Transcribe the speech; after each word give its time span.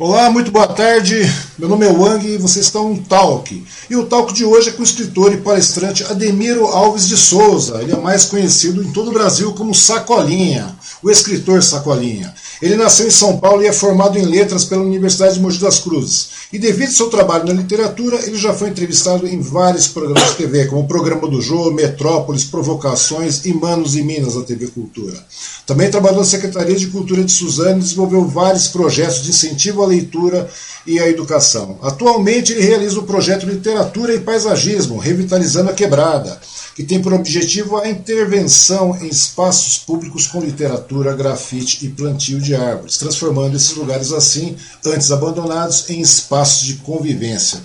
Olá, 0.00 0.30
muito 0.30 0.50
boa 0.50 0.66
tarde. 0.66 1.30
Meu 1.58 1.68
nome 1.68 1.84
é 1.84 1.92
Wang 1.92 2.26
e 2.26 2.38
vocês 2.38 2.64
estão 2.64 2.88
no 2.88 3.02
Talk. 3.02 3.62
E 3.90 3.94
o 3.94 4.06
Talk 4.06 4.32
de 4.32 4.46
hoje 4.46 4.70
é 4.70 4.72
com 4.72 4.80
o 4.80 4.82
escritor 4.82 5.30
e 5.30 5.36
palestrante 5.36 6.02
Ademiro 6.04 6.64
Alves 6.68 7.06
de 7.06 7.18
Souza. 7.18 7.82
Ele 7.82 7.92
é 7.92 7.96
mais 7.98 8.24
conhecido 8.24 8.82
em 8.82 8.90
todo 8.92 9.10
o 9.10 9.12
Brasil 9.12 9.52
como 9.52 9.74
Sacolinha, 9.74 10.74
o 11.02 11.10
escritor 11.10 11.62
Sacolinha. 11.62 12.34
Ele 12.62 12.76
nasceu 12.76 13.06
em 13.06 13.10
São 13.10 13.36
Paulo 13.36 13.62
e 13.62 13.66
é 13.66 13.72
formado 13.74 14.18
em 14.18 14.24
letras 14.24 14.64
pela 14.64 14.82
Universidade 14.82 15.34
de 15.34 15.40
Mogi 15.40 15.58
das 15.58 15.80
Cruzes. 15.80 16.28
E 16.50 16.58
devido 16.58 16.88
ao 16.88 16.94
seu 16.94 17.10
trabalho 17.10 17.46
na 17.46 17.52
literatura, 17.52 18.16
ele 18.26 18.38
já 18.38 18.54
foi 18.54 18.70
entrevistado 18.70 19.26
em 19.26 19.40
vários 19.42 19.86
programas 19.86 20.30
de 20.30 20.36
TV, 20.36 20.64
como 20.66 20.80
o 20.80 20.88
Programa 20.88 21.28
do 21.28 21.42
Jô, 21.42 21.70
Metrópolis, 21.72 22.44
Provocações 22.44 23.44
e 23.44 23.52
Manos 23.52 23.96
e 23.96 24.02
Minas 24.02 24.34
da 24.34 24.42
TV 24.42 24.68
Cultura. 24.68 25.22
Também 25.70 25.88
trabalhou 25.88 26.18
na 26.18 26.26
Secretaria 26.26 26.74
de 26.74 26.88
Cultura 26.88 27.22
de 27.22 27.30
Suzano 27.30 27.78
e 27.78 27.82
desenvolveu 27.82 28.26
vários 28.26 28.66
projetos 28.66 29.22
de 29.22 29.30
incentivo 29.30 29.84
à 29.84 29.86
leitura 29.86 30.50
e 30.84 30.98
à 30.98 31.08
educação. 31.08 31.78
Atualmente 31.80 32.52
ele 32.52 32.66
realiza 32.66 32.98
o 32.98 33.04
projeto 33.04 33.46
Literatura 33.46 34.12
e 34.12 34.18
Paisagismo, 34.18 34.98
Revitalizando 34.98 35.70
a 35.70 35.72
Quebrada, 35.72 36.40
que 36.74 36.82
tem 36.82 37.00
por 37.00 37.12
objetivo 37.12 37.76
a 37.76 37.88
intervenção 37.88 38.98
em 39.00 39.06
espaços 39.06 39.78
públicos 39.78 40.26
com 40.26 40.40
literatura, 40.40 41.14
grafite 41.14 41.86
e 41.86 41.88
plantio 41.88 42.40
de 42.40 42.52
árvores, 42.52 42.98
transformando 42.98 43.54
esses 43.56 43.76
lugares 43.76 44.10
assim, 44.10 44.56
antes 44.84 45.12
abandonados, 45.12 45.88
em 45.88 46.00
espaços 46.00 46.66
de 46.66 46.74
convivência. 46.78 47.60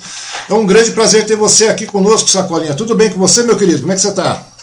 É 0.47 0.53
um 0.53 0.67
grande 0.67 0.91
prazer 0.91 1.25
ter 1.25 1.35
você 1.35 1.69
aqui 1.69 1.87
conosco, 1.87 2.29
Sacolinha. 2.29 2.75
Tudo 2.75 2.93
bem 2.93 3.09
com 3.09 3.17
você, 3.17 3.41
meu 3.41 3.57
querido? 3.57 3.79
Como 3.79 3.93
é 3.93 3.95
que 3.95 4.01
você 4.01 4.09
está? 4.09 4.54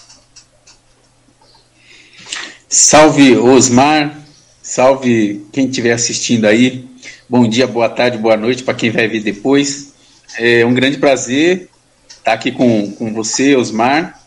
Salve 2.74 3.36
Osmar, 3.36 4.18
salve 4.62 5.44
quem 5.52 5.66
estiver 5.66 5.92
assistindo 5.92 6.46
aí. 6.46 6.88
Bom 7.28 7.46
dia, 7.46 7.66
boa 7.66 7.86
tarde, 7.86 8.16
boa 8.16 8.34
noite 8.34 8.62
para 8.62 8.72
quem 8.72 8.90
vai 8.90 9.06
vir 9.06 9.22
depois. 9.22 9.92
É 10.38 10.64
um 10.64 10.72
grande 10.72 10.96
prazer 10.96 11.68
estar 12.08 12.32
aqui 12.32 12.50
com, 12.50 12.90
com 12.92 13.12
você, 13.12 13.54
Osmar, 13.56 14.18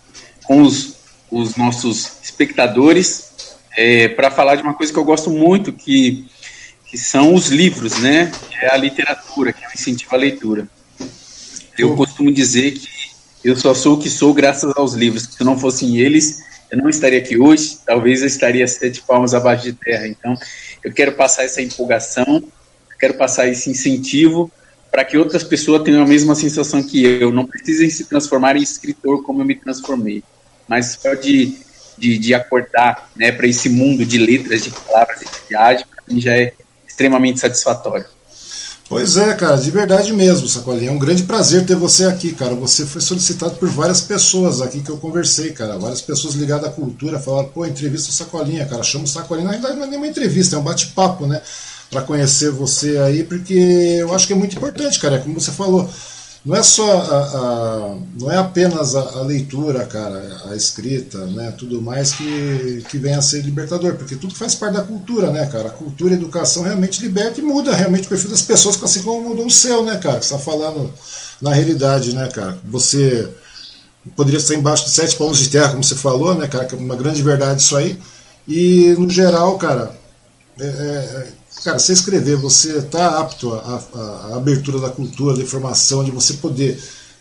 com 0.43 0.61
os, 0.61 0.93
os 1.31 1.55
nossos 1.55 2.19
espectadores, 2.21 3.31
é, 3.75 4.09
para 4.09 4.29
falar 4.29 4.57
de 4.57 4.61
uma 4.61 4.75
coisa 4.75 4.93
que 4.93 4.99
eu 4.99 5.05
gosto 5.05 5.31
muito, 5.31 5.73
que, 5.73 6.27
que 6.85 6.99
são 6.99 7.33
os 7.33 7.47
livros, 7.47 7.97
né? 7.97 8.31
É 8.61 8.71
a 8.71 8.77
literatura, 8.77 9.53
que 9.53 9.65
é 9.65 9.67
o 9.67 9.71
incentivo 9.73 10.13
à 10.13 10.19
leitura. 10.19 10.69
Eu 11.79 11.95
costumo 11.95 12.31
dizer 12.31 12.73
que 12.73 12.87
eu 13.43 13.55
só 13.55 13.73
sou 13.73 13.95
o 13.95 13.99
que 13.99 14.07
sou 14.07 14.35
graças 14.35 14.71
aos 14.77 14.93
livros, 14.93 15.29
se 15.35 15.43
não 15.43 15.57
fossem 15.57 15.97
eles, 15.97 16.43
eu 16.71 16.77
não 16.77 16.89
estaria 16.89 17.19
aqui 17.19 17.37
hoje, 17.37 17.77
talvez 17.85 18.21
eu 18.21 18.27
estaria 18.27 18.67
sete 18.67 19.01
palmas 19.01 19.33
abaixo 19.33 19.63
de 19.63 19.73
terra. 19.73 20.07
Então, 20.07 20.35
eu 20.83 20.91
quero 20.93 21.13
passar 21.13 21.43
essa 21.43 21.61
empolgação, 21.61 22.43
quero 22.99 23.15
passar 23.15 23.47
esse 23.47 23.69
incentivo 23.69 24.51
para 24.91 25.03
que 25.03 25.17
outras 25.17 25.43
pessoas 25.43 25.83
tenham 25.83 26.03
a 26.03 26.07
mesma 26.07 26.35
sensação 26.35 26.81
que 26.81 27.03
eu, 27.03 27.31
não 27.31 27.45
precisem 27.45 27.89
se 27.89 28.05
transformar 28.05 28.55
em 28.55 28.61
escritor 28.63 29.23
como 29.23 29.41
eu 29.41 29.45
me 29.45 29.55
transformei, 29.55 30.23
mas 30.67 30.97
só 31.01 31.13
de, 31.13 31.57
de, 31.97 32.17
de 32.17 32.33
acordar 32.33 33.09
né, 33.15 33.31
para 33.31 33.45
esse 33.45 33.67
mundo 33.67 34.05
de 34.05 34.17
letras, 34.17 34.63
de 34.63 34.71
palavras 34.71 35.21
e 35.21 35.25
de 35.25 35.49
viagem, 35.49 35.85
para 35.85 36.03
mim 36.07 36.21
já 36.21 36.35
é 36.35 36.53
extremamente 36.87 37.39
satisfatório. 37.39 38.05
Pois 38.87 39.17
é, 39.17 39.33
cara, 39.33 39.55
de 39.55 39.71
verdade 39.71 40.13
mesmo, 40.13 40.47
Sacolinha. 40.47 40.91
É 40.91 40.93
um 40.93 40.99
grande 40.99 41.23
prazer 41.23 41.65
ter 41.65 41.75
você 41.75 42.05
aqui, 42.05 42.33
cara. 42.33 42.53
Você 42.53 42.85
foi 42.85 43.01
solicitado 43.01 43.55
por 43.55 43.67
várias 43.67 44.01
pessoas 44.01 44.61
aqui 44.61 44.79
que 44.79 44.91
eu 44.91 44.97
conversei, 44.97 45.51
cara. 45.51 45.77
Várias 45.79 46.01
pessoas 46.01 46.35
ligadas 46.35 46.69
à 46.69 46.71
cultura 46.71 47.19
falaram, 47.19 47.49
pô, 47.49 47.65
entrevista 47.65 48.09
o 48.09 48.13
Sacolinha, 48.13 48.63
cara. 48.65 48.83
Chama 48.83 49.05
o 49.05 49.07
Sacolinha. 49.07 49.47
Na 49.47 49.53
verdade, 49.53 49.75
não 49.75 49.85
é 49.85 49.87
nenhuma 49.87 50.07
entrevista, 50.07 50.55
é 50.55 50.59
um 50.59 50.63
bate-papo, 50.63 51.25
né? 51.25 51.41
Para 51.89 52.03
conhecer 52.03 52.51
você 52.51 52.97
aí, 52.99 53.23
porque 53.23 53.53
eu 53.53 54.13
acho 54.13 54.27
que 54.27 54.33
é 54.33 54.35
muito 54.35 54.55
importante, 54.55 54.99
cara. 54.99 55.15
É 55.15 55.19
como 55.19 55.39
você 55.39 55.51
falou 55.51 55.89
não 56.45 56.55
é 56.55 56.61
só 56.61 57.01
a, 57.01 57.17
a, 57.17 57.97
não 58.19 58.31
é 58.31 58.37
apenas 58.37 58.95
a, 58.95 59.01
a, 59.01 59.21
leitura, 59.23 59.83
cara, 59.85 60.43
a 60.45 60.55
escrita, 60.55 61.25
né, 61.25 61.51
tudo 61.57 61.81
mais 61.81 62.13
que, 62.13 62.85
que 62.87 62.99
vem 62.99 63.15
a 63.15 63.21
ser 63.21 63.41
libertador, 63.41 63.95
porque 63.95 64.15
tudo 64.15 64.35
faz 64.35 64.53
parte 64.53 64.75
da 64.75 64.83
cultura, 64.83 65.31
né, 65.31 65.47
cara? 65.47 65.69
A 65.69 65.71
cultura 65.71 66.13
a 66.13 66.17
educação 66.17 66.61
realmente 66.61 67.01
liberta 67.01 67.41
e 67.41 67.43
muda 67.43 67.73
realmente 67.73 68.05
o 68.05 68.09
perfil 68.09 68.29
das 68.29 68.43
pessoas, 68.43 68.81
assim 68.83 69.01
como 69.01 69.29
mudou 69.29 69.47
o 69.47 69.51
seu, 69.51 69.83
né, 69.83 69.97
cara? 69.97 70.19
Está 70.19 70.37
falando 70.37 70.93
na 71.41 71.51
realidade, 71.51 72.13
né, 72.13 72.27
cara? 72.27 72.59
Você 72.65 73.27
poderia 74.15 74.37
estar 74.37 74.53
embaixo 74.53 74.85
de 74.85 74.91
sete 74.91 75.15
palmos 75.15 75.39
de 75.39 75.49
terra, 75.49 75.71
como 75.71 75.83
você 75.83 75.95
falou, 75.95 76.35
né, 76.35 76.47
cara? 76.47 76.65
Que 76.65 76.75
é 76.75 76.77
uma 76.77 76.95
grande 76.95 77.23
verdade 77.23 77.63
isso 77.63 77.75
aí. 77.75 77.99
E 78.47 78.93
no 78.99 79.09
geral, 79.09 79.57
cara, 79.57 79.91
é, 80.59 80.65
é 80.65 81.27
Cara, 81.65 81.79
você 81.79 81.93
escrever, 81.93 82.35
você 82.35 82.77
está 82.77 83.19
apto 83.19 83.51
à, 83.51 84.35
abertura 84.35 84.79
da 84.79 84.89
cultura, 84.89 85.35
da 85.35 85.41
informação, 85.41 86.03
de 86.03 86.11
você 86.11 86.35
poder 86.35 86.77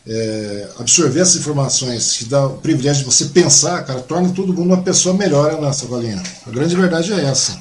é, 0.06 0.68
absorver 0.78 1.20
essas 1.20 1.36
informações, 1.36 2.18
que 2.18 2.26
dá 2.26 2.48
o 2.48 2.58
privilégio 2.58 3.04
de 3.04 3.10
você 3.10 3.24
pensar, 3.24 3.82
cara, 3.86 4.00
torna 4.00 4.28
todo 4.34 4.52
mundo 4.52 4.66
uma 4.66 4.82
pessoa 4.82 5.16
melhor, 5.16 5.58
né, 5.62 5.72
Sacolinha? 5.72 6.22
A 6.46 6.50
grande 6.50 6.76
verdade 6.76 7.10
é 7.14 7.24
essa. 7.24 7.58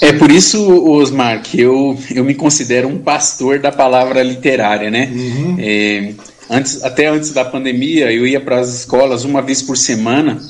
É 0.00 0.14
por 0.14 0.30
isso, 0.30 0.58
Osmar, 0.90 1.42
que 1.42 1.60
eu, 1.60 1.98
eu 2.14 2.24
me 2.24 2.34
considero 2.34 2.88
um 2.88 2.96
pastor 2.96 3.58
da 3.58 3.70
palavra 3.70 4.22
literária, 4.22 4.90
né? 4.90 5.12
Uhum. 5.14 5.56
É, 5.58 6.14
antes, 6.48 6.82
até 6.82 7.08
antes 7.08 7.32
da 7.32 7.44
pandemia, 7.44 8.10
eu 8.10 8.26
ia 8.26 8.40
para 8.40 8.58
as 8.58 8.74
escolas 8.74 9.22
uma 9.24 9.42
vez 9.42 9.60
por 9.60 9.76
semana 9.76 10.40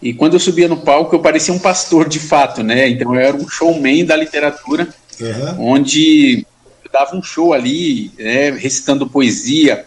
e 0.00 0.12
quando 0.12 0.34
eu 0.34 0.40
subia 0.40 0.68
no 0.68 0.76
palco, 0.76 1.14
eu 1.14 1.20
parecia 1.20 1.52
um 1.54 1.58
pastor 1.58 2.08
de 2.08 2.18
fato, 2.18 2.62
né? 2.62 2.88
Então 2.88 3.14
eu 3.14 3.20
era 3.20 3.36
um 3.36 3.48
showman 3.48 4.04
da 4.04 4.16
literatura, 4.16 4.88
uhum. 5.20 5.72
onde 5.72 6.46
eu 6.84 6.90
dava 6.92 7.16
um 7.16 7.22
show 7.22 7.52
ali, 7.52 8.10
né, 8.18 8.50
recitando 8.50 9.08
poesia, 9.08 9.86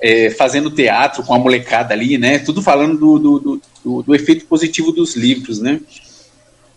é, 0.00 0.30
fazendo 0.30 0.70
teatro 0.70 1.22
com 1.22 1.34
a 1.34 1.38
molecada 1.38 1.94
ali, 1.94 2.18
né? 2.18 2.38
Tudo 2.38 2.62
falando 2.62 2.98
do, 2.98 3.18
do, 3.18 3.62
do, 3.84 4.02
do 4.02 4.14
efeito 4.14 4.44
positivo 4.46 4.92
dos 4.92 5.14
livros, 5.14 5.60
né? 5.60 5.80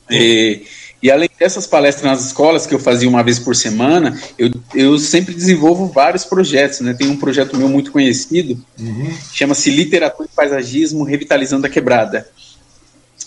É, 0.09 0.61
e 1.01 1.11
além 1.11 1.29
dessas 1.37 1.67
palestras 1.67 2.05
nas 2.05 2.25
escolas 2.25 2.65
que 2.65 2.73
eu 2.73 2.79
fazia 2.79 3.09
uma 3.09 3.21
vez 3.21 3.37
por 3.37 3.55
semana, 3.55 4.19
eu, 4.37 4.49
eu 4.73 4.97
sempre 4.97 5.33
desenvolvo 5.33 5.87
vários 5.87 6.23
projetos, 6.23 6.79
né? 6.81 6.93
Tem 6.93 7.07
um 7.07 7.17
projeto 7.17 7.57
meu 7.57 7.67
muito 7.67 7.91
conhecido, 7.91 8.63
uhum. 8.79 9.13
chama-se 9.33 9.71
Literatura 9.71 10.29
e 10.31 10.35
Paisagismo 10.35 11.03
Revitalizando 11.03 11.65
a 11.65 11.69
Quebrada 11.69 12.27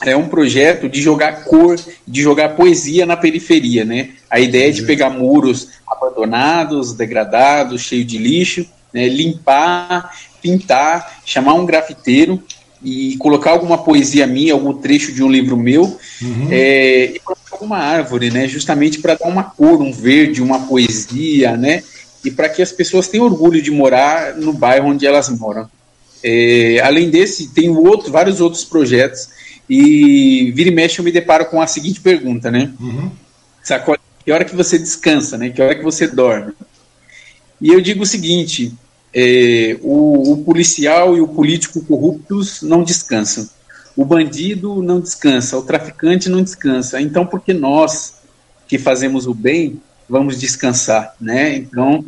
é 0.03 0.17
um 0.17 0.29
projeto 0.29 0.89
de 0.89 1.01
jogar 1.01 1.45
cor, 1.45 1.79
de 2.07 2.23
jogar 2.23 2.51
poesia 2.51 3.05
na 3.05 3.17
periferia, 3.17 3.85
né? 3.85 4.11
A 4.31 4.41
ideia 4.41 4.69
é 4.69 4.73
de 4.73 4.83
pegar 4.83 5.11
muros 5.11 5.69
abandonados, 5.87 6.95
degradados, 6.95 7.83
cheios 7.83 8.07
de 8.07 8.17
lixo, 8.17 8.67
né? 8.93 9.09
limpar, 9.09 10.11
pintar, 10.41 11.21
chamar 11.25 11.55
um 11.55 11.67
grafiteiro 11.67 12.43
e 12.83 13.17
colocar 13.19 13.51
alguma 13.51 13.77
poesia 13.77 14.27
minha, 14.27 14.55
algum 14.55 14.73
trecho 14.73 15.13
de 15.13 15.23
um 15.23 15.31
livro 15.31 15.57
meu 15.57 15.83
uhum. 16.23 16.49
é, 16.51 17.05
e 17.15 17.19
colocar 17.19 17.53
alguma 17.53 17.77
árvore, 17.77 18.31
né? 18.31 18.49
Justamente 18.49 19.01
para 19.01 19.17
dar 19.17 19.29
uma 19.29 19.45
cor, 19.45 19.83
um 19.83 19.93
verde, 19.93 20.43
uma 20.43 20.61
poesia, 20.61 21.57
né? 21.59 21.83
E 22.25 22.31
para 22.31 22.49
que 22.49 22.63
as 22.63 22.73
pessoas 22.73 23.09
tenham 23.09 23.27
orgulho 23.27 23.61
de 23.61 23.71
morar 23.71 24.35
no 24.37 24.53
bairro 24.53 24.89
onde 24.89 25.07
elas 25.07 25.29
moram. 25.29 25.69
É, 26.23 26.81
além 26.83 27.11
desse, 27.11 27.49
tem 27.49 27.69
outro, 27.71 28.11
vários 28.11 28.41
outros 28.41 28.65
projetos 28.65 29.29
e 29.71 30.51
vira 30.51 30.69
e 30.69 30.75
mexe 30.75 30.99
eu 30.99 31.05
me 31.05 31.13
deparo 31.13 31.47
com 31.47 31.63
a 31.63 31.67
seguinte 31.69 32.01
pergunta, 32.01 32.51
né? 32.51 32.73
Uhum. 32.81 33.09
Que 34.25 34.33
hora 34.33 34.45
que 34.45 34.57
você 34.57 34.77
descansa, 34.77 35.39
né? 35.39 35.51
Que 35.51 35.63
hora 35.63 35.77
que 35.77 35.85
você 35.85 36.09
dorme? 36.09 36.53
E 37.61 37.69
eu 37.69 37.81
digo 37.81 38.03
o 38.03 38.07
seguinte: 38.07 38.75
é, 39.15 39.79
o, 39.81 40.33
o, 40.33 40.45
policial 40.45 41.17
e 41.17 41.21
o 41.21 41.29
político 41.29 41.85
corruptos 41.85 42.63
não 42.63 42.83
descansam. 42.83 43.49
O 43.97 44.05
bandido 44.05 44.83
não 44.83 45.01
descansa, 45.01 45.57
o 45.57 45.63
traficante 45.63 46.29
não 46.29 46.43
descansa. 46.43 47.01
Então, 47.01 47.25
por 47.25 47.41
que 47.41 47.53
nós 47.53 48.15
que 48.67 48.77
fazemos 48.77 49.29
o 49.29 49.35
bem 49.35 49.81
vamos 50.09 50.41
descansar, 50.41 51.15
né? 51.21 51.55
Então, 51.55 52.05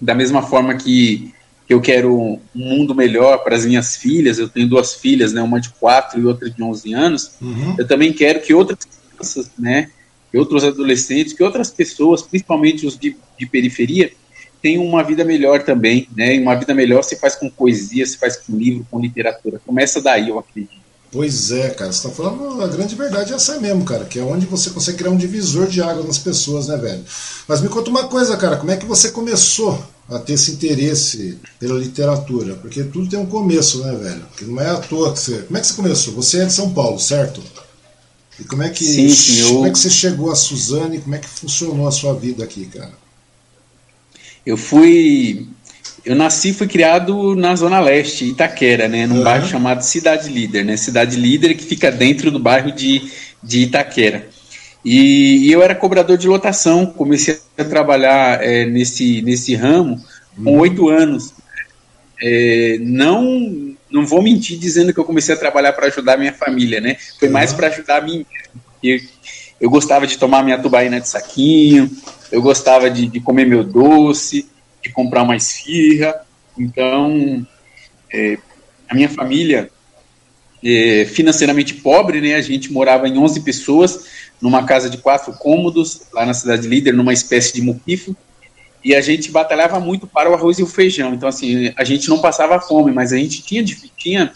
da 0.00 0.14
mesma 0.14 0.40
forma 0.40 0.76
que 0.76 1.34
eu 1.72 1.80
quero 1.80 2.12
um 2.12 2.40
mundo 2.52 2.94
melhor 2.94 3.44
para 3.44 3.54
as 3.54 3.64
minhas 3.64 3.94
filhas, 3.94 4.38
eu 4.40 4.48
tenho 4.48 4.68
duas 4.68 4.94
filhas, 4.94 5.32
né, 5.32 5.40
uma 5.40 5.60
de 5.60 5.70
4 5.70 6.20
e 6.20 6.26
outra 6.26 6.50
de 6.50 6.60
11 6.60 6.92
anos, 6.92 7.30
uhum. 7.40 7.76
eu 7.78 7.86
também 7.86 8.12
quero 8.12 8.40
que 8.40 8.52
outras 8.52 8.80
crianças, 8.84 9.50
né, 9.56 9.88
que 10.32 10.36
outros 10.36 10.64
adolescentes, 10.64 11.32
que 11.32 11.44
outras 11.44 11.70
pessoas, 11.70 12.22
principalmente 12.22 12.84
os 12.84 12.98
de, 12.98 13.16
de 13.38 13.46
periferia, 13.46 14.10
tenham 14.60 14.84
uma 14.84 15.04
vida 15.04 15.24
melhor 15.24 15.62
também, 15.62 16.08
né, 16.16 16.34
e 16.34 16.40
uma 16.40 16.56
vida 16.56 16.74
melhor 16.74 17.02
se 17.02 17.14
faz 17.14 17.36
com 17.36 17.48
poesia, 17.48 18.04
se 18.04 18.18
faz 18.18 18.36
com 18.36 18.56
livro, 18.56 18.84
com 18.90 19.00
literatura, 19.00 19.60
começa 19.64 20.02
daí, 20.02 20.28
eu 20.28 20.40
acredito. 20.40 20.80
Pois 21.12 21.50
é, 21.50 21.70
cara, 21.70 21.92
você 21.92 22.08
tá 22.08 22.14
falando 22.14 22.62
a 22.62 22.68
grande 22.68 22.94
verdade 22.94 23.32
é 23.32 23.36
essa 23.36 23.58
mesmo, 23.60 23.84
cara, 23.84 24.04
que 24.04 24.18
é 24.18 24.22
onde 24.22 24.46
você 24.46 24.70
consegue 24.70 24.98
criar 24.98 25.10
um 25.10 25.16
divisor 25.16 25.66
de 25.66 25.82
água 25.82 26.04
nas 26.04 26.18
pessoas, 26.18 26.68
né, 26.68 26.76
velho? 26.76 27.04
Mas 27.48 27.60
me 27.60 27.68
conta 27.68 27.90
uma 27.90 28.08
coisa, 28.08 28.36
cara, 28.36 28.56
como 28.56 28.70
é 28.70 28.76
que 28.76 28.86
você 28.86 29.10
começou 29.10 29.82
a 30.10 30.18
ter 30.18 30.34
esse 30.34 30.52
interesse 30.52 31.38
pela 31.58 31.78
literatura? 31.78 32.54
Porque 32.54 32.82
tudo 32.82 33.08
tem 33.08 33.18
um 33.18 33.26
começo, 33.26 33.84
né, 33.84 33.94
velho? 33.94 34.26
Que 34.36 34.44
não 34.44 34.60
é 34.60 34.68
à 34.68 34.76
toa 34.76 35.12
que 35.12 35.20
você. 35.20 35.38
Como 35.42 35.56
é 35.56 35.60
que 35.60 35.66
você 35.66 35.74
começou? 35.74 36.14
Você 36.14 36.40
é 36.40 36.44
de 36.44 36.52
São 36.52 36.74
Paulo, 36.74 36.98
certo? 36.98 37.42
E 38.38 38.44
como 38.44 38.62
é 38.62 38.70
que, 38.70 38.84
sim, 38.84 39.08
sim, 39.08 39.40
eu... 39.40 39.48
como 39.54 39.66
é 39.66 39.70
que 39.70 39.78
você 39.78 39.90
chegou 39.90 40.30
a 40.30 40.34
Suzane? 40.34 41.00
Como 41.00 41.14
é 41.14 41.18
que 41.18 41.28
funcionou 41.28 41.86
a 41.86 41.92
sua 41.92 42.14
vida 42.14 42.42
aqui, 42.42 42.66
cara? 42.66 42.92
Eu 44.44 44.56
fui. 44.56 45.46
Eu 46.04 46.16
nasci 46.16 46.48
e 46.48 46.54
fui 46.54 46.66
criado 46.66 47.36
na 47.36 47.54
Zona 47.54 47.78
Leste, 47.78 48.24
Itaquera, 48.24 48.88
né? 48.88 49.06
Num 49.06 49.18
uhum. 49.18 49.24
bairro 49.24 49.46
chamado 49.46 49.82
Cidade 49.82 50.30
Líder, 50.30 50.64
né? 50.64 50.76
Cidade 50.76 51.16
Líder 51.16 51.54
que 51.54 51.64
fica 51.64 51.92
dentro 51.92 52.30
do 52.30 52.38
bairro 52.38 52.72
de, 52.72 53.10
de 53.42 53.60
Itaquera. 53.60 54.26
E, 54.84 55.48
e 55.48 55.52
eu 55.52 55.62
era 55.62 55.74
cobrador 55.74 56.16
de 56.16 56.26
lotação, 56.26 56.86
comecei 56.86 57.38
a 57.58 57.64
trabalhar 57.64 58.42
é, 58.42 58.64
nesse, 58.64 59.20
nesse 59.22 59.54
ramo 59.54 60.02
com 60.36 60.52
uhum. 60.52 60.60
oito 60.60 60.88
anos. 60.88 61.34
É, 62.22 62.78
não 62.80 63.76
não 63.90 64.06
vou 64.06 64.22
mentir 64.22 64.58
dizendo 64.58 64.94
que 64.94 65.00
eu 65.00 65.04
comecei 65.04 65.34
a 65.34 65.38
trabalhar 65.38 65.72
para 65.72 65.86
ajudar 65.86 66.16
minha 66.16 66.32
família, 66.32 66.80
né? 66.80 66.96
Foi 67.18 67.28
uhum. 67.28 67.34
mais 67.34 67.52
para 67.52 67.66
ajudar 67.66 67.98
a 67.98 68.00
mim. 68.00 68.24
Eu, 68.82 69.00
eu 69.60 69.68
gostava 69.68 70.06
de 70.06 70.16
tomar 70.16 70.44
minha 70.44 70.58
tubaína 70.58 71.00
de 71.00 71.08
saquinho, 71.08 71.90
eu 72.30 72.40
gostava 72.40 72.88
de, 72.88 73.06
de 73.06 73.20
comer 73.20 73.46
meu 73.46 73.64
doce, 73.64 74.48
de 74.82 74.90
comprar 74.90 75.22
uma 75.22 75.36
esfirra. 75.36 76.14
Então, 76.56 77.46
é, 78.12 78.38
a 78.88 78.94
minha 78.94 79.08
família, 79.08 79.70
é, 80.64 81.04
financeiramente 81.06 81.74
pobre, 81.74 82.20
né? 82.20 82.34
A 82.34 82.40
gente 82.40 82.72
morava 82.72 83.08
em 83.08 83.18
11 83.18 83.40
pessoas, 83.40 84.06
numa 84.40 84.64
casa 84.64 84.88
de 84.88 84.98
quatro 84.98 85.32
cômodos, 85.34 86.02
lá 86.12 86.24
na 86.24 86.34
cidade 86.34 86.66
líder, 86.66 86.92
numa 86.92 87.12
espécie 87.12 87.52
de 87.52 87.62
muquifo 87.62 88.16
e 88.84 88.94
a 88.94 89.00
gente 89.00 89.30
batalhava 89.30 89.78
muito 89.78 90.06
para 90.06 90.30
o 90.30 90.34
arroz 90.34 90.58
e 90.58 90.62
o 90.62 90.66
feijão. 90.66 91.14
Então, 91.14 91.28
assim, 91.28 91.72
a 91.76 91.84
gente 91.84 92.08
não 92.08 92.18
passava 92.18 92.58
fome, 92.60 92.92
mas 92.92 93.12
a 93.12 93.16
gente 93.16 93.42
tinha, 93.42 93.64
tinha 93.96 94.32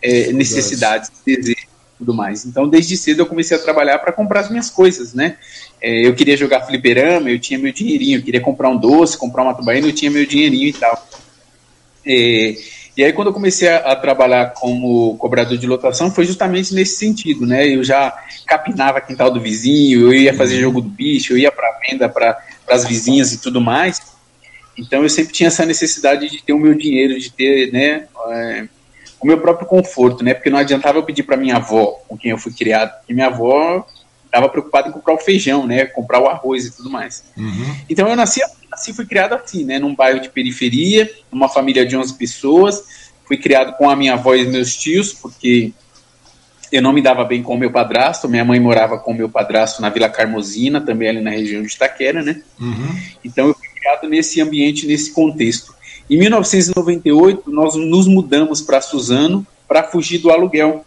é, 0.00 0.32
necessidades, 0.32 1.10
desejos 1.24 1.62
e 1.62 1.98
tudo 1.98 2.14
mais. 2.14 2.46
Então, 2.46 2.66
desde 2.68 2.96
cedo 2.96 3.20
eu 3.20 3.26
comecei 3.26 3.56
a 3.56 3.60
trabalhar 3.60 3.98
para 3.98 4.12
comprar 4.12 4.40
as 4.40 4.50
minhas 4.50 4.70
coisas, 4.70 5.12
né? 5.12 5.36
É, 5.80 6.06
eu 6.06 6.14
queria 6.14 6.36
jogar 6.36 6.62
fliperama, 6.62 7.30
eu 7.30 7.38
tinha 7.38 7.58
meu 7.58 7.72
dinheirinho. 7.72 8.18
Eu 8.18 8.22
queria 8.22 8.40
comprar 8.40 8.70
um 8.70 8.76
doce, 8.76 9.18
comprar 9.18 9.42
uma 9.42 9.54
tubaína, 9.54 9.86
eu 9.86 9.92
tinha 9.92 10.10
meu 10.10 10.24
dinheirinho 10.24 10.68
e 10.68 10.72
tal. 10.72 11.08
É, 12.06 12.56
e 12.94 13.02
aí, 13.02 13.12
quando 13.12 13.28
eu 13.28 13.32
comecei 13.32 13.68
a, 13.68 13.78
a, 13.92 13.96
trabalhar 13.96 14.52
como 14.52 15.16
cobrador 15.16 15.56
de 15.56 15.66
lotação, 15.66 16.10
foi 16.10 16.26
justamente 16.26 16.74
nesse 16.74 16.96
sentido, 16.96 17.46
né? 17.46 17.66
Eu 17.66 17.82
já 17.82 18.12
capinava 18.46 19.00
quintal 19.00 19.30
do 19.30 19.40
vizinho, 19.40 20.02
eu 20.02 20.12
ia 20.12 20.34
fazer 20.34 20.60
jogo 20.60 20.82
do 20.82 20.88
bicho, 20.88 21.32
eu 21.32 21.38
ia 21.38 21.50
para 21.50 21.78
venda 21.80 22.08
para 22.08 22.38
as 22.68 22.84
vizinhas 22.84 23.32
e 23.32 23.40
tudo 23.40 23.62
mais. 23.62 24.00
Então, 24.76 25.02
eu 25.02 25.08
sempre 25.08 25.32
tinha 25.32 25.46
essa 25.46 25.64
necessidade 25.64 26.28
de 26.28 26.42
ter 26.42 26.52
o 26.52 26.58
meu 26.58 26.74
dinheiro, 26.74 27.18
de 27.18 27.30
ter, 27.30 27.72
né? 27.72 28.06
É, 28.28 28.68
o 29.18 29.26
meu 29.26 29.38
próprio 29.38 29.66
conforto, 29.66 30.22
né? 30.22 30.34
Porque 30.34 30.50
não 30.50 30.58
adiantava 30.58 30.98
eu 30.98 31.02
pedir 31.02 31.22
para 31.22 31.36
minha 31.36 31.56
avó, 31.56 31.98
com 32.06 32.18
quem 32.18 32.32
eu 32.32 32.38
fui 32.38 32.52
criado, 32.52 32.98
porque 32.98 33.14
minha 33.14 33.28
avó 33.28 33.86
estava 34.32 34.48
preocupada 34.48 34.88
em 34.88 34.92
comprar 34.92 35.12
o 35.12 35.18
feijão, 35.18 35.66
né? 35.66 35.84
Comprar 35.84 36.18
o 36.20 36.26
arroz 36.26 36.64
e 36.64 36.70
tudo 36.70 36.88
mais. 36.88 37.22
Uhum. 37.36 37.76
Então, 37.88 38.08
eu 38.08 38.16
nasci 38.16 38.40
assim 38.72 38.94
fui 38.94 39.04
criado 39.04 39.34
assim, 39.34 39.64
né, 39.64 39.78
num 39.78 39.94
bairro 39.94 40.18
de 40.18 40.30
periferia, 40.30 41.10
numa 41.30 41.48
família 41.48 41.84
de 41.84 41.94
11 41.94 42.14
pessoas. 42.14 42.82
Fui 43.26 43.36
criado 43.36 43.76
com 43.76 43.90
a 43.90 43.94
minha 43.94 44.14
avó 44.14 44.34
e 44.34 44.46
meus 44.46 44.74
tios, 44.74 45.12
porque 45.12 45.72
eu 46.72 46.80
não 46.80 46.92
me 46.92 47.02
dava 47.02 47.22
bem 47.24 47.42
com 47.42 47.54
o 47.54 47.58
meu 47.58 47.70
padrasto. 47.70 48.28
Minha 48.28 48.44
mãe 48.44 48.58
morava 48.58 48.98
com 48.98 49.12
o 49.12 49.14
meu 49.14 49.28
padrasto 49.28 49.82
na 49.82 49.90
Vila 49.90 50.08
Carmosina, 50.08 50.80
também 50.80 51.10
ali 51.10 51.20
na 51.20 51.30
região 51.30 51.62
de 51.62 51.72
Itaquera, 51.72 52.22
né? 52.22 52.40
Uhum. 52.58 52.98
Então 53.22 53.48
eu 53.48 53.54
fui 53.54 53.68
criado 53.68 54.08
nesse 54.08 54.40
ambiente, 54.40 54.86
nesse 54.86 55.12
contexto. 55.12 55.74
Em 56.08 56.18
1998, 56.18 57.50
nós 57.50 57.74
nos 57.74 58.06
mudamos 58.06 58.62
para 58.62 58.80
Suzano 58.80 59.46
para 59.68 59.84
fugir 59.84 60.18
do 60.18 60.30
aluguel. 60.30 60.84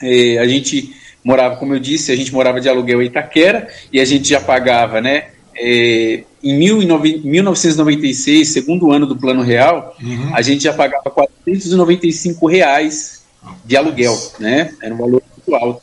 É, 0.00 0.38
a 0.38 0.46
gente 0.46 0.94
morava, 1.24 1.56
como 1.56 1.74
eu 1.74 1.80
disse, 1.80 2.12
a 2.12 2.16
gente 2.16 2.32
morava 2.32 2.60
de 2.60 2.68
aluguel 2.68 3.02
em 3.02 3.06
Itaquera 3.06 3.66
e 3.92 3.98
a 3.98 4.04
gente 4.04 4.28
já 4.28 4.40
pagava, 4.40 5.00
né? 5.00 5.28
É, 5.56 6.24
em 6.42 6.58
1996, 6.58 8.48
segundo 8.48 8.92
ano 8.92 9.06
do 9.06 9.16
Plano 9.16 9.40
Real, 9.42 9.96
uhum. 10.02 10.34
a 10.34 10.42
gente 10.42 10.64
já 10.64 10.74
pagava 10.74 11.10
495 11.10 12.46
reais 12.46 13.24
de 13.64 13.76
aluguel, 13.76 14.16
né? 14.38 14.74
Era 14.82 14.92
um 14.94 14.98
valor 14.98 15.22
muito 15.36 15.54
alto. 15.54 15.82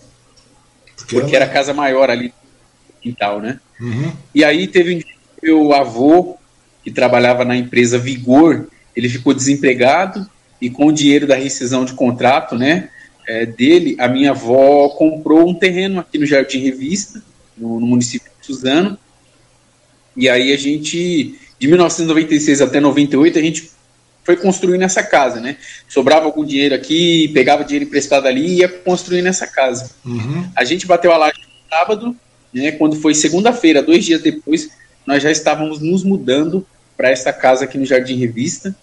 Porque, 0.95 1.19
porque 1.19 1.35
era 1.35 1.47
casa 1.47 1.73
maior 1.73 2.09
ali 2.11 2.31
e 3.03 3.11
tal, 3.13 3.39
né? 3.41 3.59
Uhum. 3.79 4.11
E 4.35 4.43
aí 4.43 4.67
teve 4.67 4.95
um 4.95 5.01
meu 5.41 5.73
avô, 5.73 6.37
que 6.83 6.91
trabalhava 6.91 7.43
na 7.43 7.55
empresa 7.55 7.97
Vigor, 7.97 8.67
ele 8.95 9.09
ficou 9.09 9.33
desempregado 9.33 10.29
e 10.61 10.69
com 10.69 10.87
o 10.87 10.91
dinheiro 10.91 11.25
da 11.25 11.35
rescisão 11.35 11.83
de 11.83 11.93
contrato, 11.93 12.55
né, 12.55 12.89
é, 13.31 13.45
dele, 13.45 13.95
a 13.97 14.09
minha 14.09 14.31
avó 14.31 14.89
comprou 14.89 15.47
um 15.47 15.53
terreno 15.53 16.01
aqui 16.01 16.17
no 16.17 16.25
Jardim 16.25 16.59
Revista, 16.59 17.23
no, 17.57 17.79
no 17.79 17.87
município 17.87 18.29
de 18.37 18.45
Suzano, 18.45 18.97
e 20.17 20.27
aí 20.27 20.51
a 20.51 20.57
gente, 20.57 21.39
de 21.57 21.67
1996 21.67 22.59
até 22.59 22.81
98, 22.81 23.39
a 23.39 23.41
gente 23.41 23.71
foi 24.25 24.35
construindo 24.35 24.81
essa 24.81 25.01
casa, 25.01 25.39
né? 25.39 25.55
Sobrava 25.87 26.25
algum 26.25 26.43
dinheiro 26.43 26.75
aqui, 26.75 27.29
pegava 27.29 27.63
dinheiro 27.63 27.85
emprestado 27.85 28.27
ali 28.27 28.45
e 28.45 28.57
ia 28.59 28.67
construindo 28.67 29.27
essa 29.27 29.47
casa. 29.47 29.91
Uhum. 30.05 30.49
A 30.53 30.65
gente 30.65 30.85
bateu 30.85 31.13
a 31.13 31.17
laje 31.17 31.39
no 31.39 31.69
sábado, 31.69 32.15
né? 32.53 32.73
Quando 32.73 32.97
foi 32.97 33.15
segunda-feira, 33.15 33.81
dois 33.81 34.03
dias 34.03 34.21
depois, 34.21 34.69
nós 35.07 35.23
já 35.23 35.31
estávamos 35.31 35.79
nos 35.79 36.03
mudando 36.03 36.67
para 36.97 37.09
essa 37.09 37.31
casa 37.31 37.63
aqui 37.63 37.77
no 37.77 37.85
Jardim 37.85 38.17
Revista. 38.17 38.75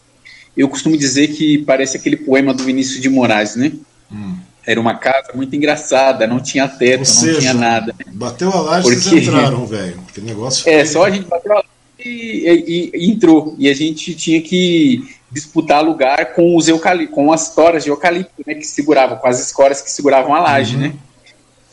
Eu 0.56 0.70
costumo 0.70 0.96
dizer 0.96 1.28
que 1.28 1.58
parece 1.58 1.98
aquele 1.98 2.16
poema 2.16 2.54
do 2.54 2.64
Vinícius 2.64 3.02
de 3.02 3.10
Moraes, 3.10 3.54
né? 3.54 3.72
Hum. 4.10 4.36
Era 4.66 4.78
uma 4.78 4.94
casa 4.94 5.32
muito 5.34 5.56
engraçada, 5.56 6.26
não 6.26 6.40
tinha 6.40 6.68
teto, 6.68 7.04
seja, 7.04 7.32
não 7.32 7.40
tinha 7.40 7.54
nada. 7.54 7.94
Bateu 8.08 8.52
a 8.52 8.60
laje 8.60 8.82
Porque... 8.82 9.00
vocês 9.00 9.26
entraram, 9.26 9.66
velho. 9.66 9.98
Que 10.12 10.20
negócio 10.20 10.68
É, 10.68 10.84
só 10.84 11.06
a 11.06 11.10
gente 11.10 11.26
bateu 11.26 11.52
a 11.52 11.56
laje 11.56 11.68
e, 11.98 12.90
e, 12.90 12.90
e, 12.94 13.10
entrou. 13.10 13.54
E 13.58 13.68
a 13.68 13.74
gente 13.74 14.14
tinha 14.14 14.42
que 14.42 15.16
disputar 15.30 15.82
lugar 15.82 16.34
com 16.34 16.56
os 16.56 16.68
eucalipto, 16.68 17.14
com 17.14 17.32
as 17.32 17.54
toras 17.54 17.84
de 17.84 17.90
eucalipto, 17.90 18.42
né, 18.46 18.54
que 18.54 18.66
seguravam, 18.66 19.16
com 19.16 19.26
as 19.26 19.40
escoras 19.40 19.80
que 19.80 19.90
seguravam 19.90 20.34
a 20.34 20.40
laje, 20.40 20.74
uhum. 20.74 20.82
né? 20.82 20.94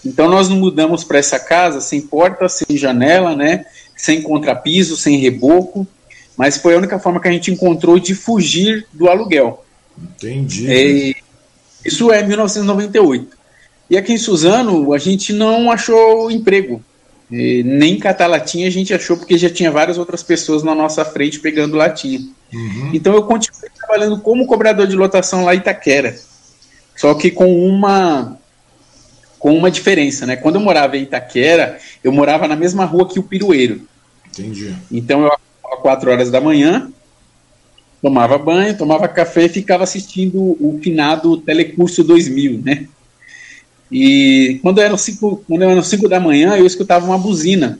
Então 0.06 0.30
nós 0.30 0.48
nos 0.48 0.58
mudamos 0.60 1.04
para 1.04 1.18
essa 1.18 1.40
casa 1.40 1.82
sem 1.82 2.00
porta, 2.00 2.48
sem 2.48 2.78
janela, 2.78 3.36
né? 3.36 3.66
Sem 3.96 4.22
contrapiso, 4.22 4.96
sem 4.96 5.18
reboco, 5.18 5.88
mas 6.38 6.58
foi 6.58 6.76
a 6.76 6.78
única 6.78 7.00
forma 7.00 7.20
que 7.20 7.28
a 7.28 7.32
gente 7.32 7.52
encontrou 7.52 7.98
de 7.98 8.14
fugir 8.14 8.86
do 8.94 9.10
aluguel. 9.10 9.66
Entendi. 9.98 10.72
É, 10.72 11.16
isso 11.86 12.12
é 12.12 12.24
1998. 12.24 13.38
E 13.90 13.98
aqui 13.98 14.14
em 14.14 14.18
Suzano, 14.18 14.94
a 14.94 14.98
gente 14.98 15.32
não 15.32 15.72
achou 15.72 16.32
emprego. 16.32 16.84
E 17.32 17.64
nem 17.64 17.98
catar 17.98 18.28
latinha 18.28 18.68
a 18.68 18.72
gente 18.72 18.94
achou, 18.94 19.18
porque 19.18 19.38
já 19.38 19.50
tinha 19.50 19.72
várias 19.72 19.98
outras 19.98 20.22
pessoas 20.22 20.64
na 20.64 20.76
nossa 20.76 21.04
frente 21.04 21.40
pegando 21.40 21.78
latinha. 21.78 22.20
Uhum. 22.54 22.92
Então 22.94 23.14
eu 23.14 23.24
continuei 23.24 23.70
trabalhando 23.78 24.20
como 24.20 24.46
cobrador 24.46 24.88
de 24.88 24.96
lotação 24.96 25.44
lá 25.44 25.56
em 25.56 25.60
Itaquera. 25.60 26.16
Só 26.96 27.14
que 27.14 27.32
com 27.32 27.68
uma 27.68 28.38
com 29.40 29.56
uma 29.56 29.70
diferença, 29.70 30.26
né? 30.26 30.36
Quando 30.36 30.56
eu 30.56 30.62
morava 30.62 30.98
em 30.98 31.04
Itaquera, 31.04 31.78
eu 32.04 32.12
morava 32.12 32.48
na 32.48 32.56
mesma 32.56 32.86
rua 32.86 33.08
que 33.08 33.20
o 33.20 33.24
Pirueiro. 33.24 33.82
Entendi. 34.32 34.76
Então 34.92 35.22
eu 35.22 35.32
às 35.32 35.80
4 35.82 36.10
horas 36.10 36.32
da 36.32 36.42
manhã, 36.42 36.92
tomava 38.06 38.38
banho, 38.38 38.78
tomava 38.78 39.08
café 39.08 39.46
e 39.46 39.50
ficava 39.50 39.84
assistindo 39.84 40.40
o 40.40 40.80
finado 40.80 41.38
Telecurso 41.38 42.04
2000, 42.04 42.62
né? 42.64 42.86
E 43.92 44.60
quando 44.62 44.80
eram 44.80 44.96
5 44.96 45.44
quando 45.48 45.64
eram 45.64 45.82
cinco 45.82 46.08
da 46.08 46.20
manhã, 46.20 46.56
eu 46.56 46.68
escutava 46.68 47.04
uma 47.04 47.18
buzina. 47.18 47.80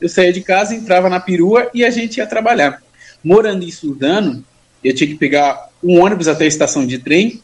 Eu 0.00 0.08
saía 0.08 0.32
de 0.32 0.42
casa, 0.42 0.76
entrava 0.76 1.08
na 1.08 1.18
perua 1.18 1.72
e 1.74 1.84
a 1.84 1.90
gente 1.90 2.18
ia 2.18 2.26
trabalhar. 2.26 2.80
Morando 3.24 3.64
em 3.64 3.70
Sudano, 3.72 4.44
eu 4.84 4.94
tinha 4.94 5.08
que 5.08 5.16
pegar 5.16 5.70
um 5.82 6.00
ônibus 6.00 6.28
até 6.28 6.44
a 6.44 6.48
estação 6.48 6.86
de 6.86 7.00
trem, 7.00 7.42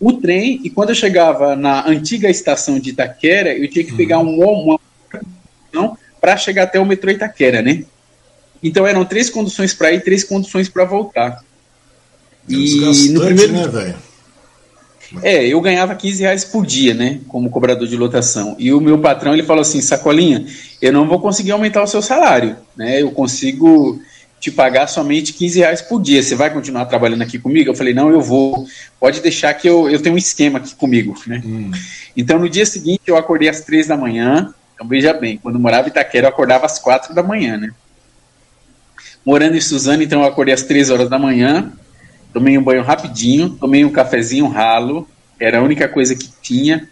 o 0.00 0.14
trem, 0.14 0.60
e 0.64 0.70
quando 0.70 0.88
eu 0.88 0.96
chegava 0.96 1.54
na 1.54 1.88
antiga 1.88 2.28
estação 2.28 2.80
de 2.80 2.90
Itaquera, 2.90 3.56
eu 3.56 3.70
tinha 3.70 3.84
que 3.84 3.94
pegar 3.94 4.18
um 4.18 4.40
uma 4.40 4.80
para 6.20 6.36
chegar 6.36 6.64
até 6.64 6.80
o 6.80 6.84
metrô 6.84 7.08
Itaquera, 7.08 7.62
né? 7.62 7.84
Então 8.60 8.84
eram 8.84 9.04
três 9.04 9.30
conduções 9.30 9.72
para 9.72 9.92
ir, 9.92 10.02
três 10.02 10.24
conduções 10.24 10.68
para 10.68 10.84
voltar. 10.84 11.46
É 12.50 12.54
e 12.54 13.08
no 13.10 13.20
primeiro. 13.20 13.52
Né, 13.52 13.68
velho? 13.68 14.08
É, 15.22 15.46
eu 15.46 15.60
ganhava 15.60 15.94
15 15.94 16.22
reais 16.22 16.44
por 16.44 16.66
dia, 16.66 16.92
né, 16.92 17.20
como 17.28 17.48
cobrador 17.48 17.88
de 17.88 17.96
lotação. 17.96 18.54
E 18.58 18.72
o 18.72 18.80
meu 18.80 18.98
patrão, 18.98 19.32
ele 19.32 19.42
falou 19.42 19.62
assim, 19.62 19.80
Sacolinha, 19.80 20.46
eu 20.82 20.92
não 20.92 21.08
vou 21.08 21.20
conseguir 21.20 21.52
aumentar 21.52 21.82
o 21.82 21.86
seu 21.86 22.02
salário, 22.02 22.56
né, 22.76 23.00
eu 23.00 23.10
consigo 23.10 24.00
te 24.38 24.50
pagar 24.50 24.86
somente 24.86 25.32
15 25.32 25.58
reais 25.58 25.82
por 25.82 26.00
dia, 26.00 26.22
você 26.22 26.34
vai 26.34 26.52
continuar 26.52 26.84
trabalhando 26.84 27.22
aqui 27.22 27.38
comigo? 27.40 27.70
Eu 27.70 27.74
falei, 27.74 27.92
não, 27.92 28.10
eu 28.10 28.20
vou, 28.20 28.66
pode 29.00 29.20
deixar 29.20 29.52
que 29.54 29.68
eu, 29.68 29.90
eu 29.90 30.00
tenho 30.00 30.14
um 30.14 30.18
esquema 30.18 30.58
aqui 30.58 30.74
comigo, 30.74 31.14
né. 31.26 31.42
Hum. 31.44 31.70
Então, 32.16 32.38
no 32.38 32.48
dia 32.48 32.66
seguinte, 32.66 33.02
eu 33.06 33.16
acordei 33.16 33.48
às 33.48 33.62
3 33.62 33.86
da 33.86 33.96
manhã, 33.96 34.54
então 34.74 34.86
veja 34.86 35.12
bem, 35.12 35.38
quando 35.38 35.58
morava 35.58 35.88
em 35.88 35.90
Itaquera, 35.90 36.26
eu 36.26 36.30
acordava 36.30 36.66
às 36.66 36.78
4 36.78 37.14
da 37.14 37.22
manhã, 37.22 37.56
né. 37.56 37.70
Morando 39.24 39.56
em 39.56 39.60
Suzano, 39.60 40.02
então 40.02 40.20
eu 40.20 40.26
acordei 40.26 40.54
às 40.54 40.62
3 40.62 40.90
horas 40.90 41.08
da 41.08 41.18
manhã, 41.18 41.72
tomei 42.32 42.56
um 42.58 42.62
banho 42.62 42.82
rapidinho, 42.82 43.50
tomei 43.50 43.84
um 43.84 43.90
cafezinho 43.90 44.46
ralo, 44.48 45.08
era 45.38 45.58
a 45.58 45.62
única 45.62 45.88
coisa 45.88 46.14
que 46.14 46.28
tinha. 46.42 46.88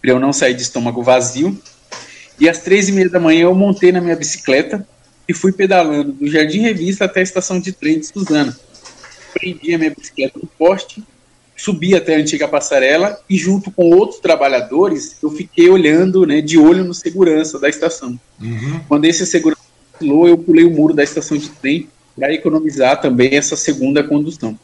para 0.00 0.10
eu 0.10 0.18
não 0.18 0.32
sair 0.32 0.54
de 0.54 0.62
estômago 0.62 1.02
vazio. 1.02 1.56
E 2.40 2.48
às 2.48 2.58
três 2.58 2.88
e 2.88 2.92
meia 2.92 3.08
da 3.08 3.20
manhã 3.20 3.42
eu 3.42 3.54
montei 3.54 3.92
na 3.92 4.00
minha 4.00 4.16
bicicleta 4.16 4.86
e 5.28 5.34
fui 5.34 5.52
pedalando 5.52 6.12
do 6.12 6.28
Jardim 6.28 6.60
Revista 6.60 7.04
até 7.04 7.20
a 7.20 7.22
estação 7.22 7.60
de 7.60 7.72
trem 7.72 8.00
de 8.00 8.06
Suzana. 8.06 8.56
Prendi 9.32 9.74
a 9.74 9.78
minha 9.78 9.94
bicicleta 9.96 10.38
no 10.40 10.48
poste, 10.48 11.02
subi 11.56 11.94
até 11.94 12.16
a 12.16 12.18
antiga 12.18 12.48
passarela 12.48 13.18
e 13.30 13.36
junto 13.36 13.70
com 13.70 13.90
outros 13.90 14.20
trabalhadores 14.20 15.16
eu 15.22 15.30
fiquei 15.30 15.70
olhando, 15.70 16.26
né, 16.26 16.40
de 16.40 16.58
olho 16.58 16.84
no 16.84 16.92
segurança 16.92 17.58
da 17.58 17.68
estação. 17.68 18.18
Uhum. 18.40 18.80
Quando 18.88 19.04
esse 19.04 19.24
segurança 19.24 19.62
pulou, 19.98 20.26
eu 20.26 20.36
pulei 20.36 20.64
o 20.64 20.70
muro 20.70 20.92
da 20.92 21.04
estação 21.04 21.36
de 21.36 21.48
trem 21.48 21.88
para 22.16 22.32
economizar 22.32 23.00
também 23.00 23.36
essa 23.36 23.56
segunda 23.56 24.02
condução. 24.02 24.58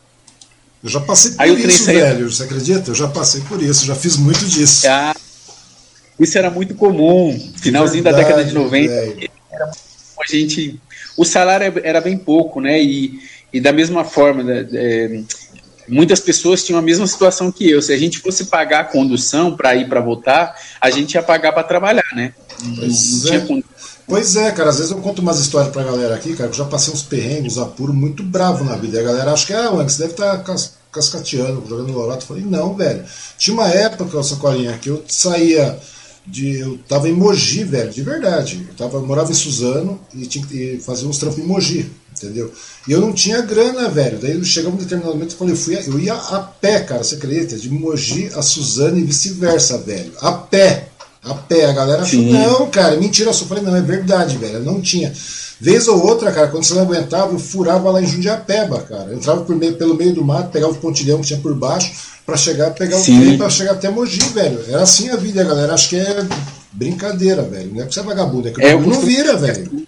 Eu 0.83 0.89
já 0.89 1.01
passei 1.01 1.33
por 1.33 1.47
isso, 1.47 1.85
velho. 1.87 2.31
Você 2.31 2.43
acredita? 2.45 2.91
Eu 2.91 2.95
já 2.95 3.09
passei 3.09 3.41
por 3.43 3.63
isso, 3.63 3.85
já 3.85 3.95
fiz 3.95 4.17
muito 4.17 4.45
disso. 4.47 4.87
Ah, 4.89 5.15
isso 6.19 6.39
era 6.39 6.51
muito 6.51 6.75
comum. 6.75 7.39
Finalzinho 7.57 8.03
Verdade, 8.03 8.25
da 8.25 8.29
década 8.29 8.49
de 8.49 8.55
90. 8.55 8.89
Velho. 8.89 9.31
Era 9.51 9.65
a 9.67 10.31
gente. 10.31 10.81
O 11.17 11.25
salário 11.25 11.81
era 11.83 12.01
bem 12.01 12.17
pouco, 12.17 12.61
né? 12.61 12.81
E, 12.83 13.21
e 13.53 13.61
da 13.61 13.73
mesma 13.73 14.05
forma, 14.05 14.43
né, 14.43 14.69
é, 14.73 15.21
muitas 15.89 16.21
pessoas 16.21 16.65
tinham 16.65 16.79
a 16.79 16.83
mesma 16.83 17.07
situação 17.07 17.51
que 17.51 17.69
eu. 17.69 17.81
Se 17.81 17.93
a 17.93 17.97
gente 17.97 18.19
fosse 18.19 18.47
pagar 18.47 18.81
a 18.81 18.85
condução 18.85 19.57
para 19.57 19.75
ir 19.75 19.89
para 19.89 20.01
voltar, 20.01 20.55
a 20.81 20.91
gente 20.91 21.15
ia 21.15 21.23
pagar 21.23 21.53
para 21.53 21.63
trabalhar, 21.65 22.07
né? 22.15 22.35
Pois 22.77 23.25
não, 23.25 23.47
não 23.47 23.59
é. 23.59 23.63
Pois 24.09 24.37
é, 24.37 24.51
cara, 24.53 24.71
às 24.71 24.79
vezes 24.79 24.91
eu 24.91 24.99
conto 24.99 25.21
umas 25.21 25.39
histórias 25.39 25.71
pra 25.71 25.85
galera 25.85 26.15
aqui, 26.15 26.35
cara, 26.35 26.49
que 26.49 26.55
eu 26.55 26.65
já 26.65 26.65
passei 26.65 26.93
uns 26.93 27.03
perrengues, 27.03 27.59
apuros 27.59 27.95
muito 27.95 28.23
bravo 28.23 28.65
na 28.65 28.75
vida. 28.75 28.97
E 28.97 29.01
a 29.01 29.05
galera 29.05 29.33
acha 29.33 29.47
que, 29.47 29.53
ah, 29.53 29.71
mano, 29.71 29.89
você 29.89 29.99
deve 29.99 30.13
estar 30.13 30.39
tá 30.39 30.43
cas 30.43 30.79
cascateando, 30.91 31.63
jogando 31.69 31.93
lorato. 31.93 32.23
Eu 32.23 32.29
falei, 32.29 32.45
não, 32.45 32.75
velho. 32.75 33.05
Tinha 33.37 33.55
uma 33.55 33.69
época, 33.69 34.23
Sacolinha, 34.23 34.79
que 34.79 34.89
eu 34.89 35.05
saía 35.07 35.79
de. 36.27 36.59
Eu 36.59 36.79
tava 36.89 37.09
em 37.09 37.13
Mogi, 37.13 37.65
velho, 37.65 37.91
de 37.91 38.03
verdade. 38.03 38.67
Eu, 38.69 38.75
tava, 38.75 38.97
eu 38.97 39.07
morava 39.07 39.31
em 39.31 39.35
Suzano 39.35 40.01
e 40.15 40.27
tinha 40.27 40.45
que 40.47 40.81
fazer 40.85 41.07
uns 41.07 41.19
trampos 41.19 41.39
em 41.39 41.47
Mogi, 41.47 41.91
entendeu? 42.17 42.51
E 42.87 42.93
eu 42.93 43.03
não 43.03 43.13
tinha 43.13 43.43
grana, 43.43 43.91
velho. 43.91 44.19
Daí 44.19 44.43
chegava 44.45 44.75
um 44.75 44.79
determinado 44.79 45.15
momento 45.15 45.33
e 45.33 45.37
falei, 45.37 45.53
eu, 45.53 45.59
fui, 45.59 45.79
eu 45.87 46.01
ia 46.01 46.15
a 46.15 46.41
pé, 46.41 46.81
cara, 46.81 47.05
você 47.05 47.17
acredita? 47.17 47.57
De 47.57 47.71
Mogi 47.71 48.31
a 48.35 48.41
Suzano 48.41 48.99
e 48.99 49.05
vice-versa, 49.05 49.77
velho. 49.79 50.13
A 50.21 50.33
pé. 50.33 50.89
A 51.29 51.35
pé, 51.35 51.67
a 51.67 51.73
galera 51.73 52.03
achou, 52.03 52.21
Sim. 52.21 52.33
não, 52.33 52.69
cara, 52.71 52.97
mentira, 52.97 53.31
eu 53.31 53.35
só 53.35 53.45
falei, 53.45 53.63
não, 53.63 53.77
é 53.77 53.81
verdade, 53.81 54.37
velho, 54.37 54.61
não 54.61 54.81
tinha. 54.81 55.13
Vez 55.61 55.89
ou 55.89 56.07
outra, 56.07 56.31
cara, 56.31 56.47
quando 56.49 56.65
você 56.65 56.75
não 56.75 56.83
aguentava, 56.83 57.33
eu 57.33 57.39
furava 57.39 57.91
lá 57.91 58.01
em 58.01 58.07
Jundiapeba, 58.07 58.81
cara. 58.83 59.11
Eu 59.11 59.17
entrava 59.17 59.45
meio, 59.55 59.75
pelo 59.75 59.95
meio 59.95 60.15
do 60.15 60.25
mato, 60.25 60.51
pegava 60.51 60.73
o 60.73 60.77
pontilhão 60.77 61.21
que 61.21 61.27
tinha 61.27 61.41
por 61.41 61.53
baixo, 61.55 61.91
para 62.25 62.37
chegar, 62.37 62.71
pegar 62.71 62.97
o 62.97 63.03
trem 63.03 63.37
para 63.37 63.51
chegar 63.51 63.73
até 63.73 63.91
Mogi, 63.91 64.21
velho. 64.21 64.61
Era 64.69 64.83
assim 64.83 65.09
a 65.09 65.17
vida, 65.17 65.43
galera. 65.43 65.75
Acho 65.75 65.89
que 65.89 65.97
é 65.97 66.27
brincadeira, 66.73 67.43
velho. 67.43 67.73
Não 67.75 67.83
é 67.83 67.87
que 67.87 67.95
você 67.95 68.01
é 68.01 68.03
vagabundo, 68.05 68.49
é 68.49 68.51
que 68.53 68.63
é, 68.63 68.79
não 68.79 69.01
vira, 69.01 69.37
velho. 69.37 69.87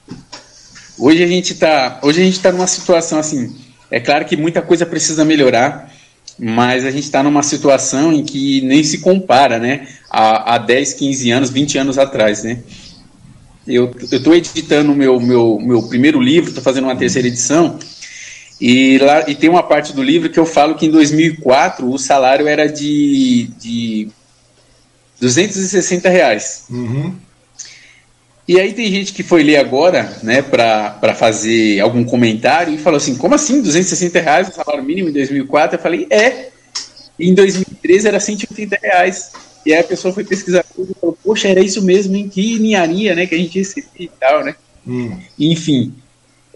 Hoje 0.98 1.22
a 1.22 1.26
gente 1.26 1.54
tá, 1.54 2.00
hoje 2.02 2.20
a 2.20 2.24
gente 2.24 2.40
tá 2.40 2.50
numa 2.50 2.66
situação 2.66 3.18
assim, 3.18 3.54
é 3.90 4.00
claro 4.00 4.24
que 4.24 4.36
muita 4.36 4.60
coisa 4.60 4.84
precisa 4.84 5.24
melhorar, 5.24 5.89
mas 6.40 6.86
a 6.86 6.90
gente 6.90 7.04
está 7.04 7.22
numa 7.22 7.42
situação 7.42 8.12
em 8.12 8.24
que 8.24 8.62
nem 8.62 8.82
se 8.82 8.98
compara, 8.98 9.58
né? 9.58 9.86
Há, 10.08 10.54
há 10.54 10.58
10, 10.58 10.94
15 10.94 11.30
anos, 11.30 11.50
20 11.50 11.78
anos 11.78 11.98
atrás, 11.98 12.42
né? 12.42 12.60
Eu 13.66 13.94
estou 14.10 14.34
editando 14.34 14.94
meu, 14.94 15.20
meu, 15.20 15.58
meu 15.60 15.82
primeiro 15.82 16.18
livro, 16.20 16.48
estou 16.48 16.64
fazendo 16.64 16.84
uma 16.84 16.96
terceira 16.96 17.28
edição, 17.28 17.78
e, 18.60 18.98
lá, 18.98 19.28
e 19.28 19.34
tem 19.34 19.48
uma 19.48 19.62
parte 19.62 19.92
do 19.92 20.02
livro 20.02 20.28
que 20.28 20.38
eu 20.38 20.44
falo 20.44 20.74
que 20.74 20.86
em 20.86 20.90
2004 20.90 21.90
o 21.90 21.98
salário 21.98 22.46
era 22.46 22.66
de, 22.66 23.50
de 23.58 24.08
260 25.20 26.08
reais. 26.08 26.64
Uhum. 26.68 27.14
E 28.50 28.58
aí 28.58 28.72
tem 28.72 28.90
gente 28.90 29.12
que 29.12 29.22
foi 29.22 29.44
ler 29.44 29.58
agora, 29.58 30.12
né, 30.24 30.42
para 30.42 31.14
fazer 31.14 31.78
algum 31.78 32.02
comentário 32.02 32.74
e 32.74 32.78
falou 32.78 32.96
assim, 32.96 33.14
como 33.14 33.32
assim, 33.32 33.62
260 33.62 34.18
reais 34.18 34.48
o 34.48 34.52
salário 34.52 34.82
mínimo 34.82 35.08
em 35.08 35.12
2004? 35.12 35.78
Eu 35.78 35.80
falei, 35.80 36.08
é, 36.10 36.48
em 37.16 37.32
2013 37.32 38.08
era 38.08 38.18
180 38.18 38.76
reais. 38.82 39.30
E 39.64 39.72
aí 39.72 39.78
a 39.78 39.84
pessoa 39.84 40.12
foi 40.12 40.24
pesquisar 40.24 40.64
tudo 40.74 40.90
e 40.90 41.00
falou, 41.00 41.16
poxa, 41.22 41.46
era 41.46 41.60
isso 41.60 41.80
mesmo, 41.80 42.16
em 42.16 42.28
que 42.28 42.58
ninharia, 42.58 43.14
né, 43.14 43.24
que 43.24 43.36
a 43.36 43.38
gente 43.38 43.56
recebia 43.56 43.88
e 43.96 44.10
tal, 44.18 44.44
né. 44.44 44.56
Hum. 44.84 45.16
Enfim, 45.38 45.94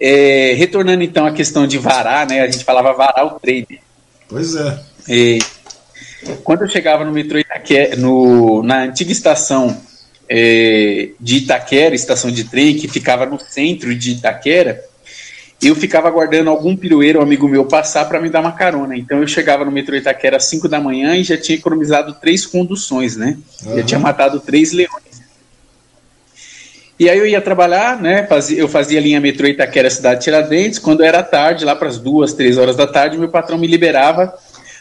é, 0.00 0.52
retornando 0.56 1.04
então 1.04 1.24
à 1.24 1.30
questão 1.30 1.64
de 1.64 1.78
varar, 1.78 2.26
né, 2.26 2.40
a 2.40 2.50
gente 2.50 2.64
falava 2.64 2.92
varar 2.92 3.24
o 3.24 3.38
trade. 3.38 3.80
Pois 4.28 4.56
é. 4.56 4.80
é 5.08 5.38
quando 6.42 6.62
eu 6.62 6.68
chegava 6.68 7.04
no 7.04 7.12
metrô 7.12 7.38
Itaquera, 7.38 7.94
no, 7.94 8.64
na 8.64 8.82
antiga 8.82 9.12
estação 9.12 9.80
é, 10.28 11.10
de 11.20 11.36
Itaquera, 11.38 11.94
estação 11.94 12.30
de 12.30 12.44
trem, 12.44 12.76
que 12.76 12.88
ficava 12.88 13.26
no 13.26 13.38
centro 13.38 13.94
de 13.94 14.12
Itaquera, 14.12 14.82
eu 15.62 15.74
ficava 15.74 16.08
aguardando 16.08 16.50
algum 16.50 16.76
pirueiro, 16.76 17.20
um 17.20 17.22
amigo 17.22 17.48
meu, 17.48 17.64
passar 17.64 18.04
para 18.06 18.20
me 18.20 18.28
dar 18.28 18.40
uma 18.40 18.52
carona. 18.52 18.96
Então 18.96 19.20
eu 19.20 19.26
chegava 19.26 19.64
no 19.64 19.70
metrô 19.70 19.96
Itaquera 19.96 20.36
às 20.36 20.44
5 20.44 20.68
da 20.68 20.80
manhã 20.80 21.16
e 21.16 21.22
já 21.22 21.36
tinha 21.38 21.56
economizado 21.56 22.14
três 22.20 22.44
conduções, 22.44 23.16
né? 23.16 23.38
Uhum. 23.64 23.76
Já 23.76 23.82
tinha 23.82 24.00
matado 24.00 24.40
três 24.40 24.72
leões. 24.72 25.04
E 26.98 27.08
aí 27.08 27.18
eu 27.18 27.26
ia 27.26 27.40
trabalhar, 27.40 28.00
né? 28.00 28.26
Fazia, 28.26 28.58
eu 28.58 28.68
fazia 28.68 28.98
a 28.98 29.02
linha 29.02 29.20
metrô 29.20 29.46
Itaquera 29.46 29.90
Cidade 29.90 30.22
Tiradentes. 30.22 30.78
Quando 30.78 31.02
era 31.02 31.22
tarde, 31.22 31.64
lá 31.64 31.74
para 31.74 31.88
as 31.88 31.98
duas, 31.98 32.32
três 32.32 32.58
horas 32.58 32.76
da 32.76 32.86
tarde, 32.86 33.18
meu 33.18 33.28
patrão 33.28 33.58
me 33.58 33.66
liberava 33.66 34.34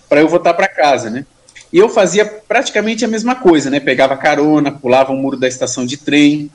para 0.09 0.21
eu 0.21 0.27
voltar 0.27 0.53
para 0.53 0.67
casa, 0.67 1.09
né? 1.09 1.25
E 1.73 1.79
eu 1.79 1.89
fazia 1.89 2.23
praticamente 2.23 3.03
a 3.03 3.07
mesma 3.07 3.33
coisa, 3.33 3.67
né? 3.71 3.79
Pegava 3.79 4.15
carona, 4.15 4.71
pulava 4.71 5.11
o 5.11 5.15
um 5.15 5.17
muro 5.19 5.35
da 5.35 5.47
estação 5.47 5.87
de 5.87 5.97
trem. 5.97 6.51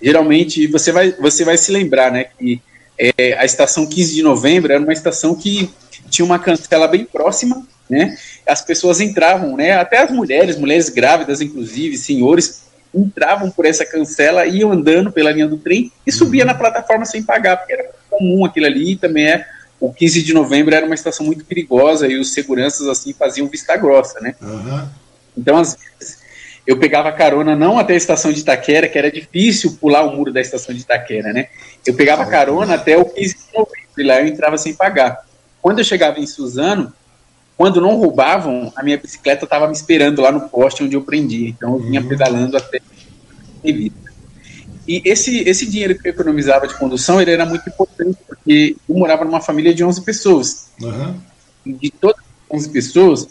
Geralmente, 0.00 0.66
você 0.66 0.90
vai, 0.90 1.12
você 1.12 1.44
vai 1.44 1.58
se 1.58 1.70
lembrar, 1.70 2.10
né? 2.10 2.24
Que 2.38 2.58
é, 2.98 3.34
a 3.38 3.44
estação 3.44 3.86
15 3.86 4.14
de 4.14 4.22
novembro 4.22 4.72
era 4.72 4.82
uma 4.82 4.94
estação 4.94 5.34
que 5.34 5.70
tinha 6.08 6.24
uma 6.24 6.38
cancela 6.38 6.88
bem 6.88 7.04
próxima, 7.04 7.66
né? 7.88 8.16
As 8.48 8.62
pessoas 8.62 9.02
entravam, 9.02 9.58
né? 9.58 9.72
Até 9.72 9.98
as 9.98 10.10
mulheres, 10.10 10.56
mulheres 10.56 10.88
grávidas, 10.88 11.42
inclusive, 11.42 11.98
senhores, 11.98 12.62
entravam 12.94 13.50
por 13.50 13.66
essa 13.66 13.84
cancela, 13.84 14.46
iam 14.46 14.72
andando 14.72 15.12
pela 15.12 15.32
linha 15.32 15.48
do 15.48 15.58
trem 15.58 15.92
e 16.06 16.10
subia 16.10 16.46
na 16.46 16.54
plataforma 16.54 17.04
sem 17.04 17.22
pagar, 17.22 17.58
porque 17.58 17.74
era 17.74 17.90
comum 18.08 18.46
aquilo 18.46 18.64
ali 18.64 18.92
e 18.92 18.96
também 18.96 19.26
é 19.26 19.46
o 19.82 19.92
15 19.92 20.22
de 20.22 20.32
novembro 20.32 20.72
era 20.72 20.86
uma 20.86 20.94
estação 20.94 21.26
muito 21.26 21.44
perigosa 21.44 22.06
e 22.06 22.16
os 22.16 22.32
seguranças 22.32 22.86
assim 22.86 23.12
faziam 23.12 23.48
vista 23.48 23.76
grossa, 23.76 24.20
né? 24.20 24.36
Uhum. 24.40 24.88
Então, 25.36 25.56
às 25.56 25.76
vezes, 25.76 26.18
eu 26.64 26.78
pegava 26.78 27.10
carona 27.10 27.56
não 27.56 27.80
até 27.80 27.94
a 27.94 27.96
estação 27.96 28.32
de 28.32 28.40
Itaquera, 28.40 28.86
que 28.88 28.96
era 28.96 29.10
difícil 29.10 29.76
pular 29.80 30.04
o 30.04 30.14
muro 30.16 30.32
da 30.32 30.40
estação 30.40 30.72
de 30.72 30.82
Itaquera, 30.82 31.32
né? 31.32 31.48
Eu 31.84 31.94
pegava 31.94 32.24
carona 32.26 32.74
até 32.74 32.96
o 32.96 33.04
15 33.04 33.34
de 33.34 33.58
novembro 33.58 33.98
e 33.98 34.02
lá 34.04 34.20
eu 34.20 34.28
entrava 34.28 34.56
sem 34.56 34.72
pagar. 34.72 35.26
Quando 35.60 35.80
eu 35.80 35.84
chegava 35.84 36.20
em 36.20 36.26
Suzano, 36.28 36.92
quando 37.56 37.80
não 37.80 37.96
roubavam, 37.96 38.72
a 38.76 38.84
minha 38.84 38.98
bicicleta 38.98 39.44
estava 39.44 39.66
me 39.66 39.72
esperando 39.72 40.22
lá 40.22 40.30
no 40.30 40.48
poste 40.48 40.84
onde 40.84 40.94
eu 40.94 41.02
prendia. 41.02 41.48
Então 41.48 41.74
eu 41.74 41.80
vinha 41.80 42.00
uhum. 42.00 42.08
pedalando 42.08 42.56
até. 42.56 42.80
E 44.86 45.02
esse, 45.04 45.38
esse 45.48 45.66
dinheiro 45.66 45.96
que 45.96 46.08
eu 46.08 46.12
economizava 46.12 46.66
de 46.66 46.74
condução, 46.74 47.20
ele 47.20 47.30
era 47.30 47.46
muito 47.46 47.68
importante, 47.68 48.18
porque 48.26 48.76
eu 48.88 48.94
morava 48.96 49.24
numa 49.24 49.40
família 49.40 49.72
de 49.72 49.84
11 49.84 50.02
pessoas. 50.02 50.70
Uhum. 50.80 51.14
De 51.64 51.90
todas 51.90 52.18
as 52.50 52.58
11 52.58 52.70
pessoas, 52.70 53.28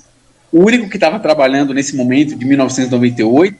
o 0.51 0.63
único 0.63 0.89
que 0.89 0.97
estava 0.97 1.19
trabalhando 1.19 1.73
nesse 1.73 1.95
momento, 1.95 2.35
de 2.35 2.45
1998, 2.45 3.57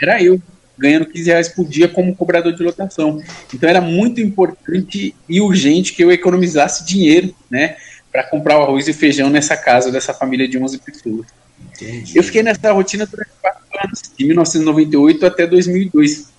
era 0.00 0.22
eu, 0.22 0.40
ganhando 0.78 1.06
15 1.06 1.30
reais 1.30 1.48
por 1.48 1.66
dia 1.66 1.88
como 1.88 2.16
cobrador 2.16 2.54
de 2.54 2.62
lotação. 2.62 3.20
Então 3.52 3.68
era 3.68 3.80
muito 3.80 4.20
importante 4.20 5.14
e 5.28 5.40
urgente 5.40 5.92
que 5.92 6.02
eu 6.02 6.10
economizasse 6.10 6.84
dinheiro, 6.84 7.34
né, 7.50 7.76
para 8.10 8.22
comprar 8.22 8.58
o 8.58 8.62
arroz 8.62 8.88
e 8.88 8.92
feijão 8.94 9.28
nessa 9.28 9.56
casa 9.56 9.90
dessa 9.90 10.14
família 10.14 10.48
de 10.48 10.58
11 10.58 10.78
pessoas. 10.78 11.26
Entendi. 11.74 12.16
Eu 12.16 12.22
fiquei 12.22 12.42
nessa 12.42 12.72
rotina 12.72 13.04
durante 13.06 13.30
quatro 13.40 13.62
anos, 13.84 14.02
de 14.16 14.24
1998 14.24 15.26
até 15.26 15.46
2002 15.46 16.35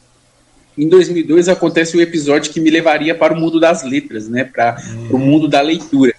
em 0.78 0.88
2002 0.88 1.50
acontece 1.50 1.98
o 1.98 2.02
episódio 2.02 2.52
que 2.52 2.60
me 2.60 2.70
levaria 2.70 3.16
para 3.16 3.34
o 3.34 3.40
mundo 3.40 3.60
das 3.60 3.84
letras, 3.84 4.30
né, 4.30 4.44
para 4.44 4.78
hum. 4.80 5.16
o 5.16 5.18
mundo 5.18 5.48
da 5.48 5.60
leitura. 5.60 6.14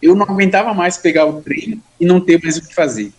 Eu 0.00 0.14
não 0.14 0.24
aguentava 0.24 0.72
mais 0.72 0.96
pegar 0.96 1.26
o 1.26 1.42
trem 1.42 1.82
e 1.98 2.06
não 2.06 2.20
ter 2.20 2.40
mais 2.42 2.56
o 2.56 2.66
que 2.66 2.74
fazer. 2.74 3.12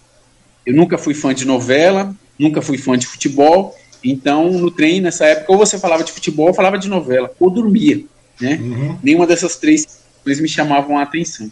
Eu 0.66 0.74
nunca 0.74 0.98
fui 0.98 1.14
fã 1.14 1.34
de 1.34 1.46
novela, 1.46 2.16
nunca 2.40 2.62
fui 2.62 2.78
fã 2.78 2.98
de 2.98 3.06
futebol, 3.06 3.76
então 4.04 4.52
no 4.52 4.72
trem 4.72 5.02
nessa 5.02 5.26
época 5.26 5.52
ou 5.52 5.58
você 5.58 5.78
falava 5.78 6.04
de 6.04 6.12
futebol 6.12 6.48
ou 6.48 6.54
falava 6.54 6.78
de 6.78 6.88
novela, 6.88 7.32
ou 7.40 7.50
dormia, 7.50 8.04
né? 8.40 8.56
Uhum. 8.62 8.98
Nenhuma 9.04 9.28
dessas 9.28 9.58
três 9.58 10.02
coisas 10.24 10.42
me 10.42 10.48
chamavam 10.48 10.98
a 10.98 11.04
atenção. 11.04 11.52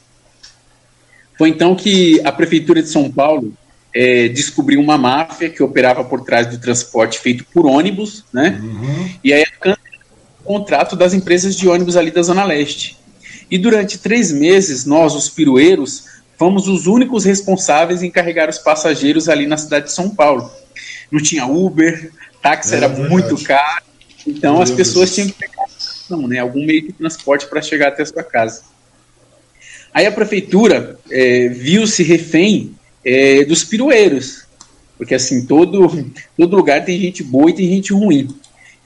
Foi 1.37 1.49
então 1.49 1.75
que 1.75 2.19
a 2.25 2.31
prefeitura 2.31 2.81
de 2.81 2.89
São 2.89 3.09
Paulo 3.11 3.53
é, 3.93 4.27
descobriu 4.27 4.79
uma 4.79 4.97
máfia 4.97 5.49
que 5.49 5.63
operava 5.63 6.03
por 6.03 6.23
trás 6.23 6.47
do 6.47 6.59
transporte 6.59 7.19
feito 7.19 7.45
por 7.53 7.65
ônibus, 7.65 8.23
né? 8.31 8.59
Uhum. 8.61 9.09
E 9.23 9.33
aí 9.33 9.45
o 10.41 10.43
contrato 10.43 10.95
das 10.95 11.13
empresas 11.13 11.55
de 11.55 11.67
ônibus 11.67 11.97
ali 11.97 12.11
da 12.11 12.21
Zona 12.21 12.43
Leste. 12.43 12.97
E 13.49 13.57
durante 13.57 13.97
três 13.97 14.31
meses, 14.31 14.85
nós, 14.85 15.15
os 15.15 15.29
pirueiros, 15.29 16.05
fomos 16.37 16.67
os 16.67 16.87
únicos 16.87 17.25
responsáveis 17.25 18.03
em 18.03 18.11
carregar 18.11 18.49
os 18.49 18.59
passageiros 18.59 19.27
ali 19.27 19.47
na 19.47 19.57
cidade 19.57 19.85
de 19.85 19.91
São 19.91 20.09
Paulo. 20.09 20.49
não 21.11 21.21
tinha 21.21 21.45
Uber, 21.45 22.11
táxi 22.41 22.73
é, 22.73 22.77
era 22.77 22.87
verdade. 22.87 23.09
muito 23.09 23.43
caro, 23.43 23.83
então 24.25 24.61
as 24.61 24.71
pessoas 24.71 25.13
tinham 25.13 25.27
que 25.27 25.33
pegar 25.33 25.65
não, 26.09 26.27
né, 26.27 26.39
algum 26.39 26.65
meio 26.65 26.81
de 26.81 26.93
transporte 26.93 27.45
para 27.45 27.61
chegar 27.61 27.89
até 27.89 28.03
a 28.03 28.05
sua 28.05 28.23
casa. 28.23 28.63
Aí 29.93 30.05
a 30.05 30.11
prefeitura 30.11 30.97
é, 31.09 31.49
viu-se 31.49 32.03
refém 32.03 32.75
é, 33.03 33.43
dos 33.45 33.63
pirueiros, 33.63 34.43
porque 34.97 35.15
assim, 35.15 35.45
todo, 35.45 35.89
todo 36.37 36.55
lugar 36.55 36.83
tem 36.83 36.99
gente 36.99 37.23
boa 37.23 37.49
e 37.49 37.55
tem 37.55 37.69
gente 37.69 37.93
ruim. 37.93 38.27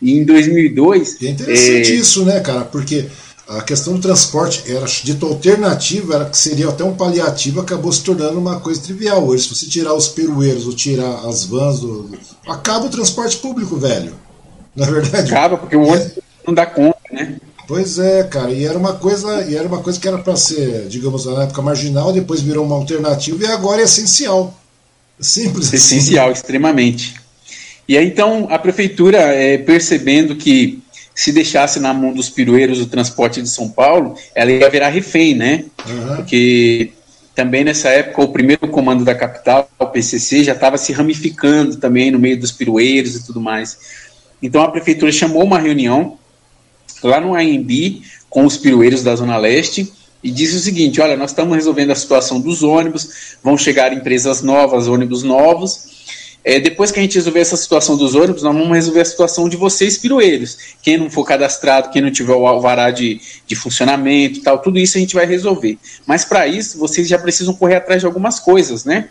E 0.02 0.17
em 0.17 0.23
2002... 0.23 1.21
E 1.21 1.28
é 1.28 1.30
interessante 1.32 1.91
é... 1.91 1.95
isso, 1.95 2.26
né, 2.26 2.39
cara, 2.39 2.65
porque 2.65 3.08
a 3.47 3.62
questão 3.62 3.93
do 3.93 4.02
transporte 4.02 4.63
era 4.71 4.86
dito 4.86 5.26
alternativa, 5.26 6.15
era 6.15 6.26
que 6.26 6.38
seria 6.38 6.69
até 6.69 6.84
um 6.84 6.95
paliativo, 6.95 7.60
acabou 7.60 7.91
se 7.91 8.04
tornando 8.04 8.39
uma 8.39 8.60
coisa 8.60 8.82
trivial. 8.82 9.26
Hoje, 9.26 9.43
se 9.43 9.56
você 9.56 9.65
tirar 9.65 9.93
os 9.93 10.08
perueiros 10.08 10.65
ou 10.65 10.73
tirar 10.73 11.28
as 11.28 11.45
vans, 11.45 11.80
do, 11.80 12.10
acaba 12.47 12.86
o 12.86 12.89
transporte 12.89 13.38
público, 13.38 13.76
velho. 13.76 14.15
Na 14.76 14.88
é 14.88 14.91
verdade. 14.91 15.32
Acaba, 15.32 15.58
porque 15.58 15.76
o 15.76 15.84
ônibus 15.84 16.19
não 16.47 16.54
dá 16.54 16.65
conta, 16.65 16.99
né? 17.12 17.38
Pois 17.67 17.97
é, 17.97 18.23
cara, 18.23 18.52
e 18.52 18.65
era 18.65 18.78
uma 18.78 18.93
coisa, 18.93 19.45
e 19.49 19.56
era 19.56 19.67
uma 19.67 19.80
coisa 19.80 19.99
que 19.99 20.08
era 20.08 20.17
para 20.17 20.36
ser, 20.36 20.88
digamos, 20.88 21.26
na 21.26 21.43
época 21.43 21.62
marginal, 21.62 22.12
depois 22.12 22.41
virou 22.41 22.65
uma 22.65 22.76
alternativa 22.76 23.43
e 23.43 23.47
agora 23.47 23.82
é 23.82 23.86
essencial. 23.86 24.54
Simples 25.19 25.67
assim. 25.67 25.78
Essencial, 25.78 26.32
extremamente. 26.32 27.15
E 27.88 27.97
aí 27.97 28.06
então 28.06 28.47
a 28.49 28.60
prefeitura, 28.60 29.17
é, 29.17 29.58
percebendo 29.58 30.36
que 30.36 30.82
se 31.15 31.32
deixasse 31.32 31.80
na 31.80 31.93
mão 31.93 32.13
dos 32.13 32.30
pirueiros 32.30 32.82
o 32.82 32.88
transporte 32.88 33.41
de 33.41 33.49
São 33.49 33.69
Paulo, 33.69 34.15
ela 34.34 34.52
ia 34.52 34.69
virar 34.69 34.89
refém, 34.89 35.36
né? 35.36 35.65
Uhum. 35.88 36.15
Porque 36.17 36.91
também 37.36 37.63
nessa 37.63 37.89
época 37.89 38.23
o 38.23 38.30
primeiro 38.30 38.67
comando 38.67 39.06
da 39.06 39.15
capital, 39.15 39.69
o 39.80 39.86
PCC, 39.86 40.43
já 40.43 40.54
estava 40.54 40.78
se 40.78 40.91
ramificando 40.91 41.78
também 41.78 42.12
no 42.12 42.19
meio 42.19 42.39
dos 42.39 42.52
pirueiros 42.52 43.15
e 43.15 43.26
tudo 43.26 43.39
mais. 43.39 43.78
Então 44.41 44.62
a 44.62 44.71
prefeitura 44.71 45.12
chamou 45.12 45.43
uma 45.43 45.60
reunião 45.60 46.17
lá 47.07 47.19
no 47.19 47.35
AMB 47.35 48.01
com 48.29 48.45
os 48.45 48.57
pirueiros 48.57 49.03
da 49.03 49.15
Zona 49.15 49.37
Leste 49.37 49.91
e 50.23 50.31
disse 50.31 50.55
o 50.55 50.59
seguinte: 50.59 51.01
olha, 51.01 51.17
nós 51.17 51.31
estamos 51.31 51.55
resolvendo 51.55 51.91
a 51.91 51.95
situação 51.95 52.39
dos 52.39 52.63
ônibus, 52.63 53.37
vão 53.43 53.57
chegar 53.57 53.93
empresas 53.93 54.41
novas, 54.41 54.87
ônibus 54.87 55.23
novos, 55.23 55.93
é, 56.45 56.59
depois 56.59 56.91
que 56.91 56.99
a 56.99 57.01
gente 57.01 57.15
resolver 57.15 57.39
essa 57.39 57.55
situação 57.55 57.95
dos 57.95 58.15
ônibus, 58.15 58.43
nós 58.43 58.53
vamos 58.53 58.75
resolver 58.75 58.99
a 58.99 59.05
situação 59.05 59.47
de 59.47 59.55
vocês, 59.55 59.97
pirueiros. 59.97 60.57
Quem 60.81 60.97
não 60.97 61.09
for 61.09 61.23
cadastrado, 61.23 61.89
quem 61.89 62.01
não 62.01 62.11
tiver 62.11 62.33
o 62.33 62.45
alvará 62.45 62.91
de, 62.91 63.21
de 63.47 63.55
funcionamento 63.55 64.41
tal, 64.41 64.59
tudo 64.59 64.77
isso 64.77 64.97
a 64.97 64.99
gente 64.99 65.15
vai 65.15 65.25
resolver. 65.25 65.77
Mas 66.05 66.25
para 66.25 66.45
isso, 66.45 66.77
vocês 66.77 67.07
já 67.07 67.17
precisam 67.17 67.53
correr 67.53 67.75
atrás 67.75 68.01
de 68.01 68.05
algumas 68.05 68.39
coisas, 68.39 68.83
né? 68.83 69.07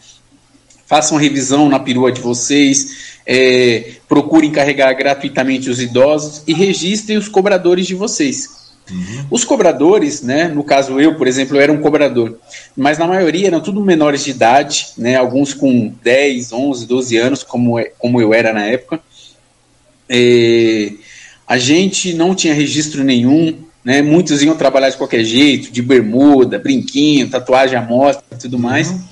Façam 0.93 1.17
revisão 1.17 1.71
na 1.71 1.81
perua 1.81 2.13
de 2.13 2.21
vocês, 2.21 3.17
é, 3.27 3.93
procurem 4.07 4.53
carregar 4.53 4.93
gratuitamente 4.93 5.71
os 5.71 5.81
idosos 5.81 6.43
e 6.47 6.53
registrem 6.53 7.17
os 7.17 7.29
cobradores 7.29 7.87
de 7.87 7.95
vocês. 7.95 8.75
Uhum. 8.91 9.25
Os 9.31 9.43
cobradores, 9.43 10.21
né, 10.21 10.49
no 10.49 10.63
caso 10.63 11.01
eu, 11.01 11.15
por 11.15 11.27
exemplo, 11.27 11.57
eu 11.57 11.63
era 11.63 11.73
um 11.73 11.81
cobrador, 11.81 12.39
mas 12.77 12.99
na 12.99 13.07
maioria 13.07 13.47
eram 13.47 13.63
tudo 13.63 13.81
menores 13.81 14.23
de 14.23 14.33
idade, 14.33 14.89
né, 14.99 15.17
alguns 15.17 15.55
com 15.55 15.95
10, 16.03 16.53
11, 16.53 16.87
12 16.87 17.17
anos, 17.17 17.43
como, 17.43 17.79
é, 17.79 17.85
como 17.99 18.21
eu 18.21 18.35
era 18.35 18.53
na 18.53 18.67
época. 18.67 19.01
É, 20.11 20.93
a 21.49 21.57
gente 21.57 22.13
não 22.13 22.35
tinha 22.35 22.53
registro 22.53 23.03
nenhum, 23.03 23.57
né, 23.83 24.03
muitos 24.03 24.43
iam 24.43 24.55
trabalhar 24.55 24.91
de 24.91 24.99
qualquer 24.99 25.25
jeito, 25.25 25.73
de 25.73 25.81
bermuda, 25.81 26.59
brinquinho, 26.59 27.31
tatuagem 27.31 27.79
à 27.79 27.81
mostra 27.81 28.23
e 28.31 28.37
tudo 28.37 28.59
mais. 28.59 28.91
Uhum. 28.91 29.12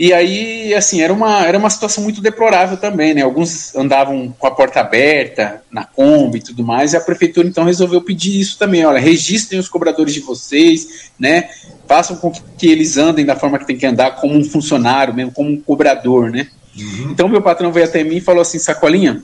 E 0.00 0.14
aí, 0.14 0.72
assim, 0.72 1.02
era 1.02 1.12
uma, 1.12 1.44
era 1.44 1.58
uma 1.58 1.68
situação 1.68 2.02
muito 2.02 2.22
deplorável 2.22 2.78
também, 2.78 3.12
né? 3.12 3.20
Alguns 3.20 3.76
andavam 3.76 4.34
com 4.38 4.46
a 4.46 4.50
porta 4.50 4.80
aberta, 4.80 5.62
na 5.70 5.84
Kombi 5.84 6.38
e 6.38 6.42
tudo 6.42 6.64
mais, 6.64 6.94
e 6.94 6.96
a 6.96 7.02
prefeitura 7.02 7.46
então 7.46 7.64
resolveu 7.64 8.00
pedir 8.00 8.40
isso 8.40 8.58
também. 8.58 8.82
Olha, 8.82 8.98
registrem 8.98 9.60
os 9.60 9.68
cobradores 9.68 10.14
de 10.14 10.20
vocês, 10.20 11.10
né? 11.18 11.50
Façam 11.86 12.16
com 12.16 12.32
que 12.32 12.66
eles 12.66 12.96
andem 12.96 13.26
da 13.26 13.36
forma 13.36 13.58
que 13.58 13.66
tem 13.66 13.76
que 13.76 13.84
andar, 13.84 14.12
como 14.12 14.34
um 14.34 14.42
funcionário 14.42 15.12
mesmo, 15.12 15.32
como 15.32 15.50
um 15.50 15.60
cobrador, 15.60 16.30
né? 16.30 16.48
Uhum. 16.74 17.10
Então 17.10 17.28
meu 17.28 17.42
patrão 17.42 17.70
veio 17.70 17.84
até 17.84 18.02
mim 18.02 18.16
e 18.16 18.20
falou 18.22 18.40
assim, 18.40 18.58
Sacolinha, 18.58 19.22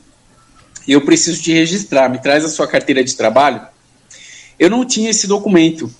eu 0.86 1.00
preciso 1.00 1.42
te 1.42 1.54
registrar, 1.54 2.10
me 2.10 2.18
traz 2.18 2.44
a 2.44 2.50
sua 2.50 2.66
carteira 2.66 3.02
de 3.02 3.16
trabalho. 3.16 3.62
Eu 4.58 4.68
não 4.68 4.84
tinha 4.84 5.08
esse 5.08 5.26
documento, 5.26 5.90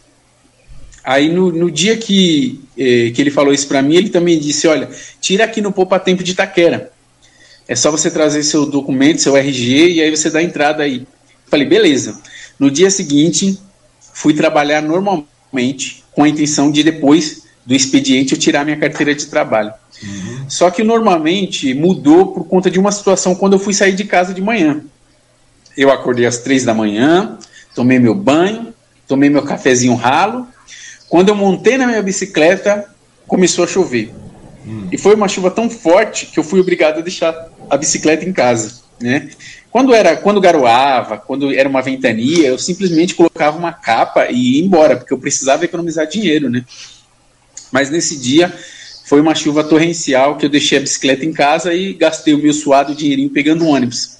Aí 1.07 1.29
no, 1.29 1.53
no 1.53 1.71
dia 1.71 1.97
que, 1.97 2.61
eh, 2.77 3.13
que 3.15 3.23
ele 3.23 3.31
falou 3.31 3.55
isso 3.55 3.69
para 3.69 3.81
mim, 3.81 3.95
ele 3.95 4.09
também 4.09 4.41
disse: 4.41 4.67
olha, 4.67 4.91
tira 5.21 5.45
aqui 5.45 5.61
no 5.61 5.71
Poupa 5.71 6.01
Tempo 6.01 6.25
de 6.25 6.33
Itaquera. 6.33 6.91
É 7.69 7.77
só 7.77 7.93
você 7.93 8.11
trazer 8.11 8.43
seu 8.43 8.67
documento, 8.67 9.23
seu 9.23 9.37
RG, 9.37 9.93
e 9.93 10.03
aí 10.03 10.11
você 10.11 10.29
dá 10.29 10.43
entrada 10.43 10.83
aí. 10.83 11.07
Falei, 11.47 11.65
beleza. 11.65 12.21
No 12.59 12.73
dia 12.73 12.91
seguinte, 12.91 13.57
fui 14.01 14.35
trabalhar 14.35 14.83
normalmente, 14.83 16.03
com 16.11 16.25
a 16.25 16.29
intenção 16.29 16.73
de 16.73 16.83
depois 16.83 17.45
do 17.65 17.73
expediente 17.73 18.33
eu 18.33 18.39
tirar 18.39 18.65
minha 18.65 18.77
carteira 18.77 19.15
de 19.15 19.27
trabalho. 19.27 19.73
Uhum. 20.03 20.47
Só 20.49 20.71
que 20.73 20.83
normalmente 20.83 21.73
mudou 21.73 22.33
por 22.33 22.49
conta 22.49 22.69
de 22.69 22.81
uma 22.81 22.91
situação 22.91 23.33
quando 23.33 23.53
eu 23.53 23.59
fui 23.61 23.75
sair 23.75 23.93
de 23.93 24.05
casa 24.05 24.35
de 24.35 24.43
manhã. 24.43 24.81
Eu 25.77 25.93
acordei 25.93 26.27
às 26.27 26.39
três 26.39 26.65
da 26.65 26.75
manhã, 26.75 27.39
tomei 27.77 28.01
meu 28.01 28.15
banho, 28.15 28.75
tomei 29.07 29.31
meu 29.31 29.43
cafezinho 29.43 29.95
ralo, 29.95 30.49
quando 31.09 31.29
eu 31.29 31.35
montei 31.35 31.77
na 31.77 31.87
minha 31.87 32.03
bicicleta, 32.03 32.89
começou 33.27 33.65
a 33.65 33.69
chover. 33.69 34.13
Hum. 34.67 34.89
E 34.91 34.99
foi 34.99 35.15
uma 35.15 35.29
chuva 35.29 35.51
tão 35.51 35.71
forte 35.71 36.27
que 36.27 36.39
eu 36.39 36.45
fui 36.45 36.61
obrigado 36.61 36.99
a 36.99 37.03
deixar 37.03 37.49
a 37.71 37.77
bicicleta 37.77 38.25
em 38.25 38.33
casa, 38.33 38.81
né? 39.01 39.29
Quando 39.71 39.95
era, 39.95 40.17
quando 40.17 40.41
garoava, 40.41 41.19
quando 41.19 41.53
era 41.53 41.69
uma 41.69 41.83
ventania, 41.83 42.49
eu 42.49 42.59
simplesmente 42.59 43.15
colocava 43.15 43.59
uma 43.59 43.73
capa 43.73 44.27
e 44.31 44.57
ia 44.57 44.65
embora, 44.65 44.97
porque 44.97 45.13
eu 45.13 45.19
precisava 45.19 45.65
economizar 45.65 46.07
dinheiro, 46.07 46.49
né? 46.49 46.65
Mas 47.71 47.91
nesse 47.91 48.17
dia 48.17 48.53
foi 49.05 49.21
uma 49.21 49.35
chuva 49.35 49.63
torrencial 49.63 50.37
que 50.37 50.47
eu 50.47 50.51
deixei 50.51 50.79
a 50.79 50.81
bicicleta 50.81 51.25
em 51.25 51.33
casa 51.33 51.75
e 51.75 51.93
gastei 51.93 52.35
o 52.35 52.39
meu 52.39 52.53
suado 52.53 52.95
dinheirinho 52.95 53.31
pegando 53.31 53.65
um 53.65 53.69
ônibus. 53.69 54.17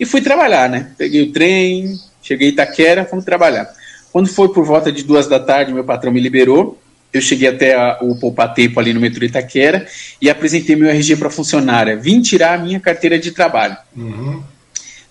E 0.00 0.06
fui 0.06 0.20
trabalhar, 0.20 0.68
né? 0.68 0.90
Peguei 0.96 1.22
o 1.22 1.32
trem, 1.32 1.98
cheguei 2.22 2.48
em 2.48 2.52
Itaquera, 2.52 3.04
fomos 3.04 3.24
trabalhar. 3.24 3.70
Quando 4.12 4.28
foi 4.28 4.48
por 4.48 4.64
volta 4.64 4.90
de 4.90 5.02
duas 5.02 5.26
da 5.26 5.38
tarde, 5.38 5.72
meu 5.72 5.84
patrão 5.84 6.12
me 6.12 6.20
liberou. 6.20 6.80
Eu 7.12 7.20
cheguei 7.20 7.48
até 7.48 7.74
a, 7.74 7.98
o 8.02 8.16
Poupa 8.16 8.46
Tempo 8.48 8.78
ali 8.78 8.92
no 8.92 9.00
metrô 9.00 9.24
Itaquera 9.24 9.86
e 10.20 10.28
apresentei 10.28 10.76
meu 10.76 10.88
RG 10.90 11.16
para 11.16 11.28
a 11.28 11.30
funcionária. 11.30 11.96
Vim 11.96 12.20
tirar 12.20 12.54
a 12.54 12.62
minha 12.62 12.78
carteira 12.78 13.18
de 13.18 13.30
trabalho. 13.32 13.76
Uhum. 13.96 14.42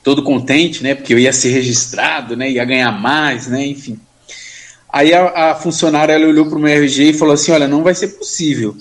Todo 0.03 0.23
contente, 0.23 0.83
né? 0.83 0.93
Porque 0.93 1.13
eu 1.13 1.19
ia 1.19 1.33
ser 1.33 1.49
registrado, 1.49 2.37
né? 2.37 2.49
Ia 2.51 2.65
ganhar 2.65 2.91
mais, 2.91 3.47
né? 3.47 3.65
Enfim. 3.65 3.99
Aí 4.89 5.13
a, 5.13 5.51
a 5.51 5.55
funcionária 5.55 6.13
ela 6.13 6.27
olhou 6.27 6.45
para 6.45 6.57
o 6.57 6.61
meu 6.61 6.71
RG 6.71 7.09
e 7.09 7.13
falou 7.13 7.33
assim: 7.33 7.51
Olha, 7.51 7.67
não 7.67 7.83
vai 7.83 7.95
ser 7.95 8.09
possível. 8.09 8.75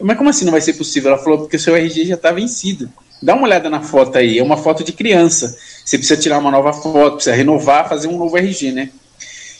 Mas 0.00 0.18
como 0.18 0.28
assim 0.28 0.44
não 0.44 0.52
vai 0.52 0.60
ser 0.60 0.74
possível? 0.74 1.12
Ela 1.12 1.22
falou: 1.22 1.38
Porque 1.38 1.56
o 1.56 1.60
seu 1.60 1.74
RG 1.74 2.06
já 2.06 2.14
está 2.14 2.30
vencido. 2.32 2.90
Dá 3.22 3.34
uma 3.34 3.44
olhada 3.44 3.70
na 3.70 3.80
foto 3.80 4.18
aí, 4.18 4.38
é 4.38 4.42
uma 4.42 4.56
foto 4.56 4.84
de 4.84 4.92
criança. 4.92 5.56
Você 5.84 5.96
precisa 5.96 6.20
tirar 6.20 6.38
uma 6.38 6.50
nova 6.50 6.72
foto, 6.72 7.14
precisa 7.14 7.34
renovar, 7.34 7.88
fazer 7.88 8.08
um 8.08 8.18
novo 8.18 8.36
RG, 8.36 8.72
né? 8.72 8.90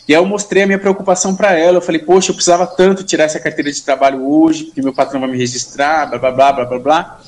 E 0.09 0.15
aí 0.15 0.21
eu 0.21 0.27
mostrei 0.27 0.63
a 0.63 0.67
minha 0.67 0.79
preocupação 0.79 1.35
para 1.35 1.59
ela. 1.59 1.79
Eu 1.79 1.83
falei, 1.83 2.01
poxa, 2.01 2.31
eu 2.31 2.35
precisava 2.35 2.67
tanto 2.67 3.03
tirar 3.03 3.25
essa 3.25 3.41
carteira 3.41 3.73
de 3.73 3.83
trabalho 3.83 4.25
hoje, 4.27 4.65
porque 4.65 4.83
meu 4.83 4.95
patrão 4.95 5.21
vai 5.21 5.31
me 5.31 5.37
registrar, 5.37 6.07
blá 6.07 6.19
blá 6.19 6.31
blá 6.31 6.53
blá 6.53 6.65
blá 6.65 6.79
blá. 6.79 7.21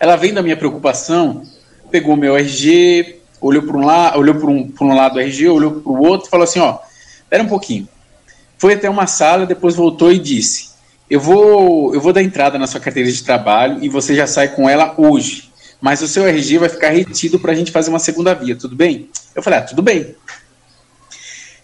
Ela 0.00 0.16
vendo 0.16 0.38
a 0.38 0.42
minha 0.42 0.56
preocupação, 0.56 1.42
pegou 1.90 2.16
meu 2.16 2.36
RG, 2.36 3.20
olhou 3.40 3.62
para 3.62 3.76
um 3.76 3.84
lado, 3.84 4.18
olhou 4.18 4.34
um, 4.48 4.72
um 4.80 4.94
lado 4.94 5.14
do 5.14 5.20
RG, 5.20 5.48
olhou 5.48 5.80
para 5.80 5.92
o 5.92 6.02
outro, 6.02 6.30
falou 6.30 6.44
assim, 6.44 6.60
ó, 6.60 6.78
espera 7.22 7.42
um 7.42 7.48
pouquinho. 7.48 7.88
Foi 8.56 8.74
até 8.74 8.88
uma 8.88 9.06
sala, 9.06 9.46
depois 9.46 9.76
voltou 9.76 10.10
e 10.10 10.18
disse: 10.18 10.68
eu 11.10 11.20
vou, 11.20 11.94
eu 11.94 12.00
vou 12.00 12.12
dar 12.12 12.22
entrada 12.22 12.58
na 12.58 12.66
sua 12.66 12.80
carteira 12.80 13.10
de 13.10 13.22
trabalho 13.22 13.82
e 13.82 13.88
você 13.88 14.14
já 14.14 14.26
sai 14.26 14.48
com 14.48 14.68
ela 14.68 14.94
hoje. 14.96 15.50
Mas 15.80 16.02
o 16.02 16.08
seu 16.08 16.26
RG 16.26 16.58
vai 16.58 16.68
ficar 16.68 16.90
retido 16.90 17.38
para 17.38 17.52
a 17.52 17.54
gente 17.54 17.70
fazer 17.70 17.88
uma 17.88 18.00
segunda 18.00 18.34
via, 18.34 18.56
tudo 18.56 18.74
bem? 18.76 19.08
Eu 19.34 19.42
falei, 19.42 19.60
ah, 19.60 19.62
tudo 19.62 19.80
bem. 19.80 20.14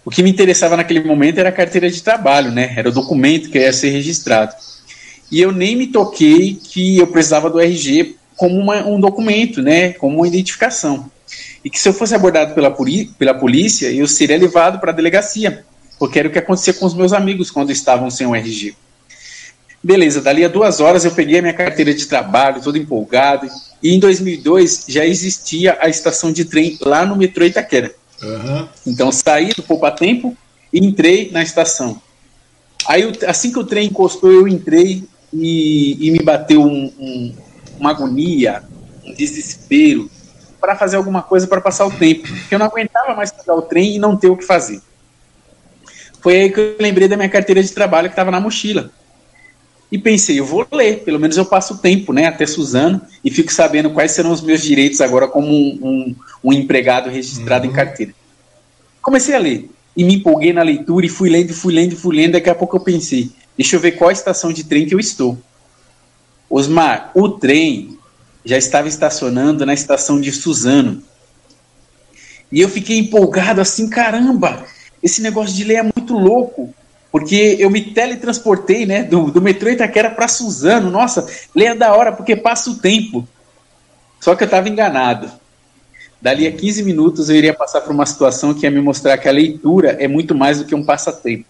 O 0.05 0.11
que 0.11 0.23
me 0.23 0.31
interessava 0.31 0.77
naquele 0.77 1.03
momento 1.03 1.39
era 1.39 1.49
a 1.49 1.53
carteira 1.53 1.91
de 1.91 2.03
trabalho, 2.03 2.51
né? 2.51 2.75
Era 2.77 2.91
o 2.91 2.93
documento 2.93 3.49
que 3.49 3.59
ia 3.59 3.73
ser 3.73 3.91
registrado. 3.91 4.55
E 5.31 5.41
eu 5.41 5.51
nem 5.51 5.75
me 5.75 5.87
toquei 5.87 6.55
que 6.63 6.99
eu 6.99 7.07
precisava 7.07 7.49
do 7.49 7.59
RG 7.59 8.17
como 8.37 8.59
uma, 8.59 8.87
um 8.87 9.01
documento, 9.01 9.63
né? 9.63 9.95
Como 9.95 10.19
uma 10.19 10.29
identificação. 10.29 11.11
E 11.65 11.71
que 11.71 11.81
se 11.81 11.89
eu 11.89 11.95
fosse 11.95 12.15
abordado 12.15 12.55
pela, 12.55 12.75
pela 13.19 13.35
polícia, 13.35 13.91
eu 13.91 14.07
seria 14.07 14.37
levado 14.37 14.79
para 14.79 14.91
a 14.91 14.95
delegacia, 14.95 15.65
porque 15.99 16.19
era 16.19 16.29
o 16.29 16.31
que 16.31 16.39
acontecia 16.39 16.75
com 16.75 16.85
os 16.85 16.95
meus 16.95 17.13
amigos 17.15 17.51
quando 17.51 17.71
estavam 17.71 18.11
sem 18.11 18.27
o 18.27 18.35
RG. 18.35 18.75
Beleza, 19.83 20.21
dali 20.21 20.45
a 20.45 20.49
duas 20.49 20.81
horas 20.81 21.05
eu 21.05 21.11
peguei 21.11 21.39
a 21.39 21.43
minha 21.43 21.55
carteira 21.55 21.93
de 21.95 22.07
trabalho, 22.07 22.63
todo 22.63 22.79
empolgado, 22.79 23.49
e 23.83 23.95
em 23.95 23.99
2002 23.99 24.85
já 24.89 25.05
existia 25.05 25.77
a 25.81 25.89
estação 25.89 26.33
de 26.33 26.45
trem 26.45 26.79
lá 26.81 27.05
no 27.05 27.17
metrô 27.17 27.45
Itaquera. 27.45 27.95
Uhum. 28.25 28.69
Então 28.87 29.13
saí 29.13 29.51
do 29.51 29.63
poupa 29.63 29.91
tempo 29.91 30.37
e 30.73 30.79
entrei 30.79 31.31
na 31.31 31.43
estação. 31.43 32.01
Aí 32.87 33.13
assim 33.27 33.53
que 33.53 33.59
o 33.59 33.65
trem 33.65 33.89
encostou, 33.89 34.33
eu 34.33 34.49
entrei 34.49 35.05
e, 35.33 36.09
e 36.09 36.11
me 36.11 36.21
bateu 36.21 36.63
um, 36.63 36.93
um, 36.99 37.35
uma 37.79 37.91
agonia, 37.91 38.63
um 39.05 39.13
desespero 39.13 40.11
para 40.61 40.77
fazer 40.77 40.97
alguma 40.97 41.23
coisa 41.23 41.47
para 41.47 41.61
passar 41.61 41.87
o 41.87 41.91
tempo, 41.91 42.27
porque 42.27 42.55
eu 42.55 42.59
não 42.59 42.67
aguentava 42.67 43.15
mais 43.15 43.31
pegar 43.31 43.55
o 43.55 43.63
trem 43.63 43.97
e 43.97 43.99
não 43.99 44.17
ter 44.17 44.29
o 44.29 44.37
que 44.37 44.45
fazer. 44.45 44.81
Foi 46.21 46.41
aí 46.41 46.51
que 46.51 46.59
eu 46.59 46.77
lembrei 46.81 47.07
da 47.07 47.17
minha 47.17 47.29
carteira 47.29 47.63
de 47.63 47.71
trabalho 47.71 48.09
que 48.09 48.15
estava 48.15 48.31
na 48.31 48.41
mochila. 48.41 48.91
E 49.95 49.99
pensei, 49.99 50.41
eu 50.41 50.45
vou 50.45 50.67
ler, 50.73 51.05
pelo 51.05 51.21
menos 51.21 51.37
eu 51.37 51.47
passo 51.47 51.75
o 51.75 51.79
tempo, 51.79 52.13
né, 52.13 52.27
até 52.27 52.45
Suzano, 52.45 53.01
e 53.25 53.31
fico 53.31 53.53
sabendo 53.53 53.91
quais 53.91 54.11
serão 54.11 54.33
os 54.33 54.41
meus 54.41 54.61
direitos 54.61 55.01
agora 55.01 55.29
como 55.29 55.47
um, 55.47 55.79
um, 55.81 56.17
um 56.43 56.53
empregado 56.53 57.09
registrado 57.09 57.65
uhum. 57.65 57.71
em 57.71 57.77
carteira. 57.77 58.13
Comecei 59.01 59.37
a 59.37 59.39
ler, 59.39 59.71
e 59.97 60.03
me 60.03 60.17
empolguei 60.17 60.53
na 60.53 60.65
leitura, 60.65 61.07
e 61.07 61.09
fui 61.09 61.31
lendo, 61.31 61.55
fui 61.55 61.73
lendo, 61.73 61.95
fui 61.95 62.17
lendo, 62.17 62.33
daqui 62.33 62.51
a 62.51 62.57
pouco 62.57 62.77
eu 62.77 62.81
pensei, 62.81 63.31
deixa 63.57 63.77
eu 63.77 63.81
ver 63.81 63.93
qual 63.93 64.11
estação 64.11 64.53
de 64.53 64.65
trem 64.65 64.85
que 64.85 64.97
eu 64.97 64.99
estou. 64.99 65.39
Osmar, 66.51 67.13
o 67.15 67.29
trem 67.29 67.97
já 68.45 68.59
estava 68.59 68.89
estacionando 68.89 69.65
na 69.65 69.75
estação 69.75 70.21
de 70.21 70.33
Suzano. 70.33 71.05
E 72.51 72.61
eu 72.61 72.69
fiquei 72.69 72.99
empolgado 72.99 73.61
assim, 73.61 73.89
caramba, 73.89 74.67
esse 75.01 75.23
negócio 75.23 75.55
de 75.55 75.63
ler 75.63 75.77
é 75.77 75.83
muito 75.85 76.19
louco 76.19 76.75
porque 77.15 77.59
eu 77.61 77.71
me 77.71 77.81
teletransportei, 77.81 78.85
né, 78.85 79.05
do, 79.05 79.31
do 79.31 79.41
metrô 79.41 79.71
Itaquera 79.71 80.11
para 80.11 80.27
Suzano. 80.27 80.91
Nossa, 80.91 81.25
leia 81.55 81.73
da 81.73 81.95
hora, 81.95 82.11
porque 82.11 82.35
passa 82.35 82.69
o 82.69 82.75
tempo. 82.75 83.25
Só 84.21 84.35
que 84.35 84.43
eu 84.43 84.47
estava 84.47 84.69
enganado. 84.69 85.31
Dali 86.21 86.45
a 86.45 86.51
15 86.51 86.83
minutos 86.83 87.31
eu 87.31 87.37
iria 87.37 87.55
passar 87.55 87.83
por 87.83 87.93
uma 87.93 88.05
situação 88.05 88.53
que 88.53 88.67
ia 88.67 88.71
me 88.73 88.81
mostrar 88.81 89.17
que 89.17 89.29
a 89.29 89.33
leitura 89.33 89.91
é 90.01 90.09
muito 90.09 90.35
mais 90.35 90.59
do 90.59 90.65
que 90.65 90.75
um 90.75 90.85
passatempo. 90.85 91.45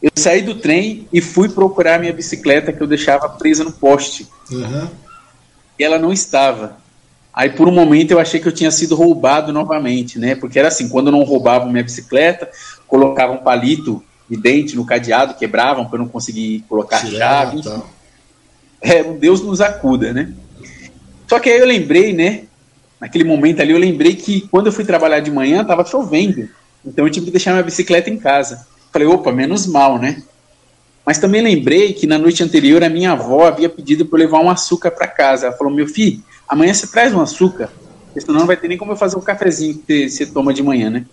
Eu 0.00 0.12
saí 0.14 0.40
do 0.40 0.54
trem 0.54 1.08
e 1.12 1.20
fui 1.20 1.48
procurar 1.48 1.98
minha 1.98 2.12
bicicleta 2.12 2.72
que 2.72 2.80
eu 2.80 2.86
deixava 2.86 3.28
presa 3.28 3.64
no 3.64 3.72
poste. 3.72 4.28
Uhum. 4.52 4.88
E 5.80 5.82
ela 5.82 5.98
não 5.98 6.12
estava. 6.12 6.76
Aí 7.34 7.50
por 7.50 7.66
um 7.66 7.72
momento 7.72 8.12
eu 8.12 8.20
achei 8.20 8.38
que 8.38 8.46
eu 8.46 8.52
tinha 8.52 8.70
sido 8.70 8.94
roubado 8.94 9.52
novamente, 9.52 10.16
né? 10.16 10.36
Porque 10.36 10.60
era 10.60 10.68
assim, 10.68 10.88
quando 10.88 11.10
não 11.10 11.24
roubavam 11.24 11.72
minha 11.72 11.82
bicicleta, 11.82 12.48
colocavam 12.86 13.34
um 13.34 13.42
palito 13.42 14.00
de 14.30 14.36
dente 14.36 14.76
no 14.76 14.86
cadeado, 14.86 15.34
quebravam 15.34 15.84
para 15.86 15.98
não 15.98 16.06
conseguir 16.06 16.64
colocar 16.68 17.04
Tirar, 17.04 17.46
chave. 17.46 17.62
Tá. 17.62 17.82
É, 18.80 19.02
um 19.02 19.18
Deus 19.18 19.42
nos 19.42 19.60
acuda, 19.60 20.12
né? 20.12 20.32
Só 21.28 21.40
que 21.40 21.50
aí 21.50 21.58
eu 21.58 21.66
lembrei, 21.66 22.12
né? 22.12 22.44
Naquele 23.00 23.24
momento 23.24 23.60
ali, 23.60 23.72
eu 23.72 23.78
lembrei 23.78 24.14
que 24.14 24.42
quando 24.42 24.66
eu 24.66 24.72
fui 24.72 24.84
trabalhar 24.84 25.20
de 25.20 25.30
manhã, 25.30 25.62
estava 25.62 25.84
chovendo. 25.84 26.48
Então 26.84 27.06
eu 27.06 27.10
tive 27.10 27.26
que 27.26 27.32
deixar 27.32 27.52
minha 27.52 27.62
bicicleta 27.62 28.08
em 28.08 28.18
casa. 28.18 28.66
Falei, 28.92 29.08
opa, 29.08 29.32
menos 29.32 29.66
mal, 29.66 29.98
né? 29.98 30.22
Mas 31.04 31.18
também 31.18 31.42
lembrei 31.42 31.92
que 31.92 32.06
na 32.06 32.18
noite 32.18 32.42
anterior 32.42 32.84
a 32.84 32.88
minha 32.88 33.12
avó 33.12 33.46
havia 33.46 33.68
pedido 33.68 34.06
para 34.06 34.18
eu 34.18 34.26
levar 34.26 34.40
um 34.40 34.50
açúcar 34.50 34.90
para 34.90 35.08
casa. 35.08 35.46
Ela 35.46 35.56
falou: 35.56 35.72
meu 35.72 35.88
filho, 35.88 36.22
amanhã 36.48 36.72
você 36.72 36.86
traz 36.86 37.12
um 37.12 37.20
açúcar, 37.20 37.70
senão 38.16 38.40
não 38.40 38.46
vai 38.46 38.56
ter 38.56 38.68
nem 38.68 38.78
como 38.78 38.92
eu 38.92 38.96
fazer 38.96 39.16
o 39.16 39.22
cafezinho 39.22 39.78
que 39.78 40.08
você 40.08 40.26
toma 40.26 40.54
de 40.54 40.62
manhã, 40.62 40.90
né? 40.90 41.06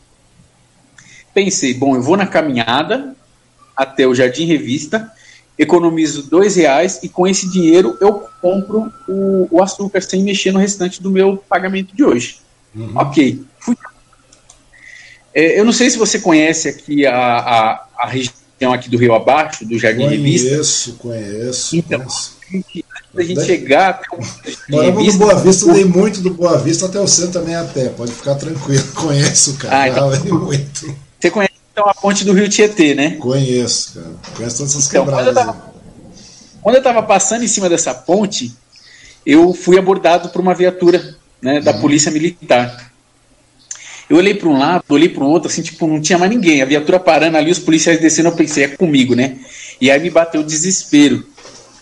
Pensei, 1.37 1.71
bom, 1.71 1.95
eu 1.95 2.01
vou 2.01 2.17
na 2.17 2.25
caminhada 2.25 3.15
até 3.75 4.07
o 4.07 4.15
Jardim 4.15 4.45
Revista, 4.45 5.11
economizo 5.55 6.23
dois 6.23 6.55
reais 6.55 6.99
e 7.03 7.09
com 7.09 7.27
esse 7.27 7.47
dinheiro 7.47 7.95
eu 8.01 8.27
compro 8.41 8.91
o, 9.07 9.47
o 9.51 9.61
açúcar 9.61 10.01
sem 10.01 10.23
mexer 10.23 10.51
no 10.51 10.57
restante 10.57 10.99
do 10.99 11.11
meu 11.11 11.37
pagamento 11.47 11.95
de 11.95 12.03
hoje. 12.03 12.37
Uhum. 12.75 12.91
Ok, 12.95 13.39
fui. 13.59 13.75
É, 15.31 15.59
eu 15.59 15.63
não 15.63 15.71
sei 15.71 15.91
se 15.91 15.99
você 15.99 16.19
conhece 16.19 16.69
aqui 16.69 17.05
a, 17.05 17.15
a, 17.15 17.87
a, 17.99 18.07
região 18.07 18.73
aqui 18.73 18.89
do 18.89 18.97
Rio 18.97 19.13
Abaixo, 19.13 19.63
do 19.63 19.77
Jardim 19.77 20.05
conheço, 20.05 20.15
Revista. 20.15 20.49
Conheço, 20.49 20.93
conheço. 20.95 21.75
Então, 21.75 21.99
conheço. 21.99 22.37
a 23.15 23.21
gente 23.21 23.45
chegar 23.45 23.89
até 23.89 24.07
o 24.15 24.19
Morava 24.71 25.03
no 25.03 25.13
Boa 25.13 25.35
Vista, 25.35 25.71
dei 25.71 25.85
muito 25.85 26.19
do 26.19 26.33
Boa 26.33 26.57
Vista 26.57 26.87
até 26.87 26.99
o 26.99 27.07
centro 27.07 27.33
também 27.33 27.53
a 27.53 27.63
pé, 27.63 27.89
pode 27.89 28.11
ficar 28.11 28.33
tranquilo, 28.33 28.87
conheço, 28.95 29.55
cara, 29.57 29.81
ah, 29.81 29.87
então, 29.87 30.39
muito. 30.39 31.06
Você 31.19 31.31
conhece 31.31 31.53
então 31.71 31.87
a 31.87 31.93
ponte 31.93 32.23
do 32.25 32.33
Rio 32.33 32.49
Tietê, 32.49 32.95
né? 32.95 33.11
Conheço, 33.17 33.93
cara. 33.93 34.15
Conheço 34.35 34.57
todas 34.57 34.71
essas 34.73 34.87
então, 34.87 35.05
quebradas. 35.05 35.33
Quando 35.33 35.37
eu, 35.37 35.45
tava, 35.45 35.73
quando 36.61 36.75
eu 36.75 36.83
tava 36.83 37.03
passando 37.03 37.43
em 37.43 37.47
cima 37.47 37.69
dessa 37.69 37.93
ponte, 37.93 38.55
eu 39.25 39.53
fui 39.53 39.77
abordado 39.77 40.29
por 40.29 40.41
uma 40.41 40.53
viatura 40.53 41.15
né, 41.41 41.59
da 41.59 41.71
uhum. 41.71 41.81
Polícia 41.81 42.11
Militar. 42.11 42.91
Eu 44.09 44.17
olhei 44.17 44.33
para 44.33 44.47
um 44.47 44.57
lado, 44.57 44.83
olhei 44.89 45.09
para 45.09 45.23
o 45.23 45.27
outro, 45.27 45.49
assim, 45.49 45.61
tipo, 45.61 45.85
não 45.85 46.01
tinha 46.01 46.17
mais 46.17 46.31
ninguém. 46.31 46.61
A 46.61 46.65
viatura 46.65 46.99
parando 46.99 47.35
ali, 47.35 47.51
os 47.51 47.59
policiais 47.59 47.99
descendo, 47.99 48.29
eu 48.29 48.35
pensei, 48.35 48.63
é 48.63 48.67
comigo, 48.69 49.15
né? 49.15 49.37
E 49.81 49.91
aí 49.91 49.99
me 50.01 50.09
bateu 50.09 50.41
o 50.41 50.45
desespero. 50.45 51.25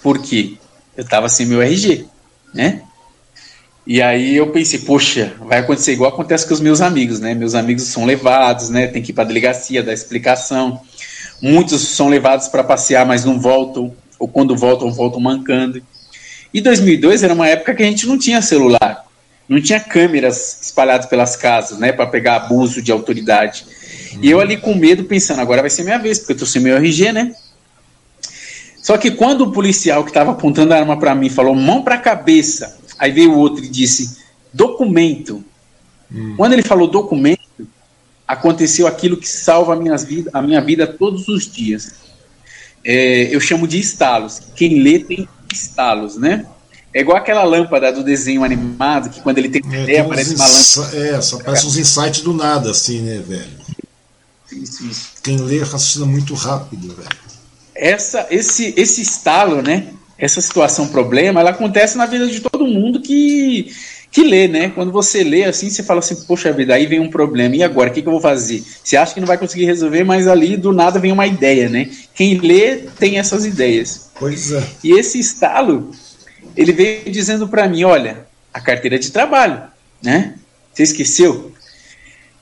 Por 0.01 0.19
quê? 0.21 0.57
Eu 0.97 1.05
tava 1.05 1.29
sem 1.29 1.45
meu 1.45 1.61
RG, 1.61 2.05
né? 2.53 2.81
E 3.87 4.01
aí 4.01 4.35
eu 4.35 4.47
pensei, 4.47 4.79
poxa, 4.79 5.33
vai 5.41 5.59
acontecer 5.59 5.93
igual 5.93 6.11
acontece 6.11 6.47
com 6.47 6.53
os 6.53 6.59
meus 6.59 6.81
amigos, 6.81 7.19
né? 7.19 7.35
Meus 7.35 7.53
amigos 7.53 7.83
são 7.83 8.03
levados, 8.03 8.69
né? 8.69 8.87
Tem 8.87 9.01
que 9.01 9.11
ir 9.11 9.13
para 9.13 9.23
a 9.23 9.27
delegacia 9.27 9.83
dar 9.83 9.93
explicação. 9.93 10.81
Muitos 11.39 11.81
são 11.89 12.07
levados 12.07 12.47
para 12.47 12.63
passear, 12.63 13.05
mas 13.05 13.23
não 13.23 13.39
voltam, 13.39 13.93
ou 14.17 14.27
quando 14.27 14.55
voltam, 14.55 14.91
voltam 14.91 15.19
mancando. 15.19 15.83
E 16.51 16.61
2002 16.61 17.21
era 17.21 17.33
uma 17.33 17.47
época 17.47 17.75
que 17.75 17.83
a 17.83 17.85
gente 17.85 18.07
não 18.07 18.17
tinha 18.17 18.41
celular, 18.41 19.05
não 19.47 19.61
tinha 19.61 19.79
câmeras 19.79 20.61
espalhadas 20.63 21.05
pelas 21.05 21.35
casas, 21.35 21.77
né, 21.77 21.91
para 21.91 22.07
pegar 22.07 22.37
abuso 22.37 22.81
de 22.81 22.91
autoridade. 22.91 23.65
E 24.21 24.31
eu 24.31 24.39
ali 24.39 24.57
com 24.57 24.73
medo 24.73 25.03
pensando, 25.03 25.41
agora 25.41 25.61
vai 25.61 25.69
ser 25.69 25.83
minha 25.83 25.99
vez, 25.99 26.17
porque 26.17 26.33
eu 26.33 26.37
tô 26.37 26.45
sem 26.45 26.61
meu 26.61 26.77
RG, 26.77 27.11
né? 27.11 27.35
Só 28.81 28.97
que 28.97 29.11
quando 29.11 29.41
o 29.41 29.51
policial 29.51 30.03
que 30.03 30.11
estava 30.11 30.31
apontando 30.31 30.73
a 30.73 30.77
arma 30.77 30.97
para 30.97 31.13
mim 31.13 31.29
falou 31.29 31.53
mão 31.53 31.83
para 31.83 31.95
a 31.95 31.99
cabeça, 31.99 32.77
Aí 32.97 33.11
veio 33.11 33.33
o 33.33 33.37
outro 33.37 33.63
e 33.63 33.69
disse 33.69 34.17
documento. 34.53 35.43
Hum. 36.11 36.35
Quando 36.37 36.53
ele 36.53 36.63
falou 36.63 36.87
documento, 36.87 37.67
aconteceu 38.27 38.87
aquilo 38.87 39.17
que 39.17 39.27
salva 39.27 39.73
a, 39.73 39.75
minhas 39.75 40.03
vida, 40.03 40.29
a 40.33 40.41
minha 40.41 40.61
vida 40.61 40.87
todos 40.87 41.27
os 41.27 41.51
dias. 41.51 41.93
É, 42.83 43.35
eu 43.35 43.39
chamo 43.39 43.67
de 43.67 43.79
estalos. 43.79 44.41
Quem 44.55 44.81
lê 44.81 44.99
tem 44.99 45.27
estalos, 45.51 46.17
né? 46.17 46.45
É 46.93 47.01
igual 47.01 47.17
aquela 47.17 47.43
lâmpada 47.43 47.91
do 47.91 48.03
desenho 48.03 48.43
animado, 48.43 49.09
que 49.09 49.19
quando 49.19 49.37
ele 49.39 49.49
tem 49.49 49.61
é, 49.69 49.83
ideia, 49.83 50.03
aparece 50.03 50.35
uma 50.35 50.47
lâmpada. 50.47 50.97
É, 50.97 51.21
só 51.21 51.35
aparece 51.37 51.67
uns 51.67 51.77
insights 51.77 52.21
do 52.21 52.33
nada, 52.33 52.71
assim, 52.71 53.01
né, 53.01 53.19
velho? 53.19 53.65
Isso, 54.51 54.85
isso. 54.85 55.09
Quem 55.21 55.37
lê 55.37 55.59
raciocina 55.59 56.05
muito 56.05 56.33
rápido, 56.33 56.95
velho. 56.95 57.09
Essa, 57.75 58.27
esse, 58.29 58.73
esse 58.77 59.01
estalo, 59.01 59.61
né? 59.61 59.91
Essa 60.17 60.39
situação 60.41 60.87
problema, 60.87 61.39
ela 61.39 61.49
acontece 61.49 61.97
na 61.97 62.05
vida 62.05 62.27
de 62.27 62.39
todo 62.39 62.67
mundo 62.67 63.01
que, 63.01 63.71
que 64.11 64.23
lê, 64.23 64.47
né? 64.47 64.69
Quando 64.69 64.91
você 64.91 65.23
lê 65.23 65.43
assim, 65.43 65.69
você 65.69 65.83
fala 65.83 65.99
assim, 65.99 66.15
poxa 66.25 66.53
vida, 66.53 66.73
aí 66.73 66.85
vem 66.85 66.99
um 66.99 67.09
problema, 67.09 67.55
e 67.55 67.63
agora, 67.63 67.89
o 67.89 67.93
que, 67.93 68.01
que 68.01 68.07
eu 68.07 68.13
vou 68.13 68.21
fazer? 68.21 68.63
Você 68.83 68.95
acha 68.95 69.13
que 69.13 69.19
não 69.19 69.27
vai 69.27 69.37
conseguir 69.37 69.65
resolver, 69.65 70.03
mas 70.03 70.27
ali 70.27 70.55
do 70.55 70.71
nada 70.71 70.99
vem 70.99 71.11
uma 71.11 71.27
ideia, 71.27 71.69
né? 71.69 71.89
Quem 72.13 72.37
lê 72.39 72.77
tem 72.97 73.19
essas 73.19 73.45
ideias. 73.45 74.09
Pois 74.17 74.51
é. 74.51 74.63
E 74.83 74.97
esse 74.97 75.19
estalo, 75.19 75.91
ele 76.55 76.71
veio 76.71 77.11
dizendo 77.11 77.47
para 77.47 77.67
mim, 77.67 77.83
olha, 77.83 78.25
a 78.53 78.61
carteira 78.61 78.97
de 78.97 79.11
trabalho, 79.11 79.63
né? 80.01 80.35
Você 80.73 80.83
esqueceu? 80.83 81.54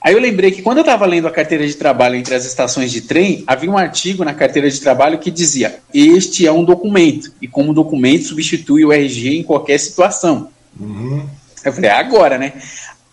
Aí 0.04 0.14
eu 0.14 0.20
lembrei 0.20 0.52
que 0.52 0.62
quando 0.62 0.80
eu 0.80 0.82
estava 0.82 1.06
lendo 1.06 1.30
a 1.30 1.32
carteira 1.32 1.66
de 1.66 1.76
trabalho 1.76 2.16
entre 2.16 2.36
as 2.36 2.44
estações 2.44 2.92
de 2.92 3.02
trem, 3.02 3.42
havia 3.48 3.72
um 3.72 3.78
artigo 3.78 4.26
na 4.26 4.34
carteira 4.34 4.70
de 4.70 4.82
trabalho 4.82 5.18
que 5.18 5.32
dizia: 5.32 5.80
Este 5.94 6.46
é 6.46 6.52
um 6.52 6.66
documento, 6.66 7.32
e 7.42 7.48
como 7.48 7.74
documento 7.74 8.26
substitui 8.26 8.84
o 8.84 8.92
RG 8.92 9.38
em 9.38 9.44
qualquer 9.44 9.78
situação. 9.80 10.50
Uhum. 10.78 11.26
Eu 11.64 11.72
falei: 11.72 11.90
é 11.90 11.94
agora, 11.94 12.38
né? 12.38 12.52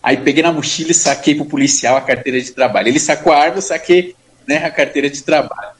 Aí 0.03 0.17
peguei 0.17 0.43
na 0.43 0.51
mochila 0.51 0.91
e 0.91 0.93
saquei 0.93 1.33
pro 1.33 1.45
policial 1.45 1.95
a 1.95 2.01
carteira 2.01 2.41
de 2.41 2.51
trabalho. 2.51 2.89
Ele 2.89 2.99
sacou 2.99 3.31
a 3.31 3.37
arma, 3.37 3.57
eu 3.57 3.61
saquei 3.61 4.13
né, 4.45 4.65
a 4.65 4.71
carteira 4.71 5.09
de 5.09 5.23
trabalho. 5.23 5.71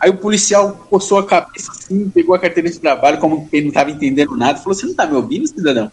Aí 0.00 0.08
o 0.08 0.16
policial 0.16 0.86
coçou 0.88 1.18
a 1.18 1.26
cabeça 1.26 1.72
assim, 1.72 2.08
pegou 2.08 2.34
a 2.34 2.38
carteira 2.38 2.70
de 2.70 2.78
trabalho, 2.78 3.18
como 3.18 3.48
ele 3.52 3.64
não 3.64 3.68
estava 3.68 3.90
entendendo 3.90 4.34
nada, 4.34 4.58
falou: 4.58 4.74
Você 4.74 4.84
não 4.84 4.92
está 4.92 5.04
me 5.04 5.14
ouvindo, 5.14 5.46
cidadão? 5.46 5.92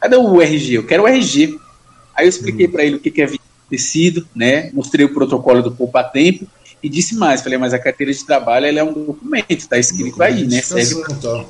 Cadê 0.00 0.16
o 0.16 0.40
RG? 0.40 0.74
Eu 0.74 0.86
quero 0.86 1.04
o 1.04 1.06
RG. 1.06 1.56
Aí 2.16 2.26
eu 2.26 2.28
expliquei 2.28 2.66
uhum. 2.66 2.72
para 2.72 2.84
ele 2.84 2.96
o 2.96 3.00
que, 3.00 3.10
que 3.10 3.22
é 3.22 3.26
tecido, 3.72 4.28
né? 4.36 4.70
Mostrei 4.74 5.06
o 5.06 5.14
protocolo 5.14 5.62
do 5.62 5.72
Poupa 5.72 6.04
Tempo 6.04 6.46
e 6.82 6.90
disse 6.90 7.14
mais, 7.14 7.40
falei, 7.40 7.56
mas 7.56 7.72
a 7.72 7.78
carteira 7.78 8.12
de 8.12 8.22
trabalho 8.22 8.66
ela 8.66 8.80
é 8.80 8.84
um 8.84 8.92
documento, 8.92 9.50
está 9.50 9.78
escrito 9.78 10.18
um 10.18 10.22
aí, 10.22 10.46
né? 10.46 10.60
Serve 10.60 11.02
então. 11.10 11.46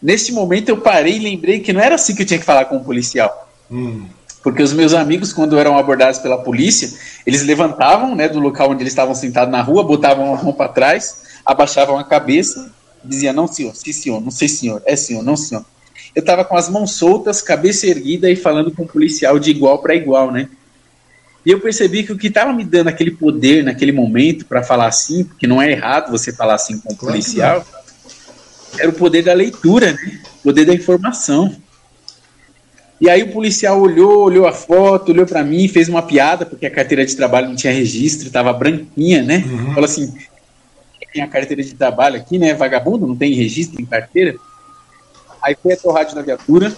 Nesse 0.00 0.32
momento 0.32 0.70
eu 0.70 0.78
parei 0.78 1.16
e 1.16 1.18
lembrei 1.18 1.60
que 1.60 1.70
não 1.70 1.82
era 1.82 1.96
assim 1.96 2.14
que 2.14 2.22
eu 2.22 2.26
tinha 2.26 2.38
que 2.38 2.46
falar 2.46 2.64
com 2.64 2.78
o 2.78 2.84
policial. 2.84 3.46
Hum. 3.70 4.06
Porque 4.42 4.62
os 4.62 4.72
meus 4.72 4.94
amigos, 4.94 5.34
quando 5.34 5.58
eram 5.58 5.76
abordados 5.76 6.18
pela 6.18 6.38
polícia, 6.38 6.90
eles 7.26 7.42
levantavam 7.42 8.14
né, 8.14 8.26
do 8.26 8.38
local 8.38 8.70
onde 8.70 8.82
eles 8.82 8.92
estavam 8.92 9.14
sentados 9.14 9.52
na 9.52 9.60
rua, 9.60 9.84
botavam 9.84 10.34
a 10.34 10.42
mão 10.42 10.52
para 10.52 10.72
trás, 10.72 11.24
abaixavam 11.44 11.98
a 11.98 12.04
cabeça, 12.04 12.72
diziam, 13.04 13.34
não 13.34 13.46
senhor, 13.46 13.74
sim 13.76 13.92
senhor, 13.92 14.20
não 14.20 14.30
sei 14.30 14.48
senhor, 14.48 14.80
é 14.86 14.96
senhor, 14.96 15.22
não 15.22 15.36
senhor 15.36 15.64
eu 16.16 16.20
estava 16.20 16.46
com 16.46 16.56
as 16.56 16.70
mãos 16.70 16.92
soltas, 16.92 17.42
cabeça 17.42 17.86
erguida 17.86 18.30
e 18.30 18.34
falando 18.34 18.70
com 18.70 18.84
o 18.84 18.88
policial 18.88 19.38
de 19.38 19.50
igual 19.50 19.82
para 19.82 19.94
igual, 19.94 20.32
né? 20.32 20.48
E 21.44 21.50
eu 21.50 21.60
percebi 21.60 22.02
que 22.04 22.10
o 22.10 22.16
que 22.16 22.28
estava 22.28 22.54
me 22.54 22.64
dando 22.64 22.88
aquele 22.88 23.10
poder 23.10 23.62
naquele 23.62 23.92
momento 23.92 24.46
para 24.46 24.62
falar 24.62 24.86
assim, 24.86 25.24
porque 25.24 25.46
não 25.46 25.60
é 25.60 25.70
errado 25.70 26.10
você 26.10 26.32
falar 26.32 26.54
assim 26.54 26.78
com 26.78 26.94
o 26.94 26.96
policial, 26.96 27.62
era 28.78 28.88
o 28.88 28.94
poder 28.94 29.22
da 29.24 29.34
leitura, 29.34 29.92
né? 29.92 30.20
O 30.40 30.44
poder 30.44 30.64
da 30.64 30.72
informação. 30.72 31.54
E 32.98 33.10
aí 33.10 33.22
o 33.22 33.30
policial 33.30 33.78
olhou, 33.78 34.22
olhou 34.22 34.46
a 34.46 34.52
foto, 34.52 35.12
olhou 35.12 35.26
para 35.26 35.44
mim, 35.44 35.68
fez 35.68 35.86
uma 35.86 36.00
piada, 36.00 36.46
porque 36.46 36.64
a 36.64 36.70
carteira 36.70 37.04
de 37.04 37.14
trabalho 37.14 37.48
não 37.48 37.56
tinha 37.56 37.74
registro, 37.74 38.26
estava 38.26 38.54
branquinha, 38.54 39.22
né? 39.22 39.44
Uhum. 39.46 39.74
Falou 39.74 39.84
assim: 39.84 40.14
tem 41.12 41.22
a 41.22 41.28
carteira 41.28 41.62
de 41.62 41.74
trabalho 41.74 42.16
aqui, 42.16 42.38
né? 42.38 42.54
Vagabundo, 42.54 43.06
não 43.06 43.14
tem 43.14 43.34
registro 43.34 43.78
em 43.78 43.84
carteira. 43.84 44.34
Aí 45.46 45.56
foi 45.62 45.74
até 45.74 45.88
o 45.88 45.92
rádio 45.92 46.16
da 46.16 46.22
viatura, 46.22 46.76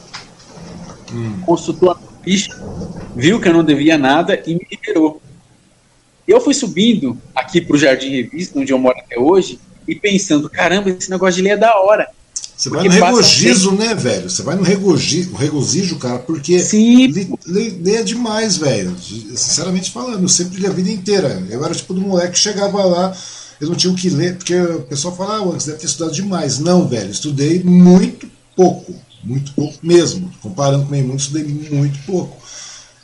hum. 1.10 1.40
consultou 1.46 1.90
a 1.90 1.98
ficha, 2.22 2.54
viu 3.16 3.40
que 3.40 3.48
eu 3.48 3.54
não 3.54 3.64
devia 3.64 3.96
nada 3.96 4.38
e 4.46 4.54
me 4.54 4.66
liberou. 4.70 5.22
Eu 6.26 6.38
fui 6.38 6.52
subindo 6.52 7.16
aqui 7.34 7.62
para 7.62 7.74
o 7.74 7.78
Jardim 7.78 8.10
Revista, 8.10 8.58
onde 8.58 8.70
eu 8.70 8.78
moro 8.78 8.98
até 8.98 9.18
hoje, 9.18 9.58
e 9.86 9.94
pensando: 9.94 10.50
caramba, 10.50 10.90
esse 10.90 11.10
negócio 11.10 11.36
de 11.36 11.48
ler 11.48 11.54
é 11.54 11.56
da 11.56 11.80
hora. 11.80 12.08
Você 12.54 12.68
vai 12.68 12.84
no 12.84 12.90
regozijo, 12.90 13.70
né, 13.74 13.94
velho? 13.94 14.28
Você 14.28 14.42
vai 14.42 14.56
no 14.56 14.62
regozijo, 14.62 15.34
regozijo 15.34 15.98
cara, 15.98 16.18
porque 16.18 16.58
lê, 17.46 17.94
é 17.94 18.02
demais, 18.02 18.58
velho. 18.58 18.94
Sinceramente 18.98 19.90
falando, 19.90 20.24
eu 20.24 20.28
sempre 20.28 20.60
li 20.60 20.66
a 20.66 20.70
vida 20.70 20.90
inteira. 20.90 21.42
Eu 21.48 21.64
era 21.64 21.74
tipo 21.74 21.94
do 21.94 22.02
moleque 22.02 22.32
que 22.32 22.38
chegava 22.38 22.84
lá, 22.84 23.16
eu 23.58 23.68
não 23.68 23.74
tinha 23.74 23.90
o 23.90 23.96
que 23.96 24.10
ler, 24.10 24.36
porque 24.36 24.60
o 24.60 24.82
pessoal 24.82 25.16
fala, 25.16 25.38
ah, 25.38 25.44
você 25.44 25.68
deve 25.68 25.80
ter 25.80 25.86
estudado 25.86 26.12
demais. 26.12 26.58
Não, 26.58 26.86
velho, 26.86 27.10
estudei 27.10 27.62
muito 27.62 28.28
pouco. 28.58 28.92
Muito 29.22 29.52
pouco 29.52 29.78
mesmo. 29.80 30.32
Comparando 30.42 30.86
com 30.86 30.94
o 30.94 30.98
mundo, 30.98 31.20
estudei 31.20 31.44
muito 31.44 31.98
pouco. 32.04 32.36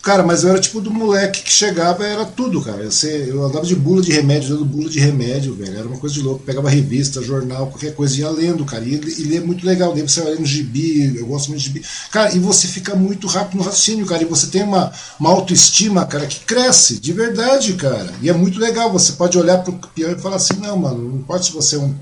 Cara, 0.02 0.22
mas 0.22 0.44
eu 0.44 0.50
era 0.50 0.60
tipo 0.60 0.82
do 0.82 0.90
moleque 0.90 1.42
que 1.42 1.50
chegava 1.50 2.04
era 2.04 2.26
tudo, 2.26 2.60
cara. 2.60 2.86
Eu, 3.26 3.42
andava 3.42 3.64
de 3.64 3.74
bula 3.74 4.02
de 4.02 4.12
remédio, 4.12 4.50
dando 4.50 4.64
bula 4.66 4.90
de 4.90 5.00
remédio, 5.00 5.54
velho. 5.54 5.78
Era 5.78 5.88
uma 5.88 5.96
coisa 5.96 6.14
de 6.14 6.20
louco. 6.20 6.44
Pegava 6.44 6.68
revista, 6.68 7.22
jornal, 7.22 7.68
qualquer 7.68 7.94
coisa, 7.94 8.20
ia 8.20 8.28
lendo, 8.28 8.66
cara. 8.66 8.84
E, 8.84 8.96
ler 8.96 9.36
é 9.38 9.40
muito 9.40 9.64
legal. 9.64 9.94
Daí 9.94 10.02
você 10.02 10.20
vai 10.20 10.34
lendo 10.34 10.44
gibi, 10.44 11.16
eu 11.16 11.26
gosto 11.26 11.48
muito 11.48 11.60
de 11.60 11.68
gibi. 11.68 11.82
Cara, 12.10 12.34
e 12.34 12.38
você 12.38 12.68
fica 12.68 12.94
muito 12.94 13.26
rápido 13.26 13.56
no 13.56 13.64
raciocínio, 13.64 14.04
cara. 14.04 14.22
E 14.22 14.26
você 14.26 14.48
tem 14.48 14.62
uma, 14.62 14.92
uma 15.18 15.30
autoestima, 15.30 16.04
cara, 16.04 16.26
que 16.26 16.40
cresce, 16.40 17.00
de 17.00 17.12
verdade, 17.14 17.72
cara. 17.72 18.12
E 18.20 18.28
é 18.28 18.32
muito 18.34 18.60
legal. 18.60 18.92
Você 18.92 19.12
pode 19.12 19.38
olhar 19.38 19.62
pro 19.62 19.72
peão 19.94 20.12
e 20.12 20.18
falar 20.18 20.36
assim: 20.36 20.56
não, 20.60 20.76
mano, 20.76 20.98
não 20.98 21.18
importa 21.20 21.44
se 21.44 21.52
você 21.52 21.76
é 21.76 21.78
um 21.78 21.94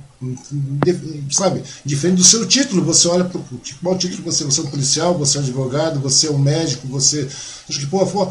sabe, 1.31 1.63
diferente 1.85 2.19
do 2.19 2.25
seu 2.25 2.47
título, 2.47 2.85
você 2.85 3.09
olha 3.09 3.25
para 3.25 3.41
qual 3.83 3.99
título 3.99 4.23
você, 4.23 4.45
você 4.45 4.61
é 4.61 4.63
um 4.65 4.71
policial, 4.71 5.19
você 5.19 5.37
é 5.37 5.41
um 5.41 5.45
advogado, 5.45 6.01
você 6.01 6.29
é 6.29 6.31
um 6.31 6.39
médico, 6.39 6.87
você, 6.87 7.29
acho 7.69 7.81
que 7.81 7.87
pô, 7.87 8.07
pô 8.07 8.31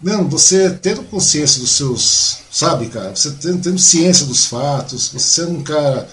não, 0.00 0.28
você 0.28 0.70
tendo 0.70 1.02
consciência 1.02 1.60
dos 1.60 1.72
seus, 1.72 2.38
sabe, 2.52 2.86
cara, 2.86 3.14
você 3.14 3.32
tendo, 3.32 3.60
tendo 3.60 3.78
ciência 3.78 4.26
dos 4.26 4.46
fatos, 4.46 5.08
você 5.08 5.42
sendo 5.42 5.58
um 5.58 5.62
cara, 5.62 6.08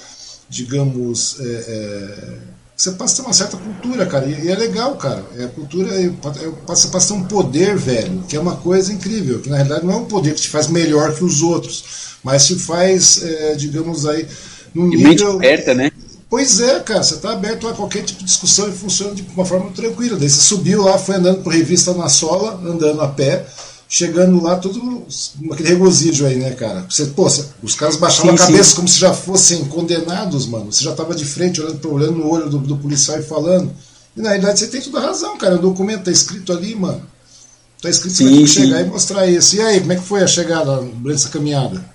digamos, 0.50 1.40
é, 1.40 1.44
é, 1.46 2.38
você 2.76 2.92
passa 2.92 3.14
a 3.14 3.16
ter 3.18 3.28
uma 3.28 3.34
certa 3.34 3.58
cultura, 3.58 4.06
cara, 4.08 4.26
e, 4.26 4.46
e 4.46 4.50
é 4.50 4.56
legal, 4.56 4.96
cara, 4.96 5.24
é 5.38 5.44
a 5.44 5.50
cultura, 5.50 5.94
é, 6.02 6.10
passa, 6.66 6.88
passa 6.88 7.14
a 7.14 7.16
ter 7.16 7.24
um 7.24 7.28
poder, 7.28 7.78
velho, 7.78 8.24
que 8.28 8.36
é 8.36 8.40
uma 8.40 8.56
coisa 8.56 8.92
incrível, 8.92 9.40
que 9.40 9.50
na 9.50 9.58
realidade 9.58 9.86
não 9.86 9.94
é 9.94 9.98
um 9.98 10.06
poder 10.06 10.34
que 10.34 10.42
te 10.42 10.50
faz 10.50 10.68
melhor 10.68 11.14
que 11.14 11.24
os 11.24 11.44
outros, 11.44 12.18
mas 12.24 12.48
te 12.48 12.56
faz, 12.56 13.22
é, 13.24 13.54
digamos 13.54 14.08
aí, 14.08 14.28
num 14.76 14.94
e 14.94 14.98
nível. 14.98 15.38
aberta, 15.38 15.74
né? 15.74 15.92
Pois 16.30 16.60
é, 16.60 16.80
cara, 16.82 17.02
você 17.02 17.16
está 17.16 17.32
aberto 17.32 17.68
a 17.68 17.74
qualquer 17.74 18.04
tipo 18.04 18.20
de 18.20 18.26
discussão 18.26 18.68
e 18.68 18.72
funciona 18.74 19.16
de 19.16 19.26
uma 19.34 19.46
forma 19.46 19.72
tranquila. 19.72 20.18
Daí 20.18 20.30
você 20.30 20.42
subiu 20.42 20.84
lá, 20.84 20.98
foi 20.98 21.16
andando 21.16 21.42
por 21.42 21.54
revista 21.54 21.94
na 21.94 22.10
sola, 22.10 22.60
andando 22.66 23.00
a 23.02 23.08
pé, 23.08 23.46
chegando 23.88 24.44
lá, 24.44 24.58
tudo 24.58 25.06
aquele 25.52 25.70
regozijo 25.70 26.26
aí, 26.26 26.36
né, 26.36 26.52
cara? 26.52 26.86
Você, 26.90 27.06
pô, 27.06 27.30
os 27.64 27.76
caras 27.76 27.96
baixavam 27.96 28.36
sim, 28.36 28.44
a 28.44 28.48
cabeça 28.48 28.72
sim. 28.72 28.76
como 28.76 28.88
se 28.88 29.00
já 29.00 29.14
fossem 29.14 29.64
condenados, 29.66 30.48
mano. 30.48 30.72
Você 30.72 30.84
já 30.84 30.92
estava 30.92 31.16
de 31.16 31.24
frente, 31.24 31.62
olhando, 31.62 31.94
olhando 31.94 32.18
no 32.18 32.30
olho 32.30 32.50
do, 32.50 32.58
do, 32.58 32.78
policial 32.78 33.20
e 33.20 33.24
falando. 33.24 33.72
E 34.18 34.22
na 34.22 34.30
realidade 34.30 34.60
você 34.60 34.68
tem 34.68 34.82
toda 34.82 35.00
a 35.00 35.06
razão, 35.08 35.38
cara. 35.38 35.56
O 35.56 35.60
documento 35.60 36.06
tá 36.06 36.12
escrito 36.12 36.52
ali, 36.52 36.76
mano. 36.76 37.02
Tá 37.82 37.90
escrito, 37.90 38.16
sim, 38.16 38.26
você 38.26 38.36
vai 38.36 38.48
chegar 38.48 38.82
e 38.82 38.86
mostrar 38.86 39.28
isso. 39.28 39.56
E 39.56 39.62
aí, 39.62 39.80
como 39.80 39.94
é 39.94 39.96
que 39.96 40.04
foi 40.04 40.24
a 40.24 40.28
chegada 40.28 40.82
durante 40.82 41.20
essa 41.20 41.30
caminhada? 41.30 41.86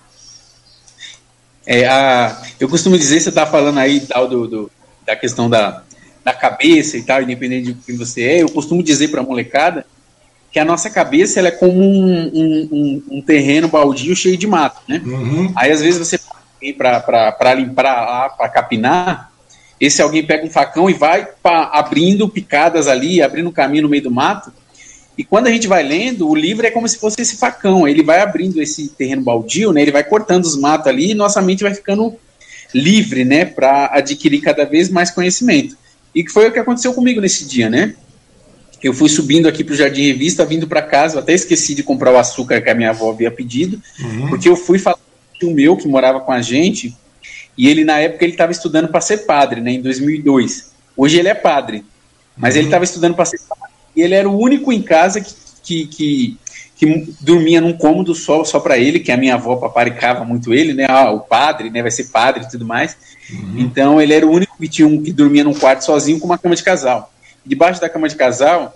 É, 1.67 1.87
a, 1.87 2.41
eu 2.61 2.69
costumo 2.69 2.99
dizer, 2.99 3.21
você 3.21 3.31
está 3.31 3.47
falando 3.47 3.79
aí 3.79 4.01
tal 4.01 4.29
do, 4.29 4.47
do, 4.47 4.71
da 5.07 5.17
questão 5.17 5.49
da, 5.49 5.83
da 6.23 6.33
cabeça 6.33 6.99
e 6.99 7.03
tal, 7.03 7.23
independente 7.23 7.73
de 7.73 7.81
quem 7.83 7.97
você 7.97 8.23
é, 8.23 8.43
eu 8.43 8.51
costumo 8.51 8.83
dizer 8.83 9.09
para 9.09 9.23
a 9.23 9.25
molecada 9.25 9.87
que 10.53 10.59
a 10.59 10.65
nossa 10.65 10.91
cabeça 10.91 11.39
ela 11.39 11.49
é 11.49 11.53
como 11.53 11.81
um, 11.81 12.31
um, 12.35 13.03
um, 13.11 13.23
terreno 13.23 13.69
baldio 13.69 14.15
cheio 14.17 14.37
de 14.37 14.47
mato, 14.47 14.83
né? 14.89 15.01
Uhum. 15.05 15.53
Aí 15.57 15.71
às 15.71 15.81
vezes 15.81 15.99
você 15.99 16.21
para 16.77 17.55
limpar 17.55 18.37
para 18.37 18.49
capinar, 18.49 19.33
esse 19.81 20.03
alguém 20.03 20.27
pega 20.27 20.45
um 20.45 20.51
facão 20.51 20.91
e 20.91 20.93
vai 20.93 21.27
pra, 21.43 21.71
abrindo 21.73 22.29
picadas 22.29 22.87
ali, 22.87 23.23
abrindo 23.23 23.49
um 23.49 23.53
caminho 23.53 23.85
no 23.85 23.89
meio 23.89 24.03
do 24.03 24.11
mato, 24.11 24.53
e 25.17 25.25
quando 25.25 25.47
a 25.47 25.51
gente 25.51 25.67
vai 25.67 25.83
lendo, 25.83 26.29
o 26.29 26.35
livro 26.35 26.67
é 26.67 26.71
como 26.71 26.89
se 26.89 26.99
fosse 26.99 27.23
esse 27.23 27.37
facão, 27.37 27.87
ele 27.87 28.03
vai 28.03 28.21
abrindo 28.21 28.61
esse 28.61 28.89
terreno 28.89 29.23
baldio, 29.23 29.73
né? 29.73 29.83
Ele 29.83 29.93
vai 29.93 30.05
cortando 30.05 30.45
os 30.45 30.57
matos 30.57 30.87
ali 30.87 31.13
e 31.13 31.15
nossa 31.15 31.41
mente 31.41 31.63
vai 31.63 31.75
ficando 31.75 32.17
livre, 32.75 33.25
né, 33.25 33.45
para 33.45 33.91
adquirir 33.93 34.41
cada 34.41 34.65
vez 34.65 34.89
mais 34.89 35.11
conhecimento. 35.11 35.77
E 36.15 36.25
que 36.25 36.31
foi 36.31 36.49
o 36.49 36.53
que 36.53 36.59
aconteceu 36.59 36.93
comigo 36.93 37.21
nesse 37.21 37.45
dia, 37.47 37.71
né? 37.71 37.95
Eu 38.83 38.95
fui 38.95 39.09
subindo 39.09 39.47
aqui 39.47 39.63
para 39.63 39.75
o 39.75 39.77
Jardim 39.77 40.07
Revista, 40.07 40.45
vindo 40.45 40.67
para 40.67 40.81
casa, 40.81 41.19
até 41.19 41.35
esqueci 41.35 41.75
de 41.75 41.83
comprar 41.83 42.13
o 42.13 42.17
açúcar 42.17 42.61
que 42.63 42.71
a 42.71 42.75
minha 42.75 42.91
avó 42.91 43.11
havia 43.11 43.31
pedido, 43.31 43.81
uhum. 44.01 44.29
porque 44.29 44.49
eu 44.49 44.57
fui 44.57 44.79
falar 44.79 44.99
com 45.41 45.49
o 45.49 45.55
meu 45.55 45.77
que 45.77 45.87
morava 45.87 46.21
com 46.21 46.33
a 46.33 46.41
gente, 46.41 46.97
e 47.57 47.69
ele 47.69 47.85
na 47.85 47.99
época 47.99 48.25
ele 48.25 48.33
estava 48.33 48.53
estudando 48.53 48.89
para 48.89 49.01
ser 49.01 49.19
padre, 49.19 49.61
né, 49.61 49.73
em 49.73 49.83
2002. 49.83 50.71
Hoje 50.97 51.19
ele 51.19 51.29
é 51.29 51.35
padre, 51.35 51.85
mas 52.37 52.55
uhum. 52.55 52.61
ele 52.61 52.69
estava 52.69 52.85
estudando 52.85 53.15
para 53.15 53.27
ser 53.27 53.39
padre 53.47 53.71
e 53.95 54.03
ele 54.03 54.15
era 54.15 54.29
o 54.29 54.39
único 54.39 54.73
em 54.73 54.83
casa 54.83 55.21
que, 55.21 55.35
que, 55.63 55.87
que, 55.87 56.39
que 56.81 57.15
dormia 57.21 57.61
num 57.61 57.75
cômodo 57.75 58.15
só, 58.15 58.43
só 58.43 58.59
para 58.59 58.79
ele, 58.79 59.01
que 59.01 59.13
a 59.13 59.17
minha 59.19 59.35
avó 59.35 59.57
paparicava 59.57 60.25
muito 60.25 60.55
ele, 60.55 60.73
né? 60.73 60.87
Ah, 60.89 61.11
o 61.11 61.21
padre, 61.21 61.69
né? 61.69 61.83
Vai 61.83 61.91
ser 61.91 62.05
padre 62.05 62.45
e 62.45 62.49
tudo 62.49 62.65
mais. 62.65 62.97
Uhum. 63.31 63.57
Então 63.59 64.01
ele 64.01 64.15
era 64.15 64.27
o 64.27 64.31
único 64.31 64.57
que 64.59 64.67
tinha 64.67 64.89
um, 64.89 65.03
que 65.03 65.13
dormia 65.13 65.45
num 65.45 65.53
quarto 65.53 65.85
sozinho 65.85 66.19
com 66.19 66.25
uma 66.25 66.39
cama 66.39 66.57
de 66.57 66.63
casal. 66.63 67.13
Debaixo 67.45 67.83
da 67.83 67.89
cama 67.91 68.09
de 68.09 68.17
casal, 68.17 68.75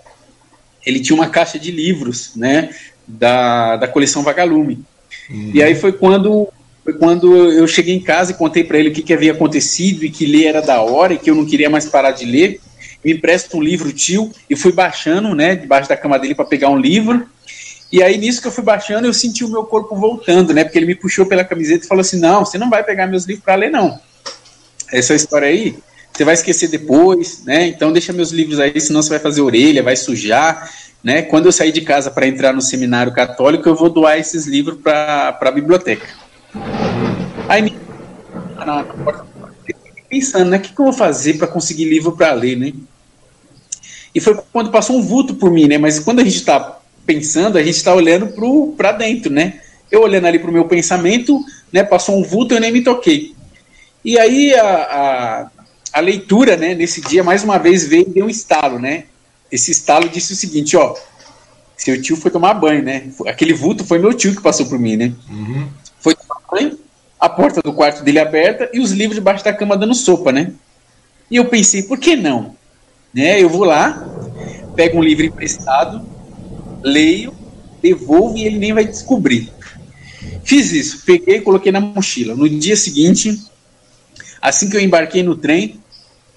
ele 0.85 0.99
tinha 0.99 1.15
uma 1.15 1.29
caixa 1.29 1.57
de 1.57 1.71
livros, 1.71 2.33
né? 2.35 2.69
Da, 3.07 3.75
da 3.75 3.87
coleção 3.87 4.21
Vagalume. 4.21 4.83
Uhum. 5.27 5.49
E 5.55 5.63
aí 5.63 5.73
foi 5.73 5.91
quando 5.91 6.47
foi 6.83 6.93
quando 6.93 7.35
eu 7.35 7.67
cheguei 7.67 7.95
em 7.95 7.99
casa 7.99 8.33
e 8.33 8.35
contei 8.35 8.63
para 8.63 8.77
ele 8.77 8.89
o 8.89 8.93
que, 8.93 9.01
que 9.01 9.15
havia 9.15 9.31
acontecido 9.31 10.05
e 10.05 10.11
que 10.11 10.27
ler 10.27 10.45
era 10.45 10.61
da 10.61 10.79
hora 10.79 11.15
e 11.15 11.17
que 11.17 11.31
eu 11.31 11.33
não 11.33 11.43
queria 11.43 11.71
mais 11.71 11.87
parar 11.87 12.11
de 12.11 12.23
ler 12.23 12.61
me 13.03 13.13
empresta 13.13 13.55
um 13.55 13.61
livro 13.61 13.93
tio, 13.93 14.31
e 14.49 14.55
fui 14.55 14.71
baixando, 14.71 15.35
né, 15.35 15.55
debaixo 15.55 15.87
da 15.87 15.95
cama 15.95 16.17
dele 16.17 16.33
para 16.33 16.43
pegar 16.43 16.71
um 16.71 16.79
livro. 16.79 17.27
E 17.91 18.01
aí, 18.01 18.17
nisso 18.17 18.41
que 18.41 18.47
eu 18.47 18.51
fui 18.51 18.63
baixando, 18.63 19.07
eu 19.07 19.13
senti 19.13 19.43
o 19.43 19.49
meu 19.49 19.63
corpo 19.63 19.95
voltando, 19.95 20.53
né? 20.53 20.63
Porque 20.63 20.77
ele 20.77 20.85
me 20.85 20.95
puxou 20.95 21.25
pela 21.25 21.43
camiseta 21.43 21.85
e 21.85 21.87
falou 21.87 22.01
assim: 22.01 22.19
Não, 22.19 22.43
você 22.43 22.57
não 22.57 22.69
vai 22.69 22.83
pegar 22.83 23.07
meus 23.07 23.25
livros 23.25 23.43
para 23.43 23.55
ler, 23.55 23.69
não. 23.69 23.99
Essa 24.91 25.13
história 25.13 25.47
aí, 25.47 25.77
você 26.11 26.23
vai 26.23 26.33
esquecer 26.33 26.67
depois, 26.67 27.43
né? 27.43 27.67
Então, 27.67 27.91
deixa 27.91 28.11
meus 28.11 28.31
livros 28.31 28.59
aí, 28.59 28.79
senão 28.79 29.01
você 29.01 29.09
vai 29.09 29.19
fazer 29.19 29.41
orelha, 29.41 29.83
vai 29.83 29.95
sujar, 29.95 30.69
né? 31.03 31.21
Quando 31.21 31.45
eu 31.45 31.51
sair 31.51 31.71
de 31.71 31.81
casa 31.81 32.09
para 32.09 32.27
entrar 32.27 32.53
no 32.53 32.61
seminário 32.61 33.13
católico, 33.13 33.67
eu 33.67 33.75
vou 33.75 33.89
doar 33.89 34.17
esses 34.17 34.45
livros 34.45 34.79
para 34.81 35.37
a 35.39 35.51
biblioteca. 35.51 36.07
Aí, 37.47 37.75
na 38.55 38.85
pensando, 40.09 40.49
né? 40.49 40.57
O 40.57 40.61
que, 40.61 40.73
que 40.73 40.79
eu 40.79 40.85
vou 40.85 40.93
fazer 40.93 41.33
para 41.37 41.47
conseguir 41.47 41.85
livro 41.85 42.13
para 42.13 42.33
ler, 42.33 42.55
né? 42.55 42.73
E 44.13 44.19
foi 44.19 44.39
quando 44.51 44.71
passou 44.71 44.97
um 44.97 45.01
vulto 45.01 45.35
por 45.35 45.51
mim, 45.51 45.67
né? 45.67 45.77
Mas 45.77 45.99
quando 45.99 46.21
a 46.21 46.23
gente 46.23 46.37
está 46.37 46.79
pensando, 47.05 47.57
a 47.57 47.63
gente 47.63 47.75
está 47.75 47.93
olhando 47.93 48.33
para 48.75 48.91
dentro, 48.91 49.31
né? 49.31 49.59
Eu 49.91 50.01
olhando 50.01 50.25
ali 50.25 50.39
para 50.39 50.49
o 50.49 50.53
meu 50.53 50.65
pensamento, 50.65 51.43
né? 51.71 51.83
Passou 51.83 52.17
um 52.17 52.23
vulto 52.23 52.53
e 52.53 52.57
eu 52.57 52.61
nem 52.61 52.71
me 52.71 52.81
toquei. 52.81 53.35
E 54.03 54.17
aí 54.19 54.53
a, 54.53 54.65
a, 54.65 55.51
a, 55.93 55.99
leitura, 55.99 56.57
né? 56.57 56.73
Nesse 56.73 57.01
dia, 57.01 57.23
mais 57.23 57.43
uma 57.43 57.57
vez, 57.57 57.87
veio 57.87 58.07
e 58.07 58.13
deu 58.13 58.25
um 58.25 58.29
estalo, 58.29 58.79
né? 58.79 59.05
Esse 59.51 59.71
estalo 59.71 60.09
disse 60.09 60.33
o 60.33 60.35
seguinte, 60.35 60.75
ó. 60.75 60.95
Seu 61.77 62.01
tio 62.01 62.15
foi 62.15 62.31
tomar 62.31 62.53
banho, 62.53 62.81
né? 62.81 63.09
Aquele 63.27 63.53
vulto 63.53 63.83
foi 63.83 63.99
meu 63.99 64.13
tio 64.13 64.35
que 64.35 64.41
passou 64.41 64.65
por 64.65 64.79
mim, 64.79 64.95
né? 64.95 65.13
Uhum. 65.29 65.67
Foi 65.99 66.15
tomar 66.15 66.39
banho, 66.49 66.79
a 67.19 67.29
porta 67.29 67.61
do 67.61 67.73
quarto 67.73 68.03
dele 68.03 68.19
aberta 68.19 68.69
e 68.73 68.79
os 68.79 68.91
livros 68.91 69.15
debaixo 69.15 69.43
da 69.43 69.53
cama 69.53 69.77
dando 69.77 69.93
sopa, 69.93 70.31
né? 70.31 70.51
E 71.29 71.35
eu 71.35 71.45
pensei, 71.45 71.83
por 71.83 71.97
que 71.97 72.15
não? 72.15 72.55
Né? 73.13 73.41
Eu 73.41 73.49
vou 73.49 73.63
lá, 73.63 74.07
pego 74.75 74.99
um 74.99 75.03
livro 75.03 75.25
emprestado, 75.25 76.05
leio, 76.85 77.33
devolvo 77.81 78.37
e 78.37 78.45
ele 78.45 78.57
nem 78.57 78.73
vai 78.73 78.85
descobrir. 78.85 79.51
Fiz 80.43 80.71
isso, 80.71 81.01
peguei 81.05 81.37
e 81.37 81.41
coloquei 81.41 81.71
na 81.71 81.81
mochila. 81.81 82.35
No 82.35 82.47
dia 82.47 82.75
seguinte, 82.75 83.41
assim 84.41 84.69
que 84.69 84.77
eu 84.77 84.81
embarquei 84.81 85.23
no 85.23 85.35
trem, 85.35 85.79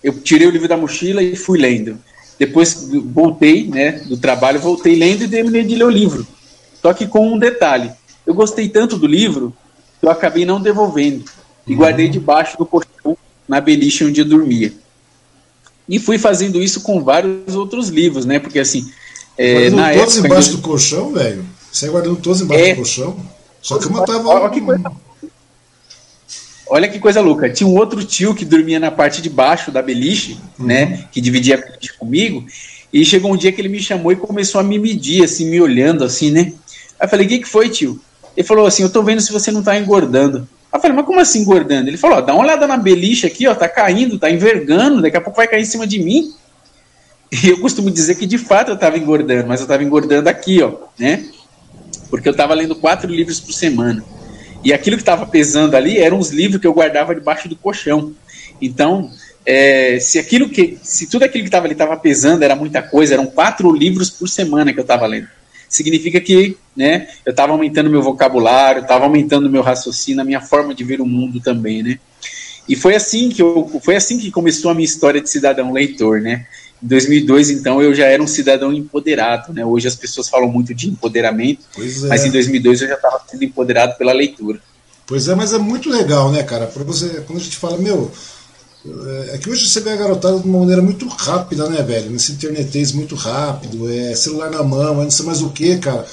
eu 0.03 0.19
tirei 0.21 0.47
o 0.47 0.51
livro 0.51 0.67
da 0.67 0.77
mochila 0.77 1.23
e 1.23 1.37
fui 1.37 1.59
lendo. 1.59 1.99
Depois 2.39 2.89
voltei, 3.05 3.67
né, 3.67 3.93
do 4.07 4.17
trabalho, 4.17 4.61
voltei 4.61 4.97
lendo 4.97 5.25
e 5.25 5.29
terminei 5.29 5.65
de 5.65 5.75
ler 5.75 5.85
o 5.85 5.91
livro. 5.91 6.27
Só 6.81 6.95
que 6.95 7.07
com 7.07 7.33
um 7.33 7.39
detalhe. 7.39 7.91
Eu 8.25 8.35
gostei 8.35 8.69
tanto 8.69 8.97
do 8.97 9.07
livro 9.07 9.55
que 10.01 10.07
eu 10.07 10.11
acabei 10.11 10.45
não 10.45 10.61
devolvendo. 10.61 11.25
E 11.67 11.73
uhum. 11.73 11.79
guardei 11.79 12.09
debaixo 12.09 12.57
do 12.57 12.65
colchão 12.65 13.17
na 13.47 13.61
beliche 13.61 14.05
onde 14.05 14.21
eu 14.21 14.25
dormia. 14.25 14.73
E 15.89 15.99
fui 15.99 16.19
fazendo 16.19 16.63
isso 16.63 16.83
com 16.83 17.03
vários 17.03 17.55
outros 17.55 17.89
livros, 17.89 18.25
né? 18.25 18.39
Porque 18.39 18.59
assim. 18.59 18.91
É, 19.39 19.71
na 19.71 19.93
todos 19.93 20.15
época, 20.15 20.27
embaixo 20.27 20.51
do 20.51 20.59
colchão, 20.59 21.13
velho? 21.13 21.47
Você 21.71 21.89
guardando 21.89 22.17
todos 22.17 22.41
embaixo 22.41 22.65
é, 22.65 22.71
do 22.71 22.77
colchão? 22.77 23.17
Só 23.63 23.79
que 23.79 23.87
eu 23.87 23.91
matava. 23.93 24.29
Olha 24.29 24.51
que, 24.51 24.61
coisa, 24.61 24.93
olha 26.69 26.89
que 26.89 26.99
coisa 26.99 27.21
louca. 27.21 27.49
Tinha 27.49 27.69
um 27.69 27.77
outro 27.77 28.05
tio 28.05 28.35
que 28.35 28.45
dormia 28.45 28.81
na 28.81 28.91
parte 28.91 29.23
de 29.23 29.31
baixo 29.31 29.71
da 29.71 29.81
beliche, 29.81 30.39
uhum. 30.59 30.67
né? 30.67 31.05
Que 31.13 31.21
dividia 31.21 31.55
a 31.55 31.59
beliche 31.59 31.97
comigo. 31.97 32.45
E 32.93 33.05
chegou 33.05 33.33
um 33.33 33.37
dia 33.37 33.53
que 33.53 33.61
ele 33.61 33.69
me 33.69 33.81
chamou 33.81 34.11
e 34.11 34.17
começou 34.17 34.61
a 34.61 34.65
me 34.65 34.79
medir, 34.79 35.23
assim, 35.23 35.49
me 35.49 35.61
olhando, 35.61 36.03
assim, 36.03 36.31
né? 36.31 36.53
Aí 36.99 37.07
eu 37.07 37.09
falei, 37.09 37.27
o 37.27 37.29
que, 37.29 37.39
que 37.39 37.49
foi, 37.49 37.69
tio? 37.69 38.01
Ele 38.37 38.47
falou 38.47 38.67
assim, 38.67 38.83
eu 38.83 38.91
tô 38.91 39.03
vendo 39.03 39.21
se 39.21 39.33
você 39.33 39.53
não 39.53 39.63
tá 39.63 39.79
engordando. 39.79 40.49
Aí 40.73 40.79
eu 40.79 40.81
falei, 40.81 40.97
mas 40.97 41.07
como 41.07 41.21
assim 41.21 41.41
engordando? 41.41 41.89
Ele 41.89 41.97
falou, 41.97 42.19
ó, 42.19 42.21
dá 42.21 42.33
uma 42.33 42.43
olhada 42.43 42.67
na 42.67 42.77
beliche 42.77 43.27
aqui, 43.27 43.47
ó, 43.47 43.55
tá 43.55 43.69
caindo, 43.69 44.19
tá 44.19 44.31
envergando, 44.31 45.03
daqui 45.03 45.17
a 45.17 45.21
pouco 45.21 45.37
vai 45.37 45.47
cair 45.47 45.63
em 45.63 45.67
cima 45.67 45.87
de 45.87 45.99
mim. 45.99 46.33
E 47.31 47.49
eu 47.49 47.61
costumo 47.61 47.91
dizer 47.91 48.15
que 48.15 48.27
de 48.27 48.39
fato 48.39 48.69
eu 48.69 48.75
estava 48.75 48.97
engordando, 48.97 49.49
mas 49.49 49.61
eu 49.61 49.65
estava 49.65 49.83
engordando 49.83 50.29
aqui, 50.29 50.63
ó, 50.63 50.73
né? 50.99 51.27
Porque 52.09 52.29
eu 52.29 52.33
estava 52.33 52.55
lendo 52.55 52.75
quatro 52.75 53.13
livros 53.13 53.39
por 53.39 53.53
semana. 53.53 54.03
E 54.65 54.73
aquilo 54.73 54.97
que 54.97 55.03
estava 55.03 55.27
pesando 55.27 55.77
ali 55.77 55.99
eram 55.99 56.19
os 56.19 56.31
livros 56.31 56.61
que 56.61 56.67
eu 56.67 56.73
guardava 56.73 57.15
debaixo 57.15 57.49
do 57.49 57.55
colchão. 57.57 58.15
Então, 58.61 59.11
é, 59.45 60.01
se 60.01 60.19
aquilo 60.19 60.49
que, 60.49 60.79
se 60.83 61.07
tudo 61.07 61.25
aquilo 61.25 61.45
que 61.45 61.49
estava 61.49 61.67
ali 61.67 61.75
estava 61.75 61.97
pesando 61.97 62.43
era 62.43 62.57
muita 62.57 62.83
coisa, 62.83 63.15
eram 63.15 63.27
quatro 63.27 63.71
livros 63.73 64.11
por 64.11 64.29
semana 64.29 64.73
que 64.73 64.79
eu 64.79 64.83
estava 64.83 65.07
lendo 65.07 65.29
significa 65.69 66.21
que 66.21 66.57
né, 66.75 67.09
eu 67.27 67.31
estava 67.31 67.53
aumentando 67.53 67.91
meu 67.91 68.03
vocabulário, 68.03 68.83
estava 68.83 69.05
aumentando 69.05 69.51
meu 69.51 69.63
raciocínio, 69.63 70.23
a 70.23 70.25
minha 70.25 70.41
forma 70.41 70.75
de 70.75 70.83
ver 70.83 71.01
o 71.01 71.07
mundo 71.07 71.41
também, 71.41 71.83
né? 71.83 71.99
E 72.69 72.77
foi 72.77 72.95
assim 72.95 73.31
que 73.31 73.41
eu, 73.41 73.81
foi 73.83 73.97
assim 73.97 74.19
que 74.19 74.31
começou 74.31 74.71
a 74.71 74.75
minha 74.75 74.85
história 74.85 75.21
de 75.21 75.31
cidadão 75.31 75.73
leitor, 75.73 76.21
né? 76.21 76.47
Em 76.83 76.87
2002, 76.87 77.51
então, 77.51 77.83
eu 77.83 77.95
já 77.95 78.07
era 78.07 78.23
um 78.23 78.27
cidadão 78.27 78.73
empoderado, 78.73 79.53
né? 79.53 79.65
Hoje 79.65 79.89
as 79.89 79.97
pessoas 79.97 80.29
falam 80.29 80.49
muito 80.49 80.73
de 80.75 80.89
empoderamento, 80.89 81.65
é. 81.77 82.07
mas 82.07 82.25
em 82.25 82.31
2002 82.31 82.83
eu 82.83 82.89
já 82.89 82.95
estava 82.95 83.21
sendo 83.29 83.45
empoderado 83.45 83.97
pela 83.97 84.13
leitura. 84.13 84.61
Pois 85.07 85.27
é, 85.27 85.35
mas 85.35 85.53
é 85.53 85.59
muito 85.59 85.89
legal, 85.89 86.31
né, 86.31 86.43
cara? 86.43 86.67
Para 86.67 86.85
você, 86.85 87.23
quando 87.27 87.41
a 87.41 87.43
gente 87.43 87.57
fala, 87.57 87.79
meu, 87.79 88.13
é, 88.87 89.35
é 89.35 89.39
que 89.39 89.51
hoje 89.51 89.69
você 89.69 89.81
vê 89.81 89.91
a 89.91 89.97
garotada 89.97 90.39
de 90.39 90.47
uma 90.47 90.61
maneira 90.61 90.83
muito 90.83 91.09
rápida, 91.09 91.69
né, 91.69 91.83
velho? 91.83 92.11
Nesse 92.11 92.33
internetês 92.33 92.93
muito 92.93 93.15
rápido, 93.15 93.91
é 93.91 94.15
celular 94.15 94.51
na 94.51 94.63
mão, 94.63 95.03
não 95.03 95.11
sei 95.11 95.27
mais 95.27 95.43
o 95.43 95.51
que, 95.51 95.79
cara. 95.79 96.07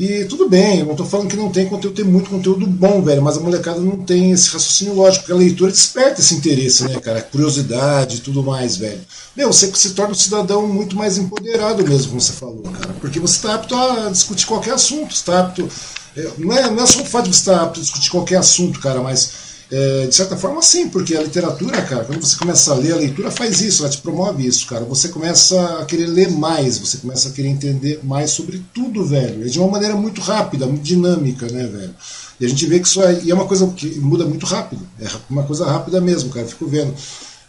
E 0.00 0.24
tudo 0.24 0.48
bem, 0.48 0.78
eu 0.78 0.86
não 0.86 0.96
tô 0.96 1.04
falando 1.04 1.28
que 1.28 1.36
não 1.36 1.50
tem 1.50 1.68
conteúdo, 1.68 1.94
tem 1.94 2.06
muito 2.06 2.30
conteúdo 2.30 2.66
bom, 2.66 3.02
velho, 3.02 3.20
mas 3.20 3.36
a 3.36 3.40
molecada 3.40 3.80
não 3.80 3.98
tem 3.98 4.32
esse 4.32 4.48
raciocínio 4.48 4.94
lógico, 4.94 5.26
porque 5.26 5.34
a 5.34 5.36
leitura 5.36 5.70
desperta 5.70 6.22
esse 6.22 6.34
interesse, 6.34 6.84
né, 6.84 6.98
cara? 6.98 7.20
Curiosidade 7.20 8.16
e 8.16 8.20
tudo 8.20 8.42
mais, 8.42 8.78
velho. 8.78 9.02
Meu, 9.36 9.52
você 9.52 9.70
se 9.74 9.90
torna 9.90 10.12
um 10.12 10.14
cidadão 10.14 10.66
muito 10.66 10.96
mais 10.96 11.18
empoderado 11.18 11.86
mesmo, 11.86 12.08
como 12.08 12.20
você 12.22 12.32
falou, 12.32 12.62
cara. 12.62 12.94
Porque 12.98 13.20
você 13.20 13.36
está 13.36 13.56
apto 13.56 13.74
a 13.74 14.08
discutir 14.08 14.46
qualquer 14.46 14.72
assunto, 14.72 15.14
está 15.14 15.40
apto. 15.40 15.68
É, 16.16 16.30
não, 16.38 16.56
é, 16.56 16.70
não 16.70 16.82
é 16.82 16.86
só 16.86 17.02
o 17.02 17.04
fato 17.04 17.28
de 17.28 17.36
você 17.36 17.40
estar 17.40 17.62
apto 17.62 17.80
a 17.80 17.82
discutir 17.82 18.10
qualquer 18.10 18.36
assunto, 18.36 18.80
cara, 18.80 19.02
mas 19.02 19.49
é, 19.72 20.06
de 20.08 20.14
certa 20.14 20.36
forma, 20.36 20.60
sim, 20.62 20.88
porque 20.88 21.14
a 21.16 21.22
literatura, 21.22 21.80
cara, 21.82 22.04
quando 22.04 22.20
você 22.20 22.36
começa 22.36 22.72
a 22.72 22.74
ler, 22.74 22.92
a 22.92 22.96
leitura 22.96 23.30
faz 23.30 23.60
isso, 23.60 23.82
ela 23.82 23.90
te 23.90 23.98
promove 23.98 24.44
isso, 24.44 24.66
cara. 24.66 24.84
Você 24.84 25.08
começa 25.08 25.78
a 25.78 25.84
querer 25.84 26.06
ler 26.06 26.28
mais, 26.30 26.76
você 26.78 26.96
começa 26.96 27.28
a 27.28 27.32
querer 27.32 27.48
entender 27.48 28.00
mais 28.02 28.32
sobre 28.32 28.60
tudo, 28.74 29.04
velho. 29.04 29.46
E 29.46 29.50
de 29.50 29.60
uma 29.60 29.68
maneira 29.68 29.94
muito 29.94 30.20
rápida, 30.20 30.66
muito 30.66 30.82
dinâmica, 30.82 31.46
né, 31.46 31.66
velho? 31.66 31.94
E 32.40 32.44
a 32.46 32.48
gente 32.48 32.66
vê 32.66 32.80
que 32.80 32.88
isso 32.88 33.00
é, 33.00 33.28
é 33.28 33.34
uma 33.34 33.46
coisa 33.46 33.64
que 33.68 33.98
muda 34.00 34.24
muito 34.24 34.44
rápido. 34.44 34.84
É 35.00 35.06
uma 35.28 35.44
coisa 35.44 35.64
rápida 35.64 36.00
mesmo, 36.00 36.30
cara. 36.30 36.46
fico 36.46 36.66
vendo. 36.66 36.92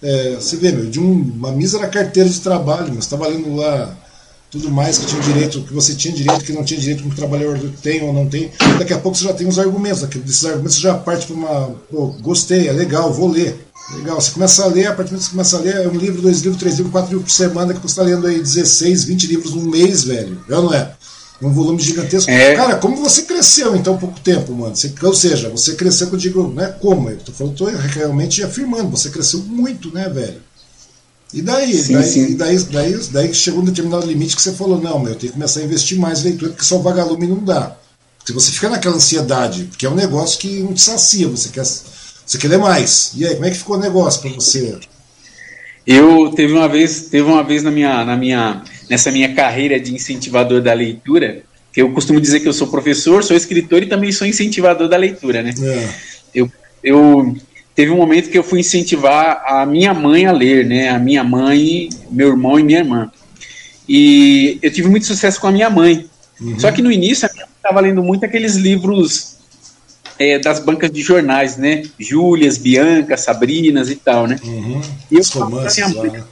É, 0.01 0.35
você 0.35 0.57
vê, 0.57 0.71
meu, 0.71 0.89
de 0.89 0.99
um, 0.99 1.13
uma 1.13 1.51
mísera 1.51 1.87
carteira 1.87 2.29
de 2.29 2.39
trabalho, 2.39 2.93
mas 2.93 3.05
estava 3.05 3.27
lendo 3.27 3.55
lá 3.55 3.97
tudo 4.51 4.69
mais 4.69 4.97
que 4.97 5.05
tinha 5.05 5.21
direito, 5.21 5.61
que 5.61 5.73
você 5.73 5.95
tinha 5.95 6.13
direito, 6.13 6.43
que 6.43 6.51
não 6.51 6.63
tinha 6.63 6.79
direito, 6.79 7.03
que 7.03 7.09
o 7.09 7.15
trabalhador 7.15 7.57
tem 7.81 8.03
ou 8.03 8.11
não 8.11 8.27
tem. 8.27 8.51
Daqui 8.77 8.93
a 8.93 8.99
pouco 8.99 9.17
você 9.17 9.23
já 9.23 9.33
tem 9.33 9.47
os 9.47 9.57
argumentos, 9.57 10.01
desses 10.01 10.43
argumentos 10.43 10.75
você 10.75 10.81
já 10.81 10.93
parte 10.93 11.25
para 11.25 11.35
uma. 11.35 11.75
Pô, 11.89 12.07
gostei, 12.19 12.67
é 12.67 12.73
legal, 12.73 13.13
vou 13.13 13.29
ler. 13.29 13.65
Legal, 13.95 14.19
você 14.19 14.31
começa 14.31 14.63
a 14.63 14.67
ler, 14.67 14.87
a 14.87 14.93
partir 14.93 15.09
do 15.09 15.13
momento 15.13 15.19
que 15.19 15.25
você 15.25 15.31
começa 15.31 15.57
a 15.57 15.59
ler, 15.61 15.75
é 15.85 15.87
um 15.87 15.97
livro, 15.97 16.21
dois 16.21 16.41
livros, 16.41 16.59
três 16.59 16.75
livros, 16.75 16.91
quatro 16.91 17.11
livros 17.11 17.31
por 17.31 17.35
semana, 17.35 17.73
que 17.73 17.79
você 17.79 17.87
está 17.87 18.03
lendo 18.03 18.27
aí 18.27 18.39
16, 18.39 19.05
20 19.05 19.27
livros 19.27 19.53
num 19.53 19.69
mês, 19.69 20.03
velho. 20.03 20.37
É 20.49 20.55
ou 20.55 20.63
não 20.63 20.73
é? 20.73 20.93
Um 21.41 21.51
volume 21.51 21.81
gigantesco. 21.81 22.29
É. 22.29 22.53
Cara, 22.55 22.75
como 22.75 22.97
você 22.97 23.23
cresceu 23.23 23.75
em 23.75 23.81
tão 23.81 23.97
pouco 23.97 24.19
tempo, 24.19 24.53
mano? 24.53 24.75
Você, 24.75 24.93
ou 25.01 25.13
seja, 25.13 25.49
você 25.49 25.75
cresceu, 25.75 26.07
que 26.07 26.13
eu 26.13 26.19
digo, 26.19 26.47
né? 26.53 26.67
Como? 26.79 27.09
Eu 27.09 27.17
tô 27.17 27.31
falando, 27.31 27.55
tô 27.55 27.65
realmente 27.65 28.43
afirmando, 28.43 28.91
você 28.91 29.09
cresceu 29.09 29.39
muito, 29.39 29.91
né, 29.93 30.07
velho? 30.07 30.50
E 31.33 31.41
daí? 31.41 31.73
Sim, 31.73 31.93
daí, 31.93 32.03
sim. 32.03 32.35
daí, 32.35 32.59
daí, 32.59 32.97
daí 33.11 33.33
chegou 33.33 33.61
um 33.61 33.65
determinado 33.65 34.05
limite 34.05 34.35
que 34.35 34.41
você 34.41 34.51
falou, 34.51 34.81
não, 34.81 34.99
meu, 34.99 35.13
eu 35.13 35.15
tenho 35.15 35.31
que 35.31 35.37
começar 35.37 35.61
a 35.61 35.63
investir 35.63 35.97
mais 35.97 36.19
em 36.19 36.29
leitura, 36.29 36.51
porque 36.51 36.65
só 36.65 36.77
o 36.77 36.81
vagalume 36.81 37.27
não 37.27 37.43
dá. 37.43 37.77
Se 38.25 38.33
você 38.33 38.51
fica 38.51 38.69
naquela 38.69 38.95
ansiedade, 38.95 39.63
porque 39.65 39.85
é 39.85 39.89
um 39.89 39.95
negócio 39.95 40.39
que 40.39 40.59
não 40.59 40.73
te 40.73 40.81
sacia, 40.81 41.27
você 41.27 41.49
quer, 41.49 41.63
você 41.63 42.37
quer 42.37 42.47
ler 42.47 42.59
mais. 42.59 43.11
E 43.15 43.25
aí, 43.25 43.33
como 43.33 43.45
é 43.45 43.49
que 43.49 43.57
ficou 43.57 43.77
o 43.77 43.79
negócio 43.79 44.21
para 44.21 44.31
você? 44.31 44.77
Eu 45.87 46.31
teve 46.35 46.53
uma 46.53 46.67
vez, 46.67 47.07
teve 47.09 47.27
uma 47.27 47.43
vez 47.43 47.63
na 47.63 47.71
minha, 47.71 48.05
na 48.05 48.15
minha, 48.15 48.61
nessa 48.89 49.11
minha 49.11 49.33
carreira 49.33 49.79
de 49.79 49.93
incentivador 49.93 50.61
da 50.61 50.73
leitura, 50.73 51.43
que 51.73 51.81
eu 51.81 51.91
costumo 51.91 52.21
dizer 52.21 52.41
que 52.41 52.47
eu 52.47 52.53
sou 52.53 52.67
professor, 52.67 53.23
sou 53.23 53.35
escritor 53.35 53.81
e 53.81 53.87
também 53.87 54.11
sou 54.11 54.27
incentivador 54.27 54.87
da 54.87 54.97
leitura, 54.97 55.41
né? 55.41 55.53
É. 55.59 55.89
Eu, 56.35 56.51
eu 56.83 57.35
teve 57.81 57.91
um 57.91 57.97
momento 57.97 58.29
que 58.29 58.37
eu 58.37 58.43
fui 58.43 58.59
incentivar 58.59 59.41
a 59.43 59.65
minha 59.65 59.91
mãe 59.91 60.27
a 60.27 60.31
ler, 60.31 60.63
né? 60.63 60.89
A 60.89 60.99
minha 60.99 61.23
mãe, 61.23 61.89
meu 62.11 62.27
irmão 62.27 62.59
e 62.59 62.63
minha 62.63 62.77
irmã. 62.77 63.11
E 63.89 64.59
eu 64.61 64.71
tive 64.71 64.87
muito 64.87 65.07
sucesso 65.07 65.41
com 65.41 65.47
a 65.47 65.51
minha 65.51 65.67
mãe. 65.67 66.05
Uhum. 66.39 66.59
Só 66.59 66.71
que 66.71 66.79
no 66.79 66.91
início 66.91 67.27
eu 67.27 67.45
estava 67.55 67.79
lendo 67.79 68.03
muito 68.03 68.23
aqueles 68.23 68.55
livros 68.55 69.37
é, 70.19 70.37
das 70.37 70.59
bancas 70.59 70.91
de 70.91 71.01
jornais, 71.01 71.57
né? 71.57 71.81
Júlias, 71.97 72.59
Bianca, 72.59 73.17
Sabrinas 73.17 73.89
e 73.89 73.95
tal, 73.95 74.27
né? 74.27 74.39
Uhum. 74.43 74.79
E 75.09 75.15
eu 75.15 75.23
falava, 75.23 75.67
minha 75.75 75.89
mãe, 75.89 76.11
né? 76.11 76.23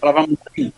falava 0.00 0.26
muito 0.26 0.72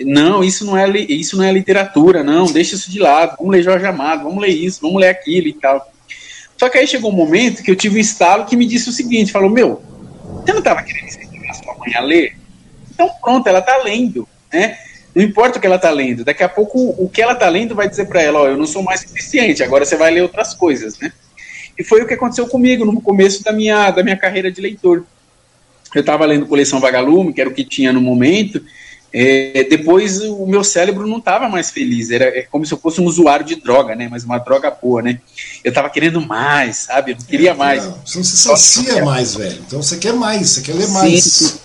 não, 0.00 0.42
isso 0.42 0.64
não 0.64 0.74
é 0.74 0.88
isso 0.88 1.36
não 1.36 1.44
é 1.44 1.52
literatura, 1.52 2.24
não, 2.24 2.46
deixa 2.46 2.74
isso 2.74 2.90
de 2.90 2.98
lado, 2.98 3.36
vamos 3.38 3.52
ler 3.52 3.62
Jorge 3.62 3.84
Amado, 3.84 4.24
vamos 4.24 4.40
ler 4.40 4.48
isso, 4.48 4.80
vamos 4.80 4.98
ler 4.98 5.10
aquilo 5.10 5.46
e 5.46 5.52
tal. 5.52 5.91
Só 6.62 6.68
que 6.68 6.78
aí 6.78 6.86
chegou 6.86 7.10
um 7.10 7.16
momento 7.16 7.60
que 7.60 7.72
eu 7.72 7.74
tive 7.74 7.96
um 7.96 8.00
estalo 8.00 8.46
que 8.46 8.54
me 8.54 8.64
disse 8.64 8.88
o 8.88 8.92
seguinte: 8.92 9.32
falou, 9.32 9.50
meu, 9.50 9.82
você 10.36 10.52
não 10.52 10.60
estava 10.60 10.80
querendo 10.84 11.06
incentivar 11.06 11.54
sua 11.56 11.76
mãe 11.76 11.92
a 11.96 12.00
ler? 12.00 12.36
Então 12.94 13.10
pronto, 13.20 13.48
ela 13.48 13.58
está 13.58 13.78
lendo, 13.78 14.28
né? 14.52 14.78
Não 15.12 15.24
importa 15.24 15.58
o 15.58 15.60
que 15.60 15.66
ela 15.66 15.74
está 15.74 15.90
lendo, 15.90 16.24
daqui 16.24 16.44
a 16.44 16.48
pouco 16.48 16.94
o 16.96 17.08
que 17.08 17.20
ela 17.20 17.32
está 17.32 17.48
lendo 17.48 17.74
vai 17.74 17.88
dizer 17.88 18.04
para 18.06 18.22
ela: 18.22 18.42
ó, 18.42 18.46
eu 18.46 18.56
não 18.56 18.64
sou 18.64 18.80
mais 18.80 19.00
suficiente, 19.00 19.60
agora 19.60 19.84
você 19.84 19.96
vai 19.96 20.12
ler 20.12 20.22
outras 20.22 20.54
coisas, 20.54 20.96
né? 21.00 21.12
E 21.76 21.82
foi 21.82 22.00
o 22.00 22.06
que 22.06 22.14
aconteceu 22.14 22.46
comigo 22.46 22.84
no 22.84 23.00
começo 23.00 23.42
da 23.42 23.50
minha, 23.50 23.90
da 23.90 24.04
minha 24.04 24.16
carreira 24.16 24.48
de 24.48 24.60
leitor. 24.60 25.04
Eu 25.92 26.00
estava 26.02 26.24
lendo 26.26 26.46
Coleção 26.46 26.78
Vagalume, 26.78 27.32
que 27.32 27.40
era 27.40 27.50
o 27.50 27.54
que 27.54 27.64
tinha 27.64 27.92
no 27.92 28.00
momento, 28.00 28.64
é, 29.12 29.66
depois 29.68 30.22
o 30.22 30.46
meu 30.46 30.64
cérebro 30.64 31.06
não 31.06 31.18
estava 31.18 31.48
mais 31.48 31.70
feliz, 31.70 32.10
era 32.10 32.24
é 32.24 32.42
como 32.42 32.64
se 32.64 32.72
eu 32.72 32.78
fosse 32.78 33.00
um 33.00 33.04
usuário 33.04 33.44
de 33.44 33.56
droga, 33.56 33.94
né? 33.94 34.08
Mas 34.10 34.24
uma 34.24 34.38
droga 34.38 34.70
boa, 34.70 35.02
né? 35.02 35.20
Eu 35.62 35.68
estava 35.68 35.90
querendo 35.90 36.20
mais, 36.20 36.76
sabe? 36.78 37.12
Eu 37.12 37.16
não 37.16 37.24
queria 37.24 37.50
é, 37.50 37.54
mais. 37.54 37.84
Não, 37.84 37.98
você 38.04 38.18
não 38.18 38.24
se 38.24 38.36
sacia 38.38 39.04
mais, 39.04 39.34
velho. 39.34 39.62
Então 39.66 39.82
você 39.82 39.98
quer 39.98 40.14
mais, 40.14 40.48
você 40.48 40.62
quer 40.62 40.74
ler 40.74 40.88
mais. 40.88 41.24
Sim. 41.24 41.58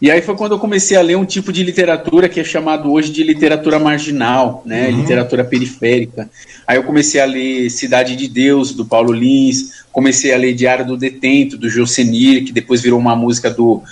E 0.00 0.10
aí 0.10 0.20
foi 0.20 0.36
quando 0.36 0.52
eu 0.52 0.58
comecei 0.58 0.96
a 0.96 1.00
ler 1.00 1.16
um 1.16 1.24
tipo 1.24 1.50
de 1.50 1.62
literatura 1.62 2.28
que 2.28 2.38
é 2.38 2.44
chamado 2.44 2.92
hoje 2.92 3.10
de 3.10 3.22
literatura 3.22 3.78
marginal, 3.78 4.62
né? 4.64 4.88
Uhum. 4.88 5.00
Literatura 5.00 5.42
periférica. 5.42 6.28
Aí 6.66 6.76
eu 6.76 6.84
comecei 6.84 7.20
a 7.20 7.24
ler 7.24 7.70
Cidade 7.70 8.14
de 8.14 8.28
Deus, 8.28 8.72
do 8.72 8.84
Paulo 8.84 9.12
Lins, 9.12 9.84
comecei 9.90 10.34
a 10.34 10.36
ler 10.36 10.54
Diário 10.54 10.86
do 10.86 10.96
Detento, 10.96 11.56
do 11.56 11.68
Josenir, 11.68 12.44
que 12.44 12.52
depois 12.52 12.82
virou 12.82 13.00
uma 13.00 13.16
música 13.16 13.50
do, 13.50 13.82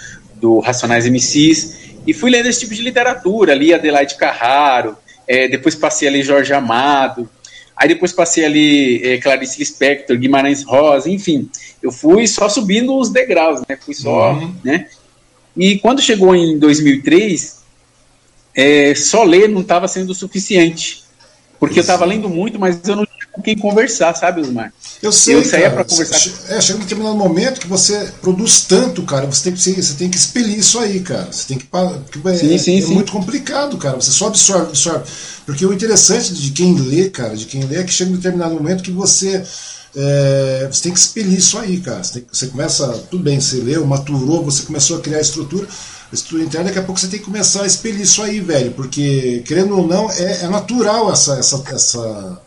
do 0.40 0.60
Racionais 0.60 1.06
MCs. 1.06 1.83
E 2.06 2.12
fui 2.12 2.30
lendo 2.30 2.46
esse 2.46 2.60
tipo 2.60 2.74
de 2.74 2.82
literatura, 2.82 3.54
li 3.54 3.72
Adelaide 3.72 4.16
Carraro, 4.16 4.96
é, 5.26 5.48
depois 5.48 5.74
passei 5.74 6.08
ali 6.08 6.22
Jorge 6.22 6.52
Amado, 6.52 7.28
aí 7.76 7.88
depois 7.88 8.12
passei 8.12 8.44
ali 8.44 9.02
é, 9.02 9.18
Clarice 9.18 9.58
Lispector, 9.58 10.16
Guimarães 10.16 10.62
Rosa, 10.62 11.10
enfim, 11.10 11.48
eu 11.82 11.90
fui 11.90 12.26
só 12.26 12.48
subindo 12.48 12.96
os 12.96 13.10
degraus, 13.10 13.60
né? 13.68 13.76
Fui 13.76 13.94
só, 13.94 14.32
uhum. 14.32 14.54
né? 14.62 14.86
E 15.56 15.78
quando 15.78 16.02
chegou 16.02 16.34
em 16.34 16.58
2003, 16.58 17.62
é, 18.54 18.94
só 18.94 19.22
ler 19.22 19.48
não 19.48 19.60
estava 19.60 19.88
sendo 19.88 20.10
o 20.10 20.14
suficiente, 20.14 21.04
porque 21.58 21.78
eu 21.78 21.82
estava 21.82 22.04
lendo 22.04 22.28
muito, 22.28 22.58
mas 22.58 22.80
eu 22.86 22.96
não 22.96 23.03
com 23.34 23.42
quem 23.42 23.56
conversar, 23.56 24.14
sabe, 24.14 24.40
Osmar? 24.40 24.72
Eu 25.02 25.10
sei, 25.12 25.34
eu 25.34 25.44
saía 25.44 25.70
para 25.70 25.84
conversar. 25.84 26.16
É, 26.48 26.60
chega 26.60 26.78
um 26.78 26.82
determinado 26.82 27.16
momento 27.16 27.60
que 27.60 27.66
você 27.66 28.12
produz 28.22 28.62
tanto, 28.62 29.02
cara, 29.02 29.26
você 29.26 29.44
tem 29.44 29.52
que, 29.52 29.82
você 29.82 29.94
tem 29.94 30.08
que 30.08 30.16
expelir 30.16 30.58
isso 30.58 30.78
aí, 30.78 31.00
cara. 31.00 31.30
Você 31.30 31.48
tem 31.48 31.58
que. 31.58 31.68
É, 32.28 32.34
sim, 32.36 32.58
sim, 32.58 32.78
é 32.78 32.80
sim. 32.80 32.94
muito 32.94 33.12
complicado, 33.12 33.76
cara. 33.76 33.96
Você 33.96 34.12
só 34.12 34.28
absorve, 34.28 34.68
absorve. 34.68 35.04
Porque 35.44 35.66
o 35.66 35.72
interessante 35.72 36.32
de 36.32 36.50
quem 36.52 36.74
lê, 36.74 37.10
cara, 37.10 37.36
de 37.36 37.44
quem 37.44 37.64
lê, 37.64 37.78
é 37.78 37.82
que 37.82 37.92
chega 37.92 38.10
um 38.10 38.16
determinado 38.16 38.54
momento 38.54 38.82
que 38.82 38.92
você 38.92 39.42
é, 39.96 40.68
você 40.70 40.84
tem 40.84 40.92
que 40.92 40.98
expelir 40.98 41.38
isso 41.38 41.58
aí, 41.58 41.80
cara. 41.80 42.02
Você, 42.02 42.20
tem, 42.20 42.26
você, 42.30 42.46
começa, 42.48 42.88
tudo 43.10 43.22
bem, 43.22 43.40
você 43.40 43.56
leu, 43.56 43.86
maturou, 43.86 44.44
você 44.44 44.62
começou 44.64 44.98
a 44.98 45.00
criar 45.00 45.20
estrutura, 45.20 45.68
estrutura 46.12 46.44
interna, 46.44 46.66
daqui 46.66 46.78
a 46.78 46.82
pouco 46.82 47.00
você 47.00 47.08
tem 47.08 47.18
que 47.18 47.24
começar 47.24 47.62
a 47.62 47.66
expelir 47.66 48.00
isso 48.00 48.22
aí, 48.22 48.40
velho, 48.40 48.72
porque, 48.72 49.42
querendo 49.46 49.76
ou 49.76 49.86
não, 49.86 50.10
é, 50.10 50.42
é 50.42 50.48
natural 50.48 51.12
essa, 51.12 51.38
essa, 51.38 51.62
essa, 51.72 52.40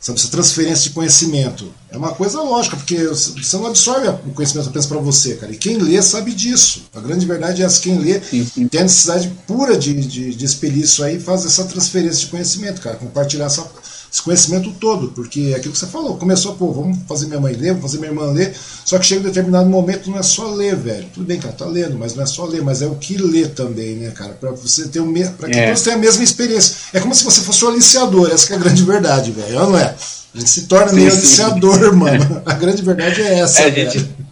essa 0.00 0.28
transferência 0.28 0.84
de 0.84 0.90
conhecimento. 0.90 1.72
É 1.90 1.96
uma 1.96 2.14
coisa 2.14 2.40
lógica, 2.40 2.76
porque 2.76 2.96
você 3.06 3.56
não 3.56 3.66
absorve 3.66 4.08
o 4.08 4.32
conhecimento 4.32 4.68
apenas 4.68 4.86
para 4.86 4.98
você, 4.98 5.34
cara. 5.34 5.52
E 5.52 5.56
quem 5.56 5.76
lê 5.76 6.00
sabe 6.00 6.32
disso. 6.32 6.84
A 6.94 7.00
grande 7.00 7.26
verdade 7.26 7.62
é 7.62 7.66
essa: 7.66 7.80
quem 7.80 7.98
lê 7.98 8.20
tem 8.20 8.80
a 8.80 8.84
necessidade 8.84 9.28
pura 9.46 9.76
de, 9.76 9.94
de, 9.94 10.34
de 10.34 10.44
expelir 10.44 10.84
isso 10.84 11.02
aí 11.02 11.16
e 11.16 11.20
faz 11.20 11.44
essa 11.44 11.64
transferência 11.64 12.20
de 12.20 12.26
conhecimento, 12.26 12.80
cara. 12.80 12.96
Compartilhar 12.96 13.46
essa 13.46 13.68
esse 14.10 14.22
conhecimento 14.22 14.72
todo, 14.80 15.08
porque 15.08 15.52
é 15.52 15.56
aquilo 15.56 15.72
que 15.72 15.78
você 15.78 15.86
falou, 15.86 16.16
começou, 16.16 16.54
pô, 16.54 16.72
vamos 16.72 16.98
fazer 17.06 17.26
minha 17.26 17.40
mãe 17.40 17.54
ler, 17.54 17.68
vamos 17.68 17.82
fazer 17.82 17.98
minha 17.98 18.10
irmã 18.10 18.32
ler, 18.32 18.54
só 18.84 18.98
que 18.98 19.06
chega 19.06 19.20
um 19.20 19.24
determinado 19.24 19.68
momento, 19.68 20.10
não 20.10 20.18
é 20.18 20.22
só 20.22 20.50
ler, 20.50 20.74
velho. 20.76 21.06
Tudo 21.12 21.26
bem, 21.26 21.38
cara, 21.38 21.52
tá 21.52 21.66
lendo, 21.66 21.98
mas 21.98 22.14
não 22.14 22.22
é 22.22 22.26
só 22.26 22.44
ler, 22.46 22.62
mas 22.62 22.80
é 22.80 22.86
o 22.86 22.94
que 22.94 23.16
ler 23.16 23.50
também, 23.50 23.96
né, 23.96 24.10
cara? 24.10 24.32
Pra 24.32 24.50
você 24.50 24.88
ter 24.88 25.00
o 25.00 25.06
mesmo. 25.06 25.34
Pra 25.34 25.48
que 25.48 25.58
é. 25.58 25.66
todos 25.66 25.82
tenham 25.82 25.98
a 25.98 26.00
mesma 26.00 26.24
experiência. 26.24 26.76
É 26.92 27.00
como 27.00 27.14
se 27.14 27.24
você 27.24 27.42
fosse 27.42 27.64
um 27.64 27.68
aliciador, 27.68 28.30
essa 28.30 28.52
é 28.52 28.56
a 28.56 28.58
grande 28.58 28.82
verdade, 28.82 29.30
velho. 29.30 29.54
Não 29.54 29.78
é? 29.78 29.94
A 30.34 30.38
gente 30.38 30.50
se 30.50 30.62
torna 30.62 30.88
sim, 30.88 30.96
meio 30.96 31.10
sim. 31.10 31.18
aliciador, 31.18 31.92
mano. 31.96 32.42
A 32.46 32.54
grande 32.54 32.82
verdade 32.82 33.20
é 33.20 33.40
essa, 33.40 33.60
é, 33.60 33.70
velho. 33.70 33.90
Gente 33.90 34.27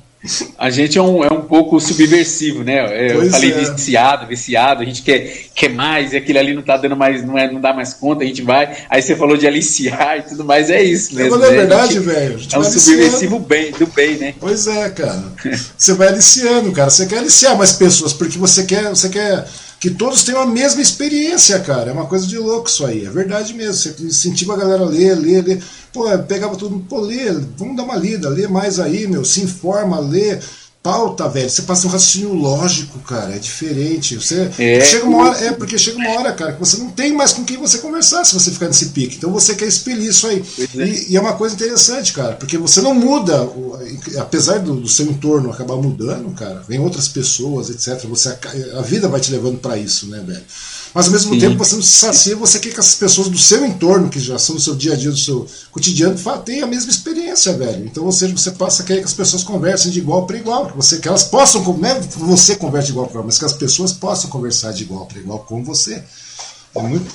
a 0.58 0.70
gente 0.70 0.98
é 0.98 1.02
um, 1.02 1.24
é 1.24 1.32
um 1.32 1.42
pouco 1.42 1.80
subversivo, 1.80 2.64
né? 2.64 3.10
Eu 3.10 3.20
pois 3.20 3.30
falei 3.30 3.52
é. 3.52 3.54
viciado, 3.54 4.26
viciado, 4.26 4.82
a 4.82 4.84
gente 4.84 5.02
quer, 5.02 5.46
quer 5.54 5.70
mais, 5.70 6.12
e 6.12 6.16
aquele 6.16 6.38
ali 6.38 6.54
não 6.54 6.62
tá 6.62 6.76
dando 6.76 6.96
mais, 6.96 7.24
não, 7.24 7.38
é, 7.38 7.50
não 7.50 7.60
dá 7.60 7.72
mais 7.72 7.94
conta, 7.94 8.24
a 8.24 8.26
gente 8.26 8.42
vai. 8.42 8.76
Aí 8.88 9.02
você 9.02 9.16
falou 9.16 9.36
de 9.36 9.46
aliciar 9.46 10.18
e 10.18 10.22
tudo 10.22 10.44
mais, 10.44 10.70
é 10.70 10.82
isso 10.82 11.14
mesmo. 11.14 11.38
Mas 11.38 11.48
é 11.48 11.50
né? 11.50 11.56
verdade, 11.56 11.98
velho. 11.98 12.38
É 12.52 12.58
um 12.58 12.64
subversivo 12.64 13.38
bem, 13.38 13.72
do 13.72 13.86
bem, 13.86 14.16
né? 14.16 14.34
Pois 14.38 14.66
é, 14.66 14.88
cara. 14.90 15.24
você 15.76 15.94
vai 15.94 16.08
aliciando, 16.08 16.72
cara. 16.72 16.90
Você 16.90 17.06
quer 17.06 17.18
aliciar 17.18 17.56
mais 17.56 17.72
pessoas, 17.72 18.12
porque 18.12 18.38
você 18.38 18.64
quer, 18.64 18.88
você 18.88 19.08
quer 19.08 19.46
que 19.78 19.90
todos 19.90 20.24
tenham 20.24 20.40
a 20.40 20.46
mesma 20.46 20.80
experiência, 20.80 21.60
cara. 21.60 21.90
É 21.90 21.92
uma 21.92 22.06
coisa 22.06 22.26
de 22.26 22.38
louco 22.38 22.68
isso 22.68 22.84
aí. 22.84 23.04
É 23.04 23.10
verdade 23.10 23.54
mesmo. 23.54 23.74
Você 23.74 23.94
incentiva 24.02 24.54
a 24.54 24.56
galera 24.56 24.82
a 24.82 24.86
ler, 24.86 25.14
ler, 25.14 25.44
ler. 25.44 25.62
Pô, 25.92 26.04
pegava 26.26 26.56
mundo, 26.70 26.86
pô, 26.88 27.00
lê, 27.00 27.32
vamos 27.56 27.76
dar 27.76 27.84
uma 27.84 27.96
lida, 27.96 28.28
lê 28.28 28.46
mais 28.46 28.78
aí, 28.78 29.06
meu, 29.06 29.24
se 29.24 29.42
informa, 29.42 29.98
lê 29.98 30.38
pauta, 30.86 31.28
velho. 31.28 31.50
Você 31.50 31.62
passa 31.62 31.88
um 31.88 31.90
raciocínio 31.90 32.32
lógico, 32.32 33.00
cara. 33.00 33.34
É 33.34 33.38
diferente. 33.40 34.14
Você 34.14 34.48
é, 34.56 34.80
chega 34.80 35.04
uma 35.04 35.24
hora, 35.24 35.44
é 35.44 35.50
porque 35.50 35.76
chega 35.76 35.98
uma 35.98 36.10
hora, 36.10 36.32
cara, 36.32 36.52
que 36.52 36.60
você 36.60 36.76
não 36.76 36.90
tem 36.90 37.12
mais 37.12 37.32
com 37.32 37.44
quem 37.44 37.56
você 37.56 37.78
conversar 37.78 38.24
se 38.24 38.32
você 38.32 38.52
ficar 38.52 38.68
nesse 38.68 38.86
pique. 38.86 39.16
Então 39.16 39.32
você 39.32 39.56
quer 39.56 39.66
expelir 39.66 40.08
isso 40.08 40.28
aí. 40.28 40.44
É. 40.76 40.84
E, 40.84 41.12
e, 41.12 41.16
é 41.16 41.20
uma 41.20 41.32
coisa 41.32 41.56
interessante, 41.56 42.12
cara, 42.12 42.34
porque 42.34 42.56
você 42.56 42.80
não 42.80 42.94
muda, 42.94 43.48
apesar 44.18 44.60
do, 44.60 44.76
do, 44.76 44.88
seu 44.88 45.06
entorno 45.06 45.50
acabar 45.50 45.76
mudando, 45.76 46.32
cara. 46.34 46.62
Vem 46.68 46.78
outras 46.78 47.08
pessoas, 47.08 47.68
etc. 47.68 48.06
Você 48.06 48.38
a 48.78 48.82
vida 48.82 49.08
vai 49.08 49.20
te 49.20 49.32
levando 49.32 49.58
para 49.58 49.76
isso, 49.76 50.06
né, 50.06 50.22
velho? 50.24 50.44
Mas 50.96 51.08
ao 51.08 51.12
mesmo 51.12 51.34
Sim. 51.34 51.40
tempo 51.40 51.58
você 51.58 51.74
não 51.74 51.82
se 51.82 51.92
sacia, 51.92 52.34
você 52.34 52.58
quer 52.58 52.72
que 52.72 52.80
as 52.80 52.94
pessoas 52.94 53.28
do 53.28 53.36
seu 53.36 53.66
entorno, 53.66 54.08
que 54.08 54.18
já 54.18 54.38
são 54.38 54.54
do 54.54 54.62
seu 54.62 54.74
dia 54.74 54.94
a 54.94 54.96
dia, 54.96 55.10
do 55.10 55.16
seu 55.18 55.46
cotidiano, 55.70 56.16
tenham 56.42 56.66
a 56.66 56.70
mesma 56.70 56.90
experiência, 56.90 57.52
velho. 57.52 57.84
Então, 57.84 58.02
ou 58.06 58.10
seja, 58.10 58.34
você 58.34 58.50
passa 58.52 58.82
a 58.82 58.86
querer 58.86 59.00
que 59.00 59.04
as 59.04 59.12
pessoas 59.12 59.44
conversem 59.44 59.92
de 59.92 59.98
igual 59.98 60.26
para 60.26 60.38
igual, 60.38 60.68
que, 60.68 60.74
você, 60.74 60.98
que 60.98 61.06
elas 61.06 61.24
possam, 61.24 61.62
não 61.62 61.86
é 61.86 62.00
você 62.00 62.56
converse 62.56 62.86
de 62.86 62.92
igual 62.92 63.08
para 63.08 63.12
igual, 63.12 63.26
mas 63.26 63.38
que 63.38 63.44
as 63.44 63.52
pessoas 63.52 63.92
possam 63.92 64.30
conversar 64.30 64.72
de 64.72 64.84
igual 64.84 65.04
para 65.04 65.18
igual 65.18 65.40
com 65.40 65.62
você. 65.62 66.02
É 66.74 66.80
muito. 66.80 67.14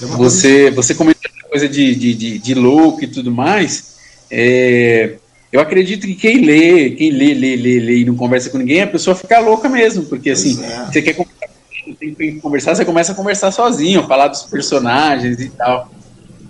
É 0.00 0.06
você, 0.06 0.70
você 0.70 0.94
comentou 0.94 1.28
coisa 1.50 1.68
de, 1.68 1.96
de, 1.96 2.14
de, 2.14 2.38
de 2.38 2.54
louco 2.54 3.02
e 3.02 3.08
tudo 3.08 3.32
mais. 3.32 3.94
É, 4.30 5.16
eu 5.50 5.60
acredito 5.60 6.06
que 6.06 6.14
quem 6.14 6.44
lê, 6.44 6.90
quem 6.90 7.10
lê, 7.10 7.34
lê, 7.34 7.56
lê, 7.56 7.80
lê 7.80 7.98
e 7.98 8.04
não 8.04 8.14
conversa 8.14 8.48
com 8.48 8.58
ninguém, 8.58 8.82
a 8.82 8.86
pessoa 8.86 9.16
fica 9.16 9.40
louca 9.40 9.68
mesmo, 9.68 10.04
porque 10.04 10.30
assim, 10.30 10.62
é. 10.62 10.86
você 10.86 11.02
quer 11.02 11.14
conversar 11.14 11.37
tem 11.94 12.38
conversar, 12.38 12.74
você 12.74 12.84
começa 12.84 13.12
a 13.12 13.14
conversar 13.14 13.50
sozinho, 13.50 14.06
falar 14.06 14.28
dos 14.28 14.42
personagens 14.44 15.40
e 15.40 15.50
tal. 15.50 15.90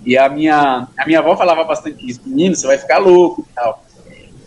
E 0.05 0.17
a 0.17 0.29
minha, 0.29 0.87
a 0.97 1.05
minha 1.05 1.19
avó 1.19 1.35
falava 1.35 1.63
bastante 1.63 2.09
isso, 2.09 2.21
menino, 2.25 2.55
você 2.55 2.67
vai 2.67 2.77
ficar 2.77 2.97
louco 2.97 3.45
e 3.49 3.53
tal. 3.53 3.83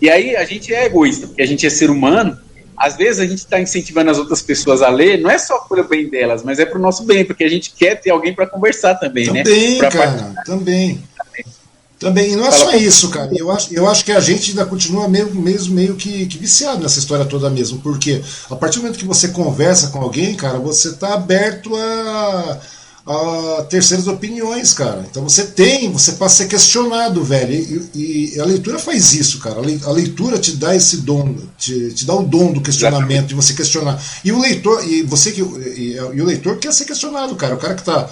E 0.00 0.10
aí 0.10 0.34
a 0.34 0.44
gente 0.44 0.74
é 0.74 0.86
egoísta, 0.86 1.26
porque 1.26 1.42
a 1.42 1.46
gente 1.46 1.66
é 1.66 1.70
ser 1.70 1.90
humano. 1.90 2.36
Às 2.76 2.96
vezes 2.96 3.20
a 3.20 3.26
gente 3.26 3.38
está 3.38 3.60
incentivando 3.60 4.10
as 4.10 4.18
outras 4.18 4.42
pessoas 4.42 4.82
a 4.82 4.88
ler, 4.88 5.20
não 5.20 5.30
é 5.30 5.38
só 5.38 5.58
para 5.60 5.82
o 5.82 5.88
bem 5.88 6.08
delas, 6.08 6.42
mas 6.42 6.58
é 6.58 6.66
para 6.66 6.78
o 6.78 6.82
nosso 6.82 7.04
bem, 7.04 7.24
porque 7.24 7.44
a 7.44 7.48
gente 7.48 7.70
quer 7.70 8.00
ter 8.00 8.10
alguém 8.10 8.34
para 8.34 8.46
conversar 8.46 8.96
também, 8.96 9.26
também 9.26 9.44
né? 9.44 9.50
Também, 9.50 9.78
cara, 9.78 10.34
também. 10.44 11.02
Também, 12.02 12.32
e 12.32 12.36
não 12.36 12.44
é 12.44 12.50
só 12.50 12.74
isso, 12.74 13.10
cara. 13.10 13.30
Eu 13.32 13.48
acho, 13.48 13.72
eu 13.72 13.88
acho 13.88 14.04
que 14.04 14.10
a 14.10 14.18
gente 14.18 14.50
ainda 14.50 14.66
continua 14.66 15.08
mesmo, 15.08 15.40
mesmo 15.40 15.72
meio 15.72 15.94
que, 15.94 16.26
que 16.26 16.36
viciado 16.36 16.82
nessa 16.82 16.98
história 16.98 17.24
toda 17.24 17.48
mesmo. 17.48 17.78
Porque 17.78 18.20
a 18.50 18.56
partir 18.56 18.78
do 18.78 18.82
momento 18.82 18.98
que 18.98 19.04
você 19.04 19.28
conversa 19.28 19.86
com 19.86 20.00
alguém, 20.00 20.34
cara, 20.34 20.58
você 20.58 20.88
está 20.88 21.14
aberto 21.14 21.70
a, 21.76 22.60
a 23.06 23.62
terceiras 23.70 24.08
opiniões, 24.08 24.72
cara. 24.72 25.06
Então 25.08 25.22
você 25.22 25.44
tem, 25.44 25.92
você 25.92 26.14
passa 26.14 26.34
a 26.34 26.36
ser 26.38 26.48
questionado, 26.48 27.22
velho. 27.22 27.54
E, 27.94 28.34
e 28.34 28.40
a 28.40 28.44
leitura 28.44 28.80
faz 28.80 29.14
isso, 29.14 29.38
cara. 29.38 29.60
A 29.60 29.92
leitura 29.92 30.40
te 30.40 30.56
dá 30.56 30.74
esse 30.74 31.02
dom, 31.02 31.36
te, 31.56 31.92
te 31.92 32.04
dá 32.04 32.16
o 32.16 32.24
dom 32.24 32.52
do 32.52 32.60
questionamento, 32.60 33.28
de 33.28 33.36
você 33.36 33.54
questionar. 33.54 34.02
E 34.24 34.32
o 34.32 34.40
leitor, 34.40 34.84
e 34.88 35.04
você 35.04 35.30
que. 35.30 35.40
E, 35.40 35.92
e 35.94 36.20
o 36.20 36.24
leitor 36.24 36.58
quer 36.58 36.72
ser 36.72 36.84
questionado, 36.84 37.36
cara. 37.36 37.54
O 37.54 37.58
cara 37.58 37.74
que 37.74 37.82
está 37.82 38.10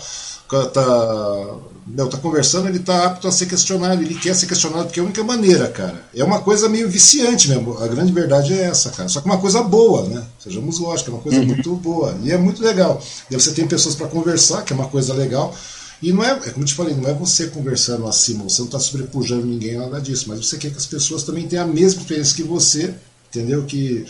tá, 0.73 1.45
meu, 1.87 2.09
tá 2.09 2.19
conversando, 2.19 2.69
ele 2.69 2.79
tá 2.79 3.07
apto 3.07 3.27
a 3.27 3.33
ser 3.33 3.47
questionado, 3.47 4.03
ele 4.03 4.15
quer 4.15 4.35
ser 4.35 4.47
questionado, 4.47 4.85
porque 4.85 5.01
é 5.01 5.03
a 5.03 5.07
única 5.07 5.25
maneira, 5.25 5.69
cara. 5.69 6.03
É 6.15 6.23
uma 6.23 6.41
coisa 6.41 6.69
meio 6.69 6.89
viciante 6.89 7.49
mesmo. 7.49 7.79
A 7.79 7.89
grande 7.89 8.13
verdade 8.13 8.53
é 8.53 8.63
essa, 8.65 8.91
cara. 8.91 9.09
Só 9.09 9.21
que 9.21 9.27
uma 9.27 9.39
coisa 9.39 9.63
boa, 9.63 10.09
né? 10.09 10.25
Sejamos 10.39 10.79
lógicos, 10.79 11.13
é 11.13 11.17
uma 11.17 11.23
coisa 11.23 11.41
uhum. 11.41 11.47
muito 11.47 11.75
boa. 11.77 12.17
E 12.23 12.31
é 12.31 12.39
muito 12.39 12.63
legal. 12.63 13.03
E 13.31 13.35
você 13.35 13.53
tem 13.53 13.67
pessoas 13.67 13.95
para 13.95 14.09
conversar, 14.09 14.63
que 14.63 14.73
é 14.73 14.77
uma 14.77 14.89
coisa 14.89 15.13
legal. 15.15 15.55
E 16.03 16.13
não 16.13 16.25
é, 16.25 16.31
é 16.31 16.51
como 16.51 16.63
eu 16.63 16.67
te 16.67 16.75
falei, 16.75 16.95
não 16.95 17.09
é 17.09 17.13
você 17.13 17.49
conversando 17.49 18.07
acima, 18.07 18.45
você 18.45 18.61
não 18.61 18.67
está 18.67 18.81
sobrepujando 18.81 19.45
ninguém, 19.45 19.77
nada 19.77 20.01
disso, 20.01 20.27
mas 20.29 20.47
você 20.47 20.57
quer 20.57 20.71
que 20.71 20.79
as 20.79 20.87
pessoas 20.87 21.25
também 21.25 21.47
tenham 21.47 21.65
a 21.65 21.69
mesma 21.69 22.01
experiência 22.01 22.35
que 22.35 22.43
você, 22.43 22.95
entendeu? 23.29 23.65
Que 23.65 24.07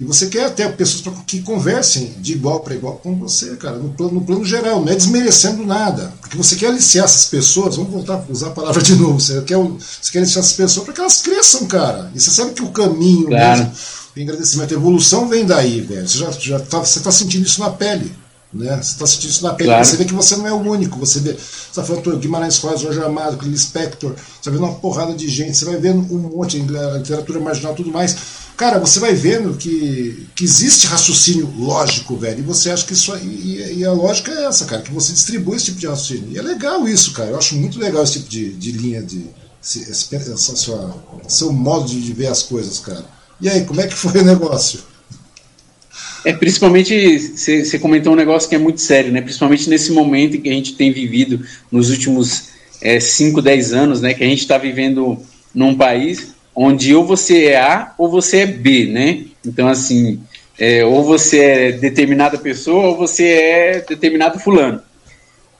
e 0.00 0.04
você 0.04 0.28
quer 0.28 0.44
até 0.44 0.68
pessoas 0.68 1.12
que 1.26 1.42
conversem 1.42 2.14
de 2.20 2.32
igual 2.32 2.60
para 2.60 2.74
igual 2.74 2.94
com 3.02 3.16
você, 3.16 3.56
cara, 3.56 3.76
no 3.76 3.88
plano, 3.90 4.14
no 4.14 4.20
plano 4.20 4.44
geral, 4.44 4.80
não 4.80 4.92
é 4.92 4.94
desmerecendo 4.94 5.66
nada. 5.66 6.12
Porque 6.20 6.36
você 6.36 6.54
quer 6.54 6.68
aliciar 6.68 7.04
essas 7.04 7.24
pessoas, 7.24 7.76
vamos 7.76 7.90
voltar 7.90 8.14
a 8.14 8.32
usar 8.32 8.48
a 8.48 8.50
palavra 8.50 8.80
de 8.80 8.94
novo, 8.94 9.20
você 9.20 9.42
quer, 9.42 9.56
você 9.56 10.12
quer 10.12 10.18
aliciar 10.20 10.44
essas 10.44 10.52
pessoas 10.52 10.84
para 10.84 10.94
que 10.94 11.00
elas 11.00 11.20
cresçam, 11.20 11.66
cara. 11.66 12.12
E 12.14 12.20
você 12.20 12.30
sabe 12.30 12.52
que 12.52 12.62
o 12.62 12.70
caminho 12.70 13.26
claro. 13.26 13.58
mesmo, 13.58 13.72
o 14.16 14.22
agradecimento, 14.22 14.72
a 14.72 14.76
evolução 14.76 15.28
vem 15.28 15.44
daí, 15.44 15.80
velho. 15.80 16.08
Você 16.08 16.18
já, 16.18 16.30
já 16.30 16.60
tá, 16.60 16.78
você 16.78 16.98
está 16.98 17.10
sentindo 17.10 17.44
isso 17.44 17.60
na 17.60 17.70
pele. 17.70 18.12
Né? 18.52 18.76
Você 18.76 18.92
está 18.92 19.06
sentindo 19.06 19.30
isso 19.30 19.44
na 19.44 19.54
pele, 19.54 19.70
claro. 19.70 19.84
você 19.84 19.96
vê 19.96 20.04
que 20.04 20.14
você 20.14 20.36
não 20.36 20.46
é 20.46 20.52
o 20.52 20.56
único. 20.56 20.98
Você 20.98 21.20
vê, 21.20 21.32
você 21.32 21.68
está 21.68 21.84
falando 21.84 22.18
Guimarães 22.18 22.58
Rosa, 22.58 22.84
Jorge 22.84 23.00
Amado, 23.00 23.36
Clint 23.36 23.56
Spector, 23.56 24.14
você 24.14 24.50
vai 24.50 24.58
vendo 24.58 24.68
uma 24.68 24.78
porrada 24.78 25.14
de 25.14 25.28
gente, 25.28 25.56
você 25.56 25.64
vai 25.64 25.76
vendo 25.76 26.00
um 26.12 26.18
monte, 26.36 26.58
literatura 26.58 27.40
marginal 27.40 27.74
tudo 27.74 27.90
mais 27.90 28.16
Cara, 28.58 28.80
você 28.80 28.98
vai 28.98 29.14
vendo 29.14 29.56
que, 29.56 30.26
que 30.34 30.42
existe 30.42 30.88
raciocínio 30.88 31.48
lógico, 31.56 32.16
velho, 32.16 32.40
e 32.40 32.42
você 32.42 32.72
acha 32.72 32.84
que 32.84 32.92
isso. 32.92 33.16
E, 33.18 33.78
e, 33.78 33.84
a 33.84 33.92
lógica 33.92 34.32
é 34.32 34.46
essa, 34.46 34.64
cara, 34.64 34.82
que 34.82 34.90
você 34.90 35.12
distribui 35.12 35.54
esse 35.54 35.66
tipo 35.66 35.78
de 35.78 35.86
raciocínio. 35.86 36.32
E 36.32 36.38
é 36.38 36.42
legal 36.42 36.88
isso, 36.88 37.12
cara. 37.12 37.30
Eu 37.30 37.38
acho 37.38 37.54
muito 37.54 37.78
legal 37.78 38.02
esse 38.02 38.14
tipo 38.14 38.28
de, 38.28 38.52
de 38.54 38.72
linha, 38.72 39.00
de, 39.00 39.26
esse, 39.62 39.88
essa 39.88 40.56
sua, 40.56 40.92
seu 41.28 41.52
modo 41.52 41.86
de 41.86 42.12
ver 42.12 42.26
as 42.26 42.42
coisas, 42.42 42.80
cara. 42.80 43.04
E 43.40 43.48
aí, 43.48 43.64
como 43.64 43.80
é 43.80 43.86
que 43.86 43.94
foi 43.94 44.22
o 44.22 44.24
negócio? 44.24 44.80
É, 46.24 46.32
principalmente, 46.32 47.18
você 47.18 47.78
comentou 47.78 48.12
um 48.12 48.16
negócio 48.16 48.48
que 48.48 48.54
é 48.54 48.58
muito 48.58 48.80
sério, 48.80 49.12
né? 49.12 49.20
Principalmente 49.20 49.70
nesse 49.70 49.92
momento 49.92 50.40
que 50.40 50.48
a 50.48 50.52
gente 50.52 50.74
tem 50.74 50.92
vivido 50.92 51.44
nos 51.70 51.90
últimos 51.90 52.50
5, 53.00 53.40
é, 53.40 53.42
10 53.42 53.72
anos, 53.72 54.00
né? 54.00 54.14
Que 54.14 54.24
a 54.24 54.26
gente 54.26 54.40
está 54.40 54.58
vivendo 54.58 55.18
num 55.54 55.74
país 55.74 56.34
onde 56.54 56.92
ou 56.92 57.04
você 57.04 57.46
é 57.46 57.60
A 57.60 57.94
ou 57.96 58.10
você 58.10 58.38
é 58.38 58.46
B, 58.46 58.86
né? 58.86 59.24
Então, 59.46 59.68
assim, 59.68 60.20
é, 60.58 60.84
ou 60.84 61.04
você 61.04 61.38
é 61.38 61.72
determinada 61.72 62.36
pessoa 62.36 62.88
ou 62.88 62.96
você 62.96 63.24
é 63.24 63.84
determinado 63.88 64.40
fulano. 64.40 64.82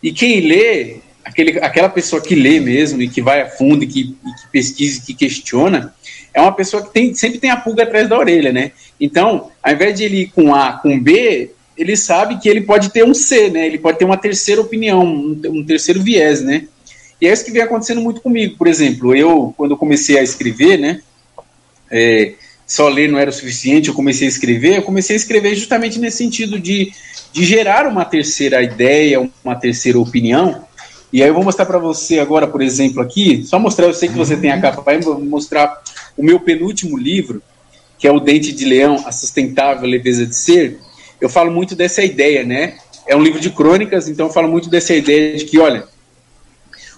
E 0.03 0.13
quem 0.13 0.41
lê, 0.41 0.97
aquele, 1.25 1.59
aquela 1.61 1.89
pessoa 1.89 2.21
que 2.21 2.35
lê 2.35 2.59
mesmo 2.59 3.01
e 3.01 3.09
que 3.09 3.23
vai 3.23 3.43
a 3.43 3.49
fundo 3.49 3.85
e 3.85 3.87
que, 3.87 4.01
e 4.01 4.03
que 4.03 4.49
pesquisa 4.51 4.99
e 4.99 5.03
que 5.03 5.15
questiona, 5.15 5.95
é 6.39 6.43
uma 6.43 6.53
pessoa 6.53 6.83
que 6.83 6.93
tem, 6.93 7.15
sempre 7.15 7.39
tem 7.39 7.51
a 7.51 7.57
pulga 7.57 7.83
atrás 7.83 8.09
da 8.09 8.19
orelha, 8.19 8.53
né? 8.53 8.73
Então, 9.01 9.51
ao 9.63 9.73
invés 9.73 9.97
de 9.97 10.05
ele 10.05 10.23
ir 10.23 10.27
com 10.29 10.55
A, 10.55 10.73
com 10.73 10.99
B, 10.99 11.51
ele 11.77 11.97
sabe 11.97 12.39
que 12.39 12.49
ele 12.49 12.63
pode 12.63 12.91
ter 12.91 13.05
um 13.05 13.15
C, 13.15 13.51
né? 13.51 13.67
Ele 13.67 13.79
pode 13.79 13.99
ter 13.99 14.05
uma 14.05 14.17
terceira 14.17 14.61
opinião, 14.61 15.05
um, 15.05 15.41
um 15.47 15.65
terceiro 15.65 16.03
viés, 16.03 16.43
né? 16.43 16.67
E 17.21 17.27
é 17.27 17.33
isso 17.33 17.45
que 17.45 17.51
vem 17.51 17.63
acontecendo 17.63 18.01
muito 18.01 18.21
comigo. 18.21 18.57
Por 18.57 18.67
exemplo, 18.67 19.15
eu, 19.15 19.53
quando 19.57 19.77
comecei 19.77 20.19
a 20.19 20.23
escrever, 20.23 20.79
né, 20.79 21.01
é, 21.91 22.35
só 22.67 22.89
ler 22.89 23.09
não 23.09 23.19
era 23.19 23.31
o 23.31 23.33
suficiente, 23.33 23.89
eu 23.89 23.95
comecei 23.95 24.27
a 24.27 24.31
escrever, 24.31 24.77
eu 24.77 24.83
comecei 24.83 25.17
a 25.17 25.17
escrever 25.17 25.55
justamente 25.55 25.99
nesse 25.99 26.19
sentido 26.19 26.59
de, 26.61 26.93
de 27.33 27.45
gerar 27.45 27.87
uma 27.87 28.05
terceira 28.05 28.63
ideia, 28.63 29.29
uma 29.45 29.57
terceira 29.57 29.99
opinião, 29.99 30.65
E 31.13 31.23
aí 31.23 31.29
eu 31.29 31.35
vou 31.35 31.43
mostrar 31.43 31.65
para 31.65 31.79
você 31.79 32.19
agora, 32.19 32.47
por 32.47 32.61
exemplo, 32.61 33.01
aqui, 33.01 33.43
só 33.45 33.59
mostrar, 33.59 33.87
eu 33.87 33.95
sei 33.95 34.11
que 34.11 34.15
você 34.15 34.37
tem 34.37 34.51
a 34.51 34.61
capa, 34.61 34.99
vou 35.01 35.19
mostrar 35.19 35.83
o 36.19 36.23
meu 36.25 36.41
penúltimo 36.41 36.99
livro, 36.99 37.41
que 37.97 38.07
é 38.07 38.13
o 38.13 38.19
Dente 38.19 38.53
de 38.53 38.65
Leão, 38.65 39.05
a 39.07 39.13
sustentável 39.13 39.89
leveza 39.89 40.27
de 40.27 40.35
ser. 40.35 40.79
Eu 41.21 41.29
falo 41.29 41.51
muito 41.51 41.77
dessa 41.77 42.03
ideia, 42.05 42.45
né? 42.45 42.77
É 43.07 43.17
um 43.17 43.23
livro 43.23 43.41
de 43.41 43.51
crônicas, 43.51 44.09
então 44.09 44.27
eu 44.27 44.33
falo 44.33 44.49
muito 44.49 44.69
dessa 44.69 44.95
ideia 44.95 45.37
de 45.37 45.45
que, 45.45 45.59
olha, 45.59 45.85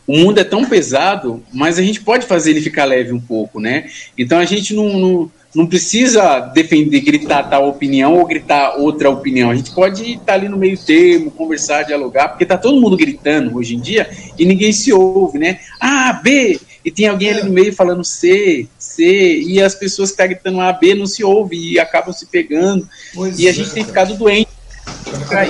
o 0.06 0.16
mundo 0.16 0.40
é 0.40 0.44
tão 0.44 0.64
pesado, 0.64 1.42
mas 1.52 1.78
a 1.78 1.82
gente 1.82 2.00
pode 2.00 2.26
fazer 2.26 2.50
ele 2.50 2.62
ficar 2.62 2.84
leve 2.86 3.12
um 3.12 3.20
pouco, 3.20 3.60
né? 3.60 3.88
Então 4.16 4.38
a 4.38 4.44
gente 4.44 4.74
não, 4.74 4.98
não, 4.98 5.32
não 5.54 5.66
precisa 5.66 6.40
defender, 6.40 7.00
gritar 7.00 7.44
tal 7.44 7.68
opinião 7.68 8.18
ou 8.18 8.26
gritar 8.26 8.76
outra 8.76 9.10
opinião. 9.10 9.50
A 9.50 9.54
gente 9.54 9.70
pode 9.72 10.14
estar 10.14 10.34
ali 10.34 10.48
no 10.48 10.56
meio 10.56 10.76
termo, 10.78 11.30
conversar, 11.30 11.84
dialogar, 11.84 12.28
porque 12.28 12.46
tá 12.46 12.56
todo 12.56 12.80
mundo 12.80 12.96
gritando 12.96 13.56
hoje 13.56 13.76
em 13.76 13.80
dia 13.80 14.10
e 14.38 14.44
ninguém 14.44 14.72
se 14.72 14.92
ouve, 14.92 15.38
né? 15.38 15.60
A, 15.78 16.12
B, 16.14 16.58
e 16.84 16.90
tem 16.90 17.06
alguém 17.06 17.30
ali 17.30 17.42
no 17.42 17.52
meio 17.52 17.72
falando 17.72 18.02
C, 18.02 18.66
C, 19.00 19.40
e 19.40 19.62
as 19.62 19.74
pessoas 19.74 20.10
que 20.10 20.14
estão 20.14 20.26
tá 20.26 20.32
gritando 20.34 20.60
A, 20.60 20.72
B 20.72 20.94
não 20.94 21.06
se 21.06 21.24
ouvem 21.24 21.58
e 21.58 21.78
acabam 21.78 22.12
se 22.12 22.26
pegando. 22.26 22.88
Pois 23.14 23.38
e 23.38 23.48
a 23.48 23.52
gente 23.52 23.70
é, 23.70 23.72
tem 23.74 23.84
ficado 23.84 24.14
doente 24.14 24.50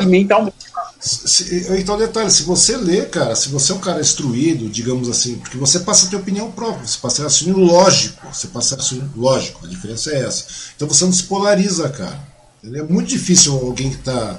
e 0.01 0.07
mentalmente 0.07 0.70
se, 1.01 1.66
então, 1.78 1.96
detalhe, 1.96 2.30
se 2.30 2.42
você 2.42 2.76
lê, 2.76 3.07
cara, 3.07 3.34
se 3.34 3.48
você 3.48 3.72
é 3.72 3.74
um 3.74 3.80
cara 3.80 4.03
instruído, 4.03 4.68
digamos 4.68 5.09
assim, 5.09 5.38
porque 5.38 5.57
você 5.57 5.80
passa 5.80 6.07
a 6.07 6.11
ter 6.11 6.16
opinião 6.16 6.51
própria, 6.51 6.86
você 6.86 6.98
passa 6.98 7.22
a 7.22 7.26
assumir 7.26 7.55
lógico, 7.55 8.26
você 8.30 8.48
passa 8.48 8.74
a 8.74 8.78
assumir 8.78 9.09
lógico, 9.16 9.64
a 9.64 9.68
diferença 9.68 10.11
é 10.11 10.20
essa. 10.20 10.44
Então 10.76 10.86
você 10.86 11.07
não 11.07 11.12
se 11.12 11.22
polariza, 11.22 11.88
cara. 11.88 12.20
É 12.62 12.82
muito 12.82 13.09
difícil 13.09 13.55
alguém 13.55 13.88
que 13.88 13.96
está 13.96 14.38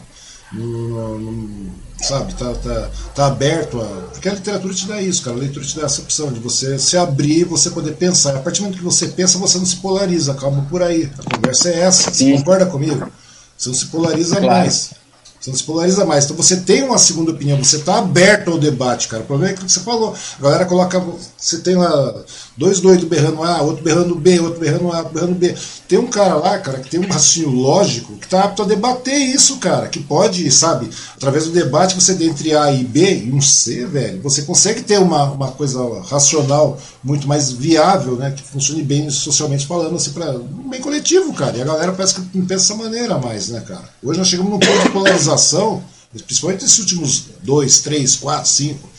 sabe, 2.06 2.34
tá, 2.34 2.54
tá, 2.54 2.89
tá 3.16 3.28
aberto 3.28 3.82
a. 3.82 4.12
Porque 4.12 4.30
a 4.30 4.34
literatura 4.34 4.74
te 4.74 4.88
dá 4.88 5.02
isso, 5.02 5.24
cara. 5.24 5.36
A 5.36 5.39
leitura 5.39 5.66
te 5.66 5.76
dá 5.76 5.86
essa 5.86 6.02
opção 6.02 6.32
de 6.32 6.39
você 6.39 6.78
se 6.78 6.97
abrir 6.97 7.43
você 7.43 7.70
poder 7.70 7.93
pensar. 7.93 8.36
A 8.36 8.39
partir 8.39 8.60
do 8.60 8.64
momento 8.64 8.78
que 8.78 8.84
você 8.84 9.08
pensa, 9.08 9.38
você 9.38 9.58
não 9.58 9.66
se 9.66 9.78
polariza. 9.78 10.34
Calma 10.34 10.66
por 10.70 10.84
aí. 10.84 11.10
A 11.18 11.36
conversa 11.36 11.70
é 11.70 11.80
essa. 11.80 12.12
Você 12.12 12.34
concorda 12.34 12.66
comigo? 12.66 13.12
Você 13.58 13.70
não 13.70 13.76
se 13.76 13.86
polariza 13.88 14.38
claro. 14.38 14.47
mais. 14.47 14.91
Você 15.39 15.49
não 15.49 15.58
se 15.58 15.64
polariza 15.64 16.06
mais. 16.06 16.26
Então 16.26 16.38
você 16.38 16.58
tem 16.58 16.84
uma 16.84 16.99
segunda 16.99 17.32
opinião, 17.32 17.58
você 17.58 17.78
está 17.78 17.97
aberto 17.97 18.52
ao 18.52 18.60
debate, 18.60 19.08
cara. 19.08 19.24
O 19.24 19.26
problema 19.26 19.54
é 19.54 19.56
que 19.56 19.64
você 19.64 19.80
falou. 19.80 20.16
A 20.39 20.41
galera 20.41 20.66
coloca. 20.66 21.04
Você 21.36 21.60
tem 21.62 21.76
lá 21.76 22.24
dois 22.58 22.80
doidos 22.80 23.06
berrando 23.06 23.43
A, 23.43 23.62
outro 23.62 23.84
berrando 23.84 24.16
B, 24.16 24.39
outro 24.39 24.60
berrando 24.60 24.91
A, 24.91 25.04
berrando 25.04 25.36
B. 25.36 25.56
Tem 25.88 25.97
um 25.97 26.08
cara 26.08 26.36
lá, 26.36 26.60
cara, 26.60 26.80
que 26.80 26.89
tem 26.89 26.99
um 26.99 27.08
raciocínio 27.08 27.49
lógico 27.49 28.18
que 28.18 28.26
está 28.26 28.43
apto 28.43 28.64
a 28.64 28.66
debater 28.66 29.18
isso, 29.18 29.58
cara. 29.58 29.88
Que 29.88 29.99
pode, 29.99 30.49
sabe, 30.52 30.89
através 31.16 31.45
do 31.45 31.52
debate 31.52 31.95
você 31.95 32.12
entre 32.24 32.56
A 32.56 32.72
e 32.72 32.84
B 32.84 33.26
e 33.26 33.32
um 33.32 33.41
C, 33.41 33.86
velho, 33.86 34.22
você 34.22 34.43
consegue 34.43 34.82
ter 34.82 34.99
uma, 34.99 35.32
uma 35.32 35.52
coisa 35.52 35.80
racional 36.04 36.80
muito 37.04 37.28
mais 37.28 37.52
viável, 37.52 38.16
né? 38.16 38.32
Que 38.32 38.43
funcione 38.43 38.84
bem 38.84 39.10
socialmente 39.10 39.66
falando, 39.66 39.95
assim, 39.95 40.12
para 40.12 40.32
um 40.32 40.70
bem 40.70 40.82
coletivo, 40.82 41.34
cara. 41.34 41.58
E 41.58 41.62
a 41.62 41.66
galera 41.66 41.91
parece 41.91 42.16
que 42.16 42.38
não 42.38 42.45
pensa 42.45 42.74
dessa 42.74 42.76
maneira 42.76 43.18
mais, 43.18 43.49
né, 43.49 43.62
cara? 43.62 43.89
Hoje 44.04 44.20
nós 44.20 44.28
chegamos 44.28 44.52
num 44.52 44.60
ponto 44.60 44.84
de 44.84 44.89
polarização, 44.89 45.84
principalmente 46.26 46.64
nesses 46.64 46.80
últimos 46.80 47.26
dois, 47.41 47.80
três, 47.80 48.16
quatro, 48.16 48.49
cinco 48.49 48.91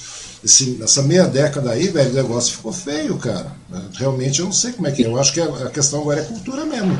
esse, 0.44 0.70
nessa 0.72 1.02
meia 1.02 1.24
década 1.24 1.70
aí, 1.70 1.88
velho, 1.88 2.10
o 2.10 2.14
negócio 2.14 2.56
ficou 2.56 2.72
feio, 2.72 3.16
cara. 3.16 3.52
Realmente 3.94 4.40
eu 4.40 4.46
não 4.46 4.52
sei 4.52 4.72
como 4.72 4.88
é 4.88 4.90
que 4.90 5.04
é. 5.04 5.06
Eu 5.06 5.18
acho 5.18 5.32
que 5.32 5.40
a 5.40 5.70
questão 5.70 6.00
agora 6.00 6.20
é 6.20 6.24
cultura 6.24 6.64
mesmo. 6.64 6.98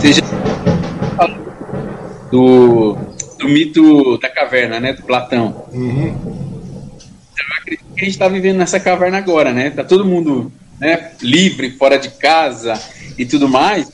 Seja 0.00 0.20
do, 2.30 2.96
do 3.38 3.48
mito 3.48 4.18
da 4.18 4.28
caverna, 4.28 4.80
né? 4.80 4.92
Do 4.92 5.02
Platão. 5.02 5.66
Uhum. 5.72 6.16
Eu 6.26 7.54
acredito 7.58 7.84
que 7.94 8.00
a 8.00 8.04
gente 8.04 8.14
está 8.14 8.28
vivendo 8.28 8.56
nessa 8.56 8.80
caverna 8.80 9.18
agora, 9.18 9.52
né? 9.52 9.70
Tá 9.70 9.84
todo 9.84 10.04
mundo 10.04 10.50
né, 10.80 11.12
livre, 11.20 11.70
fora 11.72 11.98
de 11.98 12.08
casa 12.10 12.80
e 13.16 13.24
tudo 13.24 13.48
mais, 13.48 13.92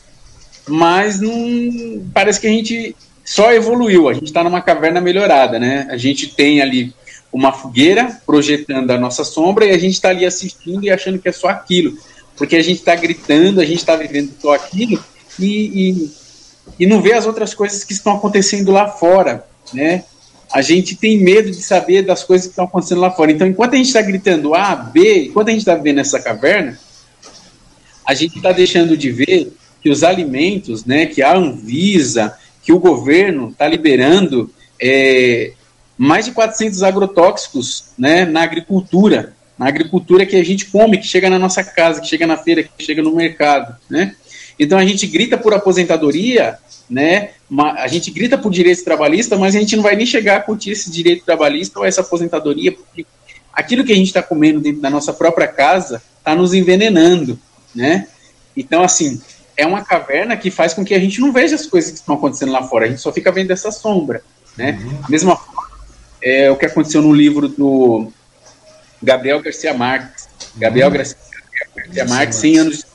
mas 0.67 1.21
não 1.21 2.03
parece 2.15 2.41
que 2.41 2.47
a 2.47 2.51
gente 2.51 2.97
só 3.25 3.53
evoluiu. 3.53 4.09
A 4.09 4.15
gente 4.15 4.27
está 4.27 4.43
numa 4.43 4.63
caverna 4.63 5.01
melhorada, 5.01 5.59
né? 5.59 5.87
A 5.91 5.97
gente 5.97 6.29
tem 6.29 6.63
ali 6.63 6.95
uma 7.33 7.53
fogueira 7.53 8.21
projetando 8.27 8.91
a 8.91 8.99
nossa 8.99 9.25
sombra 9.25 9.67
e 9.67 9.71
a 9.71 9.79
gente 9.79 9.95
está 9.95 10.09
ali 10.09 10.27
assistindo 10.27 10.85
e 10.85 10.91
achando 10.91 11.19
que 11.19 11.29
é 11.29 11.33
só 11.33 11.49
aquilo. 11.49 11.97
Porque 12.37 12.57
a 12.57 12.63
gente 12.63 12.79
está 12.79 12.95
gritando, 12.95 13.61
a 13.61 13.65
gente 13.65 13.79
está 13.79 13.95
vivendo 13.97 14.33
só 14.41 14.55
aquilo 14.55 15.03
e, 15.39 15.45
e, 15.47 16.11
e, 16.81 16.87
não 16.87 17.01
vê 17.01 17.13
as 17.13 17.27
outras 17.27 17.55
coisas 17.55 17.85
que 17.85 17.93
estão 17.93 18.17
acontecendo 18.17 18.73
lá 18.73 18.89
fora, 18.89 19.47
né? 19.73 20.05
A 20.53 20.63
gente 20.63 20.97
tem 20.97 21.19
medo 21.19 21.51
de 21.51 21.63
saber 21.63 22.03
das 22.03 22.25
coisas 22.25 22.47
que 22.47 22.53
estão 22.53 22.65
acontecendo 22.65 23.01
lá 23.01 23.11
fora. 23.11 23.31
Então, 23.31 23.47
enquanto 23.47 23.75
a 23.75 23.77
gente 23.77 23.87
está 23.87 24.03
gritando 24.03 24.55
A, 24.55 24.75
B, 24.75 25.27
enquanto 25.27 25.49
a 25.49 25.51
gente 25.53 25.61
está 25.61 25.77
vivendo 25.77 26.01
essa 26.01 26.19
caverna, 26.19 26.79
a 28.05 28.15
gente 28.15 28.39
está 28.39 28.51
deixando 28.51 28.97
de 28.97 29.13
ver 29.13 29.53
que 29.81 29.89
os 29.89 30.03
alimentos, 30.03 30.85
né, 30.85 31.07
que 31.07 31.23
a 31.23 31.37
Anvisa, 31.37 32.37
que 32.63 32.73
o 32.73 32.81
governo 32.81 33.51
está 33.51 33.69
liberando 33.69 34.51
é, 34.81 35.53
mais 36.01 36.25
de 36.25 36.33
400 36.33 36.83
agrotóxicos 36.83 37.93
né, 37.99 38.25
na 38.25 38.43
agricultura, 38.43 39.35
na 39.59 39.69
agricultura 39.69 40.25
que 40.25 40.35
a 40.35 40.43
gente 40.43 40.65
come, 40.65 40.97
que 40.97 41.07
chega 41.07 41.29
na 41.29 41.39
nossa 41.39 41.63
casa, 41.63 42.01
que 42.01 42.07
chega 42.07 42.27
na 42.27 42.39
feira, 42.39 42.63
que 42.63 42.83
chega 42.83 43.03
no 43.03 43.15
mercado, 43.15 43.77
né? 43.91 44.17
Então 44.59 44.79
a 44.79 44.85
gente 44.87 45.07
grita 45.07 45.37
por 45.37 45.53
aposentadoria, 45.53 46.57
né? 46.89 47.33
A 47.77 47.87
gente 47.87 48.11
grita 48.11 48.39
por 48.39 48.51
direito 48.51 48.83
trabalhista, 48.83 49.37
mas 49.37 49.55
a 49.55 49.59
gente 49.59 49.77
não 49.77 49.83
vai 49.83 49.95
nem 49.95 50.07
chegar 50.07 50.39
a 50.39 50.41
curtir 50.41 50.71
esse 50.71 50.91
direito 50.91 51.27
trabalhista 51.27 51.79
ou 51.79 51.85
essa 51.85 52.01
aposentadoria, 52.01 52.73
porque 52.73 53.05
aquilo 53.53 53.85
que 53.85 53.93
a 53.93 53.97
gente 53.97 54.07
está 54.07 54.23
comendo 54.23 54.59
dentro 54.59 54.81
da 54.81 54.89
nossa 54.89 55.13
própria 55.13 55.49
casa 55.49 56.03
está 56.17 56.35
nos 56.35 56.55
envenenando, 56.55 57.39
né? 57.75 58.09
Então, 58.57 58.83
assim, 58.83 59.21
é 59.55 59.67
uma 59.67 59.85
caverna 59.85 60.35
que 60.35 60.51
faz 60.51 60.73
com 60.73 60.83
que 60.83 60.95
a 60.95 60.99
gente 60.99 61.21
não 61.21 61.31
veja 61.31 61.57
as 61.57 61.67
coisas 61.67 61.91
que 61.91 61.99
estão 61.99 62.15
acontecendo 62.15 62.53
lá 62.53 62.63
fora, 62.63 62.87
a 62.87 62.89
gente 62.89 63.03
só 63.03 63.13
fica 63.13 63.31
vendo 63.31 63.51
essa 63.51 63.71
sombra, 63.71 64.23
né? 64.57 64.81
Uhum. 64.83 64.99
A 65.03 65.11
mesma 65.11 65.37
forma 65.37 65.60
é 66.23 66.51
o 66.51 66.57
que 66.57 66.67
aconteceu 66.67 67.03
no 67.03 67.13
livro 67.13 67.49
do 67.49 68.13
Gabriel 69.03 69.41
Garcia 69.41 69.75
Marques. 69.75 70.29
Gabriel 70.57 70.89
uhum. 70.89 70.95
Garcia, 70.95 71.17
Garcia 71.77 72.05
Marques, 72.05 72.39
100 72.39 72.59
anos. 72.59 72.87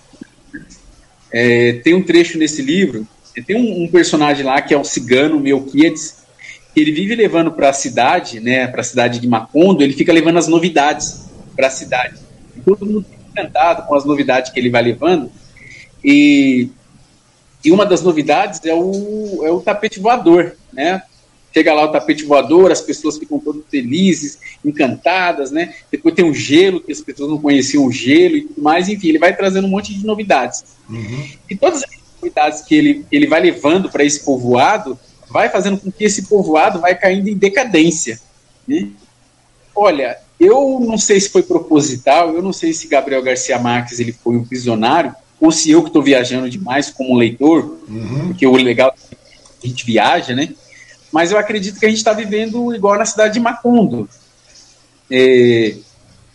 É, 1.32 1.74
tem 1.84 1.94
um 1.94 2.04
trecho 2.04 2.38
nesse 2.38 2.62
livro, 2.62 3.06
tem 3.46 3.58
um, 3.58 3.84
um, 3.84 3.88
personagem 3.90 4.46
lá 4.46 4.62
que 4.62 4.74
é 4.74 4.78
o 4.78 4.84
cigano 4.86 5.40
Melquiades, 5.40 6.24
ele 6.76 6.92
vive 6.92 7.16
levando 7.16 7.52
para 7.52 7.70
a 7.70 7.74
cidade, 7.74 8.40
né, 8.40 8.68
para 8.68 8.82
a 8.82 8.84
cidade 8.84 9.20
de 9.20 9.28
Macondo, 9.28 9.84
ele 9.84 9.94
fica 9.94 10.14
levando 10.14 10.38
as 10.38 10.48
novidades 10.48 11.26
para 11.56 11.68
a 11.68 11.70
cidade. 11.70 12.16
E 12.56 12.62
todo 12.62 12.86
mundo 12.86 13.06
fica 13.10 13.42
encantado 13.42 13.88
com 13.88 13.96
as 13.96 14.06
novidades 14.06 14.52
que 14.52 14.60
ele 14.60 14.70
vai 14.70 14.82
levando. 14.82 15.32
E, 16.04 16.70
e 17.64 17.72
uma 17.72 17.86
das 17.86 18.02
novidades 18.02 18.64
é 18.64 18.74
o, 18.74 19.42
é 19.44 19.52
o 19.52 19.60
tapete 19.60 20.00
voador, 20.00 20.56
né? 20.72 21.02
Chega 21.56 21.74
lá 21.74 21.86
o 21.86 21.88
tapete 21.88 22.26
voador, 22.26 22.70
as 22.70 22.82
pessoas 22.82 23.18
ficam 23.18 23.40
todas 23.40 23.62
felizes, 23.72 24.38
encantadas, 24.66 25.52
né? 25.52 25.74
Depois 25.90 26.14
tem 26.14 26.30
o 26.30 26.34
gelo, 26.34 26.82
que 26.82 26.92
as 26.92 27.00
pessoas 27.00 27.30
não 27.30 27.38
conheciam 27.38 27.86
o 27.86 27.92
gelo 27.94 28.36
e 28.36 28.42
tudo 28.42 28.62
mais, 28.62 28.90
enfim, 28.90 29.08
ele 29.08 29.20
vai 29.20 29.34
trazendo 29.34 29.66
um 29.66 29.70
monte 29.70 29.94
de 29.94 30.06
novidades. 30.06 30.66
Uhum. 30.90 31.30
E 31.50 31.56
todas 31.56 31.82
as 31.82 31.90
novidades 32.22 32.62
que 32.64 32.76
ele, 32.76 33.06
ele 33.10 33.26
vai 33.26 33.40
levando 33.40 33.90
para 33.90 34.04
esse 34.04 34.20
povoado, 34.26 35.00
vai 35.30 35.48
fazendo 35.48 35.78
com 35.78 35.90
que 35.90 36.04
esse 36.04 36.24
povoado 36.24 36.82
vai 36.82 36.94
caindo 36.94 37.30
em 37.30 37.38
decadência. 37.38 38.20
Né? 38.68 38.90
Olha, 39.74 40.18
eu 40.38 40.82
não 40.82 40.98
sei 40.98 41.22
se 41.22 41.30
foi 41.30 41.44
proposital, 41.44 42.36
eu 42.36 42.42
não 42.42 42.52
sei 42.52 42.74
se 42.74 42.90
Gabriel 42.90 43.24
Garcia 43.24 43.58
Marques 43.58 44.02
ele 44.02 44.12
foi 44.12 44.36
um 44.36 44.44
prisionário, 44.44 45.16
ou 45.40 45.54
se 45.54 45.72
eu 45.72 45.84
que 45.84 45.88
estou 45.88 46.04
viajando 46.04 46.50
demais 46.50 46.90
como 46.90 47.16
leitor, 47.16 47.78
uhum. 47.88 48.28
porque 48.28 48.46
o 48.46 48.58
legal 48.58 48.94
é 48.94 49.16
que 49.62 49.68
a 49.68 49.70
gente 49.70 49.86
viaja, 49.86 50.36
né? 50.36 50.50
Mas 51.12 51.32
eu 51.32 51.38
acredito 51.38 51.80
que 51.80 51.86
a 51.86 51.90
gente 51.90 51.98
está 51.98 52.14
vivendo 52.14 52.74
igual 52.74 52.98
na 52.98 53.06
cidade 53.06 53.36
de 53.36 53.40
Macondo. 53.40 54.10
É, 55.10 55.76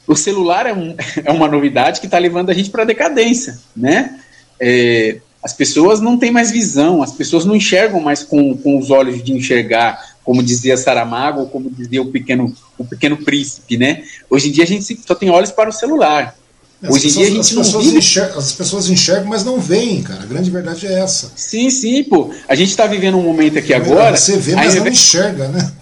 o 0.07 0.17
celular 0.17 0.67
é, 0.67 0.73
um, 0.73 0.95
é, 1.25 1.31
uma 1.31 1.49
novidade 1.49 2.01
que 2.01 2.07
está 2.07 2.19
levando 2.19 2.51
a 2.51 2.55
gente 2.55 2.71
para 2.71 2.83
a 2.83 2.87
decadência, 2.87 3.59
né? 3.77 4.21
É, 4.59 5.21
as 5.43 5.55
pessoas 5.55 6.01
não 6.01 6.19
têm 6.19 6.31
mais 6.31 6.51
visão, 6.51 7.03
as 7.03 7.13
pessoas 7.13 7.45
não 7.45 7.57
enxergam 7.57 8.01
mais 8.01 8.23
com, 8.23 8.57
com 8.57 8.79
os 8.79 8.91
olhos 8.91 9.23
de 9.23 9.33
enxergar, 9.33 10.17
como 10.23 10.43
dizia 10.43 10.77
Saramago, 10.77 11.47
como 11.47 11.71
dizia 11.71 12.03
o 12.03 12.11
pequeno, 12.11 12.55
o 12.77 12.85
pequeno 12.85 13.17
príncipe, 13.17 13.79
né? 13.79 14.05
Hoje 14.29 14.49
em 14.49 14.53
dia 14.53 14.65
a 14.65 14.67
gente 14.67 15.01
só 15.07 15.15
tem 15.15 15.31
olhos 15.31 15.51
para 15.51 15.71
o 15.71 15.73
celular. 15.73 16.37
As 16.83 16.95
Hoje 16.95 17.09
em 17.09 17.11
dia 17.11 17.27
a 17.27 17.31
gente 17.31 17.41
as 17.41 17.53
não 17.53 17.63
pessoas, 17.63 17.87
enxergam, 17.87 18.39
as 18.39 18.53
pessoas 18.53 18.89
enxergam, 18.89 19.27
mas 19.27 19.45
não 19.45 19.61
veem, 19.61 20.03
cara. 20.03 20.23
A 20.23 20.27
grande 20.27 20.51
verdade 20.51 20.87
é 20.87 21.01
essa. 21.01 21.31
Sim, 21.37 21.69
sim, 21.69 22.03
pô. 22.05 22.31
A 22.49 22.55
gente 22.55 22.71
está 22.71 22.87
vivendo 22.87 23.19
um 23.19 23.23
momento 23.23 23.59
aqui 23.59 23.75
agora. 23.75 24.17
Você 24.17 24.39
vê, 24.39 24.55
mas 24.55 24.75
não 24.75 24.87
enxerga, 24.87 25.49
né? 25.49 25.73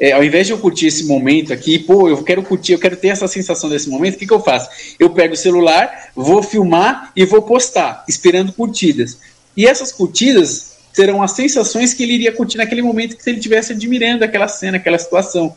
É, 0.00 0.12
ao 0.12 0.24
invés 0.24 0.46
de 0.46 0.52
eu 0.52 0.58
curtir 0.58 0.86
esse 0.86 1.04
momento 1.04 1.52
aqui, 1.52 1.78
pô, 1.78 2.08
eu 2.08 2.24
quero 2.24 2.42
curtir, 2.42 2.72
eu 2.72 2.78
quero 2.78 2.96
ter 2.96 3.08
essa 3.08 3.28
sensação 3.28 3.68
desse 3.68 3.88
momento, 3.88 4.16
o 4.16 4.18
que, 4.18 4.26
que 4.26 4.32
eu 4.32 4.42
faço? 4.42 4.68
Eu 4.98 5.10
pego 5.10 5.34
o 5.34 5.36
celular, 5.36 6.10
vou 6.16 6.42
filmar 6.42 7.12
e 7.14 7.24
vou 7.24 7.42
postar, 7.42 8.04
esperando 8.08 8.52
curtidas. 8.52 9.18
E 9.56 9.66
essas 9.66 9.92
curtidas 9.92 10.72
serão 10.92 11.22
as 11.22 11.32
sensações 11.32 11.94
que 11.94 12.02
ele 12.02 12.14
iria 12.14 12.32
curtir 12.32 12.56
naquele 12.56 12.82
momento 12.82 13.16
que 13.16 13.22
se 13.22 13.30
ele 13.30 13.38
estivesse 13.38 13.72
admirando 13.72 14.24
aquela 14.24 14.48
cena, 14.48 14.76
aquela 14.76 14.98
situação. 14.98 15.54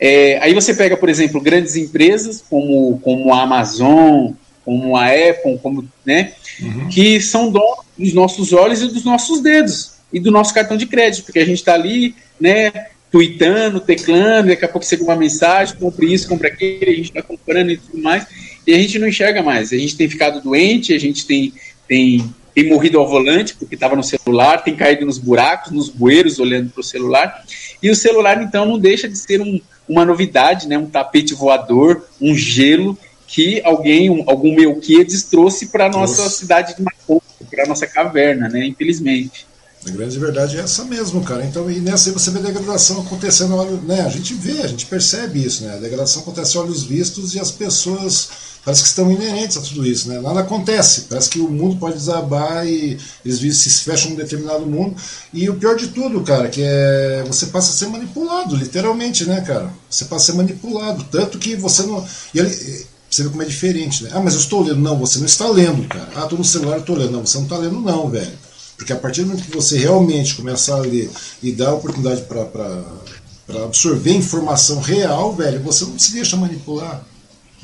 É, 0.00 0.38
aí 0.38 0.54
você 0.54 0.74
pega, 0.74 0.96
por 0.96 1.08
exemplo, 1.08 1.40
grandes 1.40 1.74
empresas 1.76 2.44
como, 2.48 2.98
como 3.00 3.32
a 3.34 3.42
Amazon, 3.42 4.32
como 4.64 4.96
a 4.96 5.06
Apple, 5.06 5.58
como, 5.62 5.88
né, 6.04 6.34
uhum. 6.60 6.88
que 6.88 7.20
são 7.20 7.50
donos 7.50 7.84
dos 7.96 8.12
nossos 8.12 8.52
olhos 8.52 8.82
e 8.82 8.88
dos 8.88 9.04
nossos 9.04 9.40
dedos 9.40 9.92
e 10.12 10.20
do 10.20 10.30
nosso 10.30 10.54
cartão 10.54 10.76
de 10.76 10.86
crédito, 10.86 11.24
porque 11.24 11.38
a 11.38 11.44
gente 11.44 11.58
está 11.58 11.74
ali, 11.74 12.14
né, 12.40 12.70
tweetando, 13.10 13.80
teclando, 13.80 14.48
daqui 14.48 14.64
a 14.64 14.68
pouco 14.68 14.86
você 14.86 14.96
uma 14.96 15.16
mensagem, 15.16 15.76
compre 15.76 16.12
isso, 16.12 16.28
compre 16.28 16.48
aquilo, 16.48 16.90
a 16.90 16.94
gente 16.94 17.08
está 17.08 17.22
comprando 17.22 17.70
e 17.70 17.78
tudo 17.78 18.02
mais, 18.02 18.26
e 18.66 18.74
a 18.74 18.78
gente 18.78 18.98
não 18.98 19.08
enxerga 19.08 19.42
mais. 19.42 19.72
A 19.72 19.76
gente 19.76 19.96
tem 19.96 20.08
ficado 20.08 20.42
doente, 20.42 20.92
a 20.92 20.98
gente 20.98 21.26
tem, 21.26 21.52
tem, 21.88 22.34
tem 22.54 22.68
morrido 22.68 22.98
ao 22.98 23.08
volante 23.08 23.54
porque 23.54 23.74
estava 23.74 23.96
no 23.96 24.04
celular, 24.04 24.62
tem 24.62 24.76
caído 24.76 25.06
nos 25.06 25.18
buracos, 25.18 25.72
nos 25.72 25.88
bueiros, 25.88 26.38
olhando 26.38 26.70
para 26.70 26.80
o 26.80 26.84
celular, 26.84 27.42
e 27.82 27.90
o 27.90 27.96
celular, 27.96 28.42
então, 28.42 28.66
não 28.66 28.78
deixa 28.78 29.08
de 29.08 29.16
ser 29.16 29.40
um, 29.40 29.58
uma 29.88 30.04
novidade, 30.04 30.68
né, 30.68 30.76
um 30.76 30.86
tapete 30.86 31.34
voador, 31.34 32.04
um 32.20 32.34
gelo 32.34 32.96
que 33.26 33.60
alguém, 33.64 34.10
um, 34.10 34.24
algum 34.26 34.54
Melquiades 34.54 35.24
trouxe 35.24 35.66
para 35.66 35.86
a 35.86 35.88
nossa 35.90 36.28
cidade 36.30 36.76
de 36.76 36.82
Macondo, 36.82 37.22
para 37.50 37.64
a 37.64 37.66
nossa 37.66 37.86
caverna, 37.86 38.48
né, 38.48 38.66
infelizmente. 38.66 39.46
A 39.86 39.90
grande 39.90 40.18
verdade 40.18 40.56
é 40.56 40.60
essa 40.60 40.84
mesmo, 40.84 41.22
cara. 41.22 41.44
Então, 41.44 41.70
e 41.70 41.78
nessa 41.78 42.10
você 42.10 42.30
vê 42.30 42.40
a 42.40 42.42
degradação 42.42 43.00
acontecendo, 43.00 43.56
né? 43.84 44.00
A 44.00 44.08
gente 44.08 44.34
vê, 44.34 44.62
a 44.62 44.66
gente 44.66 44.86
percebe 44.86 45.44
isso, 45.44 45.64
né? 45.64 45.74
A 45.74 45.78
degradação 45.78 46.22
acontece 46.22 46.56
a 46.56 46.60
olhos 46.60 46.82
vistos 46.82 47.34
e 47.34 47.40
as 47.40 47.52
pessoas 47.52 48.28
parece 48.64 48.82
que 48.82 48.88
estão 48.88 49.10
inerentes 49.10 49.56
a 49.56 49.60
tudo 49.60 49.86
isso, 49.86 50.08
né? 50.08 50.20
Nada 50.20 50.40
acontece. 50.40 51.02
Parece 51.02 51.30
que 51.30 51.40
o 51.40 51.50
mundo 51.50 51.76
pode 51.76 51.96
desabar 51.96 52.66
e 52.66 52.98
eles 53.24 53.56
se 53.56 53.70
fecham 53.84 54.10
num 54.10 54.16
determinado 54.16 54.66
mundo. 54.66 54.96
E 55.32 55.48
o 55.48 55.54
pior 55.54 55.76
de 55.76 55.88
tudo, 55.88 56.20
cara, 56.22 56.48
que 56.48 56.62
é 56.62 57.24
você 57.26 57.46
passa 57.46 57.70
a 57.70 57.74
ser 57.74 57.86
manipulado, 57.86 58.56
literalmente, 58.56 59.24
né, 59.24 59.40
cara? 59.40 59.72
Você 59.88 60.04
passa 60.04 60.22
a 60.24 60.26
ser 60.26 60.34
manipulado, 60.34 61.04
tanto 61.10 61.38
que 61.38 61.56
você 61.56 61.82
não. 61.82 62.04
E 62.34 62.38
ele, 62.38 62.86
você 63.10 63.22
vê 63.22 63.30
como 63.30 63.42
é 63.42 63.46
diferente, 63.46 64.04
né? 64.04 64.10
Ah, 64.12 64.20
mas 64.20 64.34
eu 64.34 64.40
estou 64.40 64.62
lendo. 64.62 64.80
Não, 64.80 64.98
você 64.98 65.18
não 65.18 65.26
está 65.26 65.48
lendo, 65.48 65.88
cara. 65.88 66.08
Ah, 66.14 66.24
estou 66.24 66.38
no 66.38 66.44
celular, 66.44 66.76
eu 66.76 66.80
estou 66.80 66.96
lendo. 66.96 67.12
Não, 67.12 67.26
você 67.26 67.38
não 67.38 67.44
está 67.44 67.56
lendo, 67.56 67.80
não, 67.80 68.08
velho. 68.08 68.38
Porque 68.76 68.92
a 68.92 68.96
partir 68.96 69.22
do 69.22 69.28
momento 69.28 69.46
que 69.46 69.56
você 69.56 69.78
realmente 69.78 70.36
começar 70.36 70.76
a 70.76 70.80
ler 70.80 71.10
e 71.42 71.50
dar 71.52 71.74
oportunidade 71.74 72.22
para 72.22 73.64
absorver 73.64 74.12
informação 74.12 74.78
real, 74.80 75.34
velho, 75.34 75.60
você 75.62 75.84
não 75.84 75.98
se 75.98 76.12
deixa 76.12 76.36
manipular. 76.36 77.04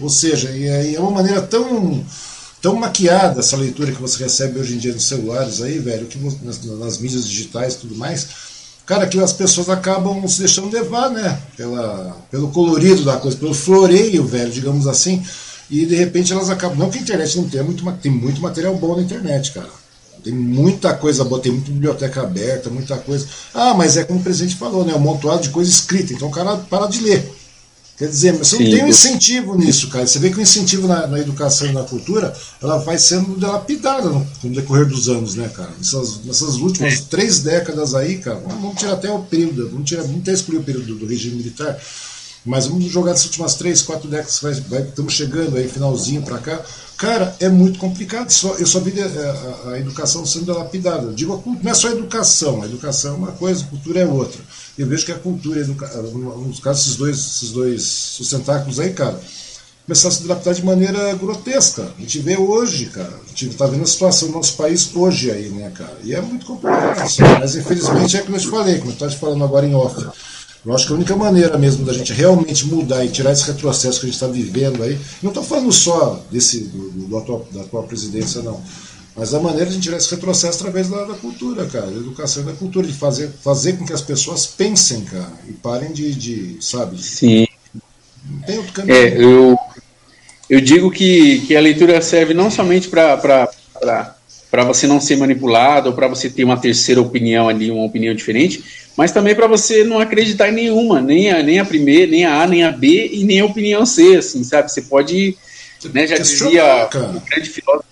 Ou 0.01 0.09
seja, 0.09 0.51
é 0.51 0.99
uma 0.99 1.11
maneira 1.11 1.41
tão 1.43 2.05
tão 2.61 2.77
maquiada 2.77 3.41
essa 3.41 3.59
leitura 3.59 3.93
que 3.93 4.01
você 4.01 4.25
recebe 4.25 4.59
hoje 4.59 4.75
em 4.75 4.79
dia 4.79 4.95
nos 4.95 5.07
celulares 5.07 5.61
aí, 5.61 5.79
velho, 5.79 6.07
que 6.07 6.19
nas, 6.19 6.65
nas 6.65 6.97
mídias 6.97 7.29
digitais 7.29 7.75
e 7.75 7.79
tudo 7.79 7.95
mais, 7.95 8.27
cara, 8.87 9.07
que 9.07 9.21
as 9.21 9.35
pessoas 9.35 9.69
acabam 9.69 10.27
se 10.27 10.39
deixando 10.39 10.73
levar, 10.73 11.11
né, 11.11 11.39
pela, 11.59 12.17
pelo 12.31 12.49
colorido 12.49 13.05
da 13.05 13.19
coisa, 13.19 13.37
pelo 13.37 13.53
floreio, 13.53 14.27
velho, 14.27 14.51
digamos 14.51 14.87
assim, 14.87 15.23
e 15.69 15.85
de 15.85 15.95
repente 15.95 16.33
elas 16.33 16.49
acabam, 16.49 16.79
não 16.79 16.89
que 16.89 16.97
a 16.97 17.03
internet 17.03 17.37
não 17.37 17.47
tenha 17.51 17.63
muito, 17.63 17.85
tem 18.01 18.11
muito 18.11 18.41
material 18.41 18.75
bom 18.77 18.97
na 18.97 19.03
internet, 19.03 19.53
cara, 19.53 19.69
tem 20.25 20.33
muita 20.33 20.95
coisa 20.95 21.23
boa, 21.23 21.43
tem 21.43 21.53
muita 21.53 21.71
biblioteca 21.71 22.23
aberta, 22.23 22.71
muita 22.71 22.97
coisa. 22.97 23.27
Ah, 23.53 23.75
mas 23.75 23.99
é 23.99 24.05
como 24.05 24.21
o 24.21 24.23
presidente 24.23 24.57
falou, 24.57 24.83
né? 24.83 24.95
Um 24.95 24.99
montoado 24.99 25.43
de 25.43 25.51
coisa 25.51 25.71
escrita. 25.71 26.15
Então 26.15 26.29
o 26.29 26.31
cara 26.31 26.57
para 26.57 26.87
de 26.87 27.01
ler. 27.01 27.31
Quer 27.97 28.09
dizer, 28.09 28.33
você 28.33 28.57
Sim, 28.57 28.65
não 28.65 28.71
tem 28.73 28.85
um 28.85 28.89
incentivo 28.89 29.57
nisso, 29.57 29.89
cara. 29.89 30.05
Você 30.05 30.19
vê 30.19 30.29
que 30.29 30.39
o 30.39 30.43
incentivo 30.43 30.89
na, 30.89 31.07
na, 31.07 31.21
educação 31.21 31.69
e 31.69 31.73
na 31.73 31.85
cultura, 31.85 32.35
ela 32.61 32.79
vai 32.79 32.99
sendo 32.99 33.37
dilapidada 33.37 34.09
no, 34.09 34.27
no 34.43 34.51
decorrer 34.51 34.85
dos 34.87 35.09
anos, 35.09 35.37
né, 35.37 35.49
cara? 35.49 35.71
Nessas, 35.79 36.25
nessas 36.25 36.57
últimas 36.57 36.95
é. 36.95 37.03
três 37.09 37.39
décadas 37.41 37.95
aí, 37.95 38.19
cara, 38.19 38.41
vamos 38.45 38.81
tirar 38.81 38.95
até 38.95 39.09
o 39.13 39.21
período, 39.21 39.71
vamos 39.71 39.89
tirar, 39.89 40.03
vamos 40.03 40.23
até 40.23 40.33
excluir 40.33 40.59
o 40.59 40.65
período 40.65 40.93
do, 40.97 41.07
regime 41.07 41.37
militar, 41.37 41.79
mas 42.45 42.67
vamos 42.67 42.85
jogar 42.87 43.13
essas 43.13 43.27
últimas 43.27 43.55
três, 43.55 43.81
quatro 43.83 44.09
décadas, 44.09 44.41
vai, 44.41 44.55
vai, 44.55 44.83
estamos 44.83 45.13
chegando 45.13 45.57
aí, 45.57 45.69
finalzinho 45.69 46.23
para 46.23 46.39
cá. 46.39 46.61
Cara, 46.97 47.37
é 47.39 47.49
muito 47.49 47.79
complicado. 47.79 48.31
Só, 48.31 48.55
eu 48.55 48.67
só 48.67 48.81
vi 48.81 48.93
a, 49.01 49.07
a, 49.07 49.73
a 49.73 49.81
educação 49.81 50.27
sendo 50.27 50.53
lapidada. 50.53 51.05
Eu 51.07 51.13
digo, 51.13 51.43
não 51.63 51.71
é 51.71 51.75
só 51.75 51.89
a 51.89 51.93
educação. 51.93 52.63
A 52.63 52.67
educação 52.67 53.15
é 53.15 53.17
uma 53.17 53.33
coisa, 53.33 53.65
a 53.65 53.67
cultura 53.67 54.01
é 54.01 54.07
outra. 54.07 54.41
Eu 54.77 54.87
vejo 54.87 55.07
que 55.07 55.13
a 55.13 55.19
cultura 55.19 55.65
nos 55.65 56.61
casos, 56.61 56.85
esses 56.85 56.97
dois, 56.97 57.17
esses 57.17 57.51
dois 57.53 57.83
sustentáculos 57.83 58.81
aí, 58.81 58.93
cara, 58.93 59.21
começaram 59.87 60.15
a 60.15 60.19
se 60.19 60.25
adaptar 60.25 60.55
de 60.55 60.65
maneira 60.65 61.15
grotesca. 61.15 61.93
A 61.97 62.01
gente 62.01 62.19
vê 62.19 62.37
hoje, 62.37 62.87
cara. 62.87 63.13
A 63.25 63.29
gente 63.29 63.49
está 63.49 63.67
vendo 63.67 63.83
a 63.83 63.87
situação 63.87 64.29
do 64.29 64.35
nosso 64.35 64.57
país 64.57 64.91
hoje 64.95 65.31
aí, 65.31 65.49
né, 65.51 65.71
cara? 65.75 65.97
E 66.03 66.15
é 66.15 66.21
muito 66.21 66.47
complicado. 66.47 67.01
Assim, 67.01 67.23
mas 67.39 67.55
infelizmente 67.55 68.17
é 68.17 68.23
como 68.23 68.37
eu 68.37 68.41
te 68.41 68.49
falei, 68.49 68.79
como 68.79 68.91
eu 68.91 68.95
estava 68.95 69.11
te 69.11 69.19
falando 69.19 69.45
agora 69.45 69.67
em 69.67 69.75
off. 69.75 70.07
Eu 70.67 70.75
acho 70.75 70.87
que 70.87 70.93
a 70.93 70.97
única 70.97 71.15
maneira 71.15 71.59
mesmo 71.59 71.85
da 71.85 71.93
gente 71.93 72.13
realmente 72.13 72.67
mudar 72.67 73.05
e 73.05 73.11
tirar 73.11 73.33
esse 73.33 73.45
retrocesso 73.45 74.01
que 74.01 74.07
a 74.07 74.09
gente 74.09 74.15
está 74.15 74.27
vivendo 74.27 74.83
aí, 74.83 74.99
não 75.23 75.31
estou 75.31 75.45
falando 75.45 75.71
só 75.71 76.25
desse, 76.31 76.61
do, 76.61 76.91
do 77.07 77.19
atual, 77.19 77.47
da 77.53 77.61
atual 77.61 77.83
presidência, 77.83 78.41
não. 78.43 78.63
Mas 79.17 79.33
a 79.33 79.39
maneira 79.39 79.71
de 79.71 79.81
tirar 79.81 79.97
esse 79.97 80.13
retrocesso 80.13 80.59
através 80.59 80.89
da, 80.89 81.05
da, 81.05 81.15
cultura, 81.15 81.67
cara, 81.67 81.87
da 81.87 81.99
educação 81.99 82.43
e 82.43 82.47
da 82.47 82.53
cultura, 82.53 82.87
de 82.87 82.93
fazer, 82.93 83.31
fazer 83.43 83.75
com 83.75 83.87
que 83.87 83.93
as 83.93 84.03
pessoas 84.03 84.47
pensem, 84.47 85.05
cara, 85.05 85.33
e 85.49 85.53
parem 85.53 85.93
de, 85.93 86.13
de 86.15 86.57
sabe? 86.61 87.01
Sim. 87.01 87.47
Não 88.29 88.41
tem 88.41 88.59
outro 88.59 88.73
caminho. 88.73 88.97
É, 88.97 89.17
eu, 89.17 89.59
eu 90.51 90.61
digo 90.61 90.91
que, 90.91 91.41
que 91.47 91.55
a 91.55 91.61
leitura 91.61 92.01
serve 92.03 92.35
não 92.35 92.51
somente 92.51 92.89
para 92.89 93.49
você 94.67 94.89
não 94.89 95.01
ser 95.01 95.17
manipulado, 95.17 95.91
ou 95.91 95.95
para 95.95 96.09
você 96.09 96.29
ter 96.29 96.43
uma 96.43 96.57
terceira 96.57 97.01
opinião 97.01 97.49
ali, 97.49 97.71
uma 97.71 97.85
opinião 97.85 98.15
diferente, 98.15 98.65
mas 98.97 99.13
também 99.13 99.35
para 99.35 99.47
você 99.47 99.85
não 99.85 100.01
acreditar 100.01 100.49
em 100.49 100.55
nenhuma, 100.55 101.01
nem 101.01 101.31
a, 101.31 101.41
nem 101.41 101.61
a 101.61 101.65
primeira, 101.65 102.11
nem 102.11 102.25
a 102.25 102.43
A, 102.43 102.47
nem 102.49 102.65
a 102.65 102.73
B 102.73 103.11
e 103.13 103.23
nem 103.23 103.39
a 103.39 103.45
opinião 103.45 103.87
C, 103.87 104.17
assim, 104.17 104.43
sabe? 104.43 104.73
Você 104.73 104.83
pode, 104.83 105.37
né, 105.93 106.05
já 106.05 106.19
dizia 106.19 106.89
o 106.89 107.21
grande 107.21 107.49
filósofo 107.49 107.85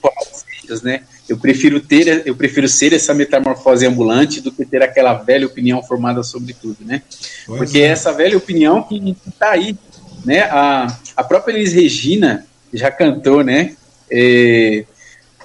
Né? 0.82 1.02
Eu 1.28 1.36
prefiro 1.36 1.80
ter, 1.80 2.22
eu 2.26 2.34
prefiro 2.34 2.68
ser 2.68 2.92
essa 2.92 3.12
metamorfose 3.14 3.86
ambulante 3.86 4.40
do 4.40 4.52
que 4.52 4.64
ter 4.64 4.82
aquela 4.82 5.14
velha 5.14 5.46
opinião 5.46 5.82
formada 5.82 6.22
sobre 6.22 6.54
tudo, 6.54 6.78
né? 6.80 7.02
Pois 7.46 7.58
Porque 7.58 7.80
é. 7.80 7.86
essa 7.86 8.12
velha 8.12 8.36
opinião 8.36 8.82
que 8.82 9.16
está 9.26 9.50
aí, 9.50 9.76
né? 10.24 10.42
A, 10.42 10.98
a 11.16 11.24
própria 11.24 11.54
Elis 11.54 11.72
Regina 11.72 12.46
já 12.72 12.90
cantou, 12.90 13.42
né? 13.42 13.76
É, 14.10 14.84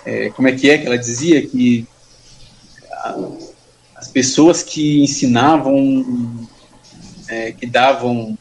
é, 0.05 0.29
como 0.29 0.47
é 0.47 0.51
que 0.51 0.69
é 0.69 0.77
que 0.77 0.85
ela 0.85 0.97
dizia 0.97 1.41
que 1.45 1.87
as 3.95 4.07
pessoas 4.07 4.63
que 4.63 5.01
ensinavam, 5.01 6.47
é, 7.27 7.51
que 7.51 7.65
davam 7.65 8.37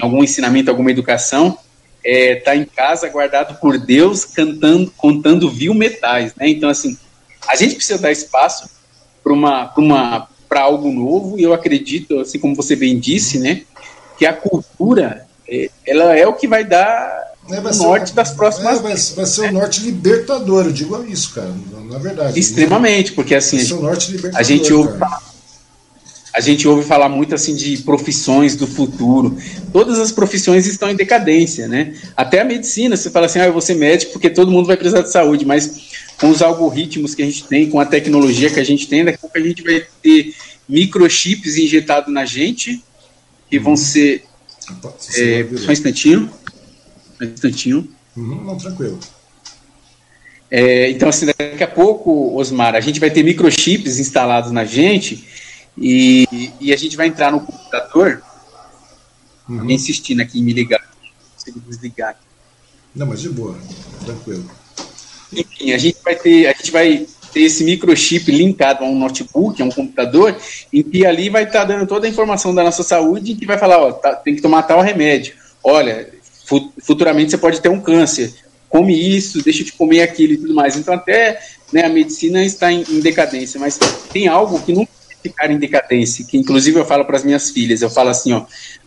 algum 0.00 0.22
ensinamento, 0.22 0.70
alguma 0.70 0.90
educação, 0.90 1.58
está 2.08 2.10
é, 2.10 2.34
tá 2.36 2.56
em 2.56 2.64
casa 2.64 3.08
guardado 3.08 3.58
por 3.60 3.78
Deus, 3.78 4.24
cantando, 4.24 4.90
contando 4.96 5.50
vil 5.50 5.74
metais, 5.74 6.34
né? 6.34 6.48
Então 6.48 6.68
assim, 6.68 6.96
a 7.46 7.54
gente 7.56 7.74
precisa 7.74 7.98
dar 7.98 8.10
espaço 8.10 8.70
para 9.22 9.32
uma, 9.32 9.72
uma, 9.76 10.28
para 10.48 10.62
algo 10.62 10.90
novo. 10.90 11.38
E 11.38 11.42
eu 11.42 11.52
acredito, 11.52 12.20
assim 12.20 12.38
como 12.38 12.54
você 12.54 12.74
bem 12.74 12.98
disse, 12.98 13.38
né, 13.38 13.62
que 14.16 14.24
a 14.26 14.32
cultura, 14.32 15.26
é, 15.48 15.70
ela 15.86 16.16
é 16.16 16.26
o 16.26 16.34
que 16.34 16.48
vai 16.48 16.64
dar 16.64 17.28
é, 17.50 17.60
vai 17.60 17.72
o 17.72 17.76
norte 17.76 18.14
das 18.14 18.30
próximas. 18.32 18.78
É, 18.78 18.82
vai, 18.82 18.94
vai, 18.94 19.26
ser 19.26 19.48
o 19.48 19.52
norte 19.52 19.80
libertador, 19.80 20.66
eu 20.66 20.72
digo 20.72 21.02
isso, 21.04 21.34
cara. 21.34 21.52
Na 21.90 21.98
verdade. 21.98 22.38
Extremamente, 22.38 23.12
porque 23.12 23.34
assim. 23.34 23.58
A 24.34 24.42
gente 24.42 24.72
ouve 24.72 24.98
falar, 24.98 25.22
a 26.38 26.40
gente 26.40 26.68
ouve 26.68 26.86
falar 26.86 27.08
muito 27.08 27.34
assim 27.34 27.52
de 27.52 27.78
profissões 27.78 28.54
do 28.54 28.64
futuro. 28.64 29.36
Todas 29.72 29.98
as 29.98 30.12
profissões 30.12 30.66
estão 30.66 30.88
em 30.88 30.94
decadência, 30.94 31.66
né? 31.66 31.96
Até 32.16 32.40
a 32.40 32.44
medicina, 32.44 32.96
você 32.96 33.10
fala 33.10 33.26
assim, 33.26 33.40
ah, 33.40 33.46
eu 33.46 33.52
vou 33.52 33.60
ser 33.60 33.74
médico 33.74 34.12
porque 34.12 34.30
todo 34.30 34.48
mundo 34.48 34.66
vai 34.66 34.76
precisar 34.76 35.02
de 35.02 35.10
saúde, 35.10 35.44
mas 35.44 35.90
com 36.16 36.30
os 36.30 36.40
algoritmos 36.40 37.12
que 37.12 37.22
a 37.22 37.24
gente 37.24 37.42
tem, 37.42 37.68
com 37.68 37.80
a 37.80 37.84
tecnologia 37.84 38.48
que 38.50 38.60
a 38.60 38.64
gente 38.64 38.86
tem, 38.86 39.04
daqui 39.04 39.16
a 39.16 39.20
pouco 39.20 39.36
a 39.36 39.40
gente 39.40 39.64
vai 39.64 39.84
ter 40.00 40.32
microchips 40.68 41.56
injetados 41.56 42.14
na 42.14 42.24
gente, 42.24 42.84
que 43.50 43.58
vão 43.58 43.72
uhum. 43.72 43.76
ser. 43.76 44.22
É, 45.16 45.44
só 45.56 45.70
um 45.70 45.72
instantinho 45.72 46.30
um 47.20 47.24
instantinho. 47.24 47.88
Uhum, 48.16 48.44
não, 48.44 48.56
tranquilo. 48.56 49.00
É, 50.48 50.88
então, 50.90 51.08
assim, 51.08 51.26
daqui 51.26 51.64
a 51.64 51.68
pouco, 51.68 52.36
Osmar, 52.36 52.76
a 52.76 52.80
gente 52.80 53.00
vai 53.00 53.10
ter 53.10 53.24
microchips 53.24 53.98
instalados 53.98 54.52
na 54.52 54.64
gente 54.64 55.26
e, 55.80 56.52
e 56.60 56.72
a 56.72 56.76
gente 56.76 56.96
vai 56.96 57.06
entrar 57.06 57.30
no 57.30 57.40
computador. 57.40 58.22
Uhum. 59.48 59.70
insistindo 59.70 60.20
aqui 60.20 60.38
em 60.38 60.42
me 60.42 60.52
ligar. 60.52 60.80
Não 60.80 61.10
consigo 61.34 61.60
desligar. 61.60 62.18
Não, 62.94 63.06
mas 63.06 63.20
de 63.20 63.30
boa, 63.30 63.58
tranquilo. 64.04 64.44
Enfim, 65.32 65.72
a 65.72 65.78
gente 65.78 65.98
vai 66.04 66.14
ter, 66.14 66.46
a 66.46 66.52
gente 66.52 66.70
vai 66.70 67.06
ter 67.32 67.40
esse 67.42 67.64
microchip 67.64 68.30
linkado 68.30 68.84
a 68.84 68.88
um 68.88 68.98
notebook, 68.98 69.60
a 69.60 69.64
um 69.64 69.70
computador, 69.70 70.36
em 70.72 70.82
que 70.82 71.06
ali 71.06 71.30
vai 71.30 71.44
estar 71.44 71.60
tá 71.60 71.64
dando 71.64 71.86
toda 71.86 72.06
a 72.06 72.10
informação 72.10 72.54
da 72.54 72.62
nossa 72.62 72.82
saúde 72.82 73.32
e 73.32 73.36
que 73.36 73.46
vai 73.46 73.56
falar, 73.56 73.78
ó, 73.78 73.92
tá, 73.92 74.14
tem 74.16 74.34
que 74.34 74.42
tomar 74.42 74.62
tal 74.62 74.82
remédio. 74.82 75.34
Olha, 75.62 76.10
futuramente 76.82 77.30
você 77.30 77.38
pode 77.38 77.60
ter 77.60 77.68
um 77.68 77.80
câncer. 77.80 78.34
Come 78.68 78.94
isso, 79.16 79.42
deixa 79.42 79.64
de 79.64 79.72
comer 79.72 80.02
aquilo 80.02 80.34
e 80.34 80.38
tudo 80.38 80.54
mais. 80.54 80.76
Então, 80.76 80.92
até 80.92 81.40
né, 81.72 81.84
a 81.84 81.88
medicina 81.88 82.44
está 82.44 82.70
em, 82.70 82.84
em 82.88 83.00
decadência, 83.00 83.58
mas 83.58 83.78
tem 84.12 84.28
algo 84.28 84.60
que 84.60 84.74
não 84.74 84.86
ficar 85.22 85.50
em 85.50 85.58
decadência, 85.58 86.24
que 86.24 86.36
inclusive 86.36 86.78
eu 86.78 86.84
falo 86.84 87.04
para 87.04 87.16
as 87.16 87.24
minhas 87.24 87.50
filhas, 87.50 87.82
eu 87.82 87.90
falo 87.90 88.10
assim, 88.10 88.32
ó, 88.32 88.44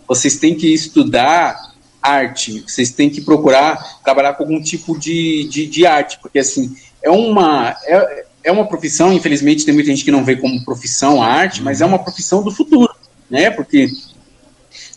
vocês 0.08 0.38
têm 0.38 0.56
que 0.56 0.74
estudar 0.74 1.72
arte, 2.02 2.64
vocês 2.68 2.92
têm 2.92 3.10
que 3.10 3.22
procurar 3.22 4.02
trabalhar 4.04 4.34
com 4.34 4.44
algum 4.44 4.62
tipo 4.62 4.98
de, 4.98 5.48
de, 5.50 5.68
de 5.68 5.86
arte, 5.86 6.18
porque 6.22 6.40
assim, 6.40 6.76
é 7.04 7.10
uma, 7.10 7.76
é, 7.86 8.26
é 8.46 8.52
uma 8.52 8.68
profissão, 8.68 9.14
infelizmente 9.14 9.66
tem 9.66 9.74
muita 9.74 9.90
gente 9.90 10.04
que 10.04 10.12
não 10.12 10.26
vê 10.26 10.36
como 10.36 10.64
profissão 10.66 11.22
a 11.22 11.28
arte, 11.28 11.62
mas 11.62 11.82
é 11.82 11.86
uma 11.86 12.00
profissão 12.00 12.42
do 12.44 12.52
futuro, 12.52 12.94
né? 13.30 13.52
Porque 13.52 13.88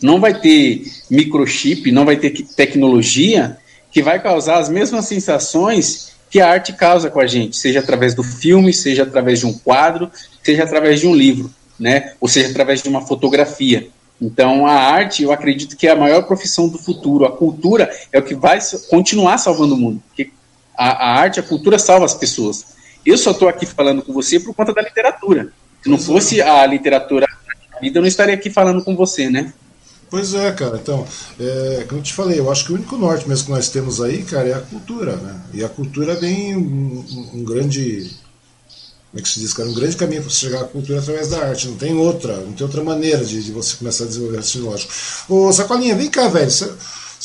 não 0.00 0.20
vai 0.20 0.38
ter 0.40 0.84
microchip, 1.10 1.90
não 1.90 2.04
vai 2.04 2.16
ter 2.16 2.30
tecnologia 2.56 3.58
que 3.90 4.02
vai 4.02 4.20
causar 4.20 4.58
as 4.58 4.68
mesmas 4.68 5.06
sensações 5.06 6.13
que 6.34 6.40
a 6.40 6.50
arte 6.50 6.72
causa 6.72 7.08
com 7.08 7.20
a 7.20 7.28
gente, 7.28 7.56
seja 7.56 7.78
através 7.78 8.12
do 8.12 8.24
filme, 8.24 8.72
seja 8.72 9.04
através 9.04 9.38
de 9.38 9.46
um 9.46 9.52
quadro, 9.56 10.10
seja 10.42 10.64
através 10.64 10.98
de 10.98 11.06
um 11.06 11.14
livro, 11.14 11.48
né? 11.78 12.14
Ou 12.20 12.26
seja 12.26 12.50
através 12.50 12.82
de 12.82 12.88
uma 12.88 13.06
fotografia. 13.06 13.86
Então, 14.20 14.66
a 14.66 14.72
arte, 14.72 15.22
eu 15.22 15.30
acredito 15.30 15.76
que 15.76 15.86
é 15.86 15.92
a 15.92 15.96
maior 15.96 16.24
profissão 16.24 16.68
do 16.68 16.76
futuro. 16.76 17.24
A 17.24 17.30
cultura 17.30 17.88
é 18.12 18.18
o 18.18 18.22
que 18.24 18.34
vai 18.34 18.58
continuar 18.90 19.38
salvando 19.38 19.76
o 19.76 19.78
mundo. 19.78 20.02
Porque 20.08 20.32
a, 20.76 21.06
a 21.06 21.20
arte, 21.20 21.38
a 21.38 21.42
cultura 21.44 21.78
salva 21.78 22.04
as 22.04 22.14
pessoas. 22.14 22.66
Eu 23.06 23.16
só 23.16 23.30
estou 23.30 23.48
aqui 23.48 23.64
falando 23.64 24.02
com 24.02 24.12
você 24.12 24.40
por 24.40 24.52
conta 24.56 24.74
da 24.74 24.82
literatura. 24.82 25.52
Se 25.84 25.88
não 25.88 25.98
fosse 25.98 26.42
a 26.42 26.66
literatura 26.66 27.28
na 27.72 27.78
vida, 27.78 27.98
eu 27.98 28.02
não 28.02 28.08
estaria 28.08 28.34
aqui 28.34 28.50
falando 28.50 28.82
com 28.82 28.96
você, 28.96 29.30
né? 29.30 29.52
Pois 30.14 30.32
é, 30.32 30.52
cara. 30.52 30.78
Então, 30.80 31.04
é, 31.40 31.84
como 31.88 31.98
eu 31.98 32.04
te 32.04 32.14
falei, 32.14 32.38
eu 32.38 32.48
acho 32.48 32.64
que 32.64 32.70
o 32.70 32.76
único 32.76 32.96
norte 32.96 33.28
mesmo 33.28 33.46
que 33.46 33.50
nós 33.50 33.68
temos 33.68 34.00
aí, 34.00 34.22
cara, 34.22 34.48
é 34.48 34.54
a 34.54 34.60
cultura, 34.60 35.16
né? 35.16 35.40
E 35.52 35.64
a 35.64 35.68
cultura 35.68 36.14
vem 36.14 36.56
um, 36.56 37.04
um, 37.34 37.42
grande. 37.42 38.12
Como 39.10 39.18
é 39.18 39.20
que 39.20 39.28
se 39.28 39.40
diz, 39.40 39.52
cara? 39.52 39.68
Um 39.68 39.74
grande 39.74 39.96
caminho 39.96 40.22
para 40.22 40.30
você 40.30 40.46
chegar 40.46 40.60
à 40.60 40.64
cultura 40.68 41.00
através 41.00 41.30
da 41.30 41.44
arte. 41.44 41.66
Não 41.66 41.74
tem 41.74 41.96
outra, 41.96 42.36
não 42.36 42.52
tem 42.52 42.64
outra 42.64 42.84
maneira 42.84 43.24
de, 43.24 43.42
de 43.42 43.50
você 43.50 43.74
começar 43.74 44.04
a 44.04 44.06
desenvolver 44.06 44.36
raciocínio 44.36 44.70
lógico. 44.70 44.92
Ô, 45.28 45.52
Sacolinha, 45.52 45.96
vem 45.96 46.08
cá, 46.08 46.28
velho. 46.28 46.48
Você, 46.48 46.72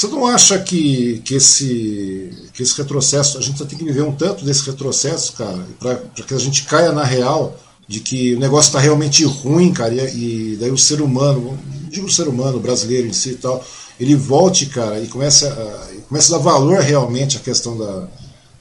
não 0.07 0.25
acha 0.25 0.57
que, 0.57 1.21
que, 1.23 1.35
esse, 1.35 2.31
que 2.53 2.63
esse 2.63 2.75
retrocesso, 2.75 3.37
a 3.37 3.41
gente 3.41 3.63
tem 3.67 3.77
que 3.77 3.85
viver 3.85 4.01
um 4.01 4.15
tanto 4.15 4.43
desse 4.43 4.65
retrocesso, 4.65 5.33
cara, 5.33 5.63
para 5.79 5.95
que 6.25 6.33
a 6.33 6.39
gente 6.39 6.63
caia 6.63 6.91
na 6.91 7.03
real 7.03 7.55
de 7.87 7.99
que 7.99 8.33
o 8.33 8.39
negócio 8.39 8.69
está 8.69 8.79
realmente 8.79 9.23
ruim, 9.25 9.71
cara, 9.71 9.93
e, 9.93 10.53
e, 10.53 10.57
daí 10.59 10.71
o 10.71 10.77
ser 10.77 11.01
humano, 11.01 11.55
digo 11.89 12.07
o 12.07 12.11
ser 12.11 12.27
humano, 12.27 12.59
brasileiro 12.59 13.07
em 13.07 13.13
si 13.13 13.31
e 13.31 13.35
tal, 13.35 13.65
ele 13.99 14.15
volte, 14.15 14.67
cara, 14.67 14.99
e 14.99 15.07
começa 15.07 15.47
a, 15.47 16.01
começa 16.07 16.33
a 16.33 16.37
dar 16.37 16.43
valor 16.43 16.79
realmente 16.79 17.37
à 17.37 17.39
questão 17.39 17.77
da, 17.77 18.07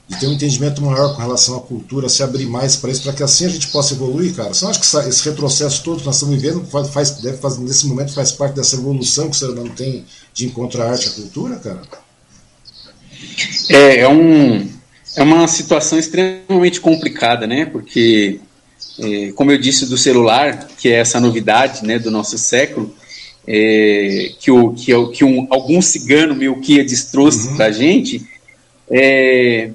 de 0.07 0.19
ter 0.19 0.27
um 0.27 0.33
entendimento 0.33 0.81
maior 0.81 1.15
com 1.15 1.21
relação 1.21 1.57
à 1.57 1.61
cultura, 1.61 2.09
se 2.09 2.23
abrir 2.23 2.47
mais 2.47 2.75
para 2.75 2.91
isso, 2.91 3.03
para 3.03 3.13
que 3.13 3.23
assim 3.23 3.45
a 3.45 3.49
gente 3.49 3.67
possa 3.67 3.93
evoluir, 3.93 4.33
cara. 4.33 4.53
Você 4.53 4.65
não 4.65 4.71
acha 4.71 4.79
que 4.79 5.09
esse 5.09 5.29
retrocesso 5.29 5.83
todo 5.83 5.99
que 5.99 6.05
nós 6.05 6.15
estamos 6.15 6.41
vivendo 6.41 6.65
faz, 6.65 6.89
faz, 6.89 7.11
deve 7.11 7.37
fazer, 7.37 7.61
nesse 7.61 7.85
momento 7.85 8.13
faz 8.13 8.31
parte 8.31 8.55
dessa 8.55 8.75
evolução 8.75 9.29
que 9.29 9.35
o 9.35 9.39
ser 9.39 9.49
humano 9.49 9.69
tem 9.69 10.05
de 10.33 10.47
encontrar 10.47 10.87
a 10.87 10.91
arte 10.91 11.05
e 11.05 11.09
a 11.09 11.13
cultura, 11.13 11.55
cara? 11.57 11.81
É, 13.69 13.99
é, 13.99 14.09
um, 14.09 14.67
é 15.15 15.21
uma 15.21 15.47
situação 15.47 15.99
extremamente 15.99 16.81
complicada, 16.81 17.45
né? 17.45 17.65
Porque 17.65 18.39
é, 18.99 19.31
como 19.33 19.51
eu 19.51 19.57
disse 19.57 19.85
do 19.85 19.97
celular, 19.97 20.67
que 20.77 20.89
é 20.89 20.99
essa 20.99 21.19
novidade 21.19 21.85
né, 21.85 21.97
do 21.97 22.11
nosso 22.11 22.37
século, 22.37 22.93
é, 23.47 24.31
que, 24.39 24.51
o, 24.51 24.73
que, 24.73 24.93
é 24.93 25.05
que 25.07 25.23
um, 25.23 25.47
algum 25.49 25.81
cigano 25.81 26.35
Melquiades 26.35 27.05
trouxe 27.05 27.49
uhum. 27.49 27.55
para 27.55 27.65
a 27.65 27.71
gente, 27.71 28.27
é, 28.89 29.71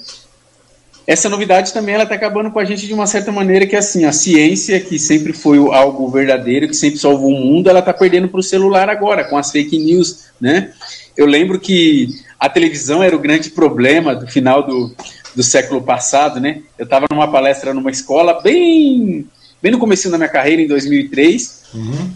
essa 1.07 1.29
novidade 1.29 1.73
também 1.73 1.95
ela 1.95 2.05
está 2.05 2.15
acabando 2.15 2.51
com 2.51 2.59
a 2.59 2.65
gente 2.65 2.87
de 2.87 2.95
uma 2.95 3.07
certa 3.07 3.31
maneira 3.31 3.67
que 3.67 3.77
assim 3.77 4.05
a 4.05 4.13
ciência 4.13 4.81
que 4.81 4.99
sempre 4.99 5.33
foi 5.33 5.59
algo 5.59 6.09
verdadeiro 6.09 6.67
que 6.67 6.75
sempre 6.75 6.99
salvou 6.99 7.31
o 7.31 7.45
mundo 7.45 7.69
ela 7.69 7.81
está 7.81 7.93
perdendo 7.93 8.27
para 8.27 8.41
o 8.41 8.43
celular 8.43 8.89
agora 8.89 9.23
com 9.23 9.37
as 9.37 9.53
fake 9.53 9.79
news 9.79 10.25
né 10.41 10.73
eu 11.17 11.27
lembro 11.27 11.61
que 11.61 12.09
a 12.39 12.49
televisão 12.49 13.03
era 13.03 13.15
o 13.15 13.21
grande 13.21 13.51
problema 13.51 14.15
do 14.15 14.27
final 14.27 14.67
do, 14.67 14.95
do 15.35 15.43
século 15.43 15.83
passado, 15.83 16.41
né? 16.41 16.63
Eu 16.79 16.85
estava 16.85 17.07
numa 17.11 17.31
palestra 17.31 17.73
numa 17.73 17.91
escola 17.91 18.43
bem, 18.43 19.27
bem 19.63 19.73
no 19.73 19.79
começo 19.79 20.11
da 20.11 20.19
minha 20.19 20.29
carreira, 20.29 20.61
em 20.61 20.67
2003, 20.67 21.63
uhum. 21.75 22.11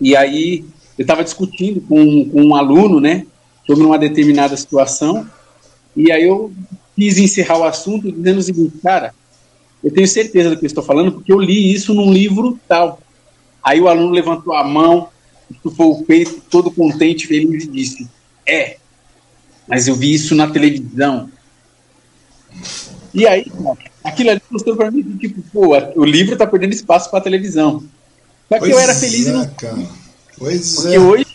e 0.00 0.16
aí 0.16 0.64
eu 1.02 1.04
estava 1.04 1.24
discutindo 1.24 1.80
com, 1.80 2.30
com 2.30 2.42
um 2.42 2.54
aluno, 2.54 3.00
né, 3.00 3.26
sobre 3.66 3.84
uma 3.84 3.98
determinada 3.98 4.56
situação, 4.56 5.28
e 5.96 6.12
aí 6.12 6.22
eu 6.22 6.52
quis 6.96 7.18
encerrar 7.18 7.58
o 7.58 7.64
assunto 7.64 8.10
dizendo 8.10 8.38
o 8.38 8.42
seguinte, 8.42 8.78
cara, 8.82 9.12
eu 9.82 9.92
tenho 9.92 10.06
certeza 10.06 10.50
do 10.50 10.56
que 10.56 10.64
eu 10.64 10.68
estou 10.68 10.82
falando, 10.82 11.12
porque 11.12 11.32
eu 11.32 11.40
li 11.40 11.72
isso 11.72 11.92
num 11.92 12.12
livro 12.12 12.58
tal. 12.68 13.00
Aí 13.62 13.80
o 13.80 13.88
aluno 13.88 14.12
levantou 14.12 14.54
a 14.54 14.62
mão, 14.62 15.08
estufou 15.50 15.92
o 15.92 16.04
peito, 16.04 16.40
todo 16.48 16.70
contente, 16.70 17.26
feliz, 17.26 17.64
e 17.64 17.68
disse, 17.68 18.08
é, 18.46 18.76
mas 19.66 19.88
eu 19.88 19.96
vi 19.96 20.14
isso 20.14 20.36
na 20.36 20.46
televisão. 20.48 21.28
E 23.12 23.26
aí, 23.26 23.44
aquilo 24.04 24.30
ali 24.30 24.40
mostrou 24.48 24.76
pra 24.76 24.90
mim, 24.90 25.02
tipo, 25.18 25.42
pô, 25.52 25.76
o 25.96 26.04
livro 26.04 26.36
tá 26.36 26.46
perdendo 26.46 26.72
espaço 26.72 27.10
pra 27.10 27.20
televisão. 27.20 27.82
Só 28.48 28.54
que 28.54 28.60
pois 28.60 28.70
eu 28.70 28.78
era 28.78 28.94
feliz 28.94 29.26
é, 29.26 29.30
e 29.30 29.32
não. 29.32 29.48
Cara. 29.48 30.01
Pois 30.42 30.74
Porque 30.74 30.96
é. 30.96 30.98
hoje, 30.98 31.26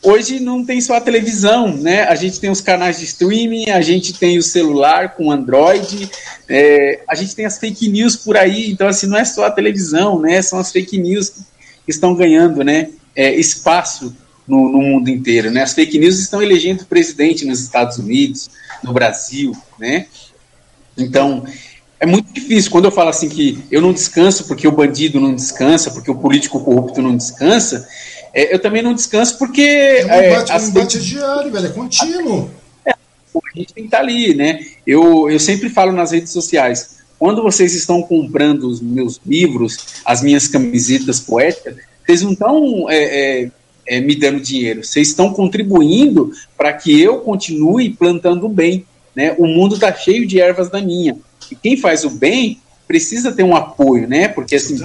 hoje 0.00 0.40
não 0.40 0.64
tem 0.64 0.80
só 0.80 0.94
a 0.94 1.00
televisão, 1.00 1.76
né? 1.76 2.04
A 2.04 2.14
gente 2.14 2.38
tem 2.38 2.48
os 2.48 2.60
canais 2.60 3.00
de 3.00 3.04
streaming, 3.04 3.68
a 3.70 3.80
gente 3.80 4.12
tem 4.12 4.38
o 4.38 4.42
celular 4.42 5.16
com 5.16 5.32
Android, 5.32 6.08
é, 6.48 7.02
a 7.08 7.16
gente 7.16 7.34
tem 7.34 7.44
as 7.44 7.58
fake 7.58 7.88
news 7.88 8.14
por 8.14 8.36
aí, 8.36 8.70
então 8.70 8.86
assim, 8.86 9.08
não 9.08 9.18
é 9.18 9.24
só 9.24 9.46
a 9.46 9.50
televisão, 9.50 10.20
né? 10.20 10.40
São 10.40 10.60
as 10.60 10.70
fake 10.70 10.96
news 10.98 11.30
que 11.84 11.90
estão 11.90 12.14
ganhando, 12.14 12.62
né? 12.62 12.90
É, 13.16 13.34
espaço 13.34 14.14
no, 14.46 14.70
no, 14.70 14.78
mundo 14.78 15.08
inteiro, 15.10 15.50
né? 15.50 15.62
As 15.62 15.74
fake 15.74 15.98
news 15.98 16.20
estão 16.20 16.40
elegendo 16.40 16.86
presidente 16.86 17.44
nos 17.44 17.60
Estados 17.60 17.98
Unidos, 17.98 18.48
no 18.84 18.92
Brasil, 18.92 19.52
né? 19.80 20.06
Então, 20.96 21.44
é 22.00 22.06
muito 22.06 22.32
difícil. 22.32 22.70
Quando 22.70 22.84
eu 22.84 22.92
falo 22.92 23.10
assim 23.10 23.28
que 23.28 23.64
eu 23.70 23.82
não 23.82 23.92
descanso 23.92 24.46
porque 24.46 24.68
o 24.68 24.72
bandido 24.72 25.20
não 25.20 25.34
descansa, 25.34 25.90
porque 25.90 26.10
o 26.10 26.14
político 26.14 26.60
corrupto 26.60 27.02
não 27.02 27.16
descansa, 27.16 27.88
é, 28.32 28.54
eu 28.54 28.58
também 28.58 28.82
não 28.82 28.94
descanso 28.94 29.38
porque. 29.38 29.62
É 29.62 30.04
um 30.04 30.32
embate, 30.32 30.52
é, 30.52 30.56
um 30.56 30.68
embate 30.68 31.00
diário, 31.00 31.52
velho, 31.52 31.66
é 31.66 31.70
contínuo. 31.70 32.50
É, 32.84 32.90
a 32.92 33.58
gente 33.58 33.72
tem 33.72 33.84
que 33.84 33.88
estar 33.88 34.00
ali, 34.00 34.34
né? 34.34 34.64
Eu, 34.86 35.30
eu 35.30 35.38
sempre 35.38 35.68
falo 35.68 35.92
nas 35.92 36.12
redes 36.12 36.32
sociais. 36.32 36.98
Quando 37.18 37.42
vocês 37.42 37.74
estão 37.74 38.00
comprando 38.02 38.68
os 38.68 38.80
meus 38.80 39.20
livros, 39.26 40.00
as 40.04 40.22
minhas 40.22 40.46
camisetas 40.46 41.18
poéticas, 41.18 41.76
vocês 42.06 42.22
não 42.22 42.32
estão 42.32 42.88
é, 42.88 43.42
é, 43.42 43.50
é, 43.86 44.00
me 44.00 44.14
dando 44.14 44.40
dinheiro, 44.40 44.84
vocês 44.84 45.08
estão 45.08 45.32
contribuindo 45.32 46.32
para 46.56 46.72
que 46.72 47.00
eu 47.00 47.18
continue 47.20 47.90
plantando 47.90 48.48
bem. 48.48 48.86
Né? 49.16 49.34
O 49.36 49.46
mundo 49.46 49.74
está 49.74 49.92
cheio 49.92 50.26
de 50.26 50.40
ervas 50.40 50.70
daninhas. 50.70 51.16
E 51.50 51.56
quem 51.56 51.76
faz 51.76 52.04
o 52.04 52.10
bem 52.10 52.60
precisa 52.86 53.32
ter 53.32 53.42
um 53.42 53.56
apoio, 53.56 54.06
né? 54.06 54.28
Porque 54.28 54.54
assim. 54.54 54.76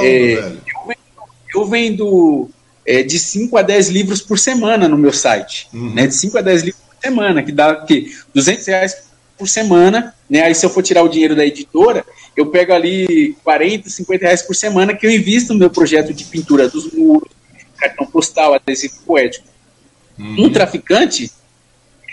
é, 0.00 0.34
eu 0.34 0.86
vendo, 0.86 1.28
eu 1.54 1.66
vendo 1.66 2.50
é, 2.86 3.02
de 3.02 3.18
5 3.18 3.56
a 3.56 3.62
10 3.62 3.88
livros 3.88 4.20
por 4.20 4.38
semana 4.38 4.88
no 4.88 4.98
meu 4.98 5.12
site. 5.12 5.68
Uhum. 5.72 5.94
Né? 5.94 6.06
De 6.06 6.14
5 6.14 6.38
a 6.38 6.42
10 6.42 6.62
livros 6.62 6.82
por 6.82 6.96
semana, 7.02 7.42
que 7.42 7.52
dá 7.52 7.76
que 7.76 8.14
200 8.34 8.66
reais 8.66 8.96
por 9.38 9.48
semana. 9.48 10.14
Né? 10.28 10.42
Aí, 10.42 10.54
se 10.54 10.64
eu 10.64 10.70
for 10.70 10.82
tirar 10.82 11.02
o 11.02 11.08
dinheiro 11.08 11.34
da 11.34 11.44
editora, 11.44 12.04
eu 12.36 12.46
pego 12.46 12.72
ali 12.72 13.36
40, 13.44 13.88
50 13.88 14.24
reais 14.24 14.42
por 14.42 14.54
semana 14.54 14.94
que 14.94 15.06
eu 15.06 15.10
invisto 15.10 15.52
no 15.52 15.58
meu 15.58 15.70
projeto 15.70 16.12
de 16.12 16.24
pintura 16.24 16.68
dos 16.68 16.92
muros, 16.92 17.30
cartão 17.76 18.06
postal, 18.06 18.54
adesivo 18.54 18.94
poético. 19.06 19.46
Uhum. 20.18 20.44
Um 20.44 20.50
traficante, 20.50 21.30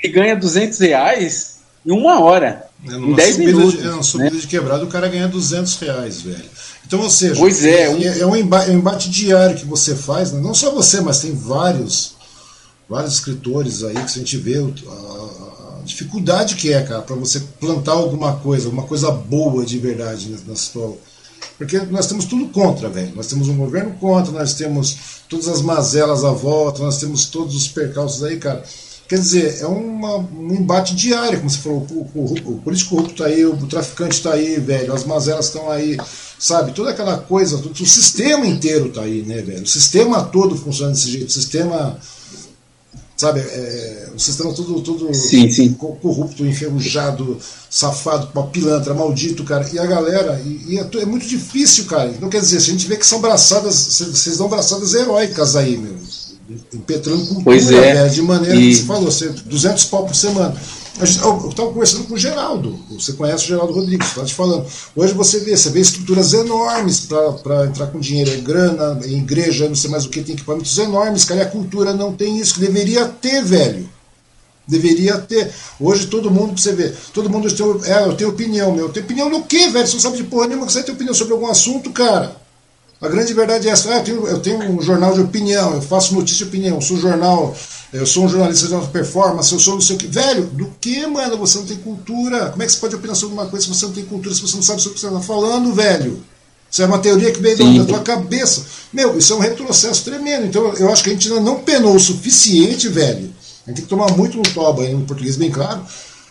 ele 0.04 0.14
ganha 0.14 0.36
200 0.36 0.80
reais 0.80 1.60
em 1.86 1.92
uma 1.92 2.20
hora. 2.20 2.68
É, 2.88 2.94
em 2.94 3.14
10 3.14 3.38
minutos. 3.38 3.80
De, 3.80 3.88
é 3.88 3.92
uma 3.92 4.04
subida 4.04 4.36
né? 4.36 4.42
de 4.42 4.48
quebrado, 4.48 4.86
o 4.86 4.90
cara 4.90 5.08
ganha 5.08 5.28
200 5.28 5.76
reais, 5.78 6.22
velho. 6.22 6.50
Então, 6.92 7.04
ou 7.04 7.10
seja, 7.10 7.36
pois 7.40 7.64
é, 7.64 7.90
um... 7.90 8.04
é, 8.04 8.26
um 8.26 8.36
embate, 8.36 8.70
é 8.70 8.74
um 8.74 8.78
embate 8.78 9.10
diário 9.10 9.56
que 9.56 9.66
você 9.66 9.96
faz, 9.96 10.34
né? 10.34 10.42
não 10.42 10.54
só 10.54 10.72
você, 10.72 11.00
mas 11.00 11.22
tem 11.22 11.34
vários 11.34 12.16
vários 12.90 13.14
escritores 13.14 13.82
aí 13.82 13.94
que 13.94 14.02
a 14.02 14.08
gente 14.08 14.36
vê 14.36 14.58
a, 14.58 15.80
a 15.80 15.84
dificuldade 15.86 16.56
que 16.56 16.74
é, 16.74 16.82
cara, 16.82 17.02
para 17.02 17.16
você 17.16 17.40
plantar 17.62 17.94
alguma 17.94 18.36
coisa, 18.36 18.68
uma 18.68 18.84
coisa 18.84 19.10
boa 19.10 19.66
de 19.66 19.80
verdade 19.80 20.36
na 20.46 20.58
sua. 20.58 20.98
Porque 21.58 21.80
nós 21.80 22.08
temos 22.08 22.26
tudo 22.26 22.50
contra, 22.50 22.90
velho. 22.90 23.16
Nós 23.16 23.28
temos 23.28 23.48
um 23.48 23.56
governo 23.56 23.94
contra, 23.94 24.34
nós 24.34 24.54
temos 24.56 24.98
todas 25.30 25.48
as 25.48 25.62
mazelas 25.62 26.26
à 26.26 26.32
volta, 26.32 26.84
nós 26.84 26.98
temos 26.98 27.28
todos 27.28 27.56
os 27.56 27.70
percalços 27.70 28.22
aí, 28.22 28.36
cara. 28.36 28.62
Quer 29.08 29.20
dizer, 29.20 29.62
é 29.62 29.66
uma, 29.66 30.18
um 30.18 30.54
embate 30.54 30.94
diário, 30.94 31.38
como 31.38 31.50
você 31.50 31.58
falou, 31.58 31.88
o, 31.90 32.20
o, 32.20 32.34
o 32.56 32.62
político 32.62 32.92
corrupto 32.92 33.14
está 33.14 33.26
aí, 33.26 33.46
o 33.46 33.56
traficante 33.68 34.16
está 34.16 34.34
aí, 34.34 34.60
velho, 34.60 34.94
as 34.94 35.04
mazelas 35.06 35.46
estão 35.46 35.70
aí, 35.70 35.98
sabe? 36.42 36.72
Toda 36.72 36.90
aquela 36.90 37.20
coisa, 37.20 37.56
o 37.56 37.86
sistema 37.86 38.48
inteiro 38.48 38.88
está 38.88 39.04
aí, 39.04 39.22
né, 39.22 39.44
velho? 39.44 39.62
O 39.62 39.68
sistema 39.68 40.24
todo 40.24 40.58
funciona 40.58 40.92
desse 40.92 41.12
jeito, 41.12 41.28
o 41.28 41.32
sistema, 41.32 42.00
sabe, 43.16 43.42
é, 43.42 44.10
o 44.16 44.20
sistema 44.20 44.52
todo, 44.52 44.82
todo 44.82 45.14
sim, 45.14 45.52
sim. 45.52 45.72
corrupto, 45.74 46.44
enferrujado, 46.44 47.38
safado, 47.70 48.28
pilantra, 48.52 48.96
maldito, 48.96 49.44
cara. 49.44 49.70
E 49.72 49.78
a 49.78 49.86
galera, 49.86 50.42
e, 50.44 50.74
e 50.74 50.80
é, 50.80 50.90
é, 51.00 51.06
muito 51.06 51.28
difícil, 51.28 51.86
cara. 51.86 52.10
Então 52.10 52.28
quer 52.28 52.42
dizer, 52.42 52.58
a 52.58 52.62
gente 52.62 52.88
vê 52.88 52.98
que 52.98 53.06
são 53.06 53.22
braçadas, 53.22 53.76
vocês 53.76 54.40
dão 54.40 54.50
braçadas 54.50 54.96
heróicas 54.96 55.56
aí, 55.56 55.78
meu 55.78 55.96
impetrando 56.74 57.20
cultura, 57.20 57.44
pois 57.46 57.72
é. 57.72 57.94
velho, 57.94 58.10
de 58.10 58.22
maneira 58.22 58.56
e... 58.58 58.70
que 58.72 58.76
você 58.76 58.84
falou, 58.84 59.06
você, 59.06 59.30
200 59.30 59.86
pau 59.86 60.06
por 60.06 60.16
semana. 60.16 60.54
Estava 61.02 61.72
conversando 61.72 62.04
com 62.04 62.14
o 62.14 62.18
Geraldo, 62.18 62.78
você 62.90 63.14
conhece 63.14 63.46
o 63.46 63.48
Geraldo 63.48 63.74
Rodrigues, 63.74 64.08
estava 64.08 64.28
te 64.28 64.36
falando. 64.36 64.68
Hoje 64.96 65.14
você 65.14 65.40
vê, 65.40 65.58
você 65.58 65.70
vê 65.72 65.80
estruturas 65.80 66.34
enormes 66.34 67.08
para 67.42 67.66
entrar 67.66 67.88
com 67.88 68.00
dinheiro, 68.00 68.32
em 68.32 68.44
grana, 68.44 69.00
em 69.04 69.18
igreja, 69.18 69.68
não 69.68 69.76
sei 69.76 69.90
mais 69.90 70.06
o 70.06 70.10
que, 70.10 70.22
tem 70.22 70.36
equipamentos 70.36 70.78
enormes, 70.78 71.26
cara, 71.26 71.40
e 71.40 71.44
a 71.44 71.50
cultura 71.50 71.94
não 71.94 72.14
tem 72.14 72.38
isso, 72.38 72.56
que 72.56 72.60
deveria 72.60 73.06
ter, 73.08 73.44
velho. 73.44 73.90
Deveria 74.68 75.18
ter. 75.18 75.52
Hoje 75.80 76.06
todo 76.06 76.30
mundo, 76.30 76.54
pra 76.54 76.62
você 76.62 76.72
ver, 76.74 76.96
todo 77.14 77.30
mundo 77.30 77.52
tem, 77.52 77.92
é, 77.92 78.04
eu 78.06 78.14
tenho 78.14 78.30
opinião, 78.30 78.72
meu. 78.72 78.86
Eu 78.86 78.94
tenho 78.94 79.06
opinião 79.06 79.30
no 79.30 79.44
quê, 79.44 79.70
velho? 79.70 79.88
Você 79.88 79.96
não 79.96 80.02
sabe 80.02 80.18
de 80.18 80.24
porra 80.26 80.48
nenhuma 80.48 80.68
que 80.68 80.72
você 80.72 80.84
tem 80.84 80.94
opinião 80.94 81.16
sobre 81.16 81.34
algum 81.34 81.48
assunto, 81.48 81.90
cara. 81.90 82.40
A 83.02 83.10
grande 83.10 83.34
verdade 83.34 83.68
é 83.68 83.72
essa. 83.72 83.90
Ah, 83.90 83.98
eu, 83.98 84.04
tenho, 84.04 84.28
eu 84.28 84.40
tenho 84.40 84.60
um 84.60 84.80
jornal 84.80 85.14
de 85.14 85.22
opinião, 85.22 85.74
eu 85.74 85.82
faço 85.82 86.14
notícia 86.14 86.46
de 86.46 86.50
opinião, 86.50 86.76
eu 86.76 86.82
sou 86.82 86.98
jornal, 86.98 87.58
eu 87.92 88.06
sou 88.06 88.26
um 88.26 88.30
jornalista 88.30 88.68
de 88.68 88.76
alta 88.76 88.90
performance, 88.90 89.52
eu 89.52 89.60
sou 89.60 89.74
não 89.74 89.82
sei 89.82 89.96
o 89.96 90.00
que. 90.00 90.06
Velho, 90.06 90.44
do 90.46 90.72
que, 90.80 91.08
mano? 91.08 91.36
Você 91.38 91.58
não 91.58 91.66
tem 91.66 91.78
cultura. 91.78 92.52
Como 92.52 92.62
é 92.62 92.66
que 92.68 92.72
você 92.72 92.80
pode 92.80 92.96
opinar 92.96 93.16
sobre 93.16 93.34
uma 93.34 93.48
coisa 93.48 93.66
se 93.66 93.74
você 93.74 93.86
não 93.88 93.94
tem 93.94 94.06
cultura, 94.06 94.36
se 94.36 94.42
você 94.42 94.56
não 94.56 94.62
sabe 94.62 94.82
sobre 94.82 94.92
o 94.92 94.96
que 94.96 95.02
você 95.02 95.08
está 95.08 95.20
falando, 95.20 95.74
velho? 95.74 96.24
Isso 96.70 96.84
é 96.84 96.86
uma 96.86 97.00
teoria 97.00 97.32
que 97.32 97.42
veio 97.42 97.80
da 97.80 97.86
tua 97.86 98.00
cabeça. 98.00 98.64
Meu, 98.94 99.18
isso 99.18 99.34
é 99.34 99.36
um 99.36 99.40
retrocesso 99.40 100.06
tremendo. 100.06 100.46
Então 100.46 100.74
eu 100.76 100.92
acho 100.92 101.04
que 101.04 101.10
a 101.10 101.14
gente 101.14 101.28
ainda 101.28 101.42
não 101.42 101.60
penou 101.60 101.96
o 101.96 102.00
suficiente, 102.00 102.88
velho. 102.88 103.34
A 103.66 103.70
gente 103.72 103.78
tem 103.78 103.84
que 103.84 103.90
tomar 103.90 104.12
muito 104.16 104.38
no 104.38 104.44
toba, 104.44 104.86
em 104.86 105.02
português 105.02 105.36
bem 105.36 105.50
claro, 105.50 105.82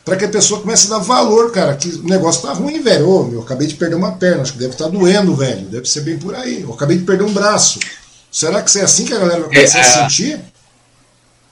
para 0.05 0.17
que 0.17 0.25
a 0.25 0.29
pessoa 0.29 0.61
comece 0.61 0.87
a 0.87 0.99
dar 0.99 1.05
valor, 1.05 1.53
cara, 1.53 1.77
que 1.77 1.89
o 1.89 2.05
negócio 2.05 2.43
tá 2.43 2.53
ruim, 2.53 2.81
velho. 2.83 3.09
Ô, 3.09 3.25
meu, 3.25 3.43
acabei 3.43 3.67
de 3.67 3.75
perder 3.75 3.97
uma 3.97 4.13
perna, 4.13 4.43
acho 4.43 4.53
que 4.53 4.59
deve 4.59 4.73
estar 4.73 4.87
tá 4.87 4.91
doendo, 4.91 5.35
velho. 5.35 5.67
Deve 5.67 5.87
ser 5.87 6.01
bem 6.01 6.19
por 6.19 6.35
aí. 6.35 6.63
Eu 6.63 6.73
acabei 6.73 6.97
de 6.97 7.05
perder 7.05 7.25
um 7.25 7.33
braço. 7.33 7.79
Será 8.31 8.63
que 8.63 8.79
é 8.79 8.83
assim 8.83 9.05
que 9.05 9.13
a 9.13 9.19
galera 9.19 9.41
vai 9.41 9.49
começar 9.49 9.79
é, 9.79 9.83
a, 9.83 9.85
a 9.85 10.11
sentir? 10.11 10.41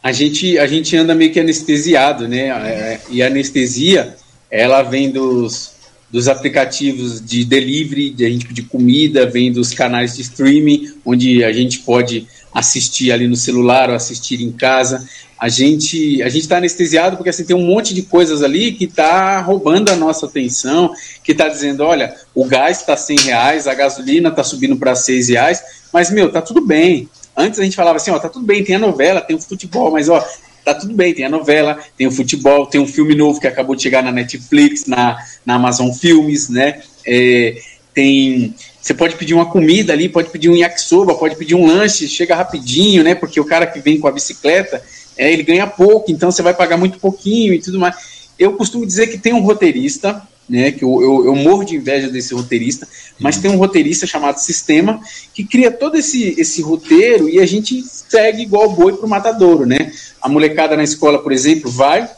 A 0.02 0.12
gente, 0.12 0.58
a 0.58 0.66
gente 0.66 0.96
anda 0.96 1.14
meio 1.14 1.32
que 1.32 1.40
anestesiado, 1.40 2.26
né? 2.26 2.48
É, 2.48 3.00
e 3.10 3.22
a 3.22 3.26
anestesia, 3.26 4.16
ela 4.50 4.82
vem 4.82 5.10
dos, 5.10 5.72
dos 6.10 6.28
aplicativos 6.28 7.24
de 7.24 7.44
delivery, 7.44 8.10
de 8.10 8.46
pedir 8.46 8.62
comida, 8.62 9.26
vem 9.26 9.52
dos 9.52 9.74
canais 9.74 10.16
de 10.16 10.22
streaming, 10.22 10.94
onde 11.04 11.44
a 11.44 11.52
gente 11.52 11.80
pode 11.80 12.26
assistir 12.54 13.12
ali 13.12 13.28
no 13.28 13.36
celular 13.36 13.90
ou 13.90 13.94
assistir 13.94 14.42
em 14.42 14.50
casa 14.50 15.06
a 15.38 15.48
gente 15.48 16.20
a 16.22 16.28
gente 16.28 16.42
está 16.42 16.56
anestesiado 16.56 17.16
porque 17.16 17.30
assim 17.30 17.44
tem 17.44 17.54
um 17.54 17.64
monte 17.64 17.94
de 17.94 18.02
coisas 18.02 18.42
ali 18.42 18.72
que 18.72 18.84
está 18.84 19.40
roubando 19.40 19.90
a 19.90 19.96
nossa 19.96 20.26
atenção, 20.26 20.92
que 21.22 21.32
está 21.32 21.48
dizendo, 21.48 21.84
olha, 21.84 22.14
o 22.34 22.44
gás 22.44 22.80
está 22.80 22.96
100 22.96 23.18
reais, 23.20 23.66
a 23.68 23.74
gasolina 23.74 24.30
está 24.30 24.42
subindo 24.42 24.76
para 24.76 24.96
6 24.96 25.28
reais, 25.28 25.62
mas 25.92 26.10
meu, 26.10 26.32
tá 26.32 26.42
tudo 26.42 26.60
bem. 26.60 27.08
Antes 27.36 27.60
a 27.60 27.62
gente 27.62 27.76
falava 27.76 27.98
assim, 27.98 28.10
ó, 28.10 28.18
tá 28.18 28.28
tudo 28.28 28.44
bem, 28.44 28.64
tem 28.64 28.74
a 28.74 28.80
novela, 28.80 29.20
tem 29.20 29.36
o 29.36 29.40
futebol, 29.40 29.92
mas 29.92 30.08
ó, 30.08 30.26
tá 30.64 30.74
tudo 30.74 30.94
bem, 30.94 31.14
tem 31.14 31.24
a 31.24 31.28
novela, 31.28 31.78
tem 31.96 32.06
o 32.06 32.12
futebol, 32.12 32.66
tem 32.66 32.80
um 32.80 32.86
filme 32.86 33.14
novo 33.14 33.40
que 33.40 33.46
acabou 33.46 33.74
de 33.74 33.82
chegar 33.82 34.02
na 34.02 34.12
Netflix, 34.12 34.86
na, 34.86 35.18
na 35.44 35.54
Amazon 35.54 35.92
Filmes, 35.92 36.48
né? 36.48 36.82
É, 37.06 37.56
tem 37.94 38.54
você 38.80 38.94
pode 38.94 39.16
pedir 39.16 39.34
uma 39.34 39.44
comida 39.44 39.92
ali, 39.92 40.08
pode 40.08 40.30
pedir 40.30 40.48
um 40.48 40.56
yakisoba, 40.56 41.14
pode 41.14 41.36
pedir 41.36 41.54
um 41.54 41.66
lanche, 41.66 42.08
chega 42.08 42.34
rapidinho, 42.34 43.02
né? 43.02 43.14
Porque 43.14 43.38
o 43.38 43.44
cara 43.44 43.66
que 43.66 43.80
vem 43.80 44.00
com 44.00 44.08
a 44.08 44.12
bicicleta, 44.12 44.82
é, 45.16 45.30
ele 45.30 45.42
ganha 45.42 45.66
pouco, 45.66 46.10
então 46.10 46.30
você 46.30 46.40
vai 46.40 46.54
pagar 46.54 46.78
muito 46.78 46.98
pouquinho 46.98 47.52
e 47.52 47.60
tudo 47.60 47.78
mais. 47.78 47.96
Eu 48.38 48.54
costumo 48.54 48.86
dizer 48.86 49.08
que 49.08 49.18
tem 49.18 49.34
um 49.34 49.42
roteirista, 49.42 50.22
né, 50.48 50.72
que 50.72 50.82
eu, 50.82 51.02
eu, 51.02 51.26
eu 51.26 51.34
morro 51.36 51.64
de 51.64 51.76
inveja 51.76 52.08
desse 52.08 52.32
roteirista, 52.32 52.88
mas 53.18 53.36
uhum. 53.36 53.42
tem 53.42 53.50
um 53.50 53.56
roteirista 53.56 54.06
chamado 54.06 54.38
Sistema 54.38 55.00
que 55.34 55.44
cria 55.44 55.70
todo 55.70 55.96
esse, 55.96 56.40
esse 56.40 56.62
roteiro 56.62 57.28
e 57.28 57.38
a 57.38 57.46
gente 57.46 57.82
segue 57.82 58.42
igual 58.42 58.70
boi 58.70 58.94
para 58.94 59.04
o 59.04 59.08
matadouro, 59.08 59.66
né? 59.66 59.92
A 60.20 60.28
molecada 60.28 60.76
na 60.76 60.84
escola, 60.84 61.18
por 61.18 61.32
exemplo, 61.32 61.70
vai, 61.70 62.08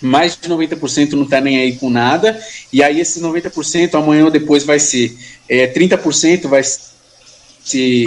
mais 0.00 0.36
de 0.36 0.48
90% 0.48 1.12
não 1.12 1.22
está 1.22 1.40
nem 1.40 1.58
aí 1.58 1.76
com 1.76 1.88
nada, 1.88 2.38
e 2.72 2.82
aí 2.82 3.00
esses 3.00 3.22
90% 3.22 3.94
amanhã 3.94 4.24
ou 4.24 4.30
depois 4.30 4.64
vai 4.64 4.78
ser 4.78 5.16
é, 5.48 5.66
30% 5.66 6.48
vai 6.48 6.62
ser 6.62 8.04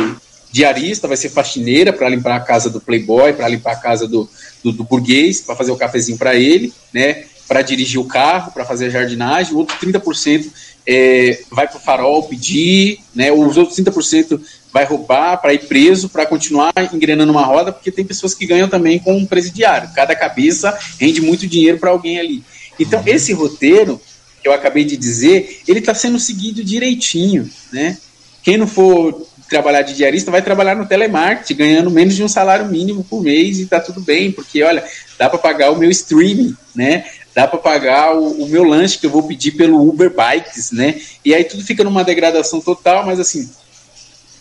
diarista, 0.51 1.07
vai 1.07 1.17
ser 1.17 1.29
faxineira 1.29 1.93
para 1.93 2.09
limpar 2.09 2.35
a 2.35 2.39
casa 2.39 2.69
do 2.69 2.81
playboy, 2.81 3.33
para 3.33 3.47
limpar 3.47 3.73
a 3.73 3.79
casa 3.79 4.07
do, 4.07 4.29
do, 4.63 4.71
do 4.71 4.83
burguês, 4.83 5.41
para 5.41 5.55
fazer 5.55 5.71
o 5.71 5.77
cafezinho 5.77 6.17
para 6.17 6.35
ele, 6.35 6.73
né? 6.93 7.25
Para 7.47 7.61
dirigir 7.61 7.99
o 7.99 8.05
carro, 8.05 8.51
para 8.51 8.65
fazer 8.65 8.87
a 8.87 8.89
jardinagem, 8.89 9.53
o 9.53 9.57
outro 9.57 9.77
30% 9.77 10.47
é, 10.85 11.39
vai 11.51 11.67
para 11.67 11.77
o 11.77 11.81
farol 11.81 12.23
pedir, 12.23 12.99
né? 13.15 13.31
Os 13.31 13.57
outros 13.57 13.77
30% 13.77 14.39
vai 14.71 14.85
roubar 14.85 15.37
para 15.37 15.53
ir 15.53 15.59
preso, 15.67 16.09
para 16.09 16.25
continuar 16.25 16.73
engrenando 16.93 17.31
uma 17.31 17.43
roda, 17.43 17.71
porque 17.71 17.91
tem 17.91 18.05
pessoas 18.05 18.33
que 18.33 18.45
ganham 18.45 18.67
também 18.67 18.99
com 18.99 19.15
um 19.15 19.25
presidiário. 19.25 19.89
Cada 19.95 20.15
cabeça 20.15 20.77
rende 20.99 21.21
muito 21.21 21.47
dinheiro 21.47 21.77
para 21.77 21.89
alguém 21.89 22.19
ali. 22.19 22.43
Então, 22.79 23.01
esse 23.05 23.33
roteiro 23.33 23.99
que 24.41 24.47
eu 24.47 24.53
acabei 24.53 24.85
de 24.85 24.95
dizer, 24.95 25.61
ele 25.67 25.79
está 25.79 25.93
sendo 25.93 26.19
seguido 26.19 26.63
direitinho, 26.63 27.49
né? 27.71 27.97
Quem 28.43 28.57
não 28.57 28.67
for 28.67 29.27
trabalhar 29.49 29.81
de 29.81 29.93
diarista 29.93 30.29
vai 30.29 30.41
trabalhar 30.41 30.75
no 30.75 30.85
telemarketing, 30.85 31.55
ganhando 31.55 31.91
menos 31.91 32.15
de 32.15 32.23
um 32.23 32.27
salário 32.27 32.65
mínimo 32.67 33.03
por 33.03 33.21
mês 33.21 33.59
e 33.59 33.65
tá 33.65 33.79
tudo 33.79 34.01
bem, 34.01 34.31
porque 34.31 34.61
olha, 34.61 34.83
dá 35.17 35.29
para 35.29 35.39
pagar 35.39 35.71
o 35.71 35.77
meu 35.77 35.89
streaming, 35.89 36.55
né? 36.75 37.05
Dá 37.37 37.47
para 37.47 37.59
pagar 37.59 38.15
o, 38.15 38.45
o, 38.45 38.47
meu 38.47 38.63
lanche 38.63 38.97
que 38.97 39.05
eu 39.05 39.11
vou 39.11 39.21
pedir 39.21 39.51
pelo 39.51 39.87
Uber 39.87 40.09
Bikes, 40.09 40.71
né? 40.71 40.99
E 41.23 41.35
aí 41.35 41.43
tudo 41.43 41.63
fica 41.63 41.83
numa 41.83 42.03
degradação 42.03 42.59
total, 42.59 43.05
mas 43.05 43.19
assim, 43.19 43.47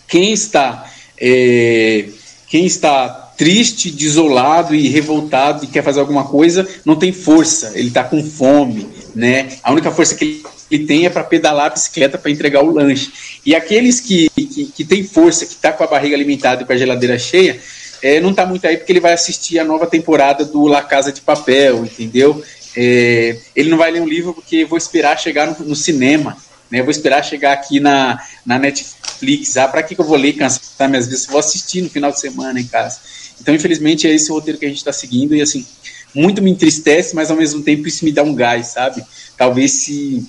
quem 0.07 0.33
está 0.33 0.91
é, 1.15 2.09
quem 2.47 2.65
está 2.65 3.07
triste, 3.37 3.91
desolado 3.91 4.73
e 4.73 4.87
revoltado 4.87 5.63
e 5.63 5.67
quer 5.67 5.83
fazer 5.83 5.99
alguma 5.99 6.23
coisa, 6.23 6.67
não 6.83 6.95
tem 6.95 7.11
força, 7.13 7.71
ele 7.75 7.89
está 7.89 8.03
com 8.03 8.23
fome, 8.23 8.89
né? 9.13 9.49
A 9.61 9.71
única 9.71 9.91
força 9.91 10.15
que 10.15 10.25
ele 10.25 10.43
ele 10.71 10.85
tem 10.85 11.05
é 11.05 11.09
para 11.09 11.23
pedalar 11.23 11.67
a 11.67 11.69
bicicleta 11.69 12.17
para 12.17 12.31
entregar 12.31 12.63
o 12.63 12.71
lanche. 12.71 13.11
E 13.45 13.55
aqueles 13.55 13.99
que, 13.99 14.27
que, 14.31 14.65
que 14.65 14.83
tem 14.83 15.03
força, 15.03 15.45
que 15.45 15.53
está 15.53 15.71
com 15.71 15.83
a 15.83 15.87
barriga 15.87 16.15
alimentada 16.15 16.63
e 16.63 16.65
com 16.65 16.73
a 16.73 16.77
geladeira 16.77 17.17
cheia, 17.17 17.59
é, 18.01 18.19
não 18.19 18.31
está 18.31 18.45
muito 18.45 18.65
aí 18.67 18.77
porque 18.77 18.91
ele 18.91 18.99
vai 18.99 19.13
assistir 19.13 19.59
a 19.59 19.63
nova 19.63 19.87
temporada 19.87 20.45
do 20.45 20.67
La 20.67 20.81
Casa 20.81 21.11
de 21.11 21.21
Papel, 21.21 21.85
entendeu? 21.85 22.43
É, 22.79 23.35
ele 23.55 23.71
não 23.71 23.77
vai 23.77 23.89
ler 23.89 24.01
um 24.03 24.07
livro 24.07 24.35
porque 24.35 24.63
vou 24.63 24.77
esperar 24.77 25.17
chegar 25.17 25.47
no, 25.47 25.65
no 25.65 25.75
cinema, 25.75 26.37
né? 26.69 26.83
Vou 26.83 26.91
esperar 26.91 27.23
chegar 27.23 27.53
aqui 27.53 27.79
na, 27.79 28.21
na 28.45 28.59
Netflix. 28.59 29.57
Ah, 29.57 29.67
para 29.67 29.81
que, 29.81 29.95
que 29.95 30.01
eu 30.01 30.05
vou 30.05 30.15
ler 30.15 30.33
cansar 30.33 30.87
minhas 30.87 31.07
vezes? 31.07 31.25
Vou 31.25 31.39
assistir 31.39 31.81
no 31.81 31.89
final 31.89 32.11
de 32.11 32.19
semana 32.19 32.59
em 32.59 32.67
casa. 32.67 32.99
Então, 33.41 33.55
infelizmente, 33.55 34.05
é 34.05 34.13
esse 34.13 34.31
o 34.31 34.35
roteiro 34.35 34.59
que 34.59 34.65
a 34.65 34.69
gente 34.69 34.77
está 34.77 34.93
seguindo 34.93 35.35
e 35.35 35.41
assim 35.41 35.65
muito 36.13 36.41
me 36.41 36.51
entristece, 36.51 37.15
mas 37.15 37.31
ao 37.31 37.37
mesmo 37.37 37.61
tempo 37.63 37.87
isso 37.87 38.05
me 38.05 38.11
dá 38.11 38.23
um 38.23 38.33
gás, 38.33 38.67
sabe? 38.67 39.03
Talvez 39.35 39.71
se 39.71 40.23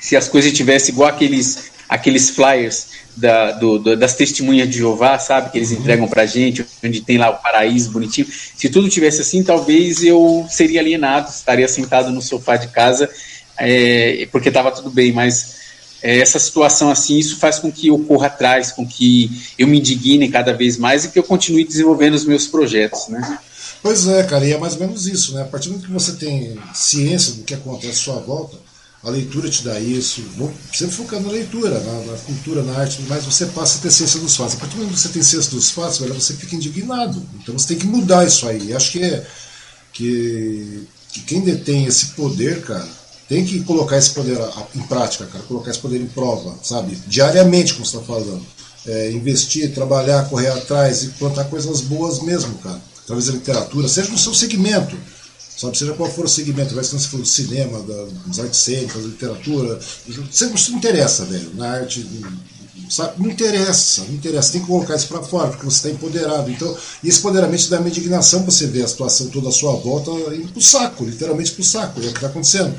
se 0.00 0.16
as 0.16 0.28
coisas 0.28 0.52
tivessem 0.52 0.94
igual 0.94 1.08
aqueles, 1.08 1.70
aqueles 1.88 2.30
flyers 2.30 2.86
da, 3.18 3.52
do, 3.52 3.78
do, 3.78 3.96
das 3.96 4.14
testemunhas 4.14 4.68
de 4.68 4.78
Jeová, 4.78 5.18
sabe? 5.18 5.50
Que 5.50 5.58
eles 5.58 5.70
uhum. 5.70 5.78
entregam 5.78 6.08
pra 6.08 6.26
gente, 6.26 6.64
onde 6.84 7.00
tem 7.00 7.18
lá 7.18 7.30
o 7.30 7.36
paraíso 7.36 7.90
bonitinho. 7.90 8.26
Se 8.56 8.68
tudo 8.68 8.88
tivesse 8.88 9.20
assim, 9.20 9.42
talvez 9.42 10.02
eu 10.02 10.46
seria 10.48 10.80
alienado, 10.80 11.30
estaria 11.30 11.68
sentado 11.68 12.10
no 12.10 12.22
sofá 12.22 12.56
de 12.56 12.68
casa, 12.68 13.10
é, 13.58 14.28
porque 14.30 14.48
estava 14.48 14.70
tudo 14.70 14.90
bem, 14.90 15.12
mas 15.12 15.56
é, 16.02 16.18
essa 16.18 16.38
situação 16.38 16.90
assim, 16.90 17.18
isso 17.18 17.38
faz 17.38 17.58
com 17.58 17.70
que 17.72 17.88
eu 17.88 17.98
corra 17.98 18.28
atrás, 18.28 18.72
com 18.72 18.86
que 18.86 19.30
eu 19.58 19.66
me 19.66 19.78
indigne 19.78 20.28
cada 20.28 20.52
vez 20.52 20.76
mais 20.76 21.04
e 21.04 21.08
que 21.08 21.18
eu 21.18 21.24
continue 21.24 21.64
desenvolvendo 21.64 22.14
os 22.14 22.24
meus 22.24 22.46
projetos, 22.46 23.08
né? 23.08 23.38
Pois 23.82 24.06
é, 24.08 24.22
cara, 24.24 24.44
e 24.44 24.52
é 24.52 24.58
mais 24.58 24.74
ou 24.74 24.80
menos 24.80 25.06
isso, 25.06 25.34
né? 25.34 25.42
A 25.42 25.46
partir 25.46 25.70
do 25.70 25.78
que 25.78 25.90
você 25.90 26.12
tem 26.12 26.58
ciência 26.74 27.34
do 27.34 27.42
que 27.42 27.54
acontece 27.54 27.92
à 27.92 27.94
sua 27.94 28.20
volta, 28.20 28.56
a 29.02 29.10
leitura 29.10 29.48
te 29.48 29.62
dá 29.62 29.78
isso, 29.78 30.22
sempre 30.72 30.94
focando 30.94 31.28
na 31.28 31.32
leitura, 31.32 31.78
na, 31.78 32.12
na, 32.12 32.18
cultura, 32.18 32.62
na 32.62 32.78
arte, 32.78 33.00
mas 33.08 33.24
você 33.24 33.46
passa 33.46 33.78
a 33.78 33.80
ter 33.82 33.92
ciência 33.92 34.18
dos 34.18 34.36
fatos. 34.36 34.54
A 34.54 34.58
partir 34.58 34.74
do 34.74 34.78
momento 34.78 34.94
que 34.94 35.00
você 35.00 35.08
tem 35.10 35.22
ciência 35.22 35.50
dos 35.52 35.70
fatos, 35.70 35.98
velho, 35.98 36.14
você 36.14 36.34
fica 36.34 36.56
indignado. 36.56 37.22
Então 37.40 37.56
você 37.56 37.68
tem 37.68 37.78
que 37.78 37.86
mudar 37.86 38.26
isso 38.26 38.48
aí. 38.48 38.74
acho 38.74 38.92
que, 38.92 39.02
é, 39.02 39.24
que, 39.92 40.88
que 41.12 41.20
quem 41.20 41.42
detém 41.42 41.86
esse 41.86 42.06
poder, 42.06 42.62
cara, 42.62 42.88
tem 43.28 43.44
que 43.44 43.60
colocar 43.60 43.96
esse 43.96 44.10
poder 44.10 44.36
em 44.74 44.82
prática, 44.82 45.26
cara, 45.26 45.44
colocar 45.44 45.70
esse 45.70 45.78
poder 45.78 46.00
em 46.00 46.06
prova, 46.06 46.58
sabe? 46.62 46.98
Diariamente, 47.06 47.74
como 47.74 47.86
você 47.86 47.96
está 47.96 48.06
falando. 48.06 48.44
É, 48.84 49.10
investir, 49.12 49.72
trabalhar, 49.74 50.28
correr 50.28 50.48
atrás 50.48 51.04
e 51.04 51.08
plantar 51.08 51.44
coisas 51.44 51.82
boas 51.82 52.20
mesmo, 52.22 52.56
cara. 52.58 52.80
Através 53.04 53.26
da 53.26 53.32
literatura, 53.34 53.86
seja 53.86 54.10
no 54.10 54.18
seu 54.18 54.34
segmento 54.34 54.96
sabe? 55.58 55.76
Seja 55.76 55.92
qual 55.94 56.08
for 56.08 56.24
o 56.24 56.28
segmento, 56.28 56.74
vai 56.74 56.84
se 56.84 56.96
for 57.08 57.18
do 57.18 57.26
cinema, 57.26 57.80
da, 57.82 58.06
das 58.26 58.38
artes 58.38 58.60
cênicas, 58.60 59.02
da 59.02 59.08
literatura, 59.08 59.80
sempre 60.30 60.62
não 60.70 60.78
interessa, 60.78 61.24
velho, 61.24 61.50
na 61.54 61.68
arte, 61.68 62.06
sabe? 62.88 63.20
Não 63.20 63.28
interessa, 63.28 64.04
não 64.04 64.14
interessa, 64.14 64.52
tem 64.52 64.60
que 64.60 64.68
colocar 64.68 64.94
isso 64.94 65.08
para 65.08 65.20
fora, 65.22 65.48
porque 65.48 65.64
você 65.64 65.88
está 65.88 65.90
empoderado. 65.90 66.48
Então, 66.48 66.76
esse 67.02 67.18
empoderamento 67.18 67.68
dá 67.68 67.80
uma 67.80 67.88
indignação 67.88 68.44
você 68.44 68.66
ver 68.68 68.84
a 68.84 68.88
situação 68.88 69.28
toda 69.28 69.48
à 69.48 69.52
sua 69.52 69.72
volta 69.74 70.10
indo 70.32 70.52
pro 70.52 70.62
saco, 70.62 71.04
literalmente 71.04 71.50
pro 71.50 71.64
saco, 71.64 72.00
é 72.00 72.06
o 72.06 72.10
que 72.10 72.18
está 72.18 72.28
acontecendo. 72.28 72.74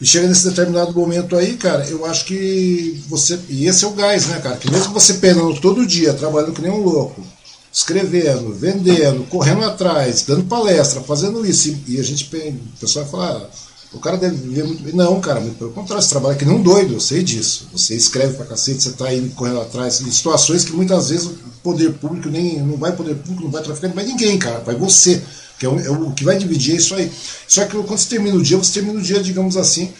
E 0.00 0.06
chega 0.06 0.26
nesse 0.26 0.48
determinado 0.48 0.92
momento 0.92 1.36
aí, 1.36 1.56
cara, 1.56 1.86
eu 1.88 2.04
acho 2.06 2.24
que 2.24 3.00
você. 3.08 3.38
E 3.48 3.66
esse 3.68 3.84
é 3.84 3.86
o 3.86 3.92
gás, 3.92 4.26
né, 4.26 4.40
cara? 4.40 4.56
Que 4.56 4.68
mesmo 4.68 4.92
você 4.92 5.14
penando 5.14 5.60
todo 5.60 5.86
dia, 5.86 6.12
trabalhando 6.12 6.54
que 6.54 6.62
nem 6.62 6.72
um 6.72 6.82
louco, 6.82 7.24
escrevendo, 7.72 8.52
vendendo, 8.52 9.24
correndo 9.30 9.64
atrás, 9.64 10.22
dando 10.22 10.44
palestra, 10.44 11.00
fazendo 11.00 11.44
isso. 11.46 11.74
E 11.88 11.98
a 11.98 12.02
gente, 12.02 12.24
o 12.24 12.78
pessoal 12.78 13.06
fala, 13.06 13.50
ah, 13.50 13.56
o 13.92 13.98
cara 13.98 14.16
deve 14.16 14.36
viver 14.36 14.64
muito 14.64 14.82
bem. 14.82 14.94
Não, 14.94 15.20
cara, 15.20 15.40
muito 15.40 15.56
pelo 15.56 15.72
contrário, 15.72 16.02
você 16.02 16.10
trabalha 16.10 16.36
que 16.36 16.44
nem 16.44 16.54
um 16.54 16.62
doido, 16.62 16.94
eu 16.94 17.00
sei 17.00 17.22
disso. 17.22 17.68
Você 17.72 17.94
escreve 17.94 18.34
pra 18.34 18.44
cacete, 18.44 18.82
você 18.82 18.92
tá 18.92 19.12
indo 19.12 19.34
correndo 19.34 19.60
atrás, 19.60 20.00
em 20.00 20.10
situações 20.10 20.64
que 20.64 20.72
muitas 20.72 21.08
vezes 21.08 21.26
o 21.26 21.34
poder 21.62 21.92
público 21.94 22.28
nem. 22.28 22.60
Não 22.60 22.76
vai 22.76 22.92
poder 22.92 23.14
público, 23.16 23.44
não 23.44 23.50
vai 23.50 23.62
traficar, 23.62 23.88
não 23.88 23.94
vai 23.94 24.04
ninguém, 24.04 24.38
cara, 24.38 24.60
vai 24.60 24.74
você. 24.74 25.22
Que 25.58 25.66
é 25.66 25.68
o, 25.68 25.78
é 25.78 25.90
o 25.90 26.10
que 26.12 26.24
vai 26.24 26.36
dividir 26.36 26.74
é 26.74 26.76
isso 26.76 26.94
aí. 26.94 27.10
Só 27.46 27.64
que 27.64 27.72
quando 27.72 27.98
você 27.98 28.08
termina 28.08 28.36
o 28.36 28.42
dia, 28.42 28.58
você 28.58 28.72
termina 28.72 28.98
o 28.98 29.02
dia, 29.02 29.22
digamos 29.22 29.56
assim, 29.56 29.92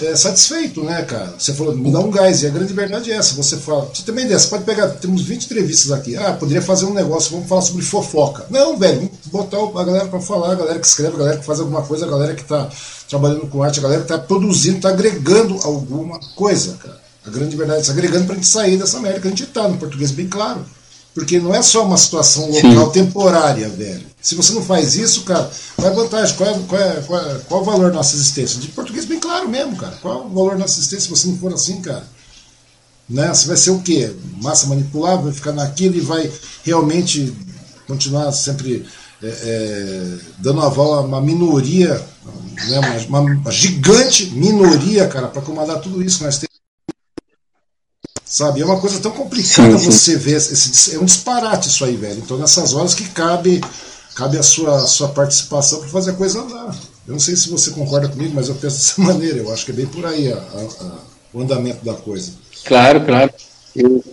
é, 0.00 0.14
satisfeito, 0.14 0.82
né, 0.84 1.02
cara? 1.02 1.34
Você 1.38 1.52
falou, 1.52 1.74
me 1.76 1.90
dá 1.90 1.98
um 1.98 2.10
gás, 2.10 2.42
e 2.42 2.46
a 2.46 2.50
grande 2.50 2.72
verdade 2.72 3.10
é 3.10 3.16
essa. 3.16 3.34
Você 3.34 3.56
fala, 3.56 3.90
você 3.92 4.02
também 4.04 4.26
dessa, 4.26 4.48
pode 4.48 4.64
pegar, 4.64 4.88
temos 4.88 5.22
20 5.22 5.44
entrevistas 5.46 5.90
aqui. 5.90 6.16
Ah, 6.16 6.32
poderia 6.32 6.62
fazer 6.62 6.86
um 6.86 6.94
negócio, 6.94 7.32
vamos 7.32 7.48
falar 7.48 7.62
sobre 7.62 7.84
fofoca. 7.84 8.46
Não, 8.48 8.78
velho, 8.78 9.10
vamos 9.30 9.48
botar 9.50 9.80
a 9.80 9.84
galera 9.84 10.06
para 10.06 10.20
falar, 10.20 10.52
a 10.52 10.54
galera 10.54 10.78
que 10.78 10.86
escreve, 10.86 11.14
a 11.14 11.18
galera 11.18 11.38
que 11.38 11.44
faz 11.44 11.58
alguma 11.58 11.82
coisa, 11.82 12.06
a 12.06 12.08
galera 12.08 12.34
que 12.34 12.44
tá 12.44 12.70
trabalhando 13.08 13.48
com 13.48 13.62
arte, 13.62 13.80
a 13.80 13.82
galera 13.82 14.02
que 14.02 14.08
tá 14.08 14.18
produzindo, 14.18 14.80
tá 14.80 14.90
agregando 14.90 15.58
alguma 15.62 16.20
coisa, 16.36 16.74
cara. 16.74 17.00
A 17.26 17.30
grande 17.30 17.56
verdade 17.56 17.80
é 17.80 17.82
isso, 17.82 17.90
agregando 17.90 18.26
pra 18.26 18.34
gente 18.36 18.46
sair 18.46 18.76
dessa 18.76 19.00
merda 19.00 19.20
que 19.20 19.26
a 19.26 19.30
gente 19.30 19.46
tá, 19.46 19.66
no 19.66 19.76
português 19.78 20.12
bem 20.12 20.28
claro. 20.28 20.64
Porque 21.14 21.40
não 21.40 21.52
é 21.52 21.60
só 21.62 21.84
uma 21.84 21.96
situação 21.96 22.48
local 22.48 22.86
Sim. 22.86 22.92
temporária, 22.92 23.68
velho. 23.68 24.06
Se 24.28 24.34
você 24.34 24.52
não 24.52 24.62
faz 24.62 24.94
isso, 24.94 25.22
cara, 25.22 25.50
qual 25.74 25.88
é 25.88 25.90
a 25.90 25.94
vantagem? 25.94 26.36
Qual 26.36 26.50
é, 26.50 26.58
qual, 26.68 26.82
é, 26.82 27.00
qual, 27.00 27.18
é, 27.18 27.38
qual 27.48 27.60
é 27.60 27.62
o 27.62 27.64
valor 27.64 27.90
da 27.90 27.96
nossa 27.96 28.14
existência? 28.14 28.60
De 28.60 28.68
português 28.68 29.06
bem 29.06 29.18
claro 29.18 29.48
mesmo, 29.48 29.74
cara. 29.74 29.96
Qual 30.02 30.18
é 30.18 30.26
o 30.26 30.28
valor 30.28 30.50
da 30.50 30.58
nossa 30.58 30.78
existência 30.78 31.04
se 31.04 31.08
você 31.08 31.28
não 31.28 31.38
for 31.38 31.50
assim, 31.54 31.80
cara? 31.80 32.06
Né? 33.08 33.26
Você 33.28 33.46
vai 33.46 33.56
ser 33.56 33.70
o 33.70 33.78
quê? 33.78 34.14
Massa 34.42 34.66
manipulável, 34.66 35.24
vai 35.24 35.32
ficar 35.32 35.52
naquilo 35.52 35.96
e 35.96 36.00
vai 36.00 36.30
realmente 36.62 37.34
continuar 37.86 38.30
sempre 38.32 38.84
é, 39.22 40.18
dando 40.36 40.60
aval 40.60 40.92
a 40.92 41.00
uma 41.00 41.22
minoria, 41.22 41.94
né? 42.68 43.06
uma, 43.08 43.20
uma, 43.20 43.50
gigante 43.50 44.26
minoria, 44.26 45.08
cara, 45.08 45.28
para 45.28 45.40
comandar 45.40 45.80
tudo 45.80 46.02
isso 46.02 46.22
nós 46.22 46.36
temos. 46.36 46.58
Sabe? 48.26 48.60
É 48.60 48.64
uma 48.66 48.78
coisa 48.78 49.00
tão 49.00 49.10
complicada 49.10 49.78
sim, 49.78 49.84
sim. 49.84 49.90
você 49.90 50.16
ver. 50.18 50.36
Esse, 50.36 50.96
é 50.96 50.98
um 50.98 51.06
disparate 51.06 51.70
isso 51.70 51.82
aí, 51.82 51.96
velho. 51.96 52.18
Então, 52.18 52.36
nessas 52.36 52.74
horas 52.74 52.92
que 52.92 53.08
cabe 53.08 53.62
cabe 54.18 54.36
a 54.36 54.42
sua, 54.42 54.82
a 54.82 54.86
sua 54.88 55.08
participação 55.10 55.78
para 55.78 55.88
fazer 55.88 56.10
a 56.10 56.14
coisa 56.14 56.40
andar. 56.40 56.76
Eu 57.06 57.12
não 57.12 57.20
sei 57.20 57.36
se 57.36 57.48
você 57.48 57.70
concorda 57.70 58.08
comigo, 58.08 58.32
mas 58.34 58.48
eu 58.48 58.56
penso 58.56 58.76
dessa 58.98 59.00
maneira. 59.00 59.38
Eu 59.38 59.52
acho 59.52 59.64
que 59.64 59.70
é 59.70 59.74
bem 59.74 59.86
por 59.86 60.04
aí 60.04 60.32
a, 60.32 60.36
a, 60.36 60.98
o 61.32 61.40
andamento 61.40 61.84
da 61.84 61.94
coisa. 61.94 62.32
Claro, 62.64 63.04
claro. 63.04 63.32
Eu, 63.76 64.04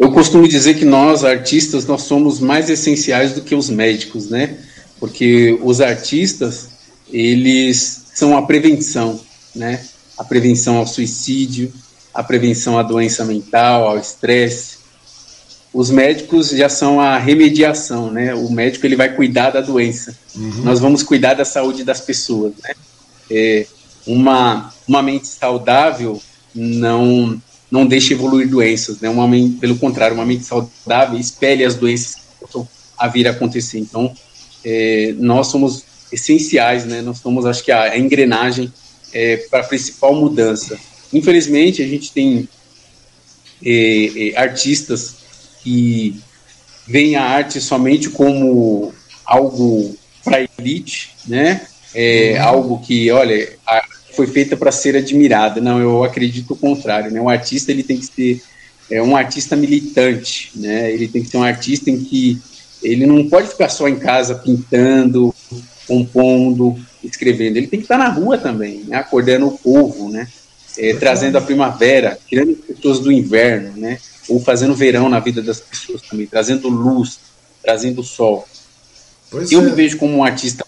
eu 0.00 0.10
costumo 0.10 0.48
dizer 0.48 0.74
que 0.74 0.84
nós, 0.84 1.24
artistas, 1.24 1.86
nós 1.86 2.02
somos 2.02 2.40
mais 2.40 2.68
essenciais 2.68 3.34
do 3.34 3.40
que 3.40 3.54
os 3.54 3.70
médicos, 3.70 4.28
né? 4.28 4.58
Porque 4.98 5.56
os 5.62 5.80
artistas, 5.80 6.70
eles 7.08 8.02
são 8.12 8.36
a 8.36 8.42
prevenção, 8.42 9.20
né? 9.54 9.84
A 10.18 10.24
prevenção 10.24 10.76
ao 10.76 10.88
suicídio, 10.88 11.72
a 12.12 12.22
prevenção 12.24 12.76
à 12.76 12.82
doença 12.82 13.24
mental, 13.24 13.86
ao 13.86 13.98
estresse, 13.98 14.71
os 15.72 15.90
médicos 15.90 16.50
já 16.50 16.68
são 16.68 17.00
a 17.00 17.16
remediação, 17.16 18.10
né? 18.10 18.34
O 18.34 18.50
médico 18.50 18.84
ele 18.86 18.96
vai 18.96 19.14
cuidar 19.14 19.50
da 19.50 19.60
doença. 19.60 20.16
Uhum. 20.36 20.62
Nós 20.64 20.80
vamos 20.80 21.02
cuidar 21.02 21.34
da 21.34 21.44
saúde 21.44 21.82
das 21.82 22.00
pessoas, 22.00 22.52
né? 22.62 22.74
É, 23.30 23.66
uma, 24.06 24.72
uma 24.86 25.02
mente 25.02 25.28
saudável 25.28 26.20
não 26.54 27.40
não 27.70 27.86
deixa 27.86 28.12
evoluir 28.12 28.46
doenças, 28.46 29.00
né? 29.00 29.08
Uma 29.08 29.26
mente, 29.26 29.56
pelo 29.56 29.76
contrário, 29.76 30.14
uma 30.14 30.26
mente 30.26 30.44
saudável 30.44 31.18
espelha 31.18 31.66
as 31.66 31.74
doenças 31.74 32.16
a 32.98 33.08
vir 33.08 33.26
a 33.26 33.30
acontecer. 33.30 33.78
Então, 33.78 34.14
é, 34.62 35.14
nós 35.16 35.46
somos 35.46 35.82
essenciais, 36.12 36.84
né? 36.84 37.00
Nós 37.00 37.18
somos, 37.18 37.46
acho 37.46 37.64
que 37.64 37.72
a, 37.72 37.84
a 37.84 37.98
engrenagem 37.98 38.70
é, 39.10 39.38
para 39.50 39.60
a 39.60 39.64
principal 39.64 40.14
mudança. 40.14 40.78
Infelizmente, 41.14 41.82
a 41.82 41.86
gente 41.86 42.12
tem 42.12 42.46
é, 43.64 44.32
é 44.34 44.38
artistas 44.38 45.21
que 45.62 46.20
veem 46.86 47.16
a 47.16 47.24
arte 47.24 47.60
somente 47.60 48.10
como 48.10 48.92
algo 49.24 49.96
para 50.24 50.46
elite, 50.58 51.10
né? 51.26 51.62
É 51.94 52.36
uhum. 52.36 52.44
algo 52.44 52.78
que, 52.80 53.10
olha, 53.10 53.48
foi 54.14 54.26
feita 54.26 54.56
para 54.56 54.72
ser 54.72 54.96
admirada. 54.96 55.60
Não, 55.60 55.80
eu 55.80 56.04
acredito 56.04 56.52
o 56.52 56.56
contrário, 56.56 57.10
né? 57.10 57.20
Um 57.20 57.28
artista 57.28 57.70
ele 57.70 57.82
tem 57.82 57.98
que 57.98 58.06
ser 58.06 58.42
é, 58.90 59.02
um 59.02 59.16
artista 59.16 59.56
militante, 59.56 60.50
né? 60.54 60.92
Ele 60.92 61.08
tem 61.08 61.22
que 61.22 61.28
ser 61.28 61.36
um 61.36 61.42
artista 61.42 61.90
em 61.90 62.02
que 62.02 62.40
ele 62.82 63.06
não 63.06 63.28
pode 63.28 63.48
ficar 63.48 63.68
só 63.68 63.88
em 63.88 63.96
casa 63.96 64.34
pintando, 64.34 65.34
compondo, 65.86 66.78
escrevendo. 67.02 67.56
Ele 67.56 67.66
tem 67.66 67.78
que 67.80 67.84
estar 67.84 67.98
na 67.98 68.08
rua 68.08 68.38
também, 68.38 68.84
né? 68.86 68.96
acordando 68.96 69.46
o 69.46 69.58
povo, 69.58 70.08
né? 70.08 70.28
É, 70.78 70.94
trazendo 70.94 71.36
a 71.36 71.40
primavera, 71.40 72.18
tirando 72.26 72.52
as 72.52 72.76
pessoas 72.76 72.98
do 72.98 73.12
inverno, 73.12 73.76
né? 73.76 73.98
ou 74.28 74.40
fazendo 74.40 74.74
verão 74.74 75.08
na 75.08 75.20
vida 75.20 75.42
das 75.42 75.60
pessoas 75.60 76.02
também, 76.02 76.26
trazendo 76.26 76.68
luz, 76.68 77.18
trazendo 77.62 78.02
sol. 78.02 78.46
Pois 79.30 79.50
eu 79.50 79.60
é. 79.60 79.64
me 79.64 79.70
vejo 79.70 79.98
como 79.98 80.16
um 80.16 80.24
artista, 80.24 80.64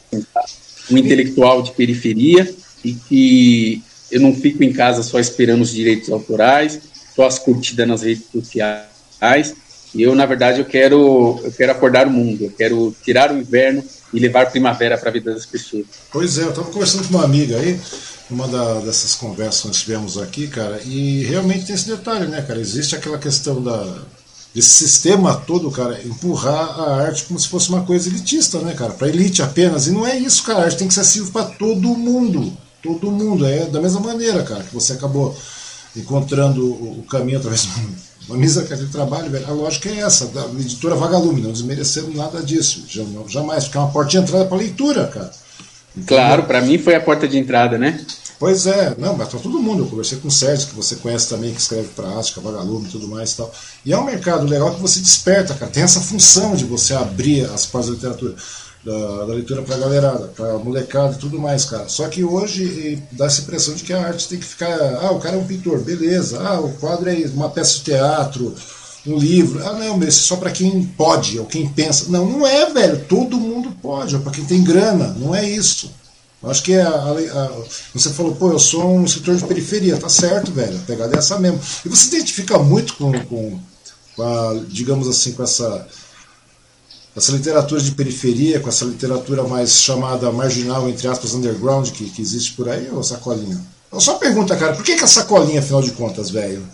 um 0.91 0.99
intelectual 0.99 1.63
de 1.63 1.73
periferia 1.73 2.53
e 2.85 2.95
que 2.95 3.83
eu 4.11 4.21
não 4.21 4.35
fico 4.35 4.63
em 4.63 4.73
casa 4.73 5.03
só 5.03 5.19
esperando 5.19 5.63
os 5.63 5.71
direitos 5.71 6.11
autorais, 6.11 6.81
só 7.15 7.27
as 7.27 7.39
curtidas 7.39 7.87
nas 7.87 8.03
redes 8.03 8.25
sociais. 8.31 9.55
E 9.95 10.03
eu, 10.03 10.15
na 10.15 10.27
verdade, 10.27 10.61
eu 10.61 10.65
quero, 10.65 11.41
eu 11.45 11.53
quero 11.53 11.73
acordar 11.73 12.07
o 12.07 12.11
mundo, 12.11 12.45
eu 12.45 12.51
quero 12.51 12.95
tirar 13.05 13.33
o 13.33 13.39
inverno 13.39 13.85
e 14.13 14.19
levar 14.19 14.51
primavera 14.51 14.99
para 14.99 15.09
a 15.09 15.13
vida 15.13 15.33
das 15.33 15.47
pessoas. 15.47 15.87
Pois 16.11 16.37
é, 16.39 16.43
eu 16.43 16.51
estava 16.51 16.71
conversando 16.71 17.09
com 17.09 17.15
uma 17.15 17.25
amiga 17.25 17.59
aí, 17.59 17.79
uma 18.35 18.49
da, 18.49 18.81
dessas 18.81 19.15
conversas 19.15 19.61
que 19.61 19.69
nós 19.69 19.77
tivemos 19.79 20.19
aqui, 20.19 20.49
cara, 20.49 20.81
e 20.85 21.25
realmente 21.25 21.67
tem 21.67 21.75
esse 21.75 21.89
detalhe, 21.89 22.27
né, 22.27 22.43
cara? 22.43 22.61
Existe 22.61 22.95
aquela 22.97 23.17
questão 23.17 23.63
da, 23.63 24.03
desse 24.55 24.71
sistema 24.71 25.35
todo, 25.35 25.71
cara, 25.71 26.01
empurrar 26.05 26.81
a 26.81 26.97
arte 27.03 27.25
como 27.25 27.39
se 27.39 27.49
fosse 27.49 27.69
uma 27.69 27.83
coisa 27.83 28.09
elitista, 28.09 28.59
né, 28.61 28.75
cara? 28.75 28.93
Para 28.93 29.09
elite 29.09 29.43
apenas. 29.43 29.87
E 29.87 29.91
não 29.91 30.07
é 30.07 30.17
isso, 30.17 30.43
cara. 30.45 30.61
A 30.61 30.65
arte 30.65 30.79
tem 30.79 30.89
que 30.89 30.95
ser 30.95 31.01
acessível 31.01 31.33
para 31.33 31.47
todo 31.47 31.89
mundo. 31.97 32.57
Todo 32.83 33.11
mundo. 33.11 33.47
É 33.47 33.67
da 33.67 33.81
mesma 33.81 34.01
maneira, 34.01 34.43
cara, 34.43 34.63
que 34.63 34.75
você 34.75 34.93
acabou 34.93 35.37
encontrando 35.97 36.65
o 36.65 37.05
caminho 37.09 37.39
através 37.39 37.63
de 37.63 37.69
uma 38.29 38.39
mesa 38.39 38.63
de 38.63 38.87
trabalho, 38.87 39.31
velho. 39.31 39.47
A 39.47 39.53
lógica 39.53 39.89
é 39.89 40.01
essa, 40.01 40.27
da 40.27 40.45
editora 40.61 40.95
Vagalume, 40.95 41.41
não 41.41 41.53
desmerecendo 41.53 42.17
nada 42.17 42.43
disso. 42.43 42.85
Jamais, 43.29 43.65
porque 43.65 43.79
é 43.79 43.81
uma 43.81 43.91
porta 43.91 44.11
de 44.11 44.19
entrada 44.19 44.45
para 44.45 44.57
leitura, 44.57 45.09
cara. 45.09 45.31
Claro, 46.07 46.45
para 46.45 46.61
mim 46.61 46.79
foi 46.79 46.95
a 46.95 47.01
porta 47.01 47.29
de 47.29 47.39
entrada, 47.39 47.79
né? 47.79 48.05
Pois 48.45 48.67
é, 48.67 48.95
não, 48.99 49.17
mas 49.17 49.29
para 49.29 49.41
todo 49.41 49.59
mundo. 49.59 49.85
Eu 49.85 49.87
conversei 49.89 50.19
com 50.19 50.29
o 50.29 50.31
Sérgio, 50.31 50.69
que 50.69 50.75
você 50.75 50.97
conhece 50.97 51.31
também, 51.31 51.55
que 51.55 51.59
escreve 51.63 51.89
para 51.97 52.19
Ática, 52.19 52.43
Vagalume 52.43 52.87
e 52.87 52.91
tudo 52.91 53.09
mais 53.09 53.33
e 53.33 53.37
tal. 53.39 53.51
E 53.87 53.91
é 53.91 53.99
um 53.99 54.05
mercado 54.05 54.45
legal 54.45 54.75
que 54.75 54.83
você 54.83 55.01
desperta, 55.01 55.55
cara. 55.55 55.73
Tem 55.73 55.83
essa 55.83 55.99
função 55.99 56.55
de 56.55 56.67
você 56.67 56.93
abrir 56.93 57.47
as 57.47 57.65
portas 57.65 57.89
da 57.89 57.95
literatura, 57.95 58.35
da, 58.85 59.25
da 59.25 59.33
leitura 59.33 59.63
para 59.63 59.77
a 59.77 59.79
galerada, 59.79 60.27
para 60.37 60.59
molecada 60.59 61.15
e 61.15 61.19
tudo 61.19 61.39
mais, 61.39 61.65
cara. 61.65 61.89
Só 61.89 62.07
que 62.07 62.23
hoje 62.23 63.03
dá 63.13 63.25
essa 63.25 63.41
impressão 63.41 63.73
de 63.73 63.83
que 63.83 63.95
a 63.95 64.07
arte 64.09 64.29
tem 64.29 64.39
que 64.39 64.45
ficar. 64.45 64.77
Ah, 65.01 65.11
o 65.11 65.21
cara 65.21 65.37
é 65.37 65.39
um 65.39 65.47
pintor, 65.47 65.81
beleza. 65.81 66.39
Ah, 66.47 66.61
o 66.61 66.71
quadro 66.75 67.09
é 67.09 67.15
uma 67.33 67.49
peça 67.49 67.79
de 67.79 67.85
teatro 67.85 68.55
um 69.07 69.17
livro. 69.17 69.67
Ah, 69.67 69.73
não, 69.73 69.97
mas 69.97 70.17
só 70.17 70.37
para 70.37 70.51
quem 70.51 70.85
pode, 70.85 71.39
ou 71.39 71.47
quem 71.47 71.67
pensa. 71.67 72.11
Não, 72.11 72.27
não 72.27 72.47
é, 72.47 72.71
velho. 72.71 73.07
Todo 73.09 73.41
mundo 73.41 73.75
pode, 73.81 74.15
é 74.15 74.19
para 74.19 74.33
quem 74.33 74.45
tem 74.45 74.63
grana. 74.63 75.17
Não 75.19 75.35
é 75.35 75.49
isso. 75.49 76.04
Eu 76.45 76.51
acho 76.51 76.63
que 76.63 76.75
é 76.75 76.83
a, 76.83 76.89
a, 76.89 77.51
você 77.95 78.11
falou, 78.11 78.35
pô, 78.35 78.51
eu 78.51 78.59
sou 78.59 78.87
um 78.87 79.05
escritor 79.05 79.35
de 79.37 79.45
periferia. 79.47 79.97
Tá 79.97 80.11
certo, 80.11 80.53
velho. 80.53 80.77
A 80.77 80.83
pegada 80.83 81.17
é 81.17 81.19
essa 81.19 81.39
mesmo. 81.39 81.59
E 81.85 81.89
você 81.89 82.05
se 82.05 82.17
identifica 82.17 82.59
muito 82.59 82.95
com, 82.97 83.13
com, 83.25 83.59
com 84.15 84.23
a, 84.23 84.61
digamos 84.69 85.09
assim, 85.09 85.33
com 85.33 85.43
essa 85.43 85.89
essa 87.17 87.31
literatura 87.31 87.81
de 87.81 87.93
periferia, 87.93 88.59
com 88.59 88.69
essa 88.69 88.85
literatura 88.85 89.45
mais 89.45 89.81
chamada 89.81 90.33
marginal, 90.33 90.89
entre 90.89 91.07
aspas, 91.07 91.33
underground, 91.33 91.91
que, 91.91 92.11
que 92.11 92.21
existe 92.21 92.55
por 92.55 92.69
aí, 92.69 92.89
ou 92.91 93.03
sacolinha? 93.05 93.61
Eu 93.93 94.01
só 94.01 94.15
pergunta, 94.15 94.57
cara, 94.57 94.75
por 94.75 94.85
que, 94.85 94.97
que 94.97 95.05
a 95.05 95.07
sacolinha, 95.07 95.61
afinal 95.61 95.81
de 95.81 95.93
contas, 95.93 96.31
velho? 96.31 96.65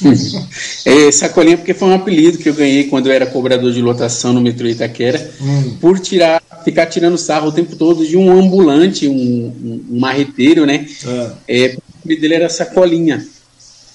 é, 0.86 1.12
sacolinha 1.12 1.58
porque 1.58 1.74
foi 1.74 1.88
um 1.88 1.94
apelido 1.94 2.38
que 2.38 2.48
eu 2.48 2.54
ganhei 2.54 2.84
quando 2.84 3.08
eu 3.08 3.12
era 3.12 3.26
cobrador 3.26 3.70
de 3.70 3.82
lotação 3.82 4.32
no 4.32 4.40
metrô 4.40 4.66
Itaquera, 4.66 5.30
hum. 5.38 5.76
por 5.78 6.00
tirar, 6.00 6.42
ficar 6.64 6.86
tirando 6.86 7.18
sarro 7.18 7.48
o 7.48 7.52
tempo 7.52 7.76
todo 7.76 8.06
de 8.06 8.16
um 8.16 8.30
ambulante, 8.30 9.08
um, 9.08 9.12
um, 9.12 9.84
um 9.90 9.98
marreteiro, 9.98 10.66
né? 10.66 10.86
É. 11.48 11.64
É, 11.64 11.74
o 11.74 11.82
apelido 11.98 12.20
dele 12.20 12.34
era 12.34 12.48
Sacolinha. 12.48 13.26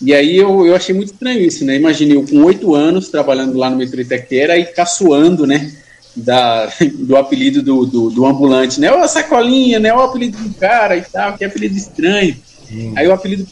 E 0.02 0.14
aí 0.14 0.36
eu, 0.36 0.66
eu 0.66 0.76
achei 0.76 0.94
muito 0.94 1.14
estranho 1.14 1.42
isso, 1.42 1.64
né? 1.64 1.76
Imaginei 1.76 2.18
eu 2.18 2.26
com 2.26 2.44
oito 2.44 2.76
anos 2.76 3.10
trabalhando 3.10 3.58
lá 3.58 3.70
no 3.70 3.78
metrô 3.78 4.02
Itaquera 4.02 4.58
e 4.58 4.66
caçoando, 4.66 5.48
né? 5.48 5.72
Da, 6.16 6.72
do 7.00 7.16
apelido 7.16 7.62
do, 7.62 7.86
do, 7.86 8.10
do 8.10 8.26
ambulante, 8.26 8.80
né? 8.80 8.92
Ô, 8.92 9.08
Sacolinha, 9.08 9.80
né? 9.80 9.94
O 9.94 10.02
apelido 10.02 10.38
do 10.38 10.54
cara 10.56 10.98
e 10.98 11.02
tal, 11.02 11.38
que 11.38 11.46
apelido 11.46 11.76
estranho. 11.76 12.36
Hum. 12.72 12.94
Aí 12.96 13.08
o 13.08 13.14
apelido 13.14 13.48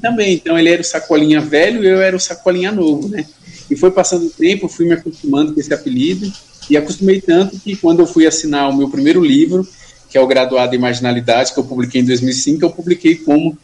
também. 0.00 0.34
Então 0.34 0.58
ele 0.58 0.70
era 0.70 0.80
o 0.80 0.84
sacolinha 0.84 1.40
velho 1.40 1.84
e 1.84 1.88
eu 1.88 2.02
era 2.02 2.16
o 2.16 2.20
sacolinha 2.20 2.72
novo, 2.72 3.08
né? 3.08 3.24
E 3.70 3.76
foi 3.76 3.90
passando 3.90 4.26
o 4.26 4.30
tempo, 4.30 4.68
fui 4.68 4.86
me 4.86 4.94
acostumando 4.94 5.54
com 5.54 5.60
esse 5.60 5.72
apelido. 5.72 6.30
E 6.68 6.76
acostumei 6.76 7.20
tanto 7.20 7.58
que 7.58 7.76
quando 7.76 8.00
eu 8.00 8.06
fui 8.06 8.26
assinar 8.26 8.68
o 8.68 8.76
meu 8.76 8.88
primeiro 8.88 9.24
livro, 9.24 9.66
que 10.08 10.18
é 10.18 10.20
o 10.20 10.26
Graduado 10.26 10.74
em 10.74 10.78
Marginalidade, 10.78 11.52
que 11.52 11.58
eu 11.58 11.64
publiquei 11.64 12.00
em 12.00 12.04
2005, 12.04 12.64
eu 12.64 12.70
publiquei 12.70 13.16
como 13.16 13.56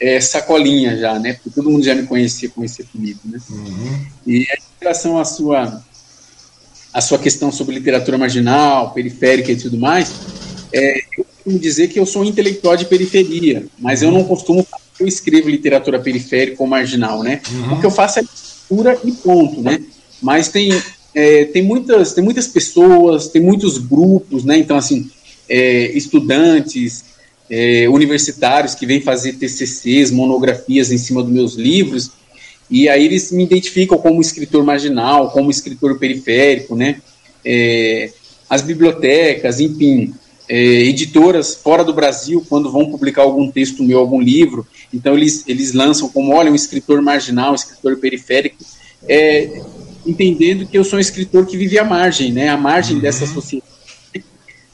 é, 0.00 0.20
Sacolinha 0.20 0.96
já, 0.96 1.18
né? 1.18 1.34
Porque 1.34 1.50
todo 1.50 1.70
mundo 1.70 1.84
já 1.84 1.94
me 1.94 2.06
conhecia 2.06 2.48
com 2.48 2.64
esse 2.64 2.82
apelido, 2.82 3.20
né? 3.24 3.38
Uhum. 3.48 4.06
E 4.26 4.42
em 4.42 4.46
relação 4.80 5.18
à 5.18 5.24
sua, 5.24 5.82
à 6.92 7.00
sua 7.00 7.18
questão 7.18 7.52
sobre 7.52 7.74
literatura 7.74 8.18
marginal, 8.18 8.92
periférica 8.92 9.52
e 9.52 9.56
tudo 9.56 9.78
mais, 9.78 10.12
é, 10.72 11.00
eu 11.18 11.24
costumo 11.24 11.58
dizer 11.58 11.88
que 11.88 11.98
eu 11.98 12.06
sou 12.06 12.22
um 12.22 12.24
intelectual 12.24 12.76
de 12.76 12.86
periferia, 12.86 13.66
mas 13.78 14.02
eu 14.02 14.10
não 14.10 14.24
costumo 14.24 14.66
eu 15.00 15.06
escrevo 15.06 15.48
literatura 15.48 15.98
periférica 15.98 16.62
ou 16.62 16.68
marginal, 16.68 17.22
né? 17.22 17.40
Uhum. 17.50 17.74
O 17.74 17.80
que 17.80 17.86
eu 17.86 17.90
faço 17.90 18.18
é 18.18 18.22
leitura 18.22 18.98
e 19.02 19.12
ponto, 19.12 19.62
né? 19.62 19.82
Mas 20.20 20.48
tem, 20.48 20.70
é, 21.14 21.44
tem, 21.46 21.62
muitas, 21.62 22.12
tem 22.12 22.22
muitas 22.22 22.46
pessoas, 22.46 23.28
tem 23.28 23.42
muitos 23.42 23.78
grupos, 23.78 24.44
né? 24.44 24.58
Então, 24.58 24.76
assim, 24.76 25.10
é, 25.48 25.90
estudantes, 25.96 27.04
é, 27.50 27.88
universitários 27.88 28.74
que 28.74 28.86
vêm 28.86 29.00
fazer 29.00 29.32
TCCs, 29.32 30.10
monografias 30.10 30.92
em 30.92 30.98
cima 30.98 31.22
dos 31.22 31.32
meus 31.32 31.54
livros, 31.54 32.12
e 32.70 32.88
aí 32.88 33.04
eles 33.04 33.32
me 33.32 33.42
identificam 33.42 33.98
como 33.98 34.20
escritor 34.20 34.64
marginal, 34.64 35.30
como 35.32 35.50
escritor 35.50 35.98
periférico, 35.98 36.76
né? 36.76 37.02
É, 37.44 38.10
as 38.48 38.62
bibliotecas, 38.62 39.58
enfim, 39.58 40.14
é, 40.48 40.56
editoras 40.56 41.54
fora 41.54 41.84
do 41.84 41.92
Brasil, 41.92 42.44
quando 42.48 42.70
vão 42.70 42.90
publicar 42.90 43.22
algum 43.22 43.50
texto 43.50 43.82
meu, 43.82 43.98
algum 43.98 44.20
livro, 44.20 44.66
então 44.92 45.16
eles, 45.16 45.44
eles 45.48 45.72
lançam 45.72 46.08
como, 46.08 46.32
olha, 46.32 46.50
um 46.50 46.54
escritor 46.54 47.02
marginal, 47.02 47.52
um 47.52 47.56
escritor 47.56 47.96
periférico, 47.98 48.56
é, 49.08 49.62
entendendo 50.06 50.66
que 50.66 50.76
eu 50.76 50.84
sou 50.84 50.98
um 50.98 51.00
escritor 51.00 51.46
que 51.46 51.56
vive 51.56 51.78
à 51.78 51.84
margem, 51.84 52.32
né, 52.32 52.48
à 52.48 52.56
margem 52.56 52.96
uhum. 52.96 53.02
dessa 53.02 53.26
sociedade, 53.26 53.70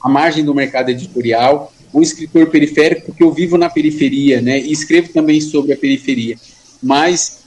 à 0.01 0.09
margem 0.09 0.45
do 0.45 0.55
mercado 0.55 0.91
editorial, 0.91 1.73
um 1.93 2.03
escritor 2.03 2.49
periférico, 2.49 3.07
porque 3.07 3.23
eu 3.23 3.33
vivo 3.33 3.57
na 3.57 3.71
periferia, 3.71 4.41
né, 4.41 4.59
e 4.61 4.73
escrevo 4.73 5.09
também 5.09 5.41
sobre 5.41 5.73
a 5.73 5.77
periferia, 5.77 6.37
mas 6.83 7.41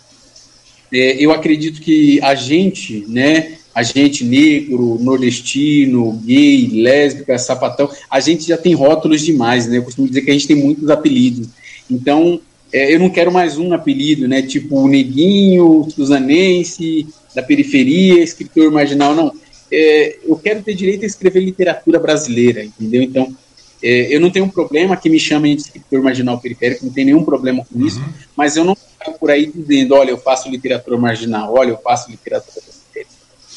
é, 0.91 1.23
eu 1.23 1.31
acredito 1.31 1.81
que 1.81 2.19
a 2.21 2.35
gente, 2.35 3.05
né, 3.07 3.59
a 3.73 3.83
gente 3.83 4.25
negro, 4.25 4.97
nordestino, 4.99 6.11
gay, 6.25 6.67
lésbica, 6.67 7.37
sapatão, 7.37 7.89
a 8.09 8.19
gente 8.19 8.47
já 8.47 8.57
tem 8.57 8.73
rótulos 8.73 9.21
demais, 9.21 9.67
né? 9.67 9.77
Eu 9.77 9.83
costumo 9.83 10.07
dizer 10.07 10.21
que 10.21 10.29
a 10.29 10.33
gente 10.33 10.47
tem 10.47 10.55
muitos 10.55 10.89
apelidos. 10.89 11.47
Então, 11.89 12.41
é, 12.71 12.93
eu 12.93 12.99
não 12.99 13.09
quero 13.09 13.31
mais 13.31 13.57
um 13.57 13.73
apelido, 13.73 14.27
né? 14.27 14.41
Tipo 14.41 14.81
o 14.81 14.87
neguinho, 14.87 15.87
suzanense, 15.89 17.07
da 17.33 17.41
periferia, 17.41 18.23
escritor 18.23 18.71
marginal, 18.71 19.15
não. 19.15 19.33
É, 19.71 20.17
eu 20.23 20.35
quero 20.37 20.61
ter 20.63 20.73
direito 20.73 21.03
a 21.03 21.07
escrever 21.07 21.41
literatura 21.41 21.99
brasileira, 21.99 22.63
entendeu? 22.63 23.01
Então, 23.01 23.35
é, 23.81 24.13
eu 24.13 24.19
não 24.19 24.29
tenho 24.29 24.45
um 24.45 24.49
problema 24.49 24.97
que 24.97 25.09
me 25.09 25.19
chamem 25.19 25.55
de 25.55 25.61
escritor 25.63 26.01
marginal 26.01 26.39
periférico, 26.39 26.85
não 26.85 26.91
tenho 26.91 27.07
nenhum 27.07 27.23
problema 27.23 27.65
com 27.65 27.85
isso, 27.85 27.99
uhum. 27.99 28.09
mas 28.35 28.57
eu 28.57 28.65
não 28.65 28.75
quero 28.75 29.17
por 29.17 29.31
aí 29.31 29.51
dizendo, 29.53 29.95
olha, 29.95 30.11
eu 30.11 30.17
faço 30.17 30.49
literatura 30.49 30.97
marginal, 30.97 31.53
olha, 31.55 31.69
eu 31.69 31.77
faço 31.77 32.11
literatura 32.11 32.61
periférica. 32.61 33.11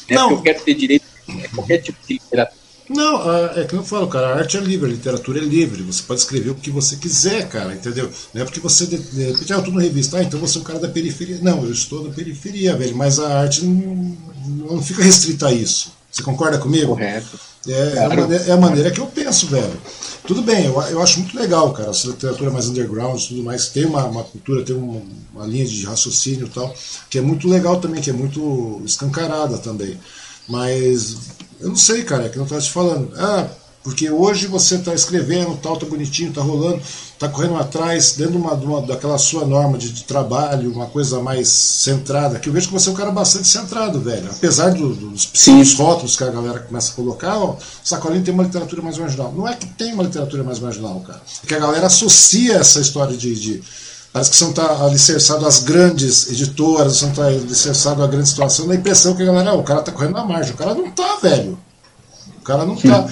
Né? 0.09 0.15
Não. 0.15 0.29
Porque 0.29 0.49
eu 0.49 0.53
quero 0.53 0.65
ter 0.65 0.73
direito 0.75 1.05
a 1.27 1.55
qualquer 1.55 1.77
tipo 1.79 1.97
de 2.07 2.13
literatura. 2.13 2.62
Não, 2.93 3.49
é 3.55 3.63
que 3.65 3.73
eu 3.73 3.83
falo, 3.83 4.07
cara, 4.07 4.27
a 4.27 4.37
arte 4.37 4.57
é 4.57 4.59
livre, 4.59 4.89
a 4.89 4.93
literatura 4.93 5.39
é 5.39 5.43
livre, 5.43 5.81
você 5.81 6.03
pode 6.03 6.21
escrever 6.21 6.51
o 6.51 6.55
que 6.55 6.69
você 6.69 6.95
quiser, 6.95 7.49
cara, 7.49 7.73
entendeu? 7.73 8.09
Não 8.33 8.41
é 8.41 8.45
porque 8.45 8.59
você, 8.59 8.85
de, 8.85 8.97
de 8.97 9.23
repente, 9.31 9.51
ah, 9.51 9.57
eu 9.57 9.63
tô 9.63 9.71
na 9.71 9.81
revista, 9.81 10.17
ah, 10.17 10.23
então 10.23 10.39
você 10.39 10.57
é 10.57 10.61
um 10.61 10.63
cara 10.63 10.79
da 10.79 10.87
periferia. 10.87 11.39
Não, 11.41 11.63
eu 11.63 11.71
estou 11.71 12.03
na 12.03 12.13
periferia, 12.13 12.75
velho, 12.75 12.95
mas 12.95 13.19
a 13.19 13.39
arte 13.39 13.65
não, 13.65 14.17
não 14.45 14.81
fica 14.81 15.03
restrita 15.03 15.47
a 15.47 15.51
isso. 15.51 15.91
Você 16.11 16.21
concorda 16.21 16.59
comigo? 16.59 16.89
Correto. 16.89 17.39
É, 17.67 17.91
claro. 17.91 17.97
é, 17.97 18.05
a, 18.05 18.09
maneira, 18.09 18.43
é, 18.43 18.51
a 18.51 18.57
maneira, 18.57 18.91
que 18.91 18.99
eu 18.99 19.07
penso, 19.07 19.47
velho. 19.47 19.81
Tudo 20.27 20.41
bem, 20.43 20.65
eu, 20.65 20.79
eu 20.83 21.01
acho 21.01 21.19
muito 21.19 21.35
legal, 21.37 21.73
cara, 21.73 21.89
essa 21.89 22.07
literatura 22.07 22.51
mais 22.51 22.67
underground 22.67 23.19
e 23.19 23.27
tudo 23.29 23.43
mais, 23.43 23.69
tem 23.69 23.85
uma, 23.85 24.05
uma 24.05 24.23
cultura, 24.23 24.63
tem 24.63 24.75
uma, 24.75 25.01
uma 25.33 25.47
linha 25.47 25.65
de 25.65 25.83
raciocínio 25.83 26.45
e 26.45 26.49
tal, 26.49 26.73
que 27.09 27.17
é 27.17 27.21
muito 27.21 27.47
legal 27.47 27.79
também, 27.79 28.01
que 28.01 28.09
é 28.09 28.13
muito 28.13 28.81
escancarada 28.85 29.57
também. 29.57 29.99
Mas 30.47 31.17
eu 31.63 31.69
não 31.69 31.75
sei, 31.75 32.03
cara, 32.03 32.25
é 32.25 32.29
que 32.29 32.37
não 32.37 32.43
estava 32.43 32.61
te 32.61 32.69
falando. 32.69 33.11
Ah, 33.17 33.47
porque 33.83 34.09
hoje 34.09 34.47
você 34.47 34.75
está 34.75 34.93
escrevendo, 34.93 35.57
tal, 35.57 35.75
tá 35.77 35.85
bonitinho, 35.85 36.31
tá 36.31 36.41
rolando, 36.41 36.81
tá 37.19 37.27
correndo 37.27 37.57
atrás, 37.57 38.13
dentro 38.13 38.33
de 38.33 38.37
uma, 38.37 38.55
de 38.55 38.65
uma 38.65 38.81
daquela 38.81 39.17
sua 39.17 39.45
norma 39.45 39.77
de, 39.77 39.91
de, 39.91 40.03
trabalho, 40.05 40.71
uma 40.71 40.85
coisa 40.85 41.21
mais 41.21 41.49
centrada, 41.49 42.39
que 42.39 42.47
eu 42.47 42.53
vejo 42.53 42.67
que 42.67 42.73
você 42.73 42.89
é 42.89 42.91
um 42.93 42.95
cara 42.95 43.11
bastante 43.11 43.47
centrado, 43.47 43.99
velho. 43.99 44.29
Apesar 44.29 44.73
do, 44.73 44.93
dos, 44.93 45.25
dos 45.25 45.73
rótulos 45.75 46.15
que 46.15 46.23
a 46.23 46.29
galera 46.29 46.59
começa 46.59 46.91
a 46.91 46.95
colocar, 46.95 47.37
ó, 47.37 47.57
Sacolinho 47.83 48.23
tem 48.23 48.33
uma 48.33 48.43
literatura 48.43 48.81
mais 48.81 48.97
marginal. 48.97 49.33
Não 49.35 49.47
é 49.47 49.53
que 49.53 49.67
tem 49.67 49.93
uma 49.93 50.03
literatura 50.03 50.43
mais 50.43 50.59
marginal, 50.59 51.01
cara. 51.01 51.21
É 51.43 51.47
que 51.47 51.55
a 51.55 51.59
galera 51.59 51.87
associa 51.87 52.55
essa 52.55 52.79
história 52.79 53.17
de, 53.17 53.35
de 53.35 53.63
Parece 54.13 54.29
que 54.29 54.35
você 54.35 54.43
não 54.43 54.51
está 54.51 54.85
alicerçado 54.85 55.47
às 55.47 55.63
grandes 55.63 56.29
editoras, 56.29 56.97
você 56.97 57.05
não 57.05 57.11
está 57.13 57.25
alicerçado 57.25 58.03
à 58.03 58.07
grande 58.07 58.29
situação, 58.29 58.67
dá 58.67 58.73
a 58.73 58.77
impressão 58.77 59.15
que 59.15 59.23
a 59.23 59.25
galera, 59.25 59.49
ah, 59.49 59.55
o 59.55 59.63
cara 59.63 59.79
está 59.79 59.91
correndo 59.91 60.13
na 60.13 60.23
margem. 60.23 60.53
O 60.53 60.57
cara 60.57 60.75
não 60.75 60.85
está, 60.85 61.15
velho. 61.15 61.57
O 62.37 62.43
cara 62.43 62.63
não 62.63 62.75
está. 62.75 63.07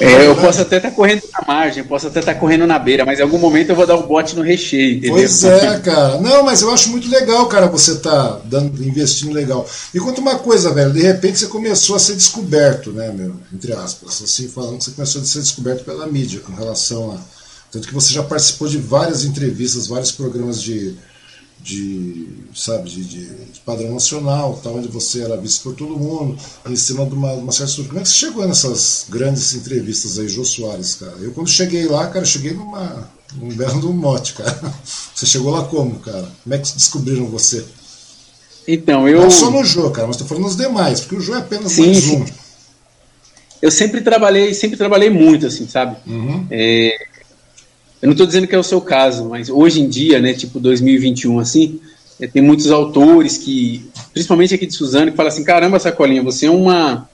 É, 0.00 0.26
eu 0.26 0.34
posso 0.34 0.62
até 0.62 0.78
estar 0.78 0.88
tá 0.88 0.96
correndo 0.96 1.22
na 1.32 1.44
margem, 1.46 1.84
posso 1.84 2.08
até 2.08 2.18
estar 2.18 2.34
tá 2.34 2.40
correndo 2.40 2.66
na 2.66 2.78
beira, 2.80 3.04
mas 3.04 3.20
em 3.20 3.22
algum 3.22 3.38
momento 3.38 3.68
eu 3.68 3.76
vou 3.76 3.86
dar 3.86 3.94
o 3.94 4.00
um 4.00 4.06
bote 4.08 4.34
no 4.34 4.42
recheio, 4.42 4.96
entendeu? 4.96 5.14
Pois 5.14 5.44
é, 5.44 5.78
cara. 5.78 6.20
Não, 6.20 6.42
mas 6.42 6.62
eu 6.62 6.72
acho 6.72 6.88
muito 6.88 7.08
legal, 7.08 7.46
cara, 7.46 7.68
você 7.68 7.96
tá 7.96 8.40
dando, 8.44 8.82
investindo 8.82 9.32
legal. 9.32 9.64
E 9.94 10.00
conta 10.00 10.20
uma 10.20 10.36
coisa, 10.36 10.72
velho, 10.72 10.92
de 10.92 11.02
repente 11.02 11.38
você 11.38 11.46
começou 11.46 11.94
a 11.94 11.98
ser 12.00 12.14
descoberto, 12.14 12.90
né, 12.90 13.12
meu? 13.12 13.36
Entre 13.52 13.72
aspas, 13.72 14.20
assim, 14.24 14.48
falando 14.48 14.78
que 14.78 14.84
você 14.84 14.90
começou 14.90 15.22
a 15.22 15.24
ser 15.24 15.40
descoberto 15.40 15.84
pela 15.84 16.06
mídia 16.06 16.40
com 16.40 16.52
relação 16.52 17.12
a 17.12 17.43
tanto 17.74 17.88
que 17.88 17.94
você 17.94 18.14
já 18.14 18.22
participou 18.22 18.68
de 18.68 18.78
várias 18.78 19.24
entrevistas, 19.24 19.88
vários 19.88 20.12
programas 20.12 20.62
de, 20.62 20.94
de 21.60 22.28
sabe, 22.54 22.88
de, 22.88 23.04
de, 23.04 23.24
de 23.26 23.60
padrão 23.66 23.92
nacional, 23.92 24.60
tal, 24.62 24.76
onde 24.76 24.86
você 24.86 25.22
era 25.22 25.36
visto 25.36 25.64
por 25.64 25.74
todo 25.74 25.98
mundo, 25.98 26.38
em 26.68 26.76
cima 26.76 27.04
de 27.04 27.14
uma, 27.14 27.32
uma 27.32 27.50
certa 27.50 27.70
estrutura. 27.70 27.88
Como 27.88 28.00
é 28.00 28.02
que 28.04 28.08
você 28.10 28.14
chegou 28.14 28.46
nessas 28.46 29.06
grandes 29.08 29.54
entrevistas 29.54 30.20
aí, 30.20 30.28
Jô 30.28 30.44
Soares, 30.44 30.94
cara? 30.94 31.16
Eu 31.20 31.32
quando 31.32 31.50
cheguei 31.50 31.88
lá, 31.88 32.06
cara, 32.06 32.24
cheguei 32.24 32.52
numa, 32.52 33.10
num 33.34 33.48
belo 33.48 33.80
do 33.80 33.92
mote, 33.92 34.34
cara. 34.34 34.72
Você 35.12 35.26
chegou 35.26 35.50
lá 35.50 35.64
como, 35.64 35.98
cara? 35.98 36.28
Como 36.44 36.54
é 36.54 36.58
que 36.58 36.72
descobriram 36.74 37.26
você? 37.26 37.64
Então, 38.68 39.08
eu. 39.08 39.20
Não 39.20 39.30
só 39.30 39.50
no 39.50 39.64
Jô, 39.64 39.90
cara, 39.90 40.06
mas 40.06 40.16
tô 40.16 40.24
falando 40.24 40.44
nos 40.44 40.56
demais, 40.56 41.00
porque 41.00 41.16
o 41.16 41.20
Jô 41.20 41.34
é 41.34 41.38
apenas 41.38 41.72
sim, 41.72 41.86
mais 41.86 42.06
um. 42.08 42.24
Eu 43.60 43.70
sempre 43.70 44.00
trabalhei, 44.00 44.54
sempre 44.54 44.76
trabalhei 44.76 45.10
muito, 45.10 45.46
assim, 45.46 45.66
sabe? 45.66 45.96
Uhum. 46.06 46.46
É, 46.50 47.13
eu 48.04 48.08
não 48.08 48.12
estou 48.12 48.26
dizendo 48.26 48.46
que 48.46 48.54
é 48.54 48.58
o 48.58 48.62
seu 48.62 48.82
caso, 48.82 49.30
mas 49.30 49.48
hoje 49.48 49.80
em 49.80 49.88
dia, 49.88 50.20
né, 50.20 50.34
tipo 50.34 50.60
2021, 50.60 51.38
assim, 51.38 51.80
é, 52.20 52.26
tem 52.26 52.42
muitos 52.42 52.70
autores 52.70 53.38
que, 53.38 53.88
principalmente 54.12 54.54
aqui 54.54 54.66
de 54.66 54.74
Suzano, 54.74 55.10
que 55.10 55.16
falam 55.16 55.32
assim, 55.32 55.42
caramba, 55.42 55.78
Sacolinha, 55.78 56.22
você 56.22 56.44
é 56.44 56.50
uma 56.50 57.08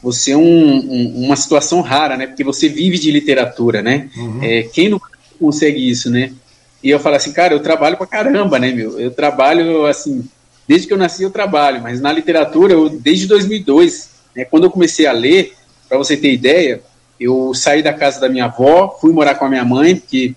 você 0.00 0.30
é 0.30 0.36
um, 0.36 0.42
um, 0.42 1.24
uma 1.24 1.34
situação 1.34 1.80
rara, 1.80 2.16
né, 2.16 2.28
porque 2.28 2.44
você 2.44 2.68
vive 2.68 2.96
de 2.96 3.10
literatura, 3.10 3.82
né, 3.82 4.08
uhum. 4.16 4.38
é, 4.40 4.62
quem 4.62 4.88
não 4.88 5.00
consegue 5.40 5.90
isso, 5.90 6.08
né, 6.08 6.32
e 6.80 6.90
eu 6.90 7.00
falo 7.00 7.16
assim, 7.16 7.32
cara, 7.32 7.52
eu 7.52 7.60
trabalho 7.60 7.96
pra 7.96 8.06
caramba, 8.06 8.56
né, 8.56 8.70
meu, 8.70 9.00
eu 9.00 9.10
trabalho, 9.10 9.84
assim, 9.86 10.24
desde 10.68 10.86
que 10.86 10.92
eu 10.92 10.98
nasci 10.98 11.24
eu 11.24 11.30
trabalho, 11.30 11.82
mas 11.82 12.00
na 12.00 12.12
literatura, 12.12 12.72
eu, 12.72 12.88
desde 12.88 13.26
2002, 13.26 14.10
né, 14.36 14.44
quando 14.44 14.62
eu 14.62 14.70
comecei 14.70 15.06
a 15.06 15.12
ler, 15.12 15.54
para 15.88 15.98
você 15.98 16.16
ter 16.16 16.32
ideia, 16.32 16.80
eu 17.20 17.52
saí 17.52 17.82
da 17.82 17.92
casa 17.92 18.18
da 18.18 18.28
minha 18.28 18.46
avó, 18.46 18.96
fui 18.98 19.12
morar 19.12 19.34
com 19.34 19.44
a 19.44 19.48
minha 19.48 19.64
mãe, 19.64 19.94
porque 19.94 20.34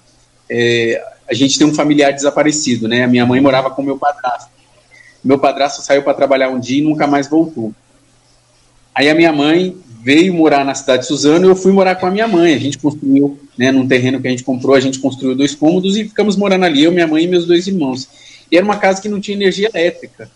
é, 0.50 1.02
a 1.30 1.34
gente 1.34 1.58
tem 1.58 1.66
um 1.66 1.74
familiar 1.74 2.12
desaparecido, 2.12 2.88
né? 2.88 3.04
A 3.04 3.08
minha 3.08 3.26
mãe 3.26 3.40
morava 3.40 3.72
com 3.72 3.82
meu 3.82 3.98
padrasto. 3.98 4.52
Meu 5.24 5.40
padrasto 5.40 5.82
saiu 5.82 6.04
para 6.04 6.14
trabalhar 6.14 6.50
um 6.50 6.60
dia 6.60 6.80
e 6.80 6.84
nunca 6.84 7.08
mais 7.08 7.30
voltou. 7.30 7.74
Aí 8.94 9.10
a 9.10 9.16
minha 9.16 9.32
mãe 9.32 9.76
veio 10.04 10.34
morar 10.34 10.66
na 10.66 10.76
cidade 10.76 11.04
de 11.04 11.08
Suzano 11.08 11.46
e 11.46 11.50
eu 11.50 11.56
fui 11.56 11.72
morar 11.72 11.96
com 11.96 12.06
a 12.06 12.12
minha 12.12 12.28
mãe. 12.28 12.54
A 12.54 12.60
gente 12.60 12.78
construiu, 12.78 13.40
né, 13.58 13.72
num 13.72 13.88
terreno 13.88 14.22
que 14.22 14.28
a 14.28 14.32
gente 14.32 14.44
comprou, 14.44 14.76
a 14.76 14.82
gente 14.82 15.00
construiu 15.00 15.34
dois 15.34 15.56
cômodos 15.56 15.96
e 15.96 16.04
ficamos 16.04 16.36
morando 16.36 16.66
ali, 16.66 16.84
eu, 16.84 16.92
minha 16.92 17.08
mãe 17.08 17.24
e 17.24 17.28
meus 17.28 17.48
dois 17.48 17.66
irmãos. 17.66 18.10
E 18.52 18.58
era 18.58 18.66
uma 18.66 18.76
casa 18.76 19.02
que 19.02 19.08
não 19.08 19.22
tinha 19.22 19.38
energia 19.38 19.70
elétrica. 19.74 20.30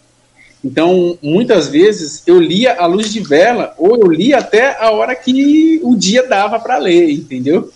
Então, 0.67 1.17
muitas 1.21 1.69
vezes 1.69 2.23
eu 2.27 2.41
lia 2.41 2.73
a 2.73 2.85
luz 2.85 3.13
de 3.13 3.21
vela 3.21 3.73
ou 3.77 3.95
eu 3.95 4.11
lia 4.11 4.39
até 4.39 4.77
a 4.77 4.91
hora 4.91 5.15
que 5.15 5.79
o 5.81 5.95
dia 5.95 6.27
dava 6.27 6.59
para 6.59 6.77
ler, 6.77 7.09
entendeu? 7.09 7.71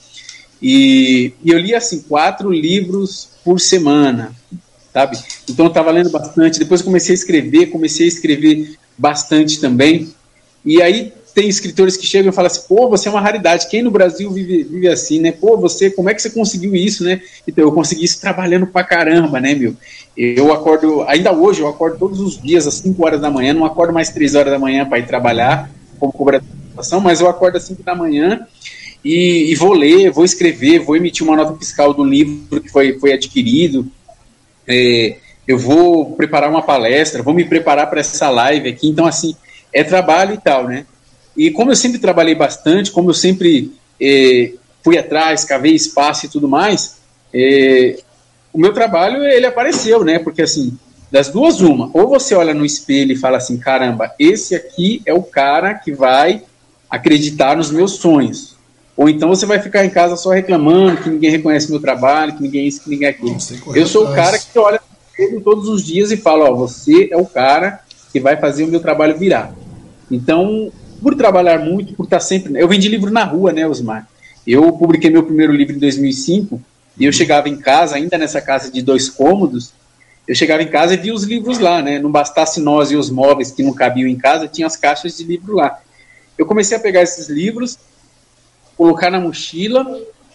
E, 0.62 1.32
e, 1.42 1.52
eu 1.52 1.58
lia 1.58 1.78
assim 1.78 2.02
quatro 2.02 2.52
livros 2.52 3.30
por 3.46 3.62
semana, 3.62 4.36
sabe? 4.92 5.18
Então 5.50 5.68
eu 5.68 5.70
estava 5.70 5.90
lendo 5.90 6.10
bastante. 6.10 6.60
Depois 6.60 6.82
comecei 6.82 7.14
a 7.14 7.18
escrever, 7.18 7.68
comecei 7.68 8.06
a 8.06 8.10
escrever 8.10 8.76
bastante 8.98 9.62
também. 9.62 10.14
E 10.66 10.82
aí 10.82 11.14
tem 11.34 11.48
escritores 11.48 11.98
que 11.98 12.06
chegam 12.06 12.32
e 12.32 12.36
falam 12.36 12.48
assim, 12.48 12.68
pô, 12.68 12.90
você 12.90 13.08
é 13.08 13.12
uma 13.12 13.22
raridade, 13.22 13.68
quem 13.70 13.82
no 13.82 13.91
Brasil 13.91 14.30
vive, 14.32 14.64
vive 14.64 14.88
assim, 14.88 15.20
né? 15.20 15.32
Pô, 15.32 15.58
você, 15.58 15.90
como 15.90 16.10
é 16.10 16.14
que 16.14 16.22
você 16.22 16.30
conseguiu 16.30 16.76
isso, 16.76 17.03
né? 17.03 17.22
Então, 17.48 17.64
eu 17.64 17.72
consegui 17.72 18.03
isso 18.03 18.20
trabalhando 18.20 18.68
pra 18.68 18.84
caramba, 18.84 19.40
né, 19.40 19.53
meu? 19.56 19.76
Eu 20.16 20.52
acordo, 20.52 21.03
ainda 21.03 21.32
hoje, 21.32 21.62
eu 21.62 21.68
acordo 21.68 21.98
todos 21.98 22.20
os 22.20 22.41
dias 22.41 22.68
às 22.68 22.76
5 22.76 23.06
horas 23.06 23.22
da 23.22 23.30
manhã, 23.30 23.53
não 23.53 23.66
acordo 23.66 23.94
mais 23.94 24.10
3 24.10 24.36
horas 24.36 24.52
da 24.52 24.60
manhã 24.60 24.86
para 24.86 24.99
ir 24.99 25.08
trabalhar 25.08 25.72
como 25.99 26.12
cobrador 26.12 26.48
situação, 26.72 26.99
mas 26.99 27.22
eu 27.22 27.30
acordo 27.30 27.58
às 27.58 27.64
5 27.64 27.84
da 27.84 27.94
manhã 27.94 28.45
e, 29.03 29.52
e, 29.52 29.56
vou 29.56 29.74
ler, 29.74 30.12
vou 30.12 30.26
escrever, 30.26 30.80
vou 30.80 30.95
emitir 30.95 31.26
uma 31.26 31.36
nota 31.36 31.58
fiscal 31.58 31.94
do 31.94 32.03
livro 32.03 32.62
que 32.62 32.70
foi, 32.70 32.98
foi 32.99 33.14
adquirido, 33.14 33.88
é, 34.68 35.18
eu 35.48 35.58
vou 35.58 36.16
preparar 36.16 36.49
uma 36.49 36.62
palestra, 36.62 37.24
vou 37.24 37.34
me 37.34 37.44
preparar 37.44 37.90
para 37.90 37.99
essa 37.99 38.30
live 38.30 38.70
aqui, 38.70 38.88
então 38.88 39.06
assim, 39.06 39.36
é 39.74 39.84
trabalho 39.84 40.34
e 40.36 40.38
tal, 40.38 40.68
né? 40.68 40.86
E 41.36 41.52
como 41.52 41.72
eu 41.72 41.76
sempre 41.76 41.99
trabalhei 41.99 42.36
bastante, 42.36 42.91
como 42.91 43.10
eu 43.10 43.14
sempre 43.14 43.72
é, 43.99 44.53
fui 44.84 44.98
atrás, 44.98 45.45
cavei 45.45 45.74
espaço 45.74 46.26
e 46.26 46.30
tudo 46.30 46.48
mais, 46.48 46.98
é, 47.34 47.99
o 48.53 48.60
meu 48.60 48.74
trabalho 48.74 49.24
ele 49.24 49.45
apareceu, 49.45 50.03
né? 50.03 50.20
Porque 50.20 50.41
assim, 50.41 50.78
das 51.12 51.30
duas 51.30 51.62
uma, 51.62 51.90
ou 51.94 52.08
você 52.08 52.36
olha 52.36 52.53
no 52.53 52.66
espelho 52.66 53.14
e 53.14 53.18
fala 53.18 53.38
assim, 53.38 53.58
caramba, 53.58 54.12
esse 54.18 54.56
aqui 54.56 55.02
é 55.06 55.14
o 55.14 55.24
cara 55.24 55.74
que 55.74 55.91
vai 55.91 56.44
acreditar 56.90 57.56
nos 57.56 57.72
meus 57.72 57.94
sonhos. 57.94 58.56
Ou 58.95 59.10
então 59.10 59.30
você 59.30 59.45
vai 59.45 59.60
ficar 59.60 59.86
em 59.86 59.90
casa 59.90 60.16
só 60.16 60.30
reclamando 60.30 61.02
que 61.02 61.10
ninguém 61.10 61.32
reconhece 61.32 61.72
meu 61.72 61.80
trabalho, 61.80 62.36
que 62.36 62.44
ninguém 62.44 62.66
é 62.66 62.68
isso, 62.68 62.84
que 62.84 62.90
ninguém 62.90 63.08
é 63.08 63.12
aquilo. 63.12 63.38
Eu 63.74 63.88
sou 63.88 64.06
o 64.06 64.14
cara 64.14 64.38
que 64.38 64.60
olha 64.60 64.80
todos 65.44 65.68
os 65.68 65.84
dias 65.84 66.12
e 66.12 66.18
fala, 66.18 66.49
ó, 66.49 66.53
você 66.53 67.08
é 67.12 67.18
o 67.18 67.26
cara 67.26 67.82
que 68.12 68.20
vai 68.20 68.38
fazer 68.38 68.64
o 68.64 68.68
meu 68.68 68.80
trabalho 68.80 69.18
virar. 69.18 69.53
Então, 70.10 70.72
por 71.02 71.15
trabalhar 71.15 71.60
muito, 71.60 71.94
por 71.94 72.03
estar 72.03 72.19
sempre... 72.19 72.53
Eu 72.61 72.68
vendi 72.68 72.88
livro 72.88 73.11
na 73.11 73.23
rua, 73.23 73.52
né, 73.52 73.68
Osmar? 73.68 74.07
Eu 74.45 74.72
publiquei 74.73 75.10
meu 75.10 75.23
primeiro 75.23 75.53
livro 75.53 75.76
em 75.76 75.80
2005 75.80 76.61
e 76.98 77.06
eu 77.06 77.11
chegava 77.11 77.49
em 77.49 77.57
casa, 77.57 77.95
ainda 77.95 78.18
nessa 78.18 78.41
casa 78.41 78.72
de 78.72 78.82
dois 78.82 79.10
cômodos, 79.10 79.73
eu 80.28 80.36
chegava 80.36 80.61
em 80.61 80.68
casa 80.68 80.94
e 80.94 80.98
via 80.98 81.14
os 81.14 81.23
livros 81.23 81.60
lá, 81.60 81.82
né? 81.82 81.99
Não 81.99 82.11
bastasse 82.11 82.60
nós 82.60 82.91
e 82.91 82.95
os 82.95 83.10
móveis 83.10 83.52
que 83.52 83.64
não 83.64 83.73
cabiam 83.73 84.07
em 84.07 84.18
casa, 84.18 84.48
tinha 84.48 84.68
as 84.68 84.76
caixas 84.76 85.18
de 85.18 85.23
livro 85.23 85.56
lá. 85.56 85.80
Eu 86.38 86.45
comecei 86.45 86.78
a 86.78 86.80
pegar 86.80 87.02
esses 87.02 87.28
livros 87.28 87.78
colocar 88.82 89.11
na 89.11 89.19
mochila, 89.19 89.86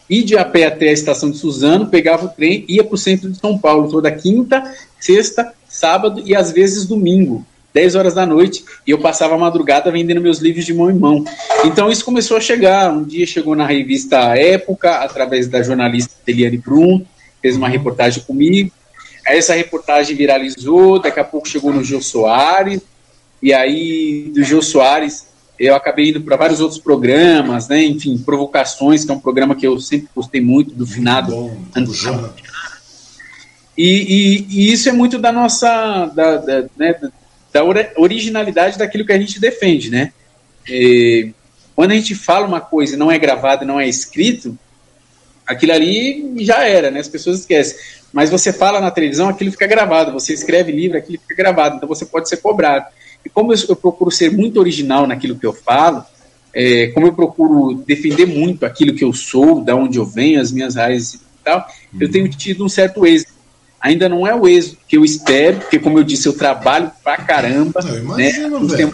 ir 0.08 0.22
de 0.22 0.38
a 0.38 0.44
pé 0.44 0.66
até 0.66 0.88
a 0.88 0.92
estação 0.92 1.32
de 1.32 1.36
Suzano, 1.36 1.88
pegava 1.88 2.26
o 2.26 2.28
trem, 2.28 2.64
ia 2.68 2.84
para 2.84 2.94
o 2.94 2.98
centro 2.98 3.28
de 3.28 3.38
São 3.38 3.58
Paulo 3.58 3.90
toda 3.90 4.08
quinta, 4.12 4.62
sexta, 5.00 5.52
sábado 5.68 6.22
e 6.24 6.32
às 6.32 6.52
vezes 6.52 6.86
domingo, 6.86 7.44
10 7.76 7.94
horas 7.94 8.14
da 8.14 8.24
noite, 8.24 8.64
e 8.86 8.90
eu 8.90 8.98
passava 8.98 9.34
a 9.34 9.38
madrugada 9.38 9.90
vendendo 9.90 10.18
meus 10.18 10.38
livros 10.38 10.64
de 10.64 10.72
mão 10.72 10.90
em 10.90 10.98
mão. 10.98 11.22
Então 11.62 11.90
isso 11.90 12.06
começou 12.06 12.38
a 12.38 12.40
chegar. 12.40 12.90
Um 12.90 13.04
dia 13.04 13.26
chegou 13.26 13.54
na 13.54 13.66
revista 13.66 14.16
Época, 14.34 14.96
através 15.00 15.46
da 15.46 15.62
jornalista 15.62 16.14
Eliane 16.26 16.56
Brum, 16.56 17.04
fez 17.42 17.54
uma 17.54 17.68
reportagem 17.68 18.22
comigo. 18.22 18.72
Aí 19.26 19.36
essa 19.36 19.52
reportagem 19.52 20.16
viralizou, 20.16 20.98
daqui 20.98 21.20
a 21.20 21.24
pouco 21.24 21.46
chegou 21.46 21.70
no 21.70 21.84
Gil 21.84 22.00
Soares, 22.00 22.80
e 23.42 23.52
aí 23.52 24.32
do 24.34 24.42
Gil 24.42 24.62
Soares 24.62 25.26
eu 25.58 25.74
acabei 25.74 26.08
indo 26.08 26.22
para 26.22 26.36
vários 26.36 26.60
outros 26.60 26.80
programas, 26.80 27.68
né? 27.68 27.82
Enfim, 27.84 28.16
Provocações, 28.16 29.04
que 29.04 29.10
é 29.10 29.14
um 29.14 29.20
programa 29.20 29.54
que 29.54 29.66
eu 29.66 29.78
sempre 29.80 30.08
gostei 30.16 30.40
muito, 30.40 30.74
do 30.74 30.86
finado. 30.86 31.30
Bom, 31.30 31.56
e, 33.76 33.84
e, 33.84 34.46
e, 34.48 34.72
isso 34.72 34.88
é 34.88 34.92
muito 34.92 35.18
da 35.18 35.30
nossa. 35.30 36.06
Da, 36.14 36.36
da, 36.38 36.64
né, 36.74 36.94
da 37.56 37.64
originalidade 37.96 38.78
daquilo 38.78 39.06
que 39.06 39.12
a 39.12 39.18
gente 39.18 39.40
defende, 39.40 39.90
né? 39.90 40.12
E, 40.68 41.30
quando 41.74 41.92
a 41.92 41.94
gente 41.94 42.14
fala 42.14 42.46
uma 42.46 42.60
coisa 42.60 42.94
e 42.94 42.98
não 42.98 43.10
é 43.10 43.18
gravado, 43.18 43.64
não 43.64 43.80
é 43.80 43.88
escrito, 43.88 44.58
aquilo 45.46 45.72
ali 45.72 46.34
já 46.44 46.66
era, 46.66 46.90
né? 46.90 47.00
As 47.00 47.08
pessoas 47.08 47.40
esquecem. 47.40 47.78
Mas 48.12 48.30
você 48.30 48.52
fala 48.52 48.80
na 48.80 48.90
televisão, 48.90 49.28
aquilo 49.28 49.52
fica 49.52 49.66
gravado. 49.66 50.12
Você 50.12 50.32
escreve 50.32 50.72
livro, 50.72 50.98
aquilo 50.98 51.18
fica 51.20 51.34
gravado. 51.34 51.76
Então 51.76 51.88
você 51.88 52.04
pode 52.04 52.28
ser 52.28 52.38
cobrado. 52.38 52.86
E 53.24 53.28
como 53.28 53.52
eu, 53.52 53.58
eu 53.68 53.76
procuro 53.76 54.10
ser 54.10 54.30
muito 54.30 54.58
original 54.58 55.06
naquilo 55.06 55.38
que 55.38 55.46
eu 55.46 55.52
falo, 55.52 56.04
é, 56.54 56.88
como 56.88 57.06
eu 57.06 57.12
procuro 57.12 57.74
defender 57.86 58.26
muito 58.26 58.64
aquilo 58.64 58.94
que 58.94 59.04
eu 59.04 59.12
sou, 59.12 59.62
da 59.62 59.76
onde 59.76 59.98
eu 59.98 60.06
venho, 60.06 60.40
as 60.40 60.50
minhas 60.50 60.76
raízes 60.76 61.14
e 61.14 61.20
tal, 61.44 61.66
eu 62.00 62.10
tenho 62.10 62.28
tido 62.30 62.64
um 62.64 62.68
certo 62.68 63.06
êxito. 63.06 63.35
Ainda 63.86 64.08
não 64.08 64.26
é 64.26 64.34
o 64.34 64.48
êxito 64.48 64.78
que 64.88 64.96
eu 64.96 65.04
espero, 65.04 65.58
porque, 65.58 65.78
como 65.78 65.98
eu 65.98 66.02
disse, 66.02 66.26
eu 66.26 66.32
trabalho 66.32 66.90
pra 67.04 67.16
caramba. 67.16 67.80
Eu 67.86 67.98
imagino, 67.98 68.60
né? 68.66 68.76
Tem, 68.76 68.92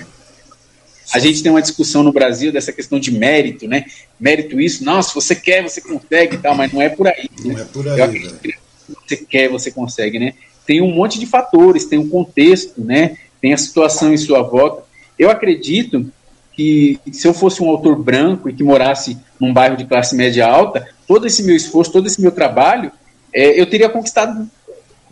a 1.14 1.18
gente 1.18 1.42
tem 1.42 1.50
uma 1.50 1.62
discussão 1.62 2.02
no 2.02 2.12
Brasil 2.12 2.52
dessa 2.52 2.72
questão 2.72 3.00
de 3.00 3.10
mérito, 3.10 3.66
né? 3.66 3.86
Mérito 4.20 4.60
isso, 4.60 4.84
não, 4.84 5.02
se 5.02 5.14
você 5.14 5.34
quer, 5.34 5.62
você 5.62 5.80
consegue 5.80 6.36
e 6.36 6.38
tal, 6.38 6.54
mas 6.54 6.70
não 6.72 6.82
é 6.82 6.90
por 6.90 7.08
aí. 7.08 7.30
Não 7.42 7.54
né? 7.54 7.62
é 7.62 7.64
por 7.64 7.88
aí. 7.88 8.28
Se 8.42 8.94
você 9.08 9.16
quer, 9.16 9.48
você 9.48 9.70
consegue, 9.70 10.18
né? 10.18 10.34
Tem 10.66 10.82
um 10.82 10.94
monte 10.94 11.18
de 11.18 11.24
fatores, 11.24 11.86
tem 11.86 11.98
um 11.98 12.08
contexto, 12.08 12.84
né? 12.84 13.16
tem 13.42 13.52
a 13.52 13.58
situação 13.58 14.14
em 14.14 14.16
sua 14.16 14.42
volta. 14.42 14.84
Eu 15.18 15.28
acredito 15.28 16.06
que 16.52 17.00
se 17.12 17.26
eu 17.26 17.34
fosse 17.34 17.62
um 17.62 17.68
autor 17.68 17.96
branco 17.96 18.48
e 18.48 18.52
que 18.52 18.62
morasse 18.62 19.18
num 19.40 19.52
bairro 19.52 19.76
de 19.76 19.84
classe 19.84 20.14
média 20.14 20.46
alta, 20.46 20.86
todo 21.08 21.26
esse 21.26 21.42
meu 21.42 21.56
esforço, 21.56 21.90
todo 21.90 22.06
esse 22.06 22.20
meu 22.20 22.30
trabalho, 22.30 22.92
é, 23.34 23.60
eu 23.60 23.66
teria 23.66 23.88
conquistado 23.88 24.48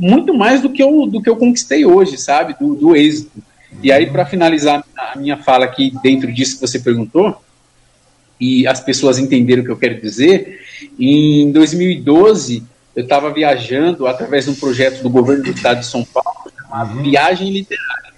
muito 0.01 0.35
mais 0.35 0.61
do 0.61 0.71
que 0.71 0.83
eu, 0.83 1.07
do 1.07 1.23
que 1.23 1.29
eu 1.29 1.37
conquistei 1.37 1.85
hoje, 1.85 2.17
sabe? 2.17 2.57
Do, 2.59 2.75
do 2.75 2.97
êxito. 2.97 3.43
E 3.83 3.93
aí, 3.93 4.07
para 4.07 4.27
finalizar 4.27 4.85
a 4.97 5.17
minha 5.17 5.37
fala 5.37 5.65
aqui, 5.65 5.93
dentro 6.03 6.33
disso 6.33 6.55
que 6.55 6.67
você 6.67 6.79
perguntou, 6.79 7.41
e 8.41 8.67
as 8.67 8.81
pessoas 8.81 9.19
entenderam 9.19 9.63
o 9.63 9.65
que 9.65 9.71
eu 9.71 9.79
quero 9.79 10.01
dizer, 10.01 10.61
em 10.99 11.53
2012, 11.53 12.65
eu 12.97 13.03
estava 13.05 13.33
viajando 13.33 14.07
através 14.07 14.47
de 14.47 14.51
um 14.51 14.55
projeto 14.55 15.03
do 15.03 15.11
governo 15.11 15.45
do 15.45 15.51
estado 15.51 15.81
de 15.81 15.87
São 15.87 16.05
Paulo, 16.05 16.51
chamado 16.57 16.97
uhum. 16.97 17.03
Viagem 17.03 17.51
Literária 17.51 18.11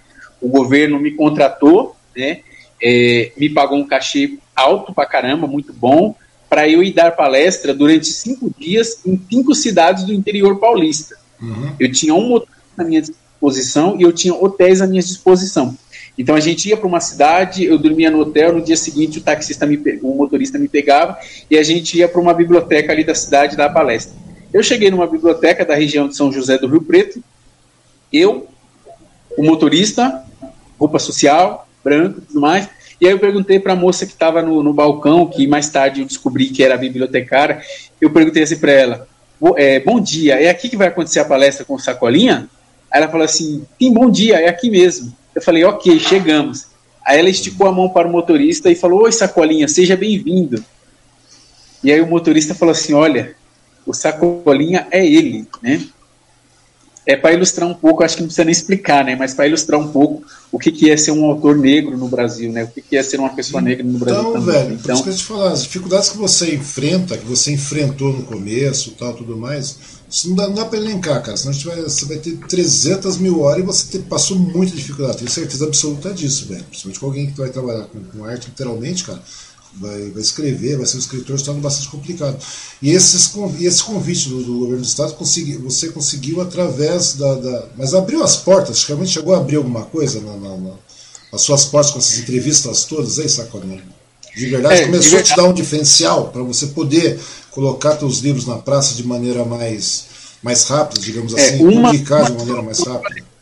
o 0.43 0.49
governo 0.49 0.99
me 0.99 1.13
contratou, 1.13 1.95
né, 2.17 2.41
é, 2.83 3.31
me 3.37 3.49
pagou 3.49 3.79
um 3.79 3.87
cachê 3.87 4.39
alto 4.57 4.93
pra 4.93 5.07
caramba, 5.07 5.47
muito 5.47 5.73
bom, 5.73 6.17
para 6.51 6.69
eu 6.69 6.83
ir 6.83 6.93
dar 6.93 7.13
palestra 7.13 7.73
durante 7.73 8.09
cinco 8.09 8.53
dias 8.59 9.01
em 9.07 9.19
cinco 9.31 9.55
cidades 9.55 10.05
do 10.05 10.13
interior 10.13 10.59
paulista. 10.59 11.17
Uhum. 11.43 11.73
Eu 11.79 11.91
tinha 11.91 12.15
um 12.15 12.29
motor 12.29 12.49
à 12.79 12.85
minha 12.85 13.03
disposição 13.03 13.97
e 13.99 14.03
eu 14.03 14.13
tinha 14.13 14.35
hotéis 14.35 14.81
à 14.81 14.87
minha 14.87 15.03
disposição. 15.03 15.77
Então 16.17 16.35
a 16.35 16.41
gente 16.41 16.69
ia 16.69 16.77
para 16.77 16.87
uma 16.87 17.01
cidade, 17.01 17.65
eu 17.65 17.79
dormia 17.79 18.11
no 18.11 18.21
hotel, 18.21 18.53
no 18.53 18.61
dia 18.63 18.77
seguinte 18.77 19.19
o 19.19 19.23
taxista 19.23 19.67
me 19.67 19.81
o 20.03 20.15
motorista 20.15 20.59
me 20.59 20.69
pegava 20.69 21.19
e 21.51 21.59
a 21.59 21.63
gente 21.63 21.99
ia 21.99 22.09
para 22.09 22.21
uma 22.21 22.35
biblioteca 22.35 22.93
ali 22.93 23.03
da 23.03 23.15
cidade 23.15 23.57
dar 23.57 23.71
palestra. 23.71 24.15
Eu 24.53 24.63
cheguei 24.63 24.91
numa 24.91 25.07
biblioteca 25.07 25.65
da 25.65 25.75
região 25.75 26.07
de 26.07 26.15
São 26.15 26.31
José 26.31 26.59
do 26.59 26.69
Rio 26.69 26.83
Preto, 26.83 27.23
eu, 28.13 28.47
o 29.37 29.43
motorista, 29.43 30.23
roupa 30.79 30.99
social, 30.99 31.67
branco 31.83 32.21
tudo 32.21 32.41
mais. 32.41 32.69
E 33.01 33.07
aí 33.07 33.13
eu 33.13 33.19
perguntei 33.19 33.59
para 33.59 33.73
a 33.73 33.77
moça 33.77 34.07
que 34.07 34.13
estava 34.13 34.43
no, 34.43 34.63
no, 34.63 34.73
balcão, 34.73 35.27
que 35.27 35.47
mais 35.47 35.69
tarde 35.71 36.03
eu 36.03 36.07
descobri 36.07 36.51
que 36.51 36.63
era 36.63 36.77
bibliotecária, 36.77 37.63
eu 38.01 38.11
perguntei 38.11 38.43
assim 38.43 38.59
para 38.59 38.73
ela, 38.73 39.09
é, 39.57 39.81
bom 39.81 40.01
dia, 40.01 40.41
é 40.41 40.49
aqui 40.49 40.69
que 40.69 40.77
vai 40.77 40.89
acontecer 40.89 41.21
a 41.21 41.25
palestra 41.25 41.65
com 41.65 41.79
Sacolinha? 41.79 42.49
Aí 42.91 43.01
ela 43.03 43.11
falou 43.11 43.25
assim, 43.25 43.67
sim, 43.81 43.93
bom 43.93 44.09
dia, 44.11 44.41
é 44.41 44.49
aqui 44.49 44.71
mesmo. 44.71 45.13
Eu 45.35 45.43
falei, 45.43 45.65
ok, 45.65 45.99
chegamos. 45.99 46.67
Aí 47.05 47.19
ela 47.19 47.29
esticou 47.29 47.67
a 47.67 47.73
mão 47.73 47.89
para 47.89 48.07
o 48.07 48.11
motorista 48.13 48.71
e 48.71 48.77
falou, 48.77 49.03
oi 49.03 49.13
Sacolinha, 49.13 49.67
seja 49.67 49.97
bem-vindo. 49.97 50.65
E 51.83 51.91
aí 51.91 52.01
o 52.01 52.07
motorista 52.07 52.55
falou 52.55 52.73
assim, 52.73 52.93
olha, 52.93 53.35
o 53.85 53.93
Sacolinha 53.93 54.87
é 54.91 55.05
ele, 55.05 55.49
né? 55.61 55.83
É 57.05 57.17
para 57.17 57.33
ilustrar 57.33 57.69
um 57.69 57.75
pouco, 57.75 58.05
acho 58.05 58.17
que 58.17 58.23
não 58.23 58.29
precisa 58.29 58.45
nem 58.45 58.53
explicar, 58.53 59.05
né? 59.05 59.17
Mas 59.17 59.35
para 59.35 59.47
ilustrar 59.47 59.81
um 59.81 59.89
pouco 59.89 60.23
o 60.53 60.59
que, 60.59 60.71
que 60.71 60.91
é 60.91 60.97
ser 60.97 61.11
um 61.11 61.25
autor 61.25 61.57
negro 61.57 61.97
no 61.97 62.09
Brasil, 62.09 62.53
né? 62.53 62.65
O 62.65 62.69
que, 62.69 62.81
que 62.81 62.97
é 62.97 63.03
ser 63.03 63.19
uma 63.19 63.31
pessoa 63.31 63.61
negra 63.61 63.85
no 63.85 63.99
Brasil 63.99 64.21
então, 64.21 64.33
também. 64.35 64.55
Velho, 64.55 64.75
então, 64.75 64.83
por 64.83 64.93
isso 64.93 65.03
que 65.03 65.11
eu 65.11 65.17
te 65.17 65.25
falar, 65.25 65.53
as 65.53 65.63
dificuldades 65.65 66.11
que 66.11 66.19
você 66.19 66.55
enfrenta, 66.55 67.19
que 67.19 67.27
você 67.27 67.53
enfrentou 67.53 68.13
no 68.13 68.23
começo, 68.23 68.93
tal, 68.93 69.15
tudo 69.15 69.37
mais, 69.37 69.77
isso 70.09 70.29
não 70.29 70.37
dá, 70.37 70.47
não 70.47 70.55
dá 70.55 70.65
para 70.65 70.79
elencar, 70.79 71.23
cara. 71.23 71.37
Senão 71.37 71.59
vai, 71.59 71.83
você 71.83 72.05
vai 72.05 72.19
ter 72.19 72.37
300 72.37 73.19
mil 73.19 73.41
horas 73.41 73.65
e 73.65 73.67
você 73.67 73.87
ter, 73.99 74.05
passou 74.05 74.39
muita 74.39 74.77
dificuldade. 74.77 75.19
Tenho 75.19 75.31
certeza 75.31 75.65
absoluta 75.65 76.13
disso, 76.13 76.47
velho. 76.47 76.65
Principalmente 76.65 77.01
com 77.01 77.07
alguém 77.07 77.27
que 77.27 77.37
vai 77.37 77.49
trabalhar 77.49 77.85
com, 77.85 78.01
com 78.01 78.25
arte, 78.25 78.49
literalmente, 78.49 79.05
cara 79.05 79.21
vai, 79.75 80.11
vai 80.11 80.23
escrever, 80.23 80.77
vai 80.77 80.87
ser 80.87 80.97
um 80.97 81.01
escritor, 81.01 81.41
torna 81.41 81.61
bastante 81.61 81.89
complicado. 81.89 82.37
E 82.81 82.91
esses, 82.91 83.33
esse 83.61 83.83
convite 83.83 84.29
do, 84.29 84.43
do 84.43 84.59
governo 84.59 84.83
do 84.83 84.87
Estado 84.87 85.15
consegui, 85.15 85.57
você 85.57 85.89
conseguiu 85.89 86.41
através 86.41 87.15
da, 87.15 87.35
da, 87.35 87.67
Mas 87.77 87.95
abriu 87.95 88.23
as 88.23 88.37
portas, 88.37 88.85
realmente 88.85 89.13
chegou 89.13 89.35
a 89.35 89.39
abrir 89.39 89.57
alguma 89.57 89.83
coisa 89.83 90.21
na, 90.21 90.37
na, 90.37 90.57
na, 90.57 90.75
as 91.33 91.43
suas 91.43 91.65
portas 91.65 91.93
com 91.93 91.99
essas 91.99 92.19
entrevistas 92.19 92.85
todas 92.85 93.19
aí, 93.19 93.29
Sacolinha? 93.29 93.83
De 94.35 94.47
verdade, 94.47 94.83
é, 94.83 94.85
começou 94.87 95.03
de 95.03 95.09
verdade. 95.11 95.33
a 95.33 95.35
te 95.35 95.43
dar 95.43 95.49
um 95.49 95.55
diferencial 95.55 96.29
para 96.29 96.43
você 96.43 96.69
poder 96.69 97.19
colocar 97.51 97.99
seus 97.99 98.19
livros 98.19 98.47
na 98.47 98.57
praça 98.57 98.95
de 98.95 99.07
maneira 99.07 99.45
mais, 99.45 100.05
mais 100.43 100.65
rápida, 100.65 101.01
digamos 101.01 101.35
é, 101.35 101.41
assim, 101.41 101.65
uma, 101.65 101.91
publicar 101.91 102.31
de 102.31 102.39
maneira 102.39 102.63
mais 102.63 102.79
rápida 102.81 103.33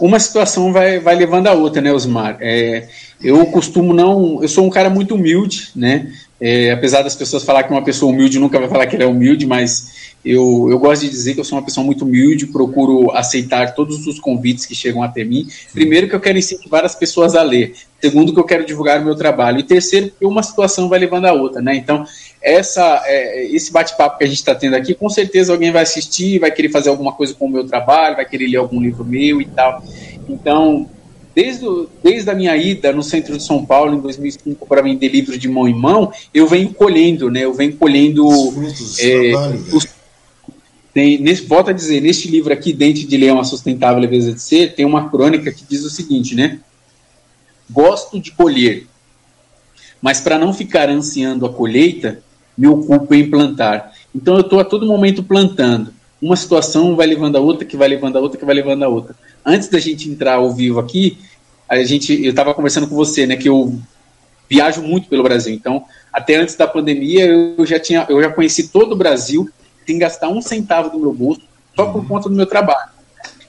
uma 0.00 0.20
situação 0.20 0.72
vai, 0.72 0.98
vai 0.98 1.14
levando 1.14 1.46
a 1.46 1.52
outra, 1.52 1.80
né, 1.80 1.92
Osmar? 1.92 2.36
É, 2.40 2.88
eu 3.22 3.44
costumo 3.46 3.92
não. 3.92 4.42
Eu 4.42 4.48
sou 4.48 4.64
um 4.64 4.70
cara 4.70 4.88
muito 4.88 5.14
humilde, 5.14 5.70
né? 5.74 6.12
É, 6.40 6.70
apesar 6.70 7.02
das 7.02 7.16
pessoas 7.16 7.42
falar 7.42 7.64
que 7.64 7.72
uma 7.72 7.82
pessoa 7.82 8.12
humilde 8.12 8.38
nunca 8.38 8.60
vai 8.60 8.68
falar 8.68 8.86
que 8.86 8.94
ela 8.94 9.04
é 9.04 9.08
humilde, 9.08 9.44
mas 9.44 10.12
eu, 10.24 10.68
eu 10.70 10.78
gosto 10.78 11.02
de 11.02 11.10
dizer 11.10 11.34
que 11.34 11.40
eu 11.40 11.44
sou 11.44 11.58
uma 11.58 11.64
pessoa 11.64 11.84
muito 11.84 12.04
humilde, 12.04 12.46
procuro 12.46 13.10
aceitar 13.10 13.74
todos 13.74 14.06
os 14.06 14.20
convites 14.20 14.64
que 14.64 14.74
chegam 14.74 15.02
até 15.02 15.24
mim. 15.24 15.48
Primeiro, 15.72 16.08
que 16.08 16.14
eu 16.14 16.20
quero 16.20 16.38
incentivar 16.38 16.84
as 16.84 16.94
pessoas 16.94 17.34
a 17.34 17.42
ler. 17.42 17.74
Segundo, 18.00 18.32
que 18.32 18.38
eu 18.38 18.44
quero 18.44 18.64
divulgar 18.64 19.00
o 19.00 19.04
meu 19.04 19.16
trabalho. 19.16 19.58
E 19.58 19.64
terceiro, 19.64 20.12
que 20.16 20.24
uma 20.24 20.42
situação 20.42 20.88
vai 20.88 21.00
levando 21.00 21.24
a 21.24 21.32
outra, 21.32 21.60
né? 21.60 21.74
Então, 21.74 22.04
essa, 22.40 23.02
é, 23.06 23.46
esse 23.46 23.72
bate-papo 23.72 24.18
que 24.18 24.24
a 24.24 24.26
gente 24.28 24.38
está 24.38 24.54
tendo 24.54 24.74
aqui, 24.74 24.94
com 24.94 25.08
certeza 25.08 25.52
alguém 25.52 25.72
vai 25.72 25.82
assistir, 25.82 26.38
vai 26.38 26.52
querer 26.52 26.68
fazer 26.68 26.88
alguma 26.88 27.12
coisa 27.12 27.34
com 27.34 27.46
o 27.46 27.50
meu 27.50 27.66
trabalho, 27.66 28.14
vai 28.16 28.24
querer 28.24 28.46
ler 28.46 28.58
algum 28.58 28.80
livro 28.80 29.04
meu 29.04 29.40
e 29.40 29.46
tal. 29.46 29.82
Então, 30.28 30.88
desde, 31.38 31.64
desde 32.02 32.28
a 32.28 32.34
minha 32.34 32.56
ida 32.56 32.92
no 32.92 33.00
centro 33.00 33.36
de 33.36 33.44
São 33.44 33.64
Paulo 33.64 33.94
em 33.94 34.00
2005 34.00 34.66
para 34.66 34.82
vender 34.82 35.06
livros 35.06 35.38
de 35.38 35.48
mão 35.48 35.68
em 35.68 35.72
mão, 35.72 36.12
eu 36.34 36.48
venho 36.48 36.74
colhendo, 36.74 37.30
né? 37.30 37.44
Eu 37.44 37.54
venho 37.54 37.76
colhendo 37.76 38.26
os, 38.26 38.54
frutos, 38.54 38.98
é, 38.98 39.30
trabalho, 39.30 39.64
os 39.72 39.86
tem, 40.92 41.18
nesse, 41.18 41.46
volta 41.46 41.70
a 41.70 41.74
dizer, 41.74 42.00
neste 42.00 42.26
livro 42.28 42.52
aqui, 42.52 42.72
Dente 42.72 43.06
de 43.06 43.16
Leão, 43.16 43.38
a 43.38 43.44
Sustentável 43.44 44.00
Leveza 44.00 44.32
de 44.32 44.42
Ser, 44.42 44.74
tem 44.74 44.84
uma 44.84 45.10
crônica 45.10 45.52
que 45.52 45.62
diz 45.68 45.84
o 45.84 45.90
seguinte, 45.90 46.34
né? 46.34 46.58
Gosto 47.70 48.18
de 48.18 48.32
colher, 48.32 48.88
mas 50.02 50.20
para 50.20 50.40
não 50.40 50.52
ficar 50.52 50.90
ansiando 50.90 51.46
a 51.46 51.52
colheita, 51.52 52.20
me 52.56 52.66
ocupo 52.66 53.14
em 53.14 53.30
plantar. 53.30 53.92
Então 54.12 54.34
eu 54.34 54.40
estou 54.40 54.58
a 54.58 54.64
todo 54.64 54.88
momento 54.88 55.22
plantando. 55.22 55.94
Uma 56.20 56.34
situação 56.34 56.96
vai 56.96 57.06
levando 57.06 57.36
a 57.36 57.40
outra, 57.40 57.64
que 57.64 57.76
vai 57.76 57.86
levando 57.86 58.16
a 58.16 58.20
outra, 58.20 58.36
que 58.36 58.44
vai 58.44 58.56
levando 58.56 58.82
a 58.82 58.88
outra. 58.88 59.14
Antes 59.44 59.68
da 59.68 59.78
gente 59.78 60.08
entrar 60.08 60.34
ao 60.34 60.52
vivo 60.52 60.78
aqui, 60.78 61.18
a 61.68 61.82
gente, 61.82 62.24
eu 62.24 62.30
estava 62.30 62.54
conversando 62.54 62.86
com 62.86 62.94
você, 62.94 63.26
né, 63.26 63.36
que 63.36 63.48
eu 63.48 63.78
viajo 64.48 64.82
muito 64.82 65.08
pelo 65.08 65.22
Brasil. 65.22 65.54
Então, 65.54 65.84
até 66.12 66.36
antes 66.36 66.56
da 66.56 66.66
pandemia, 66.66 67.26
eu 67.26 67.66
já 67.66 67.78
tinha, 67.78 68.06
eu 68.08 68.20
já 68.22 68.30
conheci 68.30 68.68
todo 68.68 68.92
o 68.92 68.96
Brasil 68.96 69.48
sem 69.86 69.98
gastar 69.98 70.28
um 70.28 70.40
centavo 70.40 70.90
do 70.90 70.98
meu 70.98 71.12
bolso, 71.12 71.42
só 71.76 71.86
por 71.86 72.06
conta 72.06 72.28
do 72.28 72.34
meu 72.34 72.46
trabalho. 72.46 72.90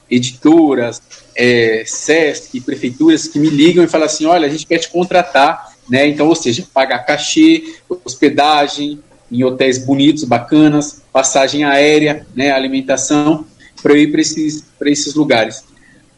Editoras, 0.09 1.01
é, 1.35 1.83
SESC, 1.85 2.61
prefeituras 2.61 3.27
que 3.27 3.39
me 3.39 3.49
ligam 3.49 3.83
e 3.83 3.87
falam 3.87 4.07
assim: 4.07 4.25
olha, 4.25 4.47
a 4.47 4.49
gente 4.49 4.65
quer 4.65 4.79
te 4.79 4.89
contratar, 4.89 5.73
né? 5.89 6.07
Então, 6.07 6.27
ou 6.27 6.35
seja, 6.35 6.65
pagar 6.73 6.99
cachê, 6.99 7.75
hospedagem 8.03 8.99
em 9.31 9.43
hotéis 9.43 9.77
bonitos, 9.77 10.23
bacanas, 10.23 11.03
passagem 11.13 11.63
aérea, 11.63 12.25
né, 12.35 12.51
alimentação, 12.51 13.45
para 13.81 13.93
eu 13.93 13.97
ir 13.97 14.11
para 14.11 14.21
esses, 14.21 14.63
esses 14.81 15.13
lugares. 15.13 15.63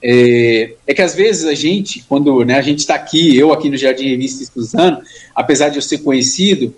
É, 0.03 0.73
é, 0.87 0.93
que 0.93 1.01
às 1.01 1.13
vezes 1.13 1.45
a 1.45 1.53
gente, 1.53 2.03
quando 2.09 2.43
né, 2.43 2.55
a 2.57 2.61
gente 2.61 2.79
está 2.79 2.95
aqui, 2.95 3.37
eu 3.37 3.53
aqui 3.53 3.69
no 3.69 3.77
Jardim 3.77 4.09
Revista 4.09 4.41
estudando, 4.41 5.01
apesar 5.35 5.69
de 5.69 5.77
eu 5.77 5.81
ser 5.81 5.99
conhecido, 5.99 6.73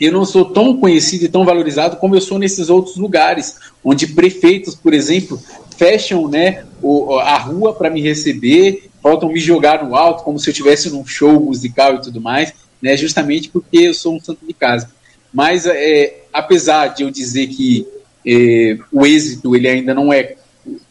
eu 0.00 0.10
não 0.10 0.24
sou 0.24 0.44
tão 0.44 0.76
conhecido 0.76 1.24
e 1.24 1.28
tão 1.28 1.44
valorizado 1.44 1.96
como 1.96 2.16
eu 2.16 2.20
sou 2.20 2.38
nesses 2.38 2.68
outros 2.68 2.96
lugares, 2.96 3.56
onde 3.84 4.08
prefeitos, 4.08 4.74
por 4.74 4.92
exemplo, 4.92 5.40
fecham 5.76 6.28
né, 6.28 6.64
o, 6.82 7.18
a 7.18 7.38
rua 7.38 7.72
para 7.72 7.90
me 7.90 8.02
receber, 8.02 8.90
faltam 9.00 9.28
me 9.28 9.38
jogar 9.38 9.84
no 9.84 9.94
alto, 9.94 10.24
como 10.24 10.38
se 10.38 10.48
eu 10.48 10.52
estivesse 10.52 10.90
num 10.90 11.06
show 11.06 11.38
musical 11.38 11.94
e 11.94 12.02
tudo 12.02 12.20
mais, 12.20 12.52
né, 12.82 12.96
justamente 12.96 13.48
porque 13.48 13.78
eu 13.78 13.94
sou 13.94 14.16
um 14.16 14.20
santo 14.20 14.44
de 14.44 14.52
casa. 14.52 14.90
Mas, 15.32 15.66
é, 15.66 16.22
apesar 16.32 16.88
de 16.88 17.02
eu 17.04 17.10
dizer 17.10 17.46
que 17.48 17.86
é, 18.26 18.78
o 18.90 19.06
êxito 19.06 19.54
ele 19.54 19.68
ainda 19.68 19.94
não 19.94 20.12
é 20.12 20.36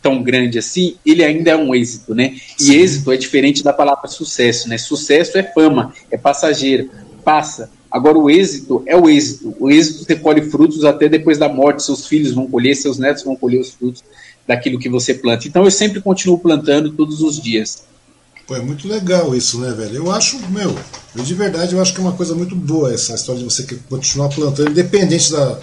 tão 0.01 0.21
grande 0.21 0.59
assim, 0.59 0.95
ele 1.05 1.23
ainda 1.23 1.51
é 1.51 1.55
um 1.55 1.73
êxito, 1.73 2.13
né? 2.13 2.35
E 2.59 2.63
Sim. 2.63 2.75
êxito 2.75 3.11
é 3.11 3.17
diferente 3.17 3.63
da 3.63 3.73
palavra 3.73 4.07
sucesso, 4.07 4.69
né? 4.69 4.77
Sucesso 4.77 5.37
é 5.37 5.43
fama, 5.43 5.93
é 6.11 6.17
passageiro, 6.17 6.89
passa. 7.23 7.69
Agora, 7.93 8.17
o 8.17 8.27
êxito 8.27 8.81
é 8.87 8.97
o 8.97 9.07
êxito. 9.07 9.55
O 9.59 9.69
êxito 9.69 10.03
você 10.03 10.15
colhe 10.15 10.41
frutos 10.49 10.83
até 10.83 11.07
depois 11.07 11.37
da 11.37 11.47
morte. 11.47 11.83
Seus 11.83 12.07
filhos 12.07 12.31
vão 12.31 12.47
colher, 12.47 12.75
seus 12.75 12.97
netos 12.97 13.23
vão 13.23 13.35
colher 13.35 13.59
os 13.59 13.69
frutos 13.69 14.03
daquilo 14.47 14.79
que 14.79 14.89
você 14.89 15.13
planta. 15.13 15.47
Então, 15.47 15.63
eu 15.63 15.69
sempre 15.69 16.01
continuo 16.01 16.39
plantando 16.39 16.91
todos 16.91 17.21
os 17.21 17.39
dias. 17.39 17.83
Pô, 18.47 18.55
é 18.55 18.61
muito 18.61 18.87
legal 18.87 19.35
isso, 19.35 19.59
né, 19.59 19.71
velho? 19.71 19.95
Eu 19.95 20.11
acho, 20.11 20.37
meu, 20.49 20.75
eu 21.15 21.23
de 21.23 21.33
verdade, 21.33 21.73
eu 21.73 21.81
acho 21.81 21.93
que 21.93 21.99
é 21.99 22.03
uma 22.03 22.11
coisa 22.11 22.35
muito 22.35 22.55
boa 22.55 22.91
essa 22.91 23.13
história 23.13 23.39
de 23.39 23.45
você 23.45 23.63
continuar 23.87 24.29
plantando, 24.29 24.71
independente 24.71 25.31
da. 25.31 25.59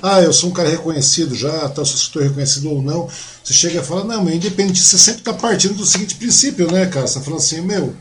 Ah, 0.00 0.22
eu 0.22 0.32
sou 0.32 0.50
um 0.50 0.52
cara 0.52 0.68
reconhecido 0.68 1.34
já, 1.34 1.68
tá, 1.68 1.84
se 1.84 1.94
estou 1.94 2.22
reconhecido 2.22 2.70
ou 2.70 2.80
não. 2.80 3.08
Você 3.42 3.52
chega 3.52 3.80
e 3.80 3.84
fala, 3.84 4.04
não, 4.04 4.24
meu, 4.24 4.34
independente, 4.34 4.80
você 4.80 4.96
sempre 4.96 5.20
está 5.20 5.34
partindo 5.34 5.74
do 5.74 5.84
seguinte 5.84 6.14
princípio, 6.14 6.70
né, 6.70 6.86
cara? 6.86 7.06
Você 7.06 7.14
tá 7.14 7.20
falando 7.20 7.40
assim, 7.40 7.60
meu, 7.60 7.94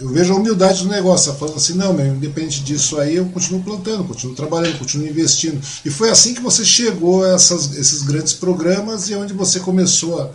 eu 0.00 0.08
vejo 0.08 0.32
a 0.32 0.36
humildade 0.36 0.82
do 0.82 0.88
negócio, 0.88 1.32
falando 1.34 1.56
assim, 1.56 1.74
não, 1.74 1.92
meu, 1.92 2.06
independente 2.06 2.62
disso 2.62 2.98
aí, 2.98 3.16
eu 3.16 3.26
continuo 3.26 3.62
plantando, 3.62 4.04
continuo 4.04 4.34
trabalhando, 4.34 4.78
continuo 4.78 5.08
investindo. 5.08 5.60
E 5.84 5.90
foi 5.90 6.08
assim 6.08 6.34
que 6.34 6.40
você 6.40 6.64
chegou 6.64 7.24
a 7.24 7.34
essas, 7.34 7.76
esses 7.76 8.02
grandes 8.02 8.32
programas 8.32 9.08
e 9.08 9.14
onde 9.14 9.32
você 9.32 9.58
começou 9.58 10.20
a, 10.20 10.30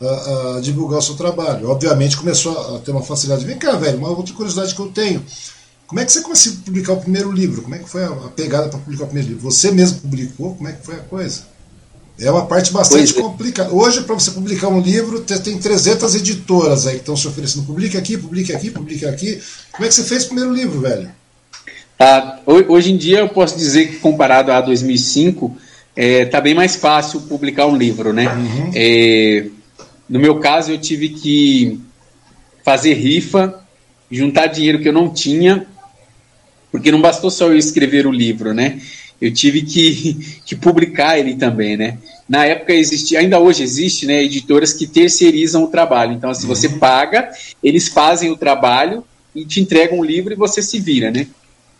a, 0.00 0.56
a, 0.56 0.60
divulgar 0.60 1.00
o 1.00 1.02
seu 1.02 1.16
trabalho. 1.16 1.68
Obviamente 1.68 2.16
começou 2.16 2.76
a 2.76 2.78
ter 2.78 2.92
uma 2.92 3.02
facilidade. 3.02 3.44
Vem 3.44 3.58
cá, 3.58 3.72
velho, 3.72 3.98
uma 3.98 4.10
outra 4.10 4.32
curiosidade 4.32 4.74
que 4.74 4.80
eu 4.80 4.88
tenho. 4.88 5.24
Como 5.90 5.98
é 5.98 6.04
que 6.04 6.12
você 6.12 6.20
conseguiu 6.20 6.60
publicar 6.64 6.92
o 6.92 7.00
primeiro 7.00 7.32
livro? 7.32 7.62
Como 7.62 7.74
é 7.74 7.78
que 7.78 7.90
foi 7.90 8.04
a, 8.04 8.10
pegada 8.36 8.68
para 8.68 8.78
publicar 8.78 9.02
o 9.02 9.06
primeiro 9.08 9.30
livro? 9.30 9.50
Você 9.50 9.72
mesmo 9.72 9.98
publicou? 9.98 10.54
Como 10.54 10.68
é 10.68 10.72
que 10.72 10.86
foi 10.86 10.94
a 10.94 11.00
coisa? 11.00 11.42
É 12.16 12.30
uma 12.30 12.46
parte 12.46 12.72
bastante 12.72 13.18
é. 13.18 13.20
complicada. 13.20 13.74
Hoje, 13.74 14.02
para 14.02 14.14
você 14.14 14.30
publicar 14.30 14.68
um 14.68 14.80
livro, 14.80 15.20
tem 15.22 15.58
300 15.58 16.14
editoras 16.14 16.86
aí 16.86 16.94
que 16.94 17.00
estão 17.00 17.16
se 17.16 17.26
oferecendo. 17.26 17.66
Publique 17.66 17.96
aqui, 17.96 18.16
publique 18.16 18.52
aqui, 18.52 18.70
publique 18.70 19.04
aqui. 19.04 19.42
Como 19.72 19.84
é 19.84 19.88
que 19.88 19.94
você 19.94 20.04
fez 20.04 20.22
o 20.22 20.26
primeiro 20.28 20.54
livro, 20.54 20.80
velho? 20.80 21.10
Ah, 21.98 22.38
hoje 22.46 22.92
em 22.92 22.96
dia, 22.96 23.18
eu 23.18 23.28
posso 23.28 23.58
dizer 23.58 23.88
que, 23.88 23.96
comparado 23.96 24.52
a 24.52 24.60
2005, 24.60 25.56
está 25.56 25.60
é, 25.96 26.24
tá 26.24 26.40
bem 26.40 26.54
mais 26.54 26.76
fácil 26.76 27.22
publicar 27.22 27.66
um 27.66 27.76
livro, 27.76 28.12
né? 28.12 28.32
Uhum. 28.32 28.70
É, 28.76 29.46
no 30.08 30.20
meu 30.20 30.38
caso, 30.38 30.70
eu 30.70 30.78
tive 30.78 31.08
que 31.08 31.80
fazer 32.62 32.94
rifa, 32.94 33.60
juntar 34.08 34.46
dinheiro 34.46 34.78
que 34.78 34.88
eu 34.88 34.92
não 34.92 35.12
tinha, 35.12 35.66
porque 36.70 36.90
não 36.90 37.00
bastou 37.00 37.30
só 37.30 37.48
eu 37.48 37.56
escrever 37.56 38.06
o 38.06 38.12
livro, 38.12 38.54
né? 38.54 38.80
eu 39.20 39.32
tive 39.32 39.62
que, 39.62 40.40
que 40.46 40.56
publicar 40.56 41.18
ele 41.18 41.34
também, 41.34 41.76
né? 41.76 41.98
Na 42.28 42.46
época 42.46 42.72
existia, 42.72 43.18
ainda 43.18 43.38
hoje 43.38 43.62
existe, 43.62 44.06
né, 44.06 44.22
editoras 44.22 44.72
que 44.72 44.86
terceirizam 44.86 45.64
o 45.64 45.68
trabalho. 45.68 46.12
Então, 46.12 46.32
se 46.32 46.40
assim, 46.40 46.46
você 46.46 46.66
uhum. 46.68 46.78
paga, 46.78 47.28
eles 47.62 47.88
fazem 47.88 48.30
o 48.30 48.36
trabalho 48.36 49.04
e 49.34 49.44
te 49.44 49.60
entregam 49.60 49.98
um 49.98 50.04
livro 50.04 50.32
e 50.32 50.36
você 50.36 50.62
se 50.62 50.78
vira, 50.78 51.10
né? 51.10 51.26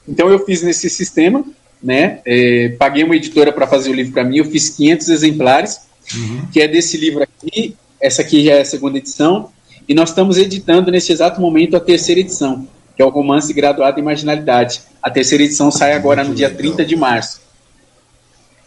Então 0.08 0.28
eu 0.28 0.44
fiz 0.44 0.62
nesse 0.62 0.90
sistema, 0.90 1.44
né? 1.82 2.20
É, 2.24 2.70
paguei 2.78 3.04
uma 3.04 3.16
editora 3.16 3.52
para 3.52 3.66
fazer 3.66 3.90
o 3.90 3.94
livro 3.94 4.12
para 4.12 4.24
mim, 4.24 4.38
eu 4.38 4.44
fiz 4.44 4.70
500 4.70 5.08
exemplares, 5.08 5.80
uhum. 6.14 6.48
que 6.52 6.60
é 6.60 6.68
desse 6.68 6.96
livro 6.96 7.22
aqui. 7.22 7.76
Essa 8.00 8.22
aqui 8.22 8.44
já 8.44 8.54
é 8.54 8.62
a 8.62 8.64
segunda 8.64 8.98
edição 8.98 9.50
e 9.88 9.94
nós 9.94 10.08
estamos 10.08 10.36
editando 10.36 10.90
nesse 10.90 11.12
exato 11.12 11.40
momento 11.40 11.76
a 11.76 11.80
terceira 11.80 12.20
edição 12.20 12.66
que 13.01 13.02
é 13.02 13.06
o 13.06 13.09
romance 13.09 13.51
graduado 13.55 13.98
em 13.98 14.02
marginalidade. 14.02 14.82
A 15.02 15.09
terceira 15.09 15.43
edição 15.43 15.70
sai 15.70 15.94
agora 15.94 16.22
no 16.22 16.35
dia 16.35 16.51
30 16.51 16.85
de 16.85 16.94
março. 16.94 17.40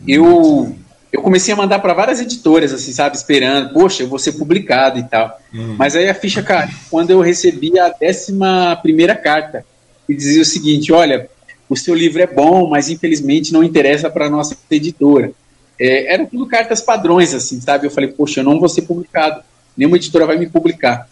Eu 0.07 0.75
eu 1.11 1.21
comecei 1.21 1.53
a 1.53 1.57
mandar 1.57 1.77
para 1.77 1.93
várias 1.93 2.19
editoras, 2.19 2.73
assim, 2.73 2.91
sabe, 2.91 3.15
esperando, 3.15 3.71
poxa, 3.71 4.01
eu 4.01 4.07
vou 4.07 4.17
ser 4.17 4.31
publicado 4.31 4.97
e 4.97 5.03
tal. 5.03 5.39
Hum. 5.53 5.75
Mas 5.77 5.95
aí 5.95 6.09
a 6.09 6.15
ficha 6.15 6.41
caiu 6.41 6.73
quando 6.89 7.11
eu 7.11 7.21
recebi 7.21 7.77
a 7.77 7.89
décima 7.89 8.75
primeira 8.81 9.15
carta, 9.15 9.63
que 10.07 10.15
dizia 10.15 10.41
o 10.41 10.45
seguinte: 10.45 10.91
olha, 10.91 11.29
o 11.69 11.77
seu 11.77 11.93
livro 11.93 12.19
é 12.19 12.25
bom, 12.25 12.67
mas 12.67 12.89
infelizmente 12.89 13.53
não 13.53 13.63
interessa 13.63 14.09
para 14.09 14.25
a 14.25 14.31
nossa 14.31 14.57
editora. 14.71 15.31
É, 15.79 16.11
eram 16.11 16.25
tudo 16.25 16.47
cartas 16.47 16.81
padrões, 16.81 17.35
assim, 17.35 17.61
sabe? 17.61 17.85
Eu 17.85 17.91
falei, 17.91 18.09
poxa, 18.09 18.39
eu 18.39 18.43
não 18.43 18.59
vou 18.59 18.67
ser 18.67 18.81
publicado, 18.81 19.43
nenhuma 19.77 19.97
editora 19.97 20.25
vai 20.25 20.39
me 20.39 20.49
publicar. 20.49 21.07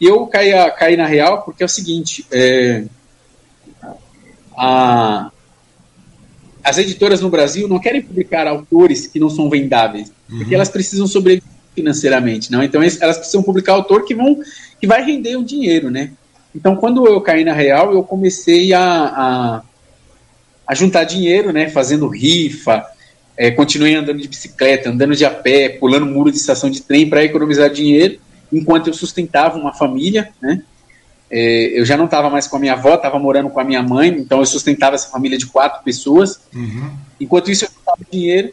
E 0.00 0.06
eu 0.06 0.26
caí, 0.26 0.52
caí 0.76 0.96
na 0.96 1.06
real 1.06 1.42
porque 1.42 1.62
é 1.62 1.66
o 1.66 1.68
seguinte: 1.68 2.26
é, 2.30 2.84
a, 4.56 5.30
as 6.62 6.78
editoras 6.78 7.20
no 7.20 7.30
Brasil 7.30 7.68
não 7.68 7.78
querem 7.78 8.02
publicar 8.02 8.46
autores 8.46 9.06
que 9.06 9.20
não 9.20 9.30
são 9.30 9.48
vendáveis, 9.48 10.12
uhum. 10.30 10.38
porque 10.38 10.54
elas 10.54 10.68
precisam 10.68 11.06
sobreviver 11.06 11.48
financeiramente, 11.74 12.50
não? 12.50 12.62
Então 12.62 12.82
elas 12.82 13.18
precisam 13.18 13.42
publicar 13.42 13.72
autor 13.72 14.04
que 14.04 14.14
vão 14.14 14.38
que 14.80 14.86
vai 14.86 15.04
render 15.04 15.36
um 15.36 15.44
dinheiro, 15.44 15.90
né? 15.90 16.12
Então 16.54 16.76
quando 16.76 17.06
eu 17.06 17.20
caí 17.20 17.44
na 17.44 17.52
real, 17.52 17.92
eu 17.92 18.02
comecei 18.02 18.72
a, 18.72 18.82
a, 18.82 19.62
a 20.66 20.74
juntar 20.74 21.04
dinheiro, 21.04 21.52
né? 21.52 21.68
Fazendo 21.68 22.08
rifa, 22.08 22.84
é, 23.36 23.50
continuei 23.50 23.94
andando 23.94 24.20
de 24.20 24.28
bicicleta, 24.28 24.90
andando 24.90 25.16
de 25.16 25.24
a 25.24 25.30
pé, 25.30 25.68
pulando 25.68 26.06
muro 26.06 26.30
de 26.30 26.36
estação 26.36 26.70
de 26.70 26.82
trem 26.82 27.08
para 27.08 27.24
economizar 27.24 27.70
dinheiro 27.70 28.18
enquanto 28.56 28.88
eu 28.88 28.94
sustentava 28.94 29.58
uma 29.58 29.72
família, 29.72 30.30
né? 30.40 30.62
É, 31.30 31.80
eu 31.80 31.84
já 31.84 31.96
não 31.96 32.04
estava 32.04 32.30
mais 32.30 32.46
com 32.46 32.56
a 32.56 32.60
minha 32.60 32.74
avó, 32.74 32.94
estava 32.94 33.18
morando 33.18 33.50
com 33.50 33.58
a 33.58 33.64
minha 33.64 33.82
mãe, 33.82 34.08
então 34.08 34.40
eu 34.40 34.46
sustentava 34.46 34.94
essa 34.94 35.08
família 35.08 35.36
de 35.36 35.46
quatro 35.46 35.82
pessoas. 35.82 36.40
Uhum. 36.54 36.90
Enquanto 37.20 37.50
isso, 37.50 37.64
eu 37.64 37.68
juntava 37.76 38.02
dinheiro. 38.10 38.52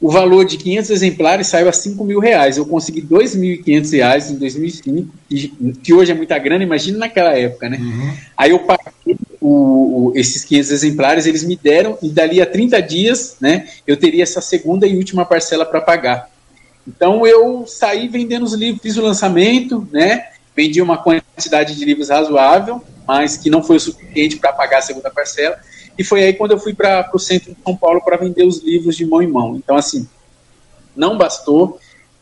O 0.00 0.10
valor 0.10 0.44
de 0.44 0.56
500 0.56 0.90
exemplares 0.90 1.46
saiu 1.48 1.68
a 1.68 1.72
5 1.72 2.04
mil 2.04 2.20
reais. 2.20 2.56
Eu 2.56 2.66
consegui 2.66 3.02
2.500 3.02 3.92
reais 3.92 4.30
em 4.30 4.36
2005, 4.36 5.08
que, 5.82 5.92
hoje 5.92 6.12
é 6.12 6.14
muita 6.14 6.38
grana, 6.38 6.62
imagina 6.62 6.98
naquela 6.98 7.36
época, 7.36 7.68
né? 7.68 7.78
Uhum. 7.78 8.14
Aí 8.36 8.50
eu 8.50 8.60
paguei 8.60 9.16
o, 9.40 10.08
o, 10.08 10.12
esses 10.16 10.44
500 10.44 10.70
exemplares 10.70 11.26
eles 11.26 11.44
me 11.44 11.56
deram 11.56 11.96
e 12.02 12.08
dali 12.08 12.40
a 12.40 12.46
30 12.46 12.80
dias, 12.82 13.36
né, 13.40 13.68
eu 13.86 13.96
teria 13.96 14.22
essa 14.22 14.40
segunda 14.40 14.86
e 14.86 14.96
última 14.96 15.24
parcela 15.24 15.64
para 15.64 15.80
pagar. 15.80 16.30
Então 16.88 17.26
eu 17.26 17.66
saí 17.66 18.08
vendendo 18.08 18.44
os 18.44 18.54
livros, 18.54 18.82
fiz 18.82 18.96
o 18.96 19.02
lançamento, 19.02 19.86
né, 19.92 20.28
vendi 20.56 20.80
uma 20.80 20.96
quantidade 20.96 21.76
de 21.76 21.84
livros 21.84 22.08
razoável, 22.08 22.82
mas 23.06 23.36
que 23.36 23.50
não 23.50 23.62
foi 23.62 23.76
o 23.76 23.80
suficiente 23.80 24.36
para 24.36 24.52
pagar 24.52 24.78
a 24.78 24.82
segunda 24.82 25.10
parcela. 25.10 25.58
E 25.98 26.02
foi 26.02 26.22
aí 26.24 26.32
quando 26.32 26.52
eu 26.52 26.58
fui 26.58 26.72
para 26.72 27.10
o 27.12 27.18
centro 27.18 27.52
de 27.52 27.58
São 27.62 27.76
Paulo 27.76 28.00
para 28.02 28.16
vender 28.16 28.44
os 28.44 28.62
livros 28.62 28.96
de 28.96 29.04
mão 29.04 29.20
em 29.20 29.26
mão. 29.26 29.56
Então, 29.56 29.76
assim, 29.76 30.08
não 30.96 31.18
bastou 31.18 31.78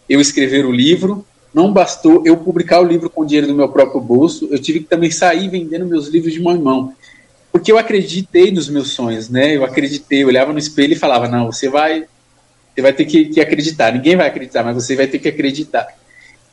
eu 0.08 0.20
escrever 0.20 0.66
o 0.66 0.72
livro, 0.72 1.24
não 1.52 1.72
bastou 1.72 2.22
eu 2.26 2.36
publicar 2.36 2.80
o 2.80 2.84
livro 2.84 3.08
com 3.08 3.24
dinheiro 3.24 3.46
do 3.46 3.54
meu 3.54 3.68
próprio 3.68 4.00
bolso, 4.00 4.48
eu 4.50 4.58
tive 4.58 4.80
que 4.80 4.86
também 4.86 5.10
sair 5.10 5.48
vendendo 5.48 5.86
meus 5.86 6.08
livros 6.08 6.32
de 6.32 6.40
mão 6.40 6.54
em 6.54 6.60
mão. 6.60 6.92
Porque 7.50 7.72
eu 7.72 7.78
acreditei 7.78 8.50
nos 8.50 8.68
meus 8.68 8.90
sonhos, 8.90 9.30
né? 9.30 9.56
Eu 9.56 9.64
acreditei, 9.64 10.22
eu 10.22 10.28
olhava 10.28 10.52
no 10.52 10.58
espelho 10.58 10.92
e 10.92 10.96
falava: 10.96 11.26
não, 11.26 11.50
você 11.50 11.70
vai, 11.70 12.04
você 12.76 12.82
vai 12.82 12.92
ter 12.92 13.06
que, 13.06 13.24
que 13.26 13.40
acreditar. 13.40 13.92
Ninguém 13.92 14.16
vai 14.16 14.28
acreditar, 14.28 14.62
mas 14.62 14.74
você 14.74 14.94
vai 14.94 15.06
ter 15.06 15.18
que 15.18 15.28
acreditar. 15.28 15.88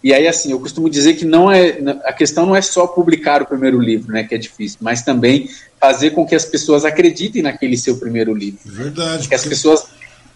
E 0.01 0.13
aí, 0.13 0.25
assim, 0.25 0.51
eu 0.51 0.59
costumo 0.59 0.89
dizer 0.89 1.15
que 1.15 1.25
não 1.25 1.51
é 1.51 1.77
a 2.05 2.13
questão 2.13 2.45
não 2.45 2.55
é 2.55 2.61
só 2.61 2.87
publicar 2.87 3.41
o 3.41 3.45
primeiro 3.45 3.79
livro, 3.79 4.11
né, 4.11 4.23
que 4.23 4.35
é 4.35 4.37
difícil, 4.37 4.77
mas 4.81 5.01
também 5.01 5.49
fazer 5.79 6.11
com 6.11 6.25
que 6.25 6.35
as 6.35 6.45
pessoas 6.45 6.85
acreditem 6.85 7.41
naquele 7.41 7.77
seu 7.77 7.97
primeiro 7.97 8.33
livro. 8.33 8.59
Verdade. 8.65 9.13
Que 9.13 9.23
porque, 9.23 9.35
as 9.35 9.45
pessoas. 9.45 9.85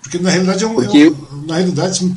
Porque 0.01 0.19
na 0.19 0.30
realidade 0.30 0.64
é 0.64 0.68
um. 0.68 0.76
Porque 0.76 0.97
é 0.97 1.09
um 1.09 1.45
na 1.45 1.55
realidade, 1.55 1.97
se 1.97 2.05
me, 2.05 2.14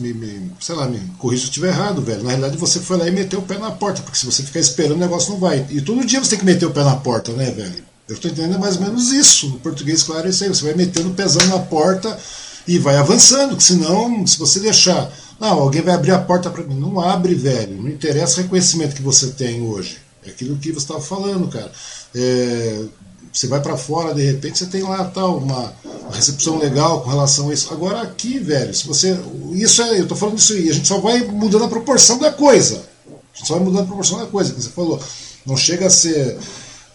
me, 0.00 0.14
me, 0.14 0.52
sei 0.58 0.74
lá, 0.74 0.86
me 0.86 1.00
corrija 1.18 1.42
se 1.42 1.46
eu 1.46 1.50
estiver 1.50 1.68
errado, 1.68 2.00
velho. 2.02 2.22
Na 2.22 2.30
realidade, 2.30 2.56
você 2.56 2.80
foi 2.80 2.96
lá 2.96 3.06
e 3.06 3.10
meteu 3.10 3.40
o 3.40 3.42
pé 3.42 3.58
na 3.58 3.70
porta, 3.70 4.00
porque 4.02 4.18
se 4.18 4.24
você 4.24 4.42
ficar 4.42 4.60
esperando, 4.60 4.96
o 4.96 5.00
negócio 5.00 5.32
não 5.32 5.38
vai. 5.38 5.66
E 5.70 5.82
todo 5.82 6.04
dia 6.04 6.18
você 6.22 6.30
tem 6.30 6.38
que 6.38 6.44
meter 6.46 6.64
o 6.66 6.70
pé 6.70 6.82
na 6.82 6.96
porta, 6.96 7.32
né, 7.32 7.50
velho? 7.50 7.84
Eu 8.08 8.14
estou 8.14 8.30
entendendo 8.30 8.58
mais 8.58 8.76
ou 8.76 8.82
menos 8.82 9.12
isso. 9.12 9.48
No 9.48 9.58
português, 9.58 10.02
claro, 10.02 10.26
é 10.26 10.30
isso 10.30 10.44
aí. 10.44 10.48
Você 10.48 10.64
vai 10.64 10.74
metendo 10.74 11.10
o 11.10 11.14
pezão 11.14 11.44
na 11.48 11.58
porta 11.58 12.18
e 12.66 12.78
vai 12.78 12.96
avançando, 12.96 13.60
senão, 13.60 14.26
se 14.26 14.38
você 14.38 14.60
deixar. 14.60 15.10
Não, 15.40 15.60
alguém 15.60 15.82
vai 15.82 15.94
abrir 15.94 16.12
a 16.12 16.18
porta 16.18 16.50
para 16.50 16.62
mim. 16.62 16.78
Não 16.78 17.00
abre, 17.00 17.34
velho. 17.34 17.82
Não 17.82 17.88
interessa 17.88 18.40
o 18.40 18.42
reconhecimento 18.42 18.94
que 18.94 19.02
você 19.02 19.28
tem 19.28 19.62
hoje. 19.62 19.98
É 20.24 20.30
aquilo 20.30 20.56
que 20.56 20.72
você 20.72 20.78
estava 20.78 21.00
falando, 21.00 21.48
cara. 21.48 21.70
É, 22.14 22.84
você 23.32 23.46
vai 23.46 23.60
para 23.60 23.76
fora, 23.76 24.14
de 24.14 24.24
repente 24.24 24.58
você 24.58 24.66
tem 24.66 24.82
lá 24.82 25.04
tal, 25.04 25.36
uma, 25.38 25.72
uma, 25.84 26.14
recepção 26.14 26.58
legal 26.58 27.02
com 27.02 27.10
relação 27.10 27.50
a 27.50 27.54
isso. 27.54 27.72
Agora 27.72 28.00
aqui, 28.00 28.38
velho, 28.38 28.74
se 28.74 28.86
você. 28.86 29.18
Isso 29.52 29.82
é, 29.82 30.00
eu 30.00 30.08
tô 30.08 30.16
falando 30.16 30.38
isso 30.38 30.54
aí, 30.54 30.70
a 30.70 30.72
gente 30.72 30.88
só 30.88 30.98
vai 31.00 31.22
mudando 31.24 31.64
a 31.64 31.68
proporção 31.68 32.18
da 32.18 32.32
coisa. 32.32 32.82
A 33.06 33.36
gente 33.36 33.46
só 33.46 33.54
vai 33.54 33.64
mudando 33.64 33.82
a 33.82 33.86
proporção 33.86 34.18
da 34.18 34.26
coisa, 34.26 34.54
que 34.54 34.62
você 34.62 34.70
falou. 34.70 34.98
Não 35.44 35.56
chega 35.56 35.86
a 35.86 35.90
ser. 35.90 36.38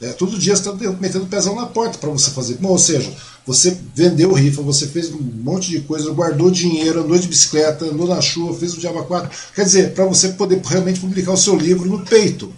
É, 0.02 0.07
todo 0.14 0.40
dia 0.40 0.56
você 0.56 0.68
está 0.68 0.94
metendo 0.99 1.26
o 1.26 1.28
pezão 1.28 1.56
na 1.56 1.68
porta 1.68 1.99
para 1.99 2.10
você 2.10 2.32
fazer. 2.32 2.56
Bom, 2.56 2.69
ou 2.69 2.80
seja, 2.80 3.14
você 3.45 3.78
vendeu 3.94 4.34
rifa, 4.34 4.61
você 4.61 4.88
fez 4.88 5.11
um 5.11 5.19
monte 5.19 5.69
de 5.69 5.82
coisa, 5.82 6.11
guardou 6.11 6.49
dinheiro, 6.49 7.02
andou 7.02 7.19
de 7.19 7.28
bicicleta, 7.28 7.86
andou 7.86 8.07
na 8.07 8.19
chuva, 8.19 8.57
fez 8.57 8.73
o 8.73 8.80
Diaba 8.80 9.03
4. 9.03 9.30
Quer 9.53 9.64
dizer, 9.64 9.94
para 9.94 10.06
você 10.06 10.30
poder 10.30 10.60
realmente 10.65 10.99
publicar 10.99 11.34
o 11.34 11.38
seu 11.38 11.56
livro 11.56 11.88
no 11.88 11.99
peito. 12.03 12.52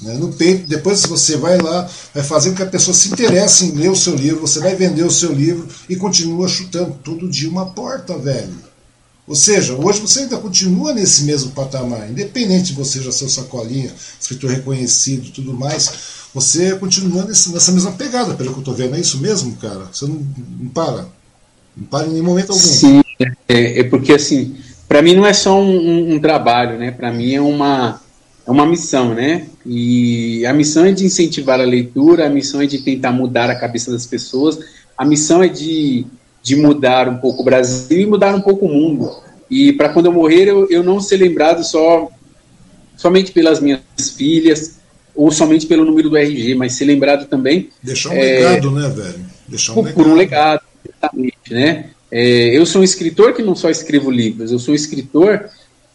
Né, 0.00 0.14
no 0.14 0.32
peito, 0.32 0.68
depois 0.68 1.02
você 1.06 1.36
vai 1.36 1.56
lá, 1.56 1.88
vai 2.12 2.22
fazer 2.22 2.50
com 2.50 2.56
que 2.56 2.62
a 2.62 2.66
pessoa 2.66 2.92
se 2.94 3.08
interesse 3.08 3.64
em 3.64 3.70
ler 3.70 3.90
o 3.90 3.96
seu 3.96 4.14
livro, 4.14 4.40
você 4.40 4.58
vai 4.60 4.74
vender 4.74 5.04
o 5.04 5.10
seu 5.10 5.32
livro 5.32 5.66
e 5.88 5.96
continua 5.96 6.48
chutando 6.48 6.98
todo 7.02 7.30
dia 7.30 7.48
uma 7.48 7.66
porta, 7.66 8.18
velho. 8.18 8.66
Ou 9.26 9.34
seja, 9.34 9.74
hoje 9.74 10.00
você 10.00 10.20
ainda 10.20 10.36
continua 10.36 10.92
nesse 10.92 11.24
mesmo 11.24 11.50
patamar, 11.50 12.08
independente 12.10 12.66
de 12.66 12.74
você 12.74 13.02
já 13.02 13.10
ser 13.10 13.24
o 13.24 13.30
sacolinha, 13.30 13.92
escritor 14.20 14.50
reconhecido 14.50 15.32
tudo 15.32 15.52
mais, 15.52 15.90
você 16.36 16.76
continua 16.76 17.24
nesse, 17.24 17.50
nessa 17.50 17.72
mesma 17.72 17.92
pegada, 17.92 18.34
pelo 18.34 18.50
que 18.50 18.56
eu 18.56 18.60
estou 18.60 18.74
vendo. 18.74 18.94
É 18.94 19.00
isso 19.00 19.18
mesmo, 19.22 19.56
cara? 19.56 19.88
Você 19.90 20.04
não, 20.04 20.20
não 20.60 20.68
para? 20.68 21.06
Não 21.74 21.86
para 21.86 22.06
em 22.06 22.10
nenhum 22.10 22.26
momento 22.26 22.52
algum. 22.52 22.62
Sim, 22.62 23.00
é, 23.48 23.80
é 23.80 23.84
porque 23.84 24.12
assim, 24.12 24.54
para 24.86 25.00
mim 25.00 25.14
não 25.14 25.24
é 25.24 25.32
só 25.32 25.58
um, 25.58 25.64
um, 25.64 26.14
um 26.14 26.20
trabalho, 26.20 26.78
né? 26.78 26.90
Para 26.90 27.10
mim 27.10 27.32
é 27.32 27.40
uma 27.40 28.02
é 28.46 28.50
uma 28.50 28.66
missão, 28.66 29.14
né? 29.14 29.46
E 29.64 30.44
a 30.44 30.52
missão 30.52 30.84
é 30.84 30.92
de 30.92 31.06
incentivar 31.06 31.58
a 31.58 31.64
leitura, 31.64 32.26
a 32.26 32.30
missão 32.30 32.60
é 32.60 32.66
de 32.66 32.82
tentar 32.82 33.12
mudar 33.12 33.48
a 33.48 33.58
cabeça 33.58 33.90
das 33.90 34.04
pessoas, 34.04 34.58
a 34.94 35.06
missão 35.06 35.42
é 35.42 35.48
de, 35.48 36.04
de 36.42 36.54
mudar 36.54 37.08
um 37.08 37.16
pouco 37.16 37.40
o 37.40 37.44
Brasil 37.46 37.98
e 37.98 38.04
mudar 38.04 38.34
um 38.34 38.42
pouco 38.42 38.66
o 38.66 38.68
mundo. 38.68 39.10
E 39.50 39.72
para 39.72 39.88
quando 39.88 40.06
eu 40.06 40.12
morrer, 40.12 40.48
eu, 40.48 40.68
eu 40.68 40.84
não 40.84 41.00
ser 41.00 41.16
lembrado 41.16 41.64
só 41.64 42.10
somente 42.94 43.32
pelas 43.32 43.58
minhas 43.58 43.80
filhas 44.14 44.75
ou 45.16 45.30
somente 45.30 45.66
pelo 45.66 45.84
número 45.84 46.10
do 46.10 46.16
RG, 46.16 46.54
mas 46.54 46.74
ser 46.74 46.84
lembrado 46.84 47.26
também. 47.26 47.70
Deixar 47.82 48.10
um 48.10 48.12
é, 48.12 48.18
legado, 48.20 48.70
né, 48.70 48.88
velho? 48.88 49.26
Deixar 49.48 49.72
um 49.72 49.74
por, 49.76 49.84
legado. 49.84 49.94
Por 49.96 50.06
um 50.06 50.14
legado, 50.14 50.60
exatamente, 50.84 51.36
né? 51.54 51.90
É, 52.10 52.56
eu 52.56 52.64
sou 52.64 52.82
um 52.82 52.84
escritor 52.84 53.32
que 53.32 53.42
não 53.42 53.56
só 53.56 53.68
escrevo 53.68 54.10
livros, 54.10 54.52
eu 54.52 54.58
sou 54.58 54.72
um 54.72 54.76
escritor 54.76 55.48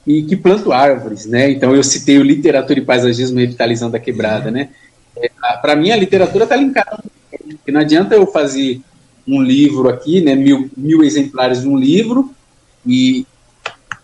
e 0.06 0.24
que 0.24 0.36
planto 0.36 0.72
árvores, 0.72 1.26
né? 1.26 1.52
Então 1.52 1.76
eu 1.76 1.84
citei 1.84 2.18
o 2.18 2.24
literatura 2.24 2.80
e 2.80 2.84
paisagismo 2.84 3.40
revitalizando 3.40 3.96
a 3.96 4.00
quebrada, 4.00 4.48
uhum. 4.48 4.54
né? 4.54 4.70
É, 5.16 5.30
para 5.62 5.76
mim 5.76 5.92
a 5.92 5.96
literatura 5.96 6.46
está 6.46 6.56
linkada, 6.56 7.04
porque 7.30 7.72
não 7.72 7.82
adianta 7.82 8.16
eu 8.16 8.26
fazer 8.26 8.82
um 9.28 9.42
livro 9.42 9.88
aqui, 9.88 10.20
né? 10.22 10.36
Mil, 10.36 10.70
mil 10.76 11.04
exemplares 11.04 11.62
de 11.62 11.68
um 11.68 11.78
livro 11.78 12.34
e 12.86 13.26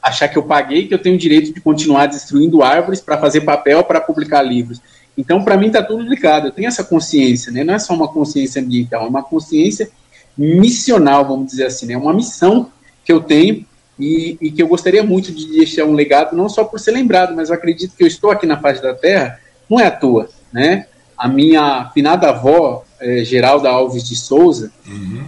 achar 0.02 0.28
que 0.28 0.38
eu 0.38 0.44
paguei, 0.44 0.88
que 0.88 0.94
eu 0.94 1.00
tenho 1.00 1.16
o 1.16 1.20
direito 1.20 1.54
de 1.54 1.60
continuar 1.60 2.06
destruindo 2.06 2.64
árvores 2.64 3.02
para 3.02 3.18
fazer 3.18 3.42
papel 3.42 3.84
para 3.84 4.00
publicar 4.00 4.42
livros. 4.42 4.80
Então, 5.18 5.44
para 5.44 5.58
mim, 5.58 5.68
está 5.68 5.82
tudo 5.82 6.04
ligado. 6.04 6.48
Eu 6.48 6.52
tenho 6.52 6.68
essa 6.68 6.84
consciência, 6.84 7.52
né? 7.52 7.64
Não 7.64 7.74
é 7.74 7.80
só 7.80 7.94
uma 7.94 8.08
consciência 8.08 8.62
ambiental, 8.62 9.06
é 9.06 9.10
uma 9.10 9.24
consciência 9.24 9.90
missional, 10.38 11.26
vamos 11.26 11.48
dizer 11.48 11.66
assim, 11.66 11.88
né? 11.88 11.94
É 11.94 11.98
uma 11.98 12.14
missão 12.14 12.70
que 13.04 13.12
eu 13.12 13.22
tenho 13.22 13.66
e, 14.00 14.38
e, 14.40 14.52
que 14.52 14.62
eu 14.62 14.68
gostaria 14.68 15.04
muito 15.04 15.32
de 15.32 15.48
deixar 15.48 15.86
um 15.86 15.94
legado, 15.94 16.36
não 16.36 16.48
só 16.48 16.64
por 16.64 16.80
ser 16.80 16.92
lembrado, 16.92 17.36
mas 17.36 17.50
eu 17.50 17.56
acredito 17.56 17.96
que 17.96 18.04
eu 18.04 18.08
estou 18.08 18.30
aqui 18.30 18.46
na 18.46 18.60
face 18.60 18.82
da 18.82 18.94
Terra, 18.94 19.40
não 19.68 19.80
é 19.80 19.88
à 19.88 19.92
toa, 19.92 20.30
né? 20.54 20.86
A 21.18 21.28
minha 21.28 21.90
finada 21.94 22.30
avó, 22.30 22.86
é, 23.00 23.24
Geralda 23.24 23.70
Alves 23.70 24.08
de 24.08 24.16
Souza, 24.16 24.72
uhum. 24.88 25.26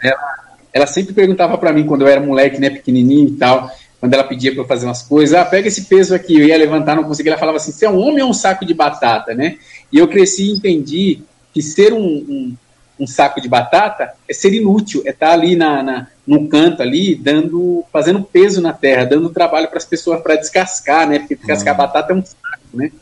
ela, 0.00 0.56
ela, 0.72 0.86
sempre 0.86 1.12
perguntava 1.12 1.58
para 1.58 1.72
mim, 1.72 1.84
quando 1.84 2.02
eu 2.02 2.08
era 2.08 2.20
moleque, 2.20 2.60
né, 2.60 2.70
pequenininho 2.70 3.30
e 3.30 3.32
tal, 3.32 3.68
quando 4.04 4.12
ela 4.12 4.24
pedia 4.24 4.52
para 4.52 4.60
eu 4.60 4.66
fazer 4.66 4.84
umas 4.84 5.00
coisas, 5.00 5.34
ah, 5.34 5.46
pega 5.46 5.66
esse 5.66 5.86
peso 5.86 6.14
aqui, 6.14 6.38
eu 6.38 6.46
ia 6.46 6.58
levantar, 6.58 6.94
não 6.94 7.04
conseguia, 7.04 7.32
ela 7.32 7.40
falava 7.40 7.56
assim, 7.56 7.72
você 7.72 7.86
é 7.86 7.90
um 7.90 7.98
homem 7.98 8.22
ou 8.22 8.28
um 8.28 8.34
saco 8.34 8.62
de 8.62 8.74
batata, 8.74 9.32
né? 9.32 9.56
E 9.90 9.96
eu 9.96 10.06
cresci 10.06 10.44
e 10.44 10.52
entendi 10.52 11.22
que 11.54 11.62
ser 11.62 11.94
um, 11.94 12.04
um 12.04 12.54
um 13.00 13.06
saco 13.06 13.40
de 13.40 13.48
batata 13.48 14.12
é 14.28 14.34
ser 14.34 14.52
inútil, 14.52 15.02
é 15.06 15.10
estar 15.10 15.28
tá 15.28 15.32
ali 15.32 15.56
na, 15.56 15.82
na, 15.82 16.06
no 16.26 16.46
canto 16.48 16.82
ali, 16.82 17.14
dando, 17.14 17.82
fazendo 17.92 18.22
peso 18.22 18.60
na 18.60 18.72
terra, 18.72 19.04
dando 19.04 19.30
trabalho 19.30 19.68
para 19.68 19.78
as 19.78 19.84
pessoas 19.84 20.20
para 20.22 20.36
descascar, 20.36 21.08
né? 21.08 21.18
Porque 21.18 21.34
descascar 21.34 21.74
uhum. 21.74 21.78
batata 21.78 22.12
é 22.12 22.16
um 22.16 22.22
saco, 22.24 22.36
né? 22.74 22.92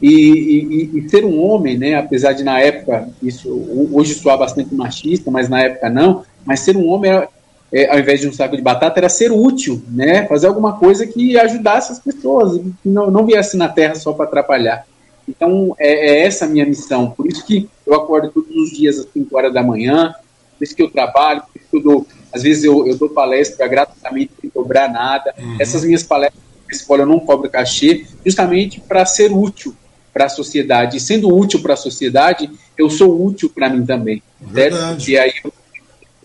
E, 0.00 0.08
e, 0.08 0.98
e, 0.98 1.08
ser 1.08 1.24
um 1.24 1.42
homem, 1.42 1.76
né? 1.76 1.96
Apesar 1.96 2.32
de 2.32 2.44
na 2.44 2.60
época 2.60 3.08
isso 3.20 3.50
hoje 3.92 4.14
soar 4.14 4.38
bastante 4.38 4.72
machista, 4.72 5.30
mas 5.30 5.48
na 5.48 5.62
época 5.62 5.90
não. 5.90 6.24
Mas 6.44 6.60
ser 6.60 6.76
um 6.76 6.86
homem, 6.86 7.10
é, 7.10 7.28
é, 7.72 7.90
ao 7.90 7.98
invés 7.98 8.20
de 8.20 8.28
um 8.28 8.32
saco 8.32 8.56
de 8.56 8.62
batata, 8.62 8.98
era 8.98 9.08
ser 9.08 9.30
útil, 9.30 9.82
né? 9.88 10.26
Fazer 10.26 10.46
alguma 10.46 10.78
coisa 10.78 11.06
que 11.06 11.38
ajudasse 11.38 11.92
as 11.92 11.98
pessoas, 11.98 12.60
que 12.82 12.88
não, 12.88 13.10
não 13.10 13.26
viesse 13.26 13.56
na 13.56 13.68
terra 13.68 13.94
só 13.94 14.12
para 14.12 14.24
atrapalhar. 14.24 14.86
Então, 15.28 15.74
é, 15.78 16.10
é, 16.10 16.26
essa 16.26 16.46
a 16.46 16.48
minha 16.48 16.64
missão. 16.64 17.10
Por 17.10 17.26
isso 17.26 17.44
que 17.44 17.68
eu 17.86 17.94
acordo 17.94 18.30
todos 18.30 18.54
os 18.56 18.70
dias 18.70 18.98
às 18.98 19.06
5 19.12 19.36
horas 19.36 19.52
da 19.52 19.62
manhã, 19.62 20.14
por 20.56 20.64
isso 20.64 20.74
que 20.74 20.82
eu 20.82 20.90
trabalho, 20.90 21.42
por 21.42 21.60
isso 21.60 21.70
que 21.70 21.76
eu 21.76 21.82
dou, 21.82 22.06
às 22.32 22.42
vezes 22.42 22.64
eu, 22.64 22.86
eu 22.86 22.96
dou 22.96 23.10
palestra 23.10 23.68
gratuitamente 23.68 24.32
sem 24.40 24.48
cobrar 24.48 24.88
nada. 24.88 25.34
Uhum. 25.38 25.56
Essas 25.60 25.84
minhas 25.84 26.02
palestras, 26.02 26.42
eu 26.88 27.06
não 27.06 27.20
cobro 27.20 27.50
cachê, 27.50 28.06
justamente 28.24 28.80
para 28.80 29.04
ser 29.04 29.30
útil 29.30 29.74
para 30.12 30.24
a 30.24 30.28
sociedade. 30.30 30.96
E 30.96 31.00
sendo 31.00 31.32
útil 31.34 31.60
para 31.60 31.74
a 31.74 31.76
sociedade, 31.76 32.50
eu 32.76 32.88
sou 32.88 33.24
útil 33.24 33.50
para 33.50 33.68
mim 33.68 33.84
também. 33.84 34.22
Certo? 34.52 35.08
E 35.08 35.18
aí, 35.18 35.32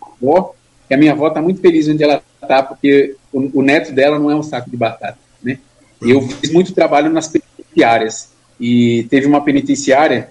avó, 0.02 0.56
e 0.90 0.94
a 0.94 0.98
minha 0.98 1.12
avó 1.12 1.28
está 1.28 1.42
muito 1.42 1.62
feliz 1.62 1.88
onde 1.88 2.04
ela 2.04 2.22
está, 2.42 2.62
porque 2.62 3.16
o, 3.32 3.60
o, 3.60 3.62
neto 3.62 3.92
dela 3.92 4.20
não 4.20 4.30
é 4.30 4.36
um 4.36 4.44
saco 4.44 4.70
de 4.70 4.78
batata. 4.78 5.18
Né? 5.42 5.58
Uhum. 6.02 6.10
Eu 6.10 6.22
fiz 6.22 6.52
muito 6.52 6.74
trabalho 6.74 7.12
nas 7.12 7.28
penitenciárias 7.28 8.30
e 8.60 9.08
teve 9.10 9.26
uma 9.26 9.42
penitenciária, 9.44 10.30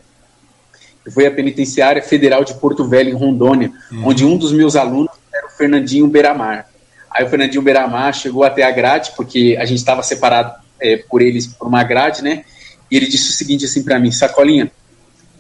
que 1.04 1.10
foi 1.10 1.26
a 1.26 1.30
penitenciária 1.30 2.02
federal 2.02 2.44
de 2.44 2.54
Porto 2.54 2.86
Velho, 2.86 3.10
em 3.10 3.14
Rondônia, 3.14 3.72
uhum. 3.90 4.08
onde 4.08 4.24
um 4.24 4.36
dos 4.36 4.52
meus 4.52 4.76
alunos 4.76 5.10
era 5.32 5.46
o 5.46 5.50
Fernandinho 5.50 6.06
Beiramar. 6.06 6.68
Aí 7.10 7.24
o 7.24 7.28
Fernandinho 7.28 7.62
Beiramar 7.62 8.12
chegou 8.14 8.44
até 8.44 8.62
a 8.62 8.70
grade, 8.70 9.12
porque 9.16 9.56
a 9.58 9.64
gente 9.64 9.78
estava 9.78 10.02
separado 10.02 10.54
é, 10.80 10.96
por 10.96 11.20
eles 11.20 11.46
por 11.46 11.68
uma 11.68 11.82
grade, 11.82 12.22
né? 12.22 12.44
E 12.90 12.96
ele 12.96 13.06
disse 13.06 13.30
o 13.30 13.32
seguinte 13.32 13.64
assim 13.64 13.82
para 13.82 13.98
mim, 13.98 14.10
Sacolinha, 14.10 14.70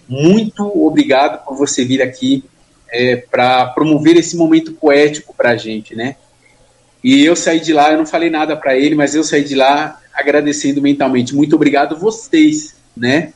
muito 0.08 0.64
obrigado 0.86 1.44
por 1.44 1.56
você 1.56 1.84
vir 1.84 2.02
aqui 2.02 2.44
é, 2.92 3.16
para 3.16 3.66
promover 3.66 4.16
esse 4.16 4.36
momento 4.36 4.72
poético 4.72 5.34
para 5.34 5.50
a 5.50 5.56
gente, 5.56 5.96
né? 5.96 6.16
E 7.02 7.24
eu 7.24 7.34
saí 7.34 7.58
de 7.58 7.72
lá, 7.72 7.90
eu 7.90 7.98
não 7.98 8.06
falei 8.06 8.30
nada 8.30 8.56
para 8.56 8.76
ele, 8.76 8.94
mas 8.94 9.14
eu 9.14 9.24
saí 9.24 9.42
de 9.42 9.56
lá 9.56 10.00
agradecendo 10.14 10.80
mentalmente. 10.80 11.34
Muito 11.34 11.56
obrigado 11.56 11.98
vocês, 11.98 12.76
né? 12.96 13.32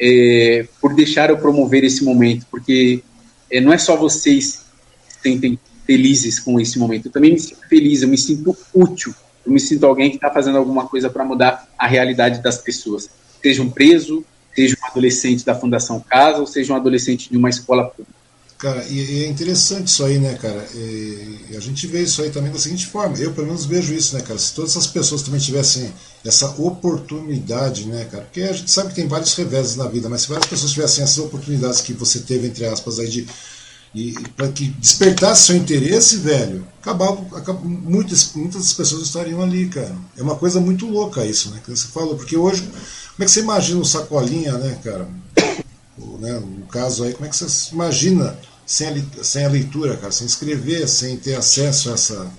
é, 0.00 0.66
por 0.80 0.94
deixar 0.94 1.30
eu 1.30 1.38
promover 1.38 1.84
esse 1.84 2.04
momento, 2.04 2.46
porque 2.50 3.02
é, 3.50 3.60
não 3.60 3.72
é 3.72 3.78
só 3.78 3.96
vocês 3.96 4.64
que 5.08 5.22
sentem 5.22 5.58
felizes 5.84 6.38
com 6.38 6.60
esse 6.60 6.78
momento, 6.78 7.06
eu 7.06 7.12
também 7.12 7.32
me 7.32 7.40
sinto 7.40 7.66
feliz, 7.68 8.02
eu 8.02 8.08
me 8.08 8.18
sinto 8.18 8.56
útil, 8.72 9.14
eu 9.44 9.52
me 9.52 9.58
sinto 9.58 9.84
alguém 9.86 10.10
que 10.10 10.16
está 10.16 10.30
fazendo 10.30 10.58
alguma 10.58 10.86
coisa 10.86 11.10
para 11.10 11.24
mudar 11.24 11.68
a 11.78 11.86
realidade 11.86 12.42
das 12.42 12.58
pessoas, 12.58 13.10
seja 13.42 13.62
um 13.62 13.70
preso, 13.70 14.24
seja 14.54 14.76
um 14.82 14.86
adolescente 14.86 15.44
da 15.44 15.54
Fundação 15.54 16.00
Casa 16.00 16.38
ou 16.38 16.46
seja 16.46 16.72
um 16.72 16.76
adolescente 16.76 17.30
de 17.30 17.36
uma 17.36 17.48
escola 17.48 17.84
pública. 17.84 18.17
Cara, 18.58 18.84
e, 18.88 18.94
e, 18.98 19.24
é 19.24 19.28
interessante 19.28 19.86
isso 19.86 20.04
aí, 20.04 20.18
né, 20.18 20.34
cara? 20.34 20.66
E, 20.74 21.46
e, 21.50 21.56
a 21.56 21.60
gente 21.60 21.86
vê 21.86 22.02
isso 22.02 22.20
aí 22.20 22.28
também 22.28 22.50
da 22.50 22.58
seguinte 22.58 22.88
forma. 22.88 23.16
Eu, 23.16 23.32
pelo 23.32 23.46
menos, 23.46 23.64
vejo 23.64 23.94
isso, 23.94 24.16
né, 24.16 24.20
cara? 24.20 24.36
Se 24.36 24.52
todas 24.52 24.72
essas 24.72 24.88
pessoas 24.88 25.22
também 25.22 25.38
tivessem 25.38 25.94
essa 26.26 26.50
oportunidade, 26.60 27.86
né, 27.86 28.04
cara? 28.10 28.24
Porque 28.24 28.42
a 28.42 28.52
gente 28.52 28.68
sabe 28.68 28.88
que 28.88 28.96
tem 28.96 29.06
vários 29.06 29.32
reveses 29.36 29.76
na 29.76 29.86
vida, 29.86 30.08
mas 30.08 30.22
se 30.22 30.28
várias 30.28 30.48
pessoas 30.48 30.72
tivessem 30.72 31.04
essas 31.04 31.18
oportunidades 31.18 31.80
que 31.82 31.92
você 31.92 32.18
teve, 32.18 32.48
entre 32.48 32.66
aspas, 32.66 32.98
aí 32.98 33.08
de. 33.08 33.28
E, 33.94 34.12
para 34.36 34.48
que 34.48 34.66
despertasse 34.70 35.46
seu 35.46 35.56
interesse, 35.56 36.16
velho, 36.16 36.66
acabava, 36.82 37.38
acabava, 37.38 37.64
muitas, 37.64 38.32
muitas 38.34 38.72
pessoas 38.72 39.02
estariam 39.02 39.40
ali, 39.40 39.68
cara. 39.68 39.94
É 40.16 40.22
uma 40.22 40.34
coisa 40.34 40.60
muito 40.60 40.84
louca 40.84 41.24
isso, 41.24 41.50
né? 41.50 41.60
Que 41.64 41.70
você 41.70 41.86
falou, 41.86 42.16
porque 42.16 42.36
hoje, 42.36 42.62
como 42.62 43.20
é 43.20 43.24
que 43.24 43.30
você 43.30 43.40
imagina 43.40 43.80
um 43.80 43.84
sacolinha, 43.84 44.58
né, 44.58 44.76
cara? 44.82 45.08
Né, 46.20 46.32
no 46.32 46.66
caso 46.66 47.04
aí, 47.04 47.12
como 47.12 47.26
é 47.26 47.28
que 47.28 47.36
você 47.36 47.72
imagina 47.72 48.36
sem 48.68 48.86
a, 48.86 49.24
sem 49.24 49.46
a 49.46 49.48
leitura, 49.48 49.96
cara, 49.96 50.12
sem 50.12 50.26
escrever, 50.26 50.86
sem 50.86 51.16
ter 51.16 51.34
acesso 51.36 51.88
a 51.88 51.94
essa, 51.94 52.30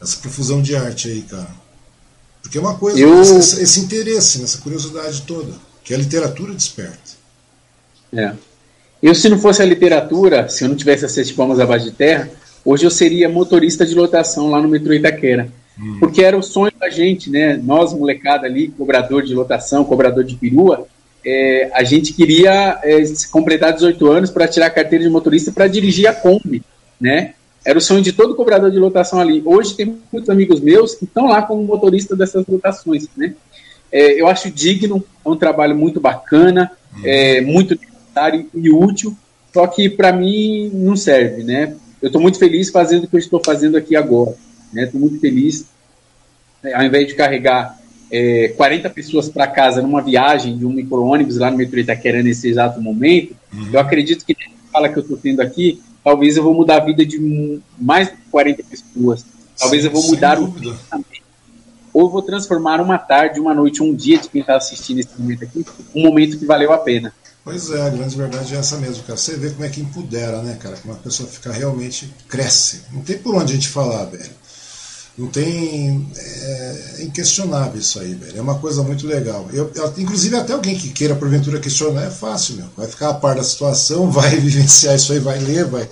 essa 0.00 0.16
profusão 0.16 0.62
de 0.62 0.74
arte 0.74 1.08
aí, 1.08 1.20
cara. 1.20 1.50
Porque 2.42 2.56
é 2.56 2.60
uma 2.60 2.76
coisa, 2.76 2.98
eu... 2.98 3.20
esse, 3.20 3.62
esse, 3.62 3.80
interesse, 3.80 4.42
essa 4.42 4.56
curiosidade 4.58 5.22
toda, 5.22 5.52
que 5.84 5.92
a 5.92 5.98
literatura 5.98 6.54
desperta. 6.54 7.12
É. 8.10 8.32
Eu, 9.02 9.14
se 9.14 9.28
não 9.28 9.38
fosse 9.38 9.60
a 9.60 9.66
literatura, 9.66 10.48
se 10.48 10.64
eu 10.64 10.68
não 10.70 10.76
tivesse 10.76 11.04
essas 11.04 11.30
palmas 11.30 11.60
abaixo 11.60 11.84
de 11.84 11.90
terra, 11.90 12.30
hoje 12.64 12.86
eu 12.86 12.90
seria 12.90 13.28
motorista 13.28 13.84
de 13.84 13.94
lotação 13.94 14.48
lá 14.48 14.62
no 14.62 14.68
metrô 14.68 14.94
Itaquera. 14.94 15.52
Hum. 15.78 15.98
Porque 16.00 16.24
era 16.24 16.38
o 16.38 16.42
sonho 16.42 16.72
da 16.80 16.88
gente, 16.88 17.28
né? 17.28 17.54
Nós, 17.62 17.92
molecada 17.92 18.46
ali, 18.46 18.68
cobrador 18.68 19.22
de 19.22 19.34
lotação, 19.34 19.84
cobrador 19.84 20.24
de 20.24 20.36
perua, 20.36 20.88
é, 21.28 21.70
a 21.74 21.82
gente 21.82 22.12
queria 22.12 22.78
é, 22.84 23.02
completar 23.32 23.72
18 23.72 24.06
anos 24.06 24.30
para 24.30 24.46
tirar 24.46 24.66
a 24.66 24.70
carteira 24.70 25.02
de 25.02 25.10
motorista 25.10 25.50
para 25.50 25.66
dirigir 25.66 26.06
a 26.06 26.12
Kombi, 26.12 26.62
né? 27.00 27.34
Era 27.64 27.78
o 27.78 27.82
sonho 27.82 28.00
de 28.00 28.12
todo 28.12 28.36
cobrador 28.36 28.70
de 28.70 28.78
lotação 28.78 29.18
ali. 29.18 29.42
Hoje 29.44 29.74
tem 29.74 29.98
muitos 30.12 30.30
amigos 30.30 30.60
meus 30.60 30.94
que 30.94 31.04
estão 31.04 31.26
lá 31.26 31.42
como 31.42 31.64
motorista 31.64 32.14
dessas 32.14 32.46
lotações, 32.46 33.08
né? 33.16 33.34
É, 33.90 34.20
eu 34.20 34.28
acho 34.28 34.48
digno, 34.52 35.04
é 35.24 35.28
um 35.28 35.36
trabalho 35.36 35.76
muito 35.76 36.00
bacana, 36.00 36.70
é, 37.02 37.40
muito 37.40 37.74
necessário 37.74 38.48
e 38.54 38.70
útil, 38.70 39.16
só 39.52 39.66
que 39.66 39.90
para 39.90 40.12
mim 40.12 40.70
não 40.72 40.94
serve, 40.94 41.42
né? 41.42 41.74
Eu 42.00 42.06
estou 42.06 42.22
muito 42.22 42.38
feliz 42.38 42.70
fazendo 42.70 43.04
o 43.04 43.08
que 43.08 43.16
eu 43.16 43.20
estou 43.20 43.42
fazendo 43.44 43.76
aqui 43.76 43.96
agora, 43.96 44.36
né? 44.72 44.84
Estou 44.84 45.00
muito 45.00 45.18
feliz, 45.18 45.66
ao 46.72 46.84
invés 46.84 47.08
de 47.08 47.14
carregar 47.14 47.76
é, 48.10 48.48
40 48.56 48.88
pessoas 48.90 49.28
para 49.28 49.46
casa 49.46 49.82
numa 49.82 50.02
viagem 50.02 50.56
de 50.56 50.64
um 50.64 50.72
micro-ônibus 50.72 51.38
lá 51.38 51.50
no 51.50 51.56
metrô 51.56 51.78
Itaquera 51.78 52.22
nesse 52.22 52.48
exato 52.48 52.80
momento, 52.80 53.34
uhum. 53.52 53.70
eu 53.72 53.80
acredito 53.80 54.24
que 54.24 54.36
fala 54.72 54.88
que 54.88 54.98
eu 54.98 55.02
estou 55.02 55.16
tendo 55.16 55.40
aqui, 55.40 55.80
talvez 56.04 56.36
eu 56.36 56.42
vou 56.42 56.54
mudar 56.54 56.76
a 56.76 56.84
vida 56.84 57.04
de 57.04 57.60
mais 57.78 58.08
de 58.08 58.16
40 58.30 58.62
pessoas. 58.64 59.24
Talvez 59.58 59.84
eu 59.84 59.90
vou 59.90 60.02
mudar 60.06 60.38
o 60.38 60.52
também. 60.90 61.22
Ou 61.92 62.10
vou 62.10 62.20
transformar 62.20 62.80
uma 62.80 62.98
tarde, 62.98 63.40
uma 63.40 63.54
noite, 63.54 63.82
um 63.82 63.94
dia 63.94 64.18
de 64.18 64.28
quem 64.28 64.42
está 64.42 64.56
assistindo 64.56 64.98
esse 64.98 65.18
momento 65.18 65.44
aqui, 65.44 65.64
um 65.94 66.02
momento 66.02 66.38
que 66.38 66.44
valeu 66.44 66.72
a 66.72 66.78
pena. 66.78 67.12
Pois 67.42 67.70
é, 67.70 67.80
a 67.80 67.88
grande 67.88 68.16
verdade 68.16 68.54
é 68.54 68.58
essa 68.58 68.76
mesmo, 68.76 69.02
cara. 69.04 69.16
Você 69.16 69.36
vê 69.36 69.50
como 69.50 69.64
é 69.64 69.68
que 69.68 69.80
empodera, 69.80 70.42
né, 70.42 70.58
cara? 70.60 70.76
Como 70.76 70.92
a 70.92 70.96
pessoa 70.96 71.28
fica 71.28 71.52
realmente 71.52 72.12
cresce. 72.28 72.82
Não 72.92 73.02
tem 73.02 73.16
por 73.16 73.34
onde 73.34 73.52
a 73.52 73.54
gente 73.54 73.68
falar, 73.68 74.04
velho. 74.06 74.30
Não 75.16 75.28
tem. 75.28 76.06
É, 76.14 76.94
é, 76.98 77.04
inquestionável 77.04 77.80
isso 77.80 77.98
aí, 77.98 78.14
velho. 78.14 78.38
É 78.38 78.40
uma 78.40 78.58
coisa 78.58 78.82
muito 78.82 79.06
legal. 79.06 79.48
Eu, 79.52 79.70
eu, 79.74 79.94
inclusive, 79.96 80.36
até 80.36 80.52
alguém 80.52 80.76
que 80.76 80.90
queira, 80.90 81.14
porventura, 81.14 81.58
questionar 81.58 82.04
é 82.04 82.10
fácil, 82.10 82.56
meu. 82.56 82.66
Vai 82.76 82.86
ficar 82.86 83.10
a 83.10 83.14
par 83.14 83.36
da 83.36 83.42
situação, 83.42 84.10
vai 84.12 84.36
vivenciar 84.36 84.94
isso 84.94 85.12
aí, 85.12 85.18
vai 85.18 85.38
ler, 85.38 85.64
vai 85.64 85.88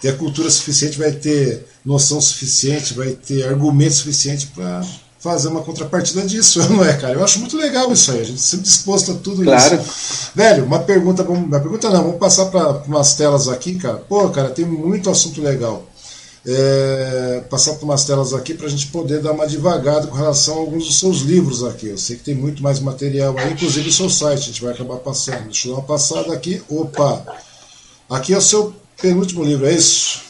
ter 0.00 0.08
a 0.08 0.16
cultura 0.16 0.50
suficiente, 0.50 0.98
vai 0.98 1.12
ter 1.12 1.66
noção 1.84 2.20
suficiente, 2.20 2.94
vai 2.94 3.10
ter 3.12 3.46
argumento 3.46 3.94
suficiente 3.94 4.48
para 4.48 4.84
fazer 5.18 5.48
uma 5.48 5.62
contrapartida 5.62 6.22
disso, 6.22 6.60
não 6.70 6.84
é, 6.84 6.92
cara? 6.94 7.14
Eu 7.14 7.24
acho 7.24 7.38
muito 7.38 7.56
legal 7.56 7.92
isso 7.92 8.10
aí, 8.12 8.20
a 8.20 8.24
gente 8.24 8.40
sempre 8.40 8.64
disposto 8.64 9.12
a 9.12 9.14
tudo 9.14 9.42
claro. 9.42 9.76
isso. 9.76 10.30
Velho, 10.34 10.64
uma 10.64 10.80
pergunta, 10.80 11.22
uma 11.22 11.60
pergunta 11.60 11.88
não, 11.90 12.04
vamos 12.04 12.18
passar 12.18 12.46
para 12.46 12.82
umas 12.86 13.14
telas 13.14 13.48
aqui, 13.48 13.76
cara. 13.76 13.96
Pô, 13.96 14.28
cara, 14.28 14.50
tem 14.50 14.64
muito 14.64 15.08
assunto 15.08 15.40
legal 15.40 15.84
é, 16.46 17.42
passar 17.50 17.74
por 17.74 17.84
umas 17.84 18.04
telas 18.04 18.32
aqui 18.32 18.54
para 18.54 18.66
a 18.66 18.70
gente 18.70 18.86
poder 18.86 19.20
dar 19.20 19.32
uma 19.32 19.46
devagada 19.46 20.06
com 20.06 20.14
relação 20.14 20.54
a 20.54 20.58
alguns 20.58 20.86
dos 20.86 21.00
seus 21.00 21.18
livros 21.18 21.64
aqui. 21.64 21.88
Eu 21.88 21.98
sei 21.98 22.16
que 22.16 22.22
tem 22.22 22.34
muito 22.34 22.62
mais 22.62 22.78
material 22.78 23.34
aí, 23.36 23.52
inclusive 23.52 23.88
o 23.88 23.92
seu 23.92 24.08
site, 24.08 24.38
a 24.38 24.46
gente 24.46 24.62
vai 24.62 24.72
acabar 24.72 24.98
passando. 24.98 25.44
Deixa 25.44 25.66
eu 25.68 25.72
dar 25.72 25.80
uma 25.80 25.86
passada 25.86 26.32
aqui. 26.32 26.62
Opa! 26.68 27.24
Aqui 28.08 28.32
é 28.32 28.38
o 28.38 28.42
seu 28.42 28.72
penúltimo 29.02 29.42
livro, 29.42 29.66
é 29.66 29.74
isso? 29.74 30.24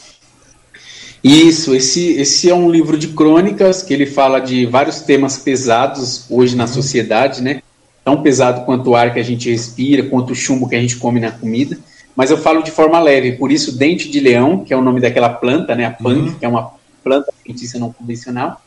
Isso, 1.23 1.75
esse, 1.75 2.13
esse 2.13 2.49
é 2.49 2.55
um 2.55 2.71
livro 2.71 2.97
de 2.97 3.09
crônicas 3.09 3.83
que 3.83 3.93
ele 3.93 4.05
fala 4.05 4.39
de 4.39 4.65
vários 4.65 5.01
temas 5.01 5.37
pesados 5.37 6.25
hoje 6.29 6.55
na 6.55 6.63
uhum. 6.63 6.73
sociedade, 6.73 7.41
né? 7.41 7.61
Tão 8.03 8.23
pesado 8.23 8.65
quanto 8.65 8.91
o 8.91 8.95
ar 8.95 9.13
que 9.13 9.19
a 9.19 9.23
gente 9.23 9.51
respira, 9.51 10.03
quanto 10.03 10.31
o 10.31 10.35
chumbo 10.35 10.67
que 10.67 10.75
a 10.75 10.81
gente 10.81 10.95
come 10.95 11.19
na 11.19 11.31
comida 11.31 11.77
mas 12.17 12.31
eu 12.31 12.37
falo 12.37 12.63
de 12.63 12.71
forma 12.71 12.99
leve, 12.99 13.33
por 13.33 13.51
isso 13.51 13.77
dente 13.77 14.09
de 14.09 14.19
leão, 14.19 14.65
que 14.65 14.73
é 14.73 14.77
o 14.77 14.81
nome 14.81 14.99
daquela 14.99 15.29
planta, 15.29 15.75
né, 15.75 15.85
a 15.85 15.91
punk, 15.91 16.29
uhum. 16.29 16.39
que 16.39 16.43
é 16.43 16.47
uma 16.47 16.71
planta 17.03 17.31
alimentícia 17.31 17.79
não 17.79 17.93
convencional, 17.93 18.59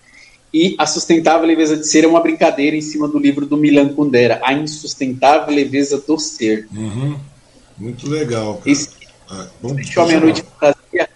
e 0.54 0.76
a 0.78 0.86
sustentável 0.86 1.48
leveza 1.48 1.76
de 1.76 1.84
ser 1.84 2.04
é 2.04 2.06
uma 2.06 2.20
brincadeira 2.20 2.76
em 2.76 2.80
cima 2.80 3.08
do 3.08 3.18
livro 3.18 3.44
do 3.44 3.56
Milan 3.56 3.88
Kundera, 3.88 4.40
a 4.44 4.52
insustentável 4.52 5.52
leveza 5.52 5.98
do 5.98 6.16
ser. 6.16 6.68
Uhum. 6.72 7.16
Muito 7.76 8.08
legal. 8.08 8.58
Cara. 8.58 8.70
Esse, 8.70 8.88
ah, 9.28 9.48
Brechó 9.60 10.06
Meia-Noite 10.06 10.44
Fantasia 10.44 11.08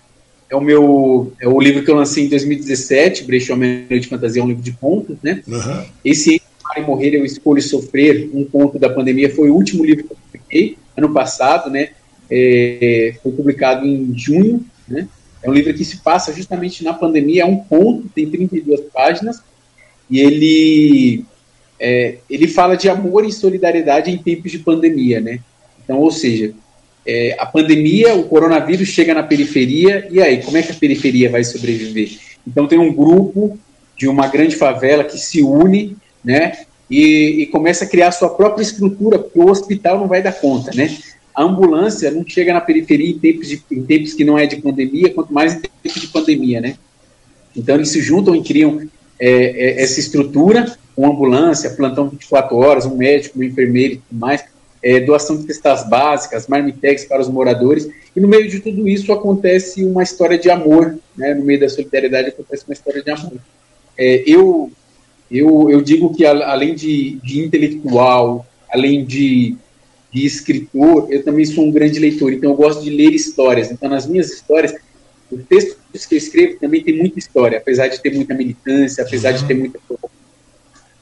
é 0.50 0.56
o 0.56 0.60
meu 0.60 1.32
é 1.40 1.46
o 1.46 1.60
livro 1.60 1.84
que 1.84 1.90
eu 1.90 1.94
lancei 1.94 2.24
em 2.24 2.28
2017, 2.28 3.22
Brechó 3.24 3.54
Meia-Noite 3.54 4.08
Fantasia 4.08 4.42
é 4.42 4.44
um 4.44 4.48
livro 4.48 4.62
de 4.62 4.72
contos, 4.72 5.16
né? 5.22 5.40
Uhum. 5.46 5.84
Esse 6.04 6.42
Para 6.60 6.82
Morrer 6.82 7.14
Eu 7.14 7.24
Escolho 7.24 7.62
Sofrer, 7.62 8.28
um 8.34 8.44
conto 8.44 8.76
da 8.76 8.90
pandemia, 8.90 9.32
foi 9.32 9.50
o 9.50 9.54
último 9.54 9.84
livro 9.84 10.02
que 10.02 10.12
eu 10.12 10.16
publiquei 10.16 10.78
ano 10.96 11.12
passado, 11.12 11.70
né? 11.70 11.90
É, 12.30 13.14
foi 13.22 13.32
publicado 13.32 13.86
em 13.86 14.16
junho, 14.16 14.64
né? 14.88 15.08
É 15.42 15.50
um 15.50 15.52
livro 15.52 15.74
que 15.74 15.84
se 15.84 15.98
passa 15.98 16.32
justamente 16.32 16.82
na 16.82 16.94
pandemia, 16.94 17.42
é 17.42 17.46
um 17.46 17.58
conto, 17.58 18.08
tem 18.14 18.30
32 18.30 18.80
páginas, 18.92 19.42
e 20.10 20.18
ele, 20.18 21.24
é, 21.78 22.16
ele 22.30 22.48
fala 22.48 22.76
de 22.76 22.88
amor 22.88 23.26
e 23.26 23.32
solidariedade 23.32 24.10
em 24.10 24.16
tempos 24.16 24.50
de 24.50 24.58
pandemia, 24.58 25.20
né? 25.20 25.40
Então, 25.84 25.98
ou 25.98 26.10
seja, 26.10 26.54
é, 27.06 27.36
a 27.38 27.44
pandemia, 27.44 28.14
o 28.14 28.24
coronavírus 28.24 28.88
chega 28.88 29.12
na 29.12 29.22
periferia, 29.22 30.08
e 30.10 30.20
aí, 30.20 30.42
como 30.42 30.56
é 30.56 30.62
que 30.62 30.72
a 30.72 30.76
periferia 30.76 31.28
vai 31.28 31.44
sobreviver? 31.44 32.18
Então, 32.46 32.66
tem 32.66 32.78
um 32.78 32.92
grupo 32.92 33.58
de 33.96 34.08
uma 34.08 34.26
grande 34.28 34.56
favela 34.56 35.04
que 35.04 35.18
se 35.18 35.42
une, 35.42 35.96
né? 36.24 36.64
E, 36.90 37.42
e 37.42 37.46
começa 37.46 37.84
a 37.84 37.88
criar 37.88 38.12
sua 38.12 38.30
própria 38.30 38.62
estrutura, 38.62 39.18
porque 39.18 39.38
o 39.38 39.50
hospital 39.50 39.98
não 39.98 40.08
vai 40.08 40.22
dar 40.22 40.32
conta, 40.32 40.70
né? 40.74 40.96
A 41.34 41.42
ambulância 41.42 42.10
não 42.10 42.24
chega 42.26 42.54
na 42.54 42.60
periferia 42.60 43.10
em 43.10 43.18
tempos, 43.18 43.48
de, 43.48 43.62
em 43.72 43.82
tempos 43.82 44.14
que 44.14 44.24
não 44.24 44.38
é 44.38 44.46
de 44.46 44.56
pandemia, 44.56 45.12
quanto 45.12 45.32
mais 45.32 45.54
em 45.54 45.60
tempos 45.60 46.00
de 46.00 46.08
pandemia, 46.08 46.60
né? 46.60 46.76
Então 47.56 47.74
eles 47.74 47.88
se 47.88 48.00
juntam 48.00 48.36
e 48.36 48.42
criam 48.42 48.80
é, 49.18 49.28
é, 49.28 49.82
essa 49.82 49.98
estrutura, 49.98 50.76
uma 50.96 51.08
ambulância, 51.08 51.70
plantão 51.70 52.08
24 52.08 52.56
horas, 52.56 52.86
um 52.86 52.96
médico, 52.96 53.38
um 53.38 53.42
enfermeiro 53.42 53.94
e 53.94 53.96
tudo 53.96 54.18
mais, 54.18 54.44
é, 54.82 55.00
doação 55.00 55.36
de 55.36 55.46
cestas 55.46 55.88
básicas, 55.88 56.46
marmitex 56.46 57.04
para 57.04 57.20
os 57.20 57.28
moradores, 57.28 57.88
e 58.14 58.20
no 58.20 58.28
meio 58.28 58.48
de 58.48 58.60
tudo 58.60 58.86
isso 58.86 59.12
acontece 59.12 59.84
uma 59.84 60.02
história 60.02 60.38
de 60.38 60.50
amor, 60.50 60.96
né? 61.16 61.34
no 61.34 61.44
meio 61.44 61.58
da 61.58 61.68
solidariedade 61.68 62.28
acontece 62.28 62.64
uma 62.68 62.74
história 62.74 63.02
de 63.02 63.10
amor. 63.10 63.38
É, 63.98 64.22
eu, 64.26 64.70
eu, 65.30 65.70
eu 65.70 65.80
digo 65.80 66.14
que 66.14 66.24
além 66.24 66.74
de, 66.74 67.18
de 67.24 67.40
intelectual, 67.40 68.46
além 68.70 69.04
de 69.04 69.56
de 70.14 70.24
escritor, 70.24 71.08
eu 71.10 71.24
também 71.24 71.44
sou 71.44 71.64
um 71.64 71.72
grande 71.72 71.98
leitor, 71.98 72.32
então 72.32 72.50
eu 72.50 72.56
gosto 72.56 72.84
de 72.84 72.90
ler 72.90 73.12
histórias. 73.12 73.72
Então, 73.72 73.90
nas 73.90 74.06
minhas 74.06 74.30
histórias, 74.30 74.72
os 75.28 75.42
textos 75.48 76.06
que 76.06 76.14
eu 76.14 76.18
escrevo 76.18 76.60
também 76.60 76.84
tem 76.84 76.96
muita 76.96 77.18
história, 77.18 77.58
apesar 77.58 77.88
de 77.88 78.00
ter 78.00 78.14
muita 78.14 78.32
militância, 78.32 79.02
apesar 79.02 79.32
uhum. 79.32 79.38
de 79.38 79.44
ter 79.44 79.54
muita, 79.54 79.80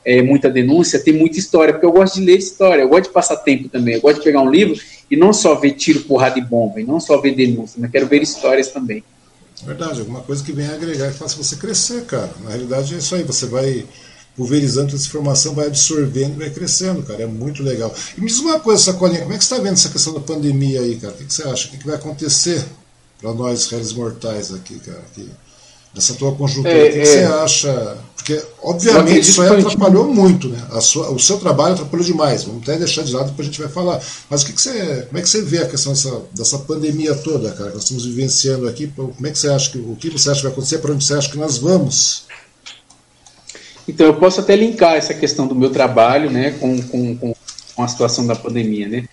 é, 0.03 0.23
muita 0.23 0.49
denúncia, 0.49 0.99
tem 0.99 1.13
muita 1.13 1.39
história, 1.39 1.75
porque 1.75 1.85
eu 1.85 1.93
gosto 1.93 2.15
de 2.15 2.25
ler 2.25 2.39
história, 2.39 2.81
eu 2.81 2.89
gosto 2.89 3.09
de 3.09 3.11
passar 3.11 3.37
tempo 3.37 3.69
também, 3.69 3.97
eu 3.97 4.01
gosto 4.01 4.19
de 4.19 4.25
pegar 4.25 4.41
um 4.41 4.51
livro 4.51 4.81
e 5.11 5.17
não 5.17 5.31
só 5.35 5.57
ver 5.57 5.73
tiro, 5.73 6.01
porrada 6.05 6.39
e 6.39 6.43
bomba, 6.43 6.81
e 6.81 6.85
não 6.85 6.99
só 6.99 7.21
ver 7.21 7.35
denúncia, 7.35 7.79
mas 7.79 7.91
quero 7.91 8.07
ver 8.07 8.23
histórias 8.23 8.69
também. 8.69 9.05
Verdade, 9.63 10.01
alguma 10.01 10.23
coisa 10.23 10.43
que 10.43 10.53
venha 10.53 10.73
agregar 10.73 11.11
e 11.11 11.13
faça 11.13 11.37
você 11.37 11.57
crescer, 11.57 12.07
cara. 12.07 12.31
Na 12.43 12.51
realidade 12.51 12.95
é 12.95 12.99
isso 12.99 13.15
aí, 13.15 13.23
você 13.23 13.45
vai 13.45 13.85
pulverizando 14.37 14.95
essa 14.95 15.07
informação, 15.07 15.55
vai 15.55 15.67
absorvendo 15.67 16.35
e 16.35 16.39
vai 16.39 16.51
crescendo, 16.51 17.03
cara. 17.03 17.23
É 17.23 17.27
muito 17.27 17.63
legal. 17.63 17.95
E 18.17 18.21
me 18.21 18.27
diz 18.27 18.39
uma 18.39 18.59
coisa, 18.61 18.83
Sacolinha, 18.83 19.21
como 19.21 19.35
é 19.35 19.39
que 19.39 19.45
você 19.45 19.53
está 19.53 19.63
vendo 19.63 19.75
essa 19.75 19.91
questão 19.91 20.15
da 20.15 20.21
pandemia 20.21 20.81
aí, 20.81 20.97
cara? 20.97 21.13
O 21.13 21.17
que, 21.17 21.33
você 21.33 21.43
acha? 21.43 21.69
O 21.69 21.71
que, 21.71 21.87
vai 21.87 21.97
acontecer 21.97 22.65
para 23.21 23.33
nós, 23.35 23.67
réis 23.69 23.93
mortais 23.93 24.53
aqui, 24.53 24.79
cara? 24.81 25.01
Aqui, 25.11 25.29
nessa 25.95 26.15
tua 26.15 26.35
conjuntura, 26.35 26.73
é, 26.73 26.89
o 26.89 26.93
que, 26.93 27.01
que 27.01 27.07
você 27.07 27.25
acha? 27.25 27.99
Porque, 28.17 28.43
obviamente, 28.63 29.29
isso 29.29 29.43
aí 29.43 29.49
atrapalhou 29.49 30.07
muito, 30.07 30.49
né? 30.49 30.59
Sua, 30.81 31.11
o 31.11 31.19
seu 31.19 31.39
trabalho 31.39 31.75
atrapalhou 31.75 32.07
demais. 32.07 32.45
Vamos 32.45 32.63
até 32.63 32.79
deixar 32.79 33.03
de 33.03 33.13
lado, 33.13 33.31
depois 33.31 33.49
a 33.49 33.51
gente 33.51 33.61
vai 33.61 33.69
falar. 33.69 34.01
Mas 34.31 34.43
o 34.43 34.47
que, 34.47 34.53
que 34.55 34.63
você, 34.63 35.03
como 35.09 35.19
é 35.19 35.23
que 35.23 35.29
você 35.29 35.43
vê 35.43 35.59
a 35.59 35.69
questão 35.69 35.93
dessa, 35.93 36.23
dessa 36.33 36.59
pandemia 36.61 37.15
toda, 37.17 37.51
cara, 37.51 37.69
que 37.69 37.75
nós 37.75 37.83
estamos 37.83 38.07
vivenciando 38.07 38.67
aqui? 38.67 38.87
Como 38.97 39.27
é 39.27 39.31
que 39.31 39.39
você 39.39 39.49
acha 39.49 39.71
que 39.71 39.79
o 39.79 39.97
que 39.97 40.09
você 40.09 40.31
acha 40.31 40.41
que 40.41 40.45
vai 40.45 40.53
acontecer? 40.53 40.79
Para 40.79 40.93
onde 40.93 41.05
você 41.05 41.15
acha 41.15 41.31
que 41.31 41.37
nós 41.37 41.59
vamos? 41.59 42.25
Então, 43.93 44.07
eu 44.07 44.15
posso 44.15 44.41
até 44.41 44.57
linkar 44.57 44.95
essa 44.95 45.13
questão 45.13 45.47
do 45.47 45.55
meu 45.55 45.69
trabalho, 45.69 46.31
né, 46.31 46.53
com, 46.59 46.81
com, 46.85 47.35
com 47.75 47.83
a 47.83 47.87
situação 47.87 48.27
da 48.27 48.35
pandemia, 48.35 48.89
né? 48.89 49.05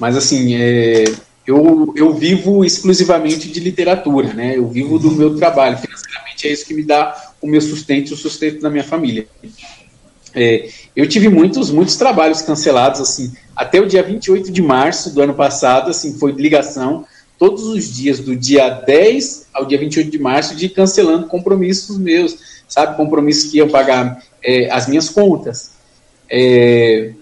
Mas, 0.00 0.16
assim, 0.16 0.56
é, 0.56 1.04
eu, 1.46 1.94
eu 1.96 2.12
vivo 2.12 2.64
exclusivamente 2.64 3.48
de 3.48 3.60
literatura, 3.60 4.34
né? 4.34 4.56
Eu 4.56 4.68
vivo 4.68 4.98
do 4.98 5.12
meu 5.12 5.36
trabalho. 5.36 5.78
Financeiramente 5.78 6.48
é 6.48 6.52
isso 6.52 6.66
que 6.66 6.74
me 6.74 6.82
dá 6.82 7.32
o 7.40 7.46
meu 7.46 7.60
sustento 7.60 8.10
e 8.10 8.14
o 8.14 8.16
sustento 8.16 8.60
da 8.60 8.68
minha 8.68 8.82
família. 8.82 9.28
É, 10.34 10.68
eu 10.96 11.08
tive 11.08 11.28
muitos, 11.28 11.70
muitos 11.70 11.94
trabalhos 11.94 12.42
cancelados, 12.42 13.00
assim, 13.00 13.32
até 13.54 13.80
o 13.80 13.86
dia 13.86 14.02
28 14.02 14.50
de 14.50 14.60
março 14.60 15.14
do 15.14 15.22
ano 15.22 15.34
passado, 15.34 15.88
assim, 15.88 16.18
foi 16.18 16.32
ligação 16.32 17.06
todos 17.38 17.62
os 17.62 17.94
dias, 17.94 18.18
do 18.18 18.34
dia 18.34 18.68
10 18.68 19.46
ao 19.54 19.64
dia 19.64 19.78
28 19.78 20.10
de 20.10 20.18
março, 20.18 20.56
de 20.56 20.68
cancelando 20.68 21.28
compromissos 21.28 21.96
meus, 21.96 22.55
sabe, 22.68 22.96
compromissos 22.96 23.50
que 23.50 23.58
iam 23.58 23.68
pagar 23.68 24.22
é, 24.42 24.70
as 24.70 24.86
minhas 24.86 25.08
contas. 25.08 25.72
É, 26.30 27.12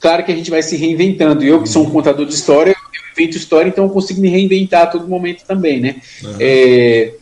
claro 0.00 0.24
que 0.24 0.32
a 0.32 0.36
gente 0.36 0.50
vai 0.50 0.62
se 0.62 0.76
reinventando, 0.76 1.44
eu 1.44 1.62
que 1.62 1.68
sou 1.68 1.86
um 1.86 1.90
contador 1.90 2.26
de 2.26 2.34
história, 2.34 2.70
eu 2.72 3.12
invento 3.12 3.36
história, 3.36 3.68
então 3.68 3.84
eu 3.84 3.90
consigo 3.90 4.20
me 4.20 4.28
reinventar 4.28 4.82
a 4.82 4.86
todo 4.86 5.08
momento 5.08 5.44
também, 5.46 5.80
né, 5.80 5.96
uhum. 6.22 6.36
é, 6.38 7.14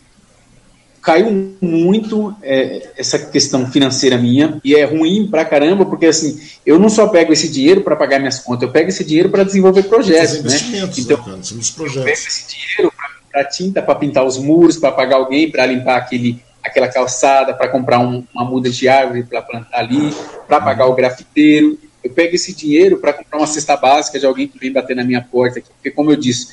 caiu 1.08 1.56
muito 1.60 2.34
é, 2.42 2.90
essa 2.96 3.18
questão 3.18 3.70
financeira 3.70 4.18
minha 4.18 4.60
e 4.62 4.74
é 4.74 4.84
ruim 4.84 5.26
pra 5.26 5.42
caramba 5.42 5.86
porque 5.86 6.04
assim 6.04 6.38
eu 6.66 6.78
não 6.78 6.90
só 6.90 7.08
pego 7.08 7.32
esse 7.32 7.48
dinheiro 7.48 7.80
para 7.80 7.96
pagar 7.96 8.18
minhas 8.18 8.40
contas 8.40 8.64
eu 8.64 8.70
pego 8.70 8.90
esse 8.90 9.02
dinheiro 9.04 9.30
para 9.30 9.42
desenvolver 9.42 9.84
projetos 9.84 10.42
né 10.42 10.54
então 10.98 11.16
né, 11.16 11.62
projetos. 11.74 11.96
eu 11.96 12.04
pego 12.04 12.10
esse 12.10 12.48
dinheiro 12.48 12.92
para 13.32 13.44
tinta 13.44 13.80
para 13.80 13.94
pintar 13.94 14.22
os 14.26 14.36
muros 14.36 14.76
para 14.76 14.92
pagar 14.92 15.16
alguém 15.16 15.50
para 15.50 15.64
limpar 15.64 15.96
aquele 15.96 16.42
aquela 16.68 16.88
calçada 16.88 17.54
para 17.54 17.68
comprar 17.68 17.98
um, 17.98 18.24
uma 18.34 18.44
muda 18.44 18.70
de 18.70 18.88
árvore 18.88 19.24
para 19.24 19.42
plantar 19.42 19.78
ali 19.78 20.12
para 20.46 20.60
pagar 20.60 20.86
o 20.86 20.94
grafiteiro 20.94 21.78
eu 22.02 22.10
pego 22.10 22.34
esse 22.34 22.54
dinheiro 22.54 22.98
para 22.98 23.12
comprar 23.12 23.38
uma 23.38 23.46
cesta 23.46 23.76
básica 23.76 24.18
de 24.18 24.26
alguém 24.26 24.46
que 24.46 24.58
vem 24.58 24.72
bater 24.72 24.94
na 24.94 25.04
minha 25.04 25.20
porta 25.20 25.58
aqui, 25.58 25.68
porque 25.70 25.90
como 25.90 26.12
eu 26.12 26.16
disse 26.16 26.48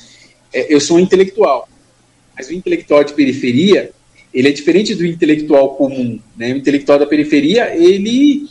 é, 0.52 0.72
eu 0.74 0.80
sou 0.80 0.96
um 0.96 1.00
intelectual 1.00 1.68
mas 2.36 2.48
o 2.48 2.52
intelectual 2.52 3.04
de 3.04 3.14
periferia 3.14 3.90
ele 4.36 4.48
é 4.48 4.52
diferente 4.52 4.94
do 4.94 5.06
intelectual 5.06 5.76
comum, 5.76 6.18
né? 6.36 6.52
O 6.52 6.58
intelectual 6.58 6.98
da 6.98 7.06
periferia, 7.06 7.74
ele 7.74 8.46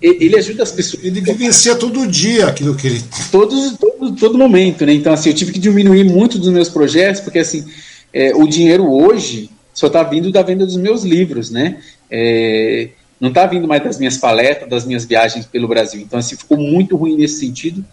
ele 0.00 0.36
ajuda 0.36 0.62
as 0.62 0.70
pessoas. 0.70 1.02
Ele 1.02 1.20
vivencia 1.20 1.74
todo 1.74 2.06
dia 2.06 2.46
aquilo 2.46 2.76
que 2.76 2.86
ele. 2.86 3.02
Todos, 3.32 3.76
todo, 3.76 4.14
todo 4.14 4.38
momento, 4.38 4.84
né? 4.86 4.92
Então, 4.92 5.12
assim, 5.12 5.30
eu 5.30 5.34
tive 5.34 5.50
que 5.50 5.58
diminuir 5.58 6.04
muito 6.04 6.38
dos 6.38 6.50
meus 6.50 6.68
projetos, 6.68 7.20
porque, 7.20 7.38
assim, 7.38 7.64
é, 8.12 8.34
o 8.34 8.46
dinheiro 8.46 8.88
hoje 8.88 9.50
só 9.74 9.88
está 9.88 10.02
vindo 10.02 10.30
da 10.30 10.40
venda 10.40 10.64
dos 10.64 10.76
meus 10.76 11.02
livros, 11.02 11.50
né? 11.50 11.82
É, 12.10 12.90
não 13.20 13.28
está 13.28 13.46
vindo 13.46 13.66
mais 13.66 13.82
das 13.82 13.98
minhas 13.98 14.16
palestras, 14.16 14.70
das 14.70 14.86
minhas 14.86 15.04
viagens 15.04 15.44
pelo 15.44 15.68
Brasil. 15.68 16.00
Então, 16.00 16.18
assim, 16.18 16.36
ficou 16.36 16.56
muito 16.56 16.96
ruim 16.96 17.16
nesse 17.16 17.40
sentido. 17.40 17.84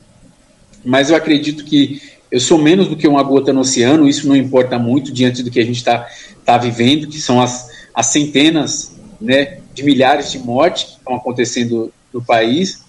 Mas 0.85 1.09
eu 1.09 1.15
acredito 1.15 1.65
que 1.65 2.01
eu 2.31 2.39
sou 2.39 2.57
menos 2.57 2.87
do 2.87 2.95
que 2.95 3.07
uma 3.07 3.21
gota 3.23 3.51
no 3.51 3.59
oceano, 3.59 4.07
isso 4.07 4.27
não 4.27 4.35
importa 4.35 4.79
muito 4.79 5.11
diante 5.11 5.43
do 5.43 5.51
que 5.51 5.59
a 5.59 5.65
gente 5.65 5.77
está 5.77 6.07
está 6.39 6.57
vivendo, 6.57 7.07
que 7.07 7.19
são 7.21 7.41
as, 7.41 7.69
as 7.93 8.07
centenas 8.07 8.95
né, 9.19 9.59
de 9.73 9.83
milhares 9.83 10.31
de 10.31 10.39
mortes 10.39 10.83
que 10.83 10.97
estão 10.97 11.15
acontecendo 11.15 11.93
no 12.11 12.23
país. 12.23 12.83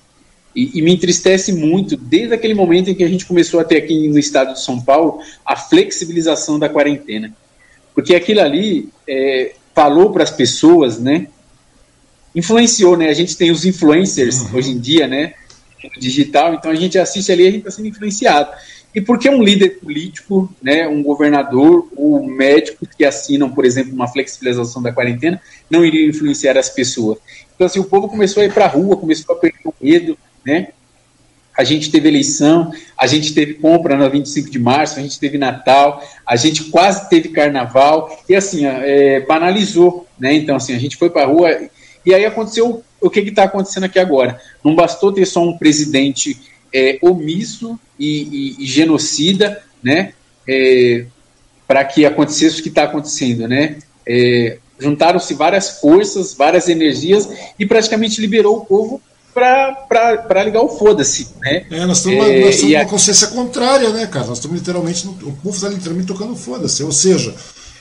E, 0.54 0.78
e, 0.78 0.82
me 0.82 0.92
entristece 0.92 1.52
muito, 1.52 1.96
desde 1.96 2.34
aquele 2.34 2.54
momento 2.54 2.90
em 2.90 2.94
que 2.94 3.04
a 3.04 3.08
gente 3.08 3.24
começou 3.24 3.58
a 3.58 3.64
ter 3.64 3.78
aqui 3.78 4.08
no 4.08 4.18
estado 4.18 4.52
de 4.52 4.62
São 4.62 4.80
Paulo 4.80 5.20
a 5.46 5.56
flexibilização 5.56 6.58
da 6.58 6.68
quarentena. 6.68 7.32
Porque 7.94 8.14
aquilo 8.14 8.40
ali 8.40 8.88
é, 9.08 9.54
falou 9.74 10.12
para 10.12 10.22
as 10.22 10.30
pessoas, 10.30 10.98
né? 10.98 11.26
Influenciou, 12.34 12.96
né? 12.96 13.08
A 13.08 13.14
gente 13.14 13.36
tem 13.36 13.50
os 13.50 13.64
influencers 13.64 14.40
uhum. 14.40 14.56
hoje 14.56 14.70
em 14.70 14.78
dia, 14.78 15.06
né? 15.06 15.34
Digital, 15.98 16.54
então 16.54 16.70
a 16.70 16.74
gente 16.76 16.98
assiste 16.98 17.32
ali 17.32 17.42
e 17.42 17.46
a 17.48 17.50
gente 17.50 17.58
está 17.60 17.70
sendo 17.70 17.88
influenciado. 17.88 18.50
E 18.94 19.00
por 19.00 19.18
que 19.18 19.28
um 19.28 19.42
líder 19.42 19.80
político, 19.80 20.54
né, 20.62 20.86
um 20.86 21.02
governador 21.02 21.88
ou 21.96 22.24
médicos 22.26 22.88
que 22.96 23.04
assinam, 23.04 23.50
por 23.50 23.64
exemplo, 23.64 23.92
uma 23.92 24.06
flexibilização 24.06 24.82
da 24.82 24.92
quarentena, 24.92 25.40
não 25.70 25.84
iriam 25.84 26.08
influenciar 26.08 26.58
as 26.58 26.68
pessoas? 26.68 27.18
Então, 27.54 27.66
assim, 27.66 27.80
o 27.80 27.84
povo 27.84 28.08
começou 28.08 28.42
a 28.42 28.46
ir 28.46 28.52
para 28.52 28.66
a 28.66 28.68
rua, 28.68 28.96
começou 28.96 29.34
a 29.34 29.38
perder 29.38 29.60
o 29.64 29.74
medo, 29.80 30.18
né? 30.44 30.68
A 31.56 31.64
gente 31.64 31.90
teve 31.90 32.08
eleição, 32.08 32.72
a 32.96 33.06
gente 33.06 33.34
teve 33.34 33.54
compra 33.54 33.96
no 33.96 34.08
25 34.08 34.50
de 34.50 34.58
março, 34.58 34.98
a 34.98 35.02
gente 35.02 35.18
teve 35.20 35.36
Natal, 35.36 36.02
a 36.26 36.34
gente 36.34 36.64
quase 36.64 37.08
teve 37.10 37.28
Carnaval, 37.28 38.24
e 38.28 38.34
assim, 38.34 38.64
é, 38.64 39.20
banalizou, 39.20 40.06
né? 40.18 40.32
Então, 40.34 40.56
assim, 40.56 40.74
a 40.74 40.78
gente 40.78 40.96
foi 40.96 41.10
para 41.10 41.22
a 41.22 41.26
rua, 41.26 41.50
e 42.06 42.14
aí 42.14 42.24
aconteceu 42.24 42.82
o 43.00 43.10
que 43.10 43.20
está 43.20 43.44
acontecendo 43.44 43.84
aqui 43.84 43.98
agora. 43.98 44.40
Não 44.64 44.74
bastou 44.74 45.12
ter 45.12 45.26
só 45.26 45.42
um 45.42 45.58
presidente 45.58 46.40
é, 46.72 46.98
omisso 47.02 47.78
e, 47.98 48.56
e, 48.58 48.64
e, 48.64 48.66
genocida, 48.66 49.62
né, 49.82 50.14
é, 50.48 51.04
para 51.66 51.84
que 51.84 52.06
acontecesse 52.06 52.60
o 52.60 52.62
que 52.62 52.68
está 52.68 52.84
acontecendo, 52.84 53.46
né? 53.46 53.76
É, 54.06 54.58
Juntaram-se 54.78 55.34
várias 55.34 55.80
forças, 55.80 56.34
várias 56.34 56.68
energias 56.68 57.28
e 57.56 57.64
praticamente 57.64 58.20
liberou 58.20 58.56
o 58.56 58.64
povo 58.64 59.00
para 59.32 60.44
ligar 60.44 60.62
o 60.62 60.68
foda-se, 60.68 61.28
né? 61.40 61.64
É, 61.70 61.86
nós 61.86 61.98
estamos 61.98 62.26
é, 62.26 62.44
nós 62.44 62.62
numa 62.62 62.84
consciência 62.84 63.28
contrária, 63.28 63.90
né, 63.90 64.06
cara? 64.06 64.26
Nós 64.26 64.38
estamos 64.38 64.58
literalmente, 64.58 65.06
no, 65.06 65.12
o 65.12 65.32
povo 65.36 65.54
está 65.54 65.68
literalmente 65.68 66.06
tocando 66.06 66.36
foda-se, 66.36 66.82
ou 66.82 66.92
seja, 66.92 67.34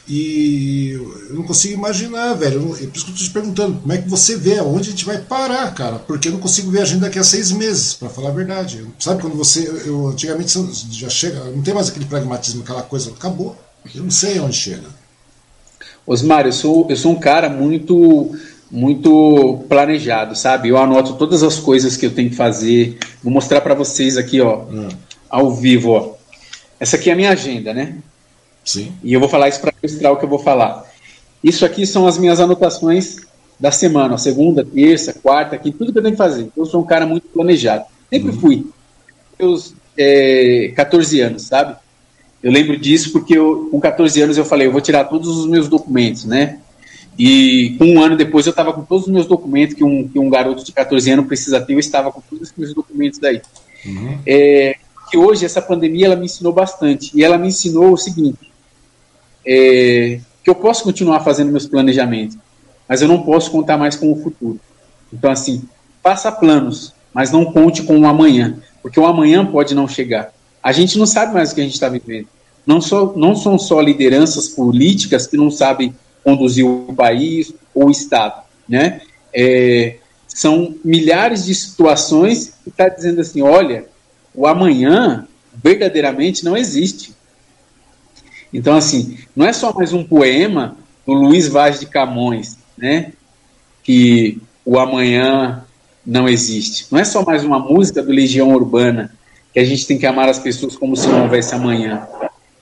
e 0.07 0.91
eu 1.30 1.36
não 1.36 1.44
consigo 1.44 1.73
imaginar, 1.73 2.34
velho. 2.34 2.61
Eu, 2.61 2.76
é 2.76 2.88
por 2.88 2.95
isso 2.95 3.06
que 3.06 3.11
eu 3.11 3.15
tô 3.15 3.23
te 3.23 3.30
perguntando, 3.30 3.80
como 3.80 3.94
é 3.94 3.98
que 3.98 4.10
você 4.10 4.36
vê 4.36 4.60
onde 4.60 4.90
a 4.90 4.91
gente 4.91 5.06
vai 5.06 5.19
parar, 5.19 5.73
cara? 5.73 5.99
Porque 5.99 6.28
eu 6.28 6.34
não 6.34 6.40
consigo 6.40 6.72
ver 6.72 6.80
a 6.80 6.84
agenda 6.84 7.06
daqui 7.06 7.19
a 7.19 7.23
seis 7.23 7.52
meses, 7.52 7.94
para 7.94 8.10
falar 8.10 8.30
a 8.30 8.34
verdade. 8.34 8.86
Sabe 8.99 9.22
quando 9.22 9.36
você. 9.36 9.68
Eu, 9.86 10.07
antigamente 10.07 10.57
já 10.91 11.10
chega. 11.10 11.44
Não 11.45 11.61
tem 11.61 11.73
mais 11.73 11.90
aquele 11.90 12.06
pragmatismo, 12.06 12.64
aquela 12.64 12.82
coisa. 12.82 13.11
Acabou. 13.11 13.56
Eu 13.94 14.03
não 14.03 14.11
sei 14.11 14.40
onde 14.40 14.57
chega. 14.57 14.88
Osmar, 16.06 16.45
eu 16.45 16.52
sou, 16.52 16.88
eu 16.90 16.98
sou 16.98 17.11
um 17.11 17.19
cara 17.19 17.48
muito 17.48 18.36
muito 18.72 19.65
planejado, 19.68 20.35
sabe? 20.35 20.69
Eu 20.69 20.77
anoto 20.77 21.14
todas 21.14 21.43
as 21.43 21.60
coisas 21.60 21.98
que 21.98 22.06
eu 22.06 22.11
tenho 22.11 22.30
que 22.30 22.35
fazer. 22.35 22.98
Vou 23.22 23.31
mostrar 23.31 23.60
para 23.61 23.73
vocês 23.73 24.18
aqui, 24.18 24.39
ó, 24.39 24.61
hum. 24.61 24.88
ao 25.30 25.52
vivo, 25.53 25.91
ó. 25.91 26.14
Essa 26.80 26.95
aqui 26.95 27.10
é 27.10 27.14
a 27.14 27.15
minha 27.15 27.31
agenda, 27.31 27.73
né? 27.73 27.98
Sim. 28.64 28.93
E 29.03 29.14
eu 29.14 29.19
vou 29.19 29.27
falar 29.27 29.49
isso 29.49 29.60
para 29.60 29.73
ilustrar 29.84 30.14
o 30.14 30.18
que 30.18 30.26
eu 30.26 30.30
vou 30.30 30.39
falar. 30.39 30.89
Isso 31.43 31.65
aqui 31.65 31.85
são 31.85 32.07
as 32.07 32.18
minhas 32.18 32.39
anotações 32.39 33.18
da 33.60 33.72
semana, 33.72 34.18
segunda, 34.18 34.65
terça, 34.65 35.14
quarta, 35.14 35.56
aqui, 35.56 35.72
tudo 35.72 35.91
que 35.91 35.99
eu 35.99 36.03
tenho 36.03 36.15
que 36.15 36.18
fazer. 36.18 36.49
Eu 36.56 36.65
sou 36.65 36.81
um 36.81 36.85
cara 36.85 37.06
muito 37.06 37.27
planejado. 37.27 37.85
Sempre 38.10 38.31
uhum. 38.31 38.39
fui. 38.39 38.68
Meus 39.38 39.73
é, 39.98 40.72
14 40.76 41.19
anos, 41.19 41.43
sabe? 41.43 41.76
Eu 42.41 42.52
lembro 42.52 42.77
disso 42.77 43.11
porque 43.11 43.38
eu, 43.38 43.68
com 43.69 43.80
14 43.80 44.22
anos 44.22 44.38
eu 44.38 44.45
falei, 44.45 44.68
eu 44.68 44.72
vou 44.72 44.81
tirar 44.81 45.03
todos 45.03 45.27
os 45.38 45.45
meus 45.45 45.68
documentos, 45.68 46.26
né? 46.26 46.60
E 47.18 47.78
um 47.82 48.02
ano 48.02 48.16
depois 48.16 48.46
eu 48.46 48.52
estava 48.52 48.74
com 48.74 48.84
todos 48.84 49.06
os 49.06 49.12
meus 49.12 49.28
documentos 49.28 49.76
que 49.76 49.84
um, 49.84 50.08
que 50.08 50.18
um 50.18 50.30
garoto 50.30 50.64
de 50.64 50.72
14 50.72 51.12
anos 51.12 51.28
precisa 51.28 51.60
ter, 51.60 51.74
eu 51.74 51.80
estava 51.80 52.12
com 52.12 52.22
todos 52.22 52.50
os 52.50 52.58
meus 52.58 52.74
documentos 52.74 53.20
daí. 53.20 53.42
Uhum. 53.86 54.20
É, 54.26 54.78
que 55.12 55.18
hoje 55.18 55.46
essa 55.46 55.62
pandemia 55.62 56.06
ela 56.06 56.16
me 56.16 56.26
ensinou 56.26 56.54
bastante. 56.54 57.12
E 57.14 57.24
ela 57.24 57.38
me 57.38 57.50
ensinou 57.50 57.92
o 57.92 57.98
seguinte: 57.98 58.52
é, 59.46 60.22
que 60.44 60.50
eu 60.50 60.56
posso 60.56 60.84
continuar 60.84 61.20
fazendo 61.20 61.52
meus 61.52 61.68
planejamentos, 61.68 62.38
mas 62.88 63.02
eu 63.02 63.08
não 63.08 63.22
posso 63.22 63.52
contar 63.52 63.78
mais 63.78 63.96
com 63.96 64.12
o 64.12 64.16
futuro. 64.16 64.60
Então, 65.14 65.30
assim, 65.30 65.64
faça 66.02 66.32
planos, 66.32 66.94
mas 67.14 67.32
não 67.32 67.46
conte 67.46 67.84
com 67.84 68.00
o 68.00 68.08
amanhã, 68.08 68.58
porque 68.82 69.00
o 69.00 69.06
amanhã 69.06 69.46
pode 69.46 69.76
não 69.76 69.88
chegar. 69.88 70.34
A 70.64 70.72
gente 70.72 70.98
não 70.98 71.06
sabe 71.06 71.34
mais 71.34 71.52
o 71.52 71.56
que 71.56 71.62
a 71.62 71.64
gente 71.64 71.74
está 71.74 71.90
vivendo. 71.90 72.28
Não, 72.66 72.80
só, 72.80 73.14
não 73.16 73.36
são 73.36 73.58
só 73.58 73.82
lideranças 73.82 74.48
políticas 74.48 75.26
que 75.26 75.36
não 75.36 75.50
sabem 75.50 75.94
conduzir 76.23 76.65
o 76.65 76.93
país 76.93 77.53
ou 77.73 77.88
o 77.88 77.91
Estado, 77.91 78.43
né? 78.68 79.02
É, 79.34 79.98
são 80.27 80.76
milhares 80.84 81.45
de 81.45 81.56
situações 81.56 82.53
que 82.64 82.69
está 82.69 82.88
dizendo 82.88 83.22
assim, 83.22 83.41
olha, 83.41 83.85
o 84.34 84.48
amanhã 84.48 85.27
verdadeiramente 85.53 86.43
não 86.45 86.56
existe. 86.56 87.14
Então, 88.53 88.76
assim, 88.76 89.18
não 89.35 89.45
é 89.45 89.53
só 89.53 89.73
mais 89.73 89.93
um 89.93 90.03
poema 90.03 90.77
do 91.06 91.14
Luiz 91.14 91.48
Vaz 91.48 91.80
de 91.80 91.85
Camões, 91.85 92.57
né? 92.77 93.14
Que 93.84 94.41
o 94.65 94.77
amanhã 94.77 95.64
não 96.06 96.27
existe. 96.27 96.88
Não 96.91 96.99
é 96.99 97.03
só 97.03 97.23
mais 97.23 97.43
uma 97.43 97.60
música 97.60 98.02
do 98.02 98.11
Legião 98.11 98.49
Urbana 98.53 99.14
que 99.53 99.60
a 99.60 99.65
gente 99.65 99.85
tem 99.85 99.98
que 99.98 100.06
amar 100.06 100.30
as 100.30 100.39
pessoas 100.39 100.76
como 100.76 100.95
se 100.95 101.07
não 101.07 101.23
houvesse 101.23 101.53
amanhã. 101.53 102.07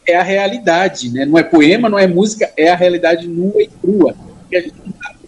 É 0.09 0.15
a 0.15 0.23
realidade, 0.23 1.11
né? 1.11 1.25
Não 1.25 1.37
é 1.37 1.43
poema, 1.43 1.89
não 1.89 1.99
é 1.99 2.07
música, 2.07 2.51
é 2.57 2.69
a 2.69 2.75
realidade 2.75 3.27
nua 3.27 3.61
e 3.61 3.67
crua 3.67 4.15
que 4.49 4.55
a 4.55 4.61
gente 4.61 4.73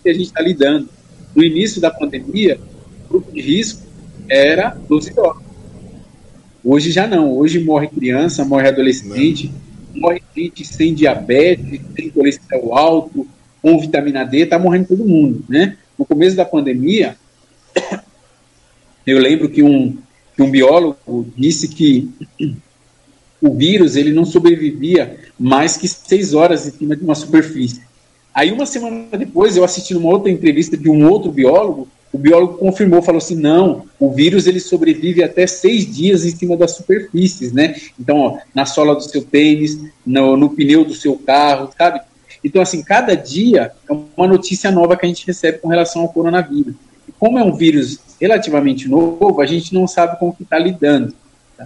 que 0.02 0.10
a 0.10 0.14
gente 0.14 0.26
está 0.26 0.42
lidando. 0.42 0.90
No 1.36 1.44
início 1.44 1.80
da 1.80 1.92
pandemia, 1.92 2.60
o 3.06 3.10
grupo 3.10 3.32
de 3.32 3.42
risco 3.42 3.84
era 4.28 4.70
12 4.90 5.14
horas. 5.18 5.44
Hoje 6.64 6.92
já 6.92 7.08
não. 7.08 7.38
Hoje 7.38 7.64
morre 7.64 7.88
criança, 7.88 8.44
morre 8.44 8.68
adolescente, 8.68 9.52
não. 9.94 10.02
morre 10.02 10.22
gente 10.36 10.66
sem 10.66 10.94
diabetes, 10.94 11.82
sem 11.96 12.10
colesterol 12.10 12.78
alto, 12.78 13.28
com 13.62 13.80
vitamina 13.80 14.24
D, 14.24 14.40
está 14.40 14.58
morrendo 14.58 14.88
todo 14.88 15.08
mundo, 15.08 15.44
né? 15.48 15.78
No 15.98 16.06
começo 16.06 16.36
da 16.36 16.46
pandemia, 16.46 17.16
eu 19.06 19.20
lembro 19.20 19.50
que 19.50 19.62
um, 19.62 19.98
que 20.36 20.42
um 20.42 20.50
biólogo 20.50 21.28
disse 21.38 21.68
que 21.68 22.10
o 23.42 23.54
vírus 23.54 23.96
ele 23.96 24.14
não 24.14 24.26
sobrevivia 24.26 25.18
mais 25.40 25.76
que 25.76 25.88
seis 25.88 26.34
horas 26.34 26.68
em 26.68 26.72
cima 26.72 26.96
de 26.96 27.04
uma 27.04 27.16
superfície. 27.16 27.82
Aí 28.34 28.52
uma 28.52 28.66
semana 28.66 29.18
depois 29.18 29.58
eu 29.58 29.64
assisti 29.64 29.96
uma 29.96 30.10
outra 30.10 30.32
entrevista 30.32 30.78
de 30.78 30.90
um 30.90 31.10
outro 31.10 31.32
biólogo, 31.32 31.88
o 32.14 32.18
biólogo 32.18 32.58
confirmou, 32.58 33.02
falou 33.02 33.20
assim, 33.20 33.36
não, 33.36 33.86
o 33.98 34.12
vírus 34.12 34.46
ele 34.46 34.60
sobrevive 34.60 35.24
até 35.24 35.48
seis 35.48 35.86
dias 35.90 36.26
em 36.26 36.36
cima 36.36 36.58
das 36.58 36.72
superfícies, 36.76 37.54
né? 37.54 37.76
Então, 37.98 38.18
ó, 38.18 38.38
na 38.54 38.66
sola 38.66 38.96
do 38.96 39.02
seu 39.02 39.24
tênis, 39.24 39.80
no, 40.06 40.36
no 40.36 40.50
pneu 40.50 40.84
do 40.84 40.94
seu 40.94 41.16
carro, 41.16 41.72
sabe? 41.78 42.02
Então, 42.44 42.62
assim, 42.62 42.84
cada 42.84 43.16
dia 43.16 43.72
é 43.90 43.94
uma 44.18 44.28
notícia 44.28 44.70
nova 44.72 44.98
que 44.98 45.06
a 45.06 45.10
gente 45.10 45.26
recebe 45.26 45.60
com 45.60 45.70
relação 45.70 46.02
ao 46.02 46.10
coronavírus. 46.10 46.76
E 47.08 47.12
como 47.14 47.40
é 47.40 47.44
um 47.44 47.56
vírus 47.56 48.00
relativamente 48.20 48.90
novo, 48.90 49.40
a 49.40 49.46
gente 49.46 49.74
não 49.74 49.88
sabe 49.88 50.20
como 50.20 50.36
que 50.36 50.44
está 50.44 50.60
lidando, 50.60 51.14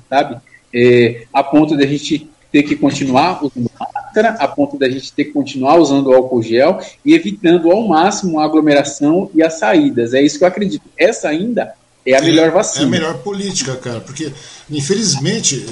sabe? 0.08 0.38
É, 0.76 1.24
a 1.32 1.42
ponto 1.42 1.78
de 1.78 1.84
a 1.84 1.88
gente 1.88 2.30
ter 2.52 2.64
que 2.64 2.76
continuar 2.76 3.44
usando 3.44 3.72
máscara, 3.80 4.30
a 4.40 4.48
ponto 4.48 4.78
da 4.78 4.90
gente 4.90 5.12
ter 5.12 5.26
que 5.26 5.32
continuar 5.32 5.78
usando 5.78 6.14
álcool 6.14 6.42
gel 6.42 6.80
e 7.04 7.14
evitando 7.14 7.72
ao 7.72 7.88
máximo 7.88 8.40
a 8.40 8.46
aglomeração 8.46 9.30
e 9.34 9.42
as 9.42 9.60
saídas. 9.60 10.14
É 10.14 10.22
isso 10.22 10.38
que 10.38 10.44
eu 10.44 10.48
acredito. 10.48 10.84
Essa 10.98 11.30
ainda 11.30 11.74
é 12.06 12.16
a 12.16 12.22
melhor 12.22 12.52
vacina. 12.52 12.86
É 12.86 12.88
a 12.88 12.90
melhor 12.90 13.18
política, 13.20 13.76
cara, 13.76 14.00
porque 14.00 14.32
infelizmente, 14.70 15.66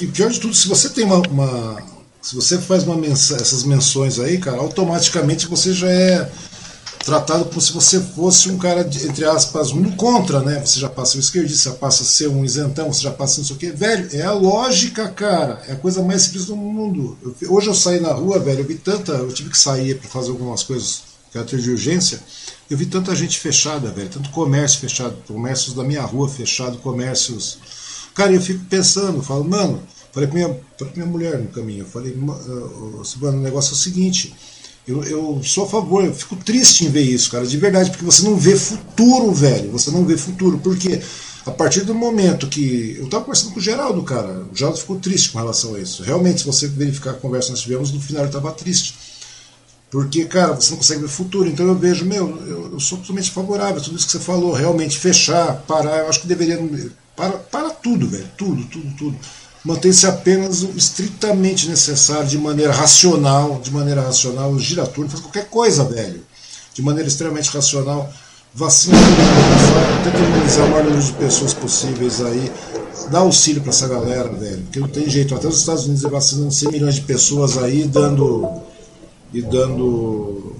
e 0.00 0.06
pior 0.06 0.30
de 0.30 0.40
tudo, 0.40 0.54
se 0.54 0.68
você 0.68 0.90
tem 0.90 1.04
uma, 1.04 1.18
uma 1.28 1.82
se 2.20 2.34
você 2.34 2.58
faz 2.58 2.82
uma 2.82 3.06
essas 3.06 3.64
menções 3.64 4.18
aí, 4.18 4.38
cara, 4.38 4.58
automaticamente 4.58 5.46
você 5.46 5.72
já 5.72 5.88
é 5.88 6.30
tratado 7.04 7.44
como 7.46 7.60
se 7.60 7.72
você 7.72 8.00
fosse 8.00 8.50
um 8.50 8.58
cara, 8.58 8.84
de, 8.84 9.06
entre 9.06 9.24
aspas, 9.24 9.70
um 9.70 9.90
contra, 9.92 10.40
né? 10.40 10.64
Você 10.64 10.80
já 10.80 10.88
passa 10.88 11.10
a 11.10 11.12
ser 11.12 11.18
um 11.18 11.20
esquerdista, 11.20 11.70
passa 11.72 12.02
a 12.02 12.06
ser 12.06 12.28
um 12.28 12.44
isentão, 12.44 12.92
você 12.92 13.02
já 13.02 13.10
passa 13.10 13.38
não 13.38 13.46
sei 13.46 13.56
o 13.56 13.58
quê. 13.58 13.70
Velho, 13.70 14.08
é 14.12 14.22
a 14.22 14.32
lógica, 14.32 15.08
cara. 15.08 15.62
É 15.66 15.72
a 15.72 15.76
coisa 15.76 16.02
mais 16.02 16.22
simples 16.22 16.46
do 16.46 16.56
mundo. 16.56 17.16
Eu, 17.22 17.52
hoje 17.54 17.68
eu 17.68 17.74
saí 17.74 18.00
na 18.00 18.12
rua, 18.12 18.38
velho, 18.38 18.60
eu 18.60 18.66
vi 18.66 18.74
tanta. 18.74 19.12
Eu 19.12 19.32
tive 19.32 19.50
que 19.50 19.58
sair 19.58 19.98
para 19.98 20.08
fazer 20.08 20.30
algumas 20.30 20.62
coisas, 20.62 21.02
caráter 21.32 21.60
de 21.60 21.70
urgência. 21.70 22.20
Eu 22.68 22.76
vi 22.76 22.86
tanta 22.86 23.14
gente 23.14 23.38
fechada, 23.38 23.90
velho, 23.90 24.10
tanto 24.10 24.30
comércio 24.30 24.80
fechado, 24.80 25.16
comércios 25.26 25.74
da 25.74 25.82
minha 25.82 26.02
rua 26.02 26.28
fechado, 26.28 26.78
comércios. 26.78 27.58
Cara, 28.14 28.32
eu 28.32 28.40
fico 28.40 28.64
pensando, 28.66 29.22
falo, 29.22 29.44
mano, 29.44 29.82
falei 30.12 30.28
pra 30.28 30.38
minha, 30.38 30.60
minha 30.94 31.06
mulher 31.06 31.38
no 31.38 31.48
caminho, 31.48 31.84
eu 31.84 31.86
falei, 31.86 32.12
uh, 32.12 33.00
uh, 33.00 33.26
o 33.26 33.32
negócio 33.32 33.70
é 33.70 33.74
o 33.74 33.78
seguinte 33.78 34.34
eu, 34.88 35.04
eu 35.04 35.40
sou 35.44 35.66
a 35.66 35.68
favor, 35.68 36.02
eu 36.02 36.14
fico 36.14 36.34
triste 36.34 36.86
em 36.86 36.88
ver 36.88 37.02
isso, 37.02 37.30
cara, 37.30 37.46
de 37.46 37.56
verdade, 37.58 37.90
porque 37.90 38.06
você 38.06 38.22
não 38.22 38.36
vê 38.36 38.56
futuro, 38.56 39.32
velho. 39.32 39.70
Você 39.70 39.90
não 39.90 40.02
vê 40.02 40.16
futuro. 40.16 40.58
Porque 40.58 40.98
a 41.44 41.50
partir 41.50 41.82
do 41.82 41.94
momento 41.94 42.48
que. 42.48 42.96
Eu 42.98 43.04
estava 43.04 43.24
conversando 43.24 43.52
com 43.52 43.60
o 43.60 43.62
Geraldo, 43.62 44.02
cara. 44.02 44.46
O 44.50 44.56
Geraldo 44.56 44.78
ficou 44.78 44.98
triste 44.98 45.30
com 45.30 45.38
relação 45.38 45.74
a 45.74 45.80
isso. 45.80 46.02
Realmente, 46.02 46.40
se 46.40 46.46
você 46.46 46.66
verificar 46.66 47.10
a 47.10 47.14
conversa 47.14 47.48
que 47.48 47.52
nós 47.52 47.60
tivemos, 47.60 47.92
no 47.92 48.00
final 48.00 48.22
ele 48.22 48.30
estava 48.30 48.50
triste. 48.52 48.94
Porque, 49.90 50.24
cara, 50.24 50.54
você 50.54 50.70
não 50.70 50.78
consegue 50.78 51.02
ver 51.02 51.08
futuro. 51.08 51.48
Então 51.48 51.66
eu 51.66 51.74
vejo, 51.74 52.06
meu, 52.06 52.26
eu, 52.46 52.72
eu 52.72 52.80
sou 52.80 52.96
totalmente 52.96 53.30
favorável 53.30 53.80
a 53.80 53.84
tudo 53.84 53.96
isso 53.96 54.06
que 54.06 54.12
você 54.12 54.20
falou. 54.20 54.54
Realmente, 54.54 54.98
fechar, 54.98 55.62
parar. 55.66 55.98
Eu 55.98 56.08
acho 56.08 56.22
que 56.22 56.26
deveria. 56.26 56.58
Para, 57.14 57.32
para 57.32 57.70
tudo, 57.70 58.08
velho. 58.08 58.28
Tudo, 58.38 58.64
tudo, 58.64 58.96
tudo 58.96 59.18
mantém-se 59.68 60.06
apenas 60.06 60.62
o 60.62 60.70
estritamente 60.74 61.68
necessário, 61.68 62.26
de 62.26 62.38
maneira 62.38 62.72
racional, 62.72 63.60
de 63.62 63.70
maneira 63.70 64.00
racional, 64.00 64.58
gira 64.58 64.86
turno, 64.86 65.10
faz 65.10 65.20
qualquer 65.20 65.44
coisa, 65.50 65.84
velho. 65.84 66.22
De 66.72 66.80
maneira 66.80 67.06
extremamente 67.06 67.50
racional, 67.50 68.10
vacina 68.54 68.96
tenta 70.02 70.16
imunizar 70.16 70.64
o 70.64 70.70
maior 70.70 70.84
número 70.84 71.02
de 71.02 71.12
pessoas 71.12 71.52
possíveis 71.52 72.22
aí, 72.22 72.50
dá 73.10 73.18
auxílio 73.18 73.60
para 73.60 73.68
essa 73.68 73.86
galera, 73.86 74.30
velho, 74.30 74.62
porque 74.62 74.80
não 74.80 74.88
tem 74.88 75.06
jeito, 75.06 75.34
até 75.34 75.46
os 75.46 75.58
Estados 75.58 75.84
Unidos 75.84 76.02
vacinando 76.02 76.50
100 76.50 76.70
milhões 76.70 76.94
de 76.94 77.02
pessoas 77.02 77.58
aí, 77.58 77.84
dando 77.84 78.62
e 79.34 79.42
dando 79.42 80.56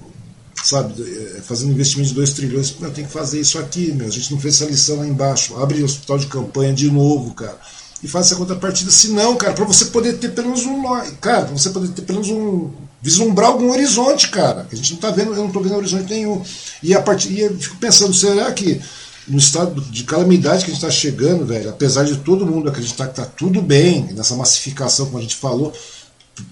sabe, 0.62 1.00
eh, 1.00 1.40
fazendo 1.40 1.72
investimento 1.72 2.10
de 2.10 2.14
2 2.14 2.32
trilhões, 2.34 2.76
meu, 2.78 2.90
tem 2.90 3.06
que 3.06 3.10
fazer 3.10 3.40
isso 3.40 3.58
aqui, 3.58 3.90
meu, 3.90 4.06
a 4.06 4.10
gente 4.10 4.30
não 4.30 4.38
fez 4.38 4.56
essa 4.56 4.70
lição 4.70 4.98
lá 4.98 5.06
embaixo, 5.06 5.56
abre 5.56 5.82
hospital 5.82 6.18
de 6.18 6.26
campanha 6.26 6.74
de 6.74 6.90
novo, 6.90 7.32
cara 7.32 7.58
e 8.02 8.08
faz 8.08 8.26
essa 8.26 8.36
contrapartida. 8.36 8.90
Se 8.90 9.08
não, 9.08 9.36
cara, 9.36 9.52
para 9.52 9.64
você 9.64 9.86
poder 9.86 10.14
ter 10.18 10.30
pelo 10.30 10.48
menos 10.48 10.64
um. 10.66 10.82
Cara, 11.20 11.46
pra 11.46 11.56
você 11.56 11.70
poder 11.70 11.88
ter 11.88 12.02
pelo 12.02 12.20
menos 12.20 12.34
um. 12.34 12.70
Vislumbrar 13.00 13.50
algum 13.50 13.70
horizonte, 13.70 14.28
cara. 14.28 14.66
A 14.70 14.74
gente 14.74 14.92
não 14.94 15.00
tá 15.00 15.10
vendo, 15.10 15.32
eu 15.32 15.44
não 15.44 15.50
tô 15.50 15.60
vendo 15.60 15.76
horizonte 15.76 16.10
nenhum. 16.10 16.42
E 16.82 16.94
a 16.94 17.00
partir. 17.00 17.30
E 17.32 17.40
eu 17.40 17.56
fico 17.56 17.76
pensando, 17.76 18.12
será 18.12 18.50
que 18.52 18.80
no 19.28 19.38
estado 19.38 19.80
de 19.80 20.04
calamidade 20.04 20.64
que 20.64 20.70
a 20.70 20.74
gente 20.74 20.82
está 20.82 20.90
chegando, 20.90 21.44
velho, 21.44 21.70
apesar 21.70 22.04
de 22.04 22.16
todo 22.16 22.46
mundo 22.46 22.68
acreditar 22.68 23.08
que 23.08 23.16
tá 23.16 23.26
tudo 23.26 23.60
bem 23.60 24.04
nessa 24.14 24.34
massificação, 24.34 25.06
como 25.06 25.18
a 25.18 25.20
gente 25.20 25.36
falou, 25.36 25.72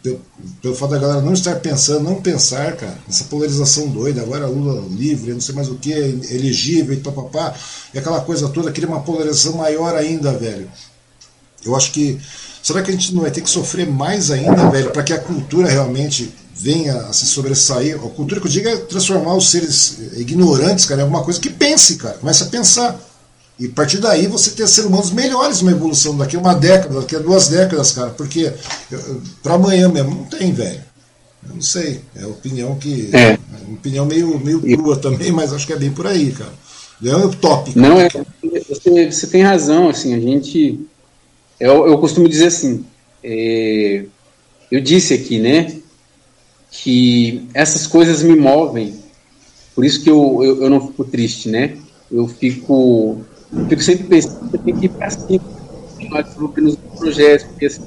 pelo, 0.02 0.20
pelo 0.60 0.74
fato 0.74 0.90
da 0.90 0.98
galera 0.98 1.22
não 1.22 1.32
estar 1.32 1.56
pensando, 1.56 2.04
não 2.04 2.20
pensar, 2.20 2.76
cara, 2.76 2.98
essa 3.08 3.24
polarização 3.24 3.88
doida, 3.88 4.20
agora 4.20 4.46
Lula 4.46 4.84
livre, 4.90 5.32
não 5.32 5.40
sei 5.40 5.54
mais 5.54 5.68
o 5.68 5.76
que, 5.76 5.92
elegível 5.92 6.94
e 6.94 7.00
papapá, 7.00 7.54
e 7.94 7.98
aquela 7.98 8.20
coisa 8.20 8.48
toda, 8.48 8.70
queria 8.70 8.88
uma 8.88 9.00
polarização 9.00 9.54
maior 9.54 9.94
ainda, 9.94 10.32
velho. 10.32 10.68
Eu 11.66 11.76
acho 11.76 11.92
que. 11.92 12.18
Será 12.62 12.82
que 12.82 12.90
a 12.90 12.92
gente 12.92 13.14
não 13.14 13.22
vai 13.22 13.30
ter 13.30 13.42
que 13.42 13.50
sofrer 13.50 13.86
mais 13.86 14.30
ainda, 14.30 14.68
velho, 14.70 14.90
para 14.90 15.02
que 15.02 15.12
a 15.12 15.18
cultura 15.18 15.68
realmente 15.68 16.32
venha 16.52 16.96
a 16.96 17.12
se 17.12 17.24
sobressair? 17.26 17.94
A 17.94 18.08
cultura 18.08 18.40
que 18.40 18.46
eu 18.48 18.50
digo 18.50 18.68
é 18.68 18.76
transformar 18.76 19.34
os 19.34 19.50
seres 19.50 19.98
ignorantes, 20.16 20.84
cara, 20.84 21.00
em 21.00 21.04
alguma 21.04 21.22
coisa 21.22 21.38
que 21.38 21.50
pense, 21.50 21.96
cara. 21.96 22.18
Comece 22.18 22.42
a 22.42 22.46
pensar. 22.46 23.00
E 23.58 23.66
a 23.66 23.70
partir 23.70 23.98
daí 23.98 24.26
você 24.26 24.50
ter 24.50 24.66
seres 24.66 24.90
humanos 24.90 25.10
melhores 25.12 25.62
numa 25.62 25.72
evolução 25.72 26.16
daqui 26.16 26.36
a 26.36 26.40
uma 26.40 26.54
década, 26.54 27.00
daqui 27.00 27.16
a 27.16 27.20
duas 27.20 27.48
décadas, 27.48 27.92
cara. 27.92 28.10
Porque 28.10 28.52
para 29.42 29.54
amanhã 29.54 29.88
mesmo 29.88 30.10
não 30.10 30.24
tem, 30.24 30.52
velho. 30.52 30.80
Eu 31.48 31.54
não 31.54 31.62
sei. 31.62 32.00
É 32.16 32.26
opinião 32.26 32.74
que. 32.76 33.10
É. 33.12 33.32
é 33.32 33.38
opinião 33.72 34.04
meio, 34.04 34.38
meio 34.40 34.60
crua 34.60 34.96
também, 34.96 35.30
mas 35.30 35.52
acho 35.52 35.66
que 35.66 35.72
é 35.72 35.76
bem 35.76 35.90
por 35.90 36.06
aí, 36.06 36.32
cara. 36.32 36.52
É 37.04 37.14
utópico. 37.14 37.78
Não, 37.78 38.00
é, 38.00 38.08
você, 38.68 39.10
você 39.10 39.26
tem 39.26 39.42
razão, 39.42 39.88
assim, 39.88 40.14
a 40.14 40.20
gente 40.20 40.80
eu, 41.58 41.86
eu 41.86 41.98
costumo 41.98 42.28
dizer 42.28 42.46
assim, 42.46 42.84
é, 43.22 44.04
eu 44.70 44.80
disse 44.80 45.14
aqui, 45.14 45.38
né, 45.38 45.76
que 46.70 47.48
essas 47.54 47.86
coisas 47.86 48.22
me 48.22 48.36
movem, 48.36 48.94
por 49.74 49.84
isso 49.84 50.02
que 50.02 50.10
eu, 50.10 50.42
eu, 50.42 50.62
eu 50.62 50.70
não 50.70 50.86
fico 50.86 51.04
triste, 51.04 51.48
né, 51.48 51.76
eu 52.10 52.28
fico, 52.28 53.20
eu 53.52 53.66
fico 53.66 53.82
sempre 53.82 54.04
pensando 54.04 54.58
que 54.58 54.72
que 54.72 54.86
ir 54.86 54.88
para 54.90 55.10
cima, 55.10 55.40
continuar 55.94 56.22
desenvolvendo 56.22 56.68
os 56.68 56.76
projetos, 56.98 57.46
porque 57.46 57.66
assim, 57.66 57.82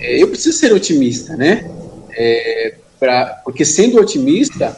é, 0.00 0.22
eu 0.22 0.28
preciso 0.28 0.58
ser 0.58 0.72
otimista, 0.72 1.36
né, 1.36 1.70
é, 2.10 2.74
pra, 2.98 3.40
porque 3.44 3.64
sendo 3.64 4.00
otimista, 4.00 4.76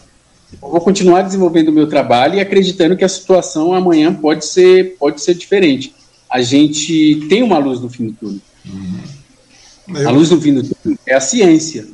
eu 0.63 0.69
vou 0.69 0.81
continuar 0.81 1.23
desenvolvendo 1.23 1.69
o 1.69 1.73
meu 1.73 1.89
trabalho 1.89 2.35
e 2.35 2.41
acreditando 2.41 2.97
que 2.97 3.05
a 3.05 3.09
situação 3.09 3.73
amanhã 3.73 4.13
pode 4.13 4.45
ser, 4.45 4.97
pode 4.99 5.23
ser 5.23 5.35
diferente 5.35 5.95
a 6.31 6.41
gente 6.41 7.27
tem 7.29 7.43
uma 7.43 7.59
luz 7.59 7.81
no 7.81 7.91
fim 7.91 8.07
do 8.07 8.13
túnel. 8.13 8.41
Uhum. 8.65 10.07
A 10.07 10.11
luz 10.11 10.31
no 10.31 10.41
fim 10.41 10.55
do 10.55 10.63
túnel 10.63 10.99
é 11.05 11.15
a 11.15 11.21
ciência. 11.21 11.89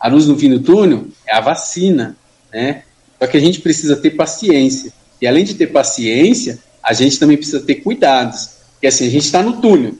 A 0.00 0.08
luz 0.08 0.26
no 0.26 0.38
fim 0.38 0.48
do 0.48 0.60
túnel 0.60 1.06
é 1.26 1.34
a 1.34 1.40
vacina, 1.40 2.16
né? 2.52 2.84
Só 3.18 3.26
que 3.26 3.36
a 3.36 3.40
gente 3.40 3.60
precisa 3.60 3.96
ter 3.96 4.10
paciência. 4.10 4.92
E 5.20 5.26
além 5.26 5.44
de 5.44 5.54
ter 5.54 5.66
paciência, 5.68 6.58
a 6.82 6.92
gente 6.92 7.18
também 7.18 7.36
precisa 7.36 7.60
ter 7.60 7.76
cuidados. 7.76 8.50
Porque 8.72 8.86
assim, 8.86 9.06
a 9.06 9.10
gente 9.10 9.24
está 9.24 9.42
no 9.42 9.60
túnel. 9.60 9.94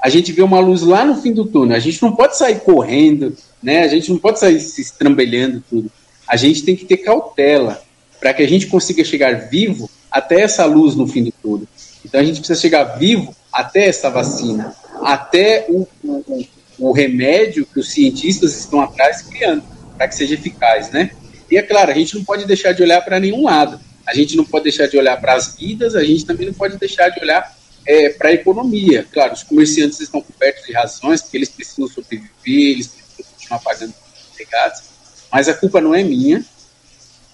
A 0.00 0.08
gente 0.08 0.32
vê 0.32 0.42
uma 0.42 0.60
luz 0.60 0.82
lá 0.82 1.04
no 1.04 1.20
fim 1.20 1.32
do 1.32 1.44
túnel. 1.44 1.76
A 1.76 1.80
gente 1.80 2.00
não 2.00 2.14
pode 2.14 2.36
sair 2.36 2.60
correndo, 2.60 3.36
né? 3.62 3.80
A 3.82 3.88
gente 3.88 4.10
não 4.10 4.18
pode 4.18 4.38
sair 4.38 4.60
se 4.60 4.80
estrambelhando 4.80 5.62
tudo. 5.68 5.90
A 6.26 6.36
gente 6.36 6.62
tem 6.62 6.76
que 6.76 6.84
ter 6.84 6.98
cautela 6.98 7.82
para 8.20 8.32
que 8.32 8.42
a 8.42 8.48
gente 8.48 8.66
consiga 8.68 9.04
chegar 9.04 9.48
vivo 9.48 9.90
até 10.10 10.42
essa 10.42 10.64
luz 10.64 10.94
no 10.94 11.06
fim 11.06 11.24
do 11.24 11.32
túnel. 11.42 11.68
Então 12.04 12.20
a 12.20 12.24
gente 12.24 12.38
precisa 12.38 12.60
chegar 12.60 12.84
vivo 12.98 13.34
até 13.52 13.86
essa 13.86 14.10
vacina, 14.10 14.74
até 15.02 15.66
o, 15.68 15.86
o, 16.04 16.46
o 16.78 16.92
remédio 16.92 17.66
que 17.66 17.80
os 17.80 17.90
cientistas 17.90 18.56
estão 18.56 18.80
atrás 18.80 19.22
criando 19.22 19.64
para 19.96 20.08
que 20.08 20.14
seja 20.14 20.34
eficaz, 20.34 20.90
né? 20.90 21.10
E 21.50 21.56
é 21.56 21.62
claro, 21.62 21.90
a 21.90 21.94
gente 21.94 22.14
não 22.14 22.24
pode 22.24 22.44
deixar 22.46 22.72
de 22.72 22.82
olhar 22.82 23.00
para 23.02 23.18
nenhum 23.18 23.44
lado. 23.44 23.80
a 24.06 24.14
gente 24.14 24.36
não 24.36 24.44
pode 24.44 24.64
deixar 24.64 24.86
de 24.86 24.96
olhar 24.96 25.20
para 25.20 25.34
as 25.34 25.56
vidas, 25.56 25.94
a 25.94 26.02
gente 26.02 26.24
também 26.24 26.46
não 26.46 26.54
pode 26.54 26.78
deixar 26.78 27.10
de 27.10 27.20
olhar 27.20 27.54
é, 27.86 28.10
para 28.10 28.28
a 28.28 28.32
economia. 28.32 29.06
Claro, 29.10 29.34
os 29.34 29.42
comerciantes 29.42 30.00
estão 30.00 30.20
cobertos 30.20 30.64
de 30.64 30.72
razões, 30.72 31.20
porque 31.20 31.36
eles 31.36 31.48
precisam 31.48 31.88
sobreviver, 31.88 32.30
eles 32.46 32.86
precisam 32.86 33.32
continuar 33.32 33.60
pagando 33.60 33.90
os 33.90 34.32
empregados, 34.32 34.82
mas 35.30 35.48
a 35.48 35.54
culpa 35.54 35.80
não 35.80 35.94
é 35.94 36.02
minha, 36.02 36.44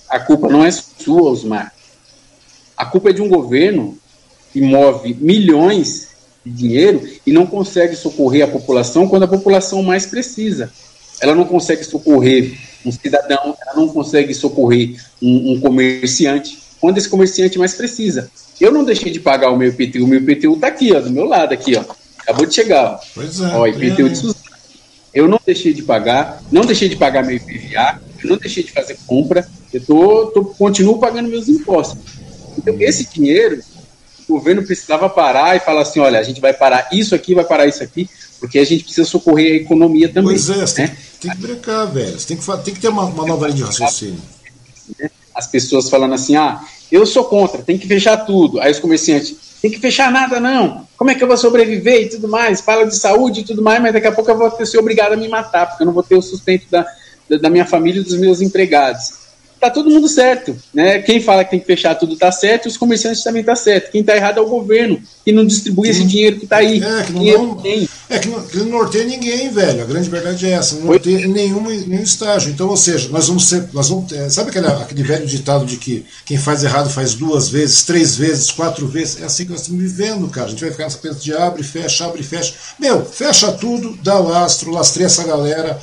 a 0.08 0.18
culpa 0.18 0.48
não 0.48 0.64
é 0.64 0.70
sua, 0.70 1.30
Osmar. 1.30 1.72
A 2.76 2.86
culpa 2.86 3.10
é 3.10 3.12
de 3.12 3.22
um 3.22 3.28
governo 3.28 3.98
que 4.54 4.60
move 4.60 5.16
milhões 5.20 6.10
de 6.46 6.52
dinheiro 6.52 7.02
e 7.26 7.32
não 7.32 7.44
consegue 7.44 7.96
socorrer 7.96 8.44
a 8.44 8.48
população 8.48 9.08
quando 9.08 9.24
a 9.24 9.28
população 9.28 9.82
mais 9.82 10.06
precisa. 10.06 10.70
Ela 11.20 11.34
não 11.34 11.44
consegue 11.44 11.82
socorrer 11.82 12.56
um 12.86 12.92
cidadão, 12.92 13.56
ela 13.60 13.74
não 13.74 13.88
consegue 13.88 14.32
socorrer 14.32 14.94
um, 15.20 15.54
um 15.54 15.60
comerciante 15.60 16.56
quando 16.80 16.98
esse 16.98 17.08
comerciante 17.08 17.58
mais 17.58 17.74
precisa. 17.74 18.30
Eu 18.60 18.70
não 18.70 18.84
deixei 18.84 19.10
de 19.10 19.18
pagar 19.18 19.50
o 19.50 19.56
meu 19.56 19.70
IPTU, 19.70 20.04
o 20.04 20.06
meu 20.06 20.20
IPTU 20.20 20.54
está 20.54 20.68
aqui, 20.68 20.92
ó, 20.92 21.00
do 21.00 21.10
meu 21.10 21.24
lado 21.24 21.52
aqui, 21.52 21.74
ó. 21.74 21.84
Acabou 22.20 22.46
de 22.46 22.54
chegar, 22.54 22.92
ó. 22.92 23.00
Pois 23.12 23.40
é. 23.40 23.56
Ó, 23.56 23.66
IPTU 23.66 24.08
de 24.08 24.18
Suzano. 24.18 24.44
Eu 25.12 25.26
não 25.26 25.40
deixei 25.44 25.72
de 25.72 25.82
pagar, 25.82 26.40
não 26.52 26.62
deixei 26.62 26.88
de 26.88 26.96
pagar 26.96 27.24
meu 27.24 27.36
IPVA, 27.36 28.00
eu 28.22 28.30
não 28.30 28.36
deixei 28.36 28.62
de 28.62 28.70
fazer 28.70 28.98
compra, 29.06 29.48
eu 29.72 29.80
tô, 29.80 30.26
tô, 30.26 30.44
continuo 30.44 30.98
pagando 30.98 31.28
meus 31.28 31.48
impostos. 31.48 31.98
Então, 32.56 32.76
esse 32.78 33.08
dinheiro, 33.12 33.60
o 34.28 34.34
governo 34.34 34.62
precisava 34.62 35.08
parar 35.08 35.56
e 35.56 35.60
falar 35.60 35.82
assim: 35.82 36.00
olha, 36.00 36.18
a 36.18 36.22
gente 36.22 36.40
vai 36.40 36.52
parar 36.52 36.88
isso 36.92 37.14
aqui, 37.14 37.34
vai 37.34 37.44
parar 37.44 37.66
isso 37.66 37.82
aqui, 37.82 38.08
porque 38.40 38.58
a 38.58 38.64
gente 38.64 38.84
precisa 38.84 39.06
socorrer 39.06 39.52
a 39.52 39.56
economia 39.56 40.08
também. 40.08 40.34
Pois 40.34 40.50
é, 40.50 40.66
você 40.66 40.82
né? 40.82 40.96
tem, 41.20 41.30
que 41.30 41.36
brincar, 41.38 41.86
velho. 41.86 42.18
Você 42.18 42.26
tem 42.26 42.36
que, 42.36 42.64
tem 42.64 42.74
que 42.74 42.80
ter 42.80 42.88
uma, 42.88 43.04
uma 43.04 43.26
nova 43.26 43.46
linha 43.46 43.56
de 43.56 43.62
raciocínio. 43.62 44.20
As 45.34 45.46
pessoas 45.46 45.90
falando 45.90 46.14
assim: 46.14 46.36
ah, 46.36 46.62
eu 46.90 47.04
sou 47.06 47.24
contra, 47.24 47.62
tem 47.62 47.78
que 47.78 47.86
fechar 47.86 48.18
tudo. 48.18 48.60
Aí 48.60 48.70
os 48.70 48.78
comerciantes, 48.78 49.36
tem 49.60 49.70
que 49.70 49.78
fechar 49.78 50.10
nada 50.10 50.40
não. 50.40 50.86
Como 50.96 51.10
é 51.10 51.14
que 51.14 51.22
eu 51.22 51.28
vou 51.28 51.36
sobreviver 51.36 52.02
e 52.02 52.08
tudo 52.08 52.28
mais? 52.28 52.60
Fala 52.60 52.86
de 52.86 52.96
saúde 52.96 53.40
e 53.40 53.44
tudo 53.44 53.62
mais, 53.62 53.82
mas 53.82 53.92
daqui 53.92 54.06
a 54.06 54.12
pouco 54.12 54.30
eu 54.30 54.38
vou 54.38 54.66
ser 54.66 54.78
obrigado 54.78 55.12
a 55.12 55.16
me 55.16 55.28
matar, 55.28 55.66
porque 55.66 55.82
eu 55.82 55.86
não 55.86 55.92
vou 55.92 56.02
ter 56.02 56.16
o 56.16 56.22
sustento 56.22 56.66
da, 56.70 56.86
da 57.40 57.50
minha 57.50 57.66
família 57.66 58.00
e 58.00 58.04
dos 58.04 58.16
meus 58.18 58.40
empregados 58.40 59.23
tá 59.64 59.70
todo 59.70 59.90
mundo 59.90 60.08
certo, 60.08 60.56
né? 60.72 61.00
Quem 61.00 61.20
fala 61.20 61.44
que 61.44 61.52
tem 61.52 61.60
que 61.60 61.66
fechar 61.66 61.94
tudo 61.94 62.16
tá 62.16 62.30
certo, 62.30 62.66
os 62.66 62.76
comerciantes 62.76 63.22
também 63.22 63.42
tá 63.42 63.56
certo. 63.56 63.90
Quem 63.90 64.04
tá 64.04 64.14
errado 64.14 64.38
é 64.38 64.40
o 64.42 64.48
governo, 64.48 65.00
que 65.24 65.32
não 65.32 65.46
distribui 65.46 65.88
esse 65.88 66.04
dinheiro 66.04 66.38
que 66.38 66.46
tá 66.46 66.56
aí. 66.56 66.82
É, 66.82 67.02
que 67.02 67.12
não, 67.12 67.46
não 67.46 67.54
tem. 67.56 67.88
É 68.10 68.18
que 68.18 68.28
não, 68.28 68.42
que 68.42 68.58
não 68.58 68.66
norteia 68.66 69.04
ninguém, 69.04 69.50
velho. 69.50 69.82
A 69.82 69.86
grande 69.86 70.10
verdade 70.10 70.46
é 70.46 70.50
essa, 70.50 70.74
não 70.76 70.86
norteia 70.86 71.26
nenhum, 71.26 71.62
nenhum 71.62 72.02
estágio. 72.02 72.50
Então, 72.50 72.68
ou 72.68 72.76
seja, 72.76 73.08
nós 73.08 73.26
vamos 73.28 73.48
ser, 73.48 73.68
nós 73.72 73.88
vamos, 73.88 74.12
é, 74.12 74.28
sabe 74.28 74.50
aquele, 74.50 74.66
aquele 74.66 75.02
velho 75.02 75.26
ditado 75.26 75.64
de 75.64 75.78
que 75.78 76.04
quem 76.26 76.36
faz 76.36 76.62
errado 76.62 76.90
faz 76.90 77.14
duas 77.14 77.48
vezes, 77.48 77.84
três 77.84 78.16
vezes, 78.16 78.50
quatro 78.50 78.86
vezes? 78.86 79.22
É 79.22 79.24
assim 79.24 79.44
que 79.46 79.52
nós 79.52 79.62
estamos 79.62 79.80
vivendo, 79.80 80.28
cara. 80.28 80.46
A 80.46 80.50
gente 80.50 80.60
vai 80.60 80.70
ficar 80.70 80.84
nessa 80.84 80.98
pensa 80.98 81.20
de 81.20 81.34
abre, 81.34 81.62
fecha, 81.62 82.04
abre, 82.04 82.22
fecha. 82.22 82.54
Meu, 82.78 83.04
fecha 83.04 83.50
tudo, 83.52 83.98
dá 84.02 84.18
lastro, 84.18 84.70
lastreia 84.70 85.06
essa 85.06 85.24
galera 85.24 85.80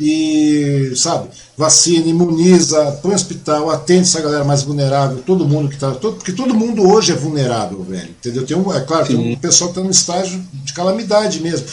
e, 0.00 0.94
sabe, 0.96 1.28
vacina, 1.58 2.06
imuniza, 2.06 2.98
põe 3.02 3.14
hospital, 3.14 3.68
atende 3.68 4.08
essa 4.08 4.22
galera 4.22 4.44
mais 4.44 4.62
vulnerável, 4.62 5.18
todo 5.18 5.46
mundo 5.46 5.68
que 5.68 5.74
está. 5.74 5.90
Todo, 5.90 6.16
porque 6.16 6.32
todo 6.32 6.54
mundo 6.54 6.88
hoje 6.88 7.12
é 7.12 7.14
vulnerável, 7.14 7.82
velho. 7.82 8.08
Entendeu? 8.08 8.46
Tem 8.46 8.56
um, 8.56 8.72
é 8.72 8.80
claro, 8.80 9.06
Sim. 9.06 9.16
tem 9.16 9.32
um 9.34 9.36
pessoal 9.36 9.70
que 9.70 9.78
está 9.78 9.84
no 9.84 9.90
estágio 9.90 10.42
de 10.64 10.72
calamidade 10.72 11.40
mesmo. 11.40 11.66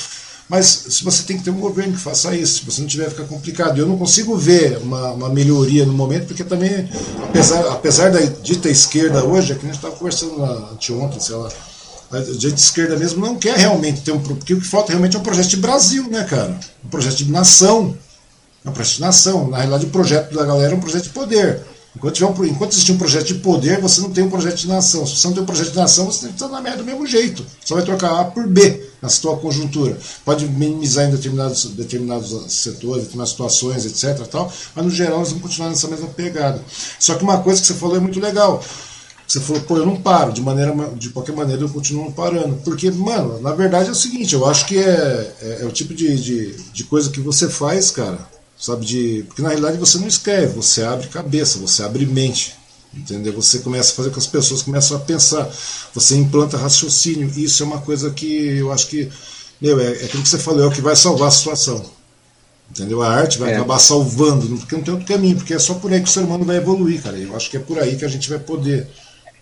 Mas 0.49 0.65
se 0.89 1.03
você 1.05 1.23
tem 1.23 1.37
que 1.37 1.43
ter 1.43 1.51
um 1.51 1.59
governo 1.59 1.93
que 1.93 1.99
faça 1.99 2.35
isso, 2.35 2.59
se 2.59 2.65
você 2.65 2.81
não 2.81 2.87
tiver, 2.87 3.09
fica 3.09 3.23
complicado. 3.23 3.79
Eu 3.79 3.87
não 3.87 3.97
consigo 3.97 4.35
ver 4.35 4.77
uma, 4.77 5.11
uma 5.11 5.29
melhoria 5.29 5.85
no 5.85 5.93
momento, 5.93 6.27
porque 6.27 6.43
também, 6.43 6.89
apesar, 7.23 7.59
apesar 7.71 8.11
da 8.11 8.19
dita 8.19 8.69
esquerda 8.69 9.23
hoje, 9.23 9.53
é 9.53 9.55
que 9.55 9.61
a 9.61 9.67
gente 9.67 9.75
estava 9.75 9.95
conversando 9.95 10.39
lá, 10.39 10.71
anteontem, 10.73 11.19
sei 11.19 11.35
lá, 11.35 11.49
a 12.11 12.19
direita 12.19 12.59
esquerda 12.59 12.97
mesmo 12.97 13.25
não 13.25 13.35
quer 13.35 13.57
realmente 13.57 14.01
ter 14.01 14.11
um. 14.11 14.19
Porque 14.19 14.53
o 14.53 14.59
que 14.59 14.67
falta 14.67 14.91
realmente 14.91 15.15
é 15.15 15.19
um 15.19 15.23
projeto 15.23 15.47
de 15.47 15.57
Brasil, 15.57 16.09
né, 16.09 16.23
cara? 16.25 16.57
Um 16.83 16.89
projeto 16.89 17.15
de 17.15 17.31
nação 17.31 17.95
é 18.68 18.69
um 18.69 18.73
projeto 18.73 18.95
de 18.95 19.02
nação. 19.02 19.48
Na 19.49 19.57
realidade, 19.57 19.85
o 19.85 19.89
projeto 19.89 20.35
da 20.35 20.45
galera 20.45 20.73
é 20.73 20.76
um 20.76 20.80
projeto 20.80 21.03
de 21.03 21.10
poder. 21.10 21.61
Enquanto, 21.95 22.23
um, 22.23 22.45
enquanto 22.45 22.73
existir 22.73 22.91
um 22.91 22.98
projeto 22.98 23.26
de 23.26 23.35
poder, 23.35 23.81
você 23.81 24.02
não 24.02 24.11
tem 24.11 24.23
um 24.23 24.30
projeto 24.30 24.56
de 24.56 24.68
nação. 24.68 25.06
Se 25.07 25.18
você 25.18 25.27
não 25.27 25.34
tem 25.34 25.44
um 25.44 25.48
projeto 25.48 25.72
de 25.72 25.77
nação, 25.77 26.06
você 26.06 26.27
está 26.27 26.48
na 26.48 26.61
merda 26.61 26.80
do 26.80 26.84
mesmo 26.84 27.07
jeito. 27.07 27.44
Só 27.65 27.73
vai 27.73 27.84
trocar 27.84 28.19
A 28.19 28.26
por 28.26 28.45
B 28.45 28.84
na 29.02 29.10
sua 29.10 29.35
conjuntura. 29.38 29.98
Pode 30.23 30.45
minimizar 30.48 31.07
em 31.07 31.11
determinados, 31.11 31.65
determinados 31.65 32.53
setores, 32.53 33.03
determinadas 33.03 33.31
situações, 33.31 33.85
etc. 33.85 34.27
Tal, 34.27 34.52
mas 34.76 34.85
no 34.85 34.91
geral 34.91 35.19
nós 35.19 35.30
vamos 35.30 35.44
continuar 35.44 35.69
nessa 35.69 35.88
mesma 35.88 36.07
pegada. 36.10 36.61
Só 36.99 37.15
que 37.15 37.23
uma 37.23 37.39
coisa 37.39 37.61
que 37.61 37.68
você 37.68 37.73
falou 37.73 37.98
é 37.98 37.99
muito 37.99 38.19
legal. 38.19 38.64
Você 39.27 39.39
falou, 39.39 39.61
pô, 39.64 39.77
eu 39.77 39.85
não 39.85 39.98
paro, 39.99 40.31
de, 40.31 40.41
maneira, 40.41 40.73
de 40.95 41.10
qualquer 41.10 41.35
maneira 41.35 41.64
eu 41.64 41.69
continuo 41.69 42.11
parando. 42.11 42.57
Porque, 42.64 42.91
mano, 42.91 43.41
na 43.41 43.53
verdade 43.53 43.89
é 43.89 43.91
o 43.91 43.95
seguinte, 43.95 44.35
eu 44.35 44.45
acho 44.45 44.68
que 44.68 44.77
é, 44.77 45.35
é, 45.41 45.57
é 45.61 45.65
o 45.65 45.72
tipo 45.72 45.94
de, 45.94 46.15
de, 46.15 46.53
de 46.72 46.84
coisa 46.84 47.10
que 47.10 47.19
você 47.19 47.49
faz, 47.49 47.89
cara 47.89 48.36
sabe? 48.57 48.85
De, 48.85 49.23
porque 49.27 49.41
na 49.41 49.49
realidade 49.49 49.77
você 49.77 49.97
não 49.97 50.07
escreve, 50.07 50.53
você 50.53 50.84
abre 50.84 51.07
cabeça, 51.07 51.59
você 51.59 51.84
abre 51.84 52.05
mente, 52.05 52.55
entendeu? 52.93 53.34
Você 53.34 53.59
começa 53.59 53.91
a 53.91 53.95
fazer 53.95 54.09
com 54.09 54.13
que 54.13 54.19
as 54.19 54.27
pessoas 54.27 54.63
começam 54.63 54.97
a 54.97 54.99
pensar, 54.99 55.49
você 55.93 56.15
implanta 56.15 56.57
raciocínio. 56.57 57.31
Isso 57.38 57.63
é 57.63 57.65
uma 57.65 57.81
coisa 57.81 58.09
que 58.11 58.57
eu 58.57 58.71
acho 58.71 58.88
que, 58.88 59.09
meu, 59.61 59.79
é, 59.79 59.91
é 59.91 60.05
aquilo 60.05 60.23
que 60.23 60.29
você 60.29 60.39
falou, 60.39 60.63
é 60.63 60.67
o 60.67 60.71
que 60.71 60.81
vai 60.81 60.95
salvar 60.95 61.27
a 61.27 61.31
situação. 61.31 61.97
Entendeu? 62.69 63.01
A 63.01 63.09
arte 63.09 63.38
vai 63.38 63.51
é. 63.51 63.55
acabar 63.55 63.79
salvando, 63.79 64.57
porque 64.57 64.75
não 64.75 64.84
tem 64.84 64.93
outro 64.93 65.07
caminho, 65.07 65.38
porque 65.38 65.53
é 65.53 65.59
só 65.59 65.75
por 65.75 65.91
aí 65.93 66.01
que 66.01 66.09
o 66.09 66.11
ser 66.11 66.21
humano 66.21 66.43
vai 66.43 66.57
evoluir, 66.57 67.01
cara. 67.01 67.17
Eu 67.17 67.35
acho 67.35 67.49
que 67.49 67.57
é 67.57 67.59
por 67.59 67.79
aí 67.79 67.95
que 67.95 68.03
a 68.03 68.09
gente 68.09 68.29
vai 68.29 68.39
poder 68.39 68.88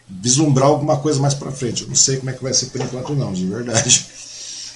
vislumbrar 0.07 0.67
alguma 0.67 0.97
coisa 0.97 1.19
mais 1.19 1.33
para 1.33 1.51
frente. 1.51 1.83
Eu 1.83 1.89
não 1.89 1.95
sei 1.95 2.17
como 2.17 2.29
é 2.29 2.33
que 2.33 2.43
vai 2.43 2.53
ser 2.53 2.67
por 2.67 2.81
enquanto, 2.81 3.15
não, 3.15 3.33
de 3.33 3.45
verdade. 3.45 4.05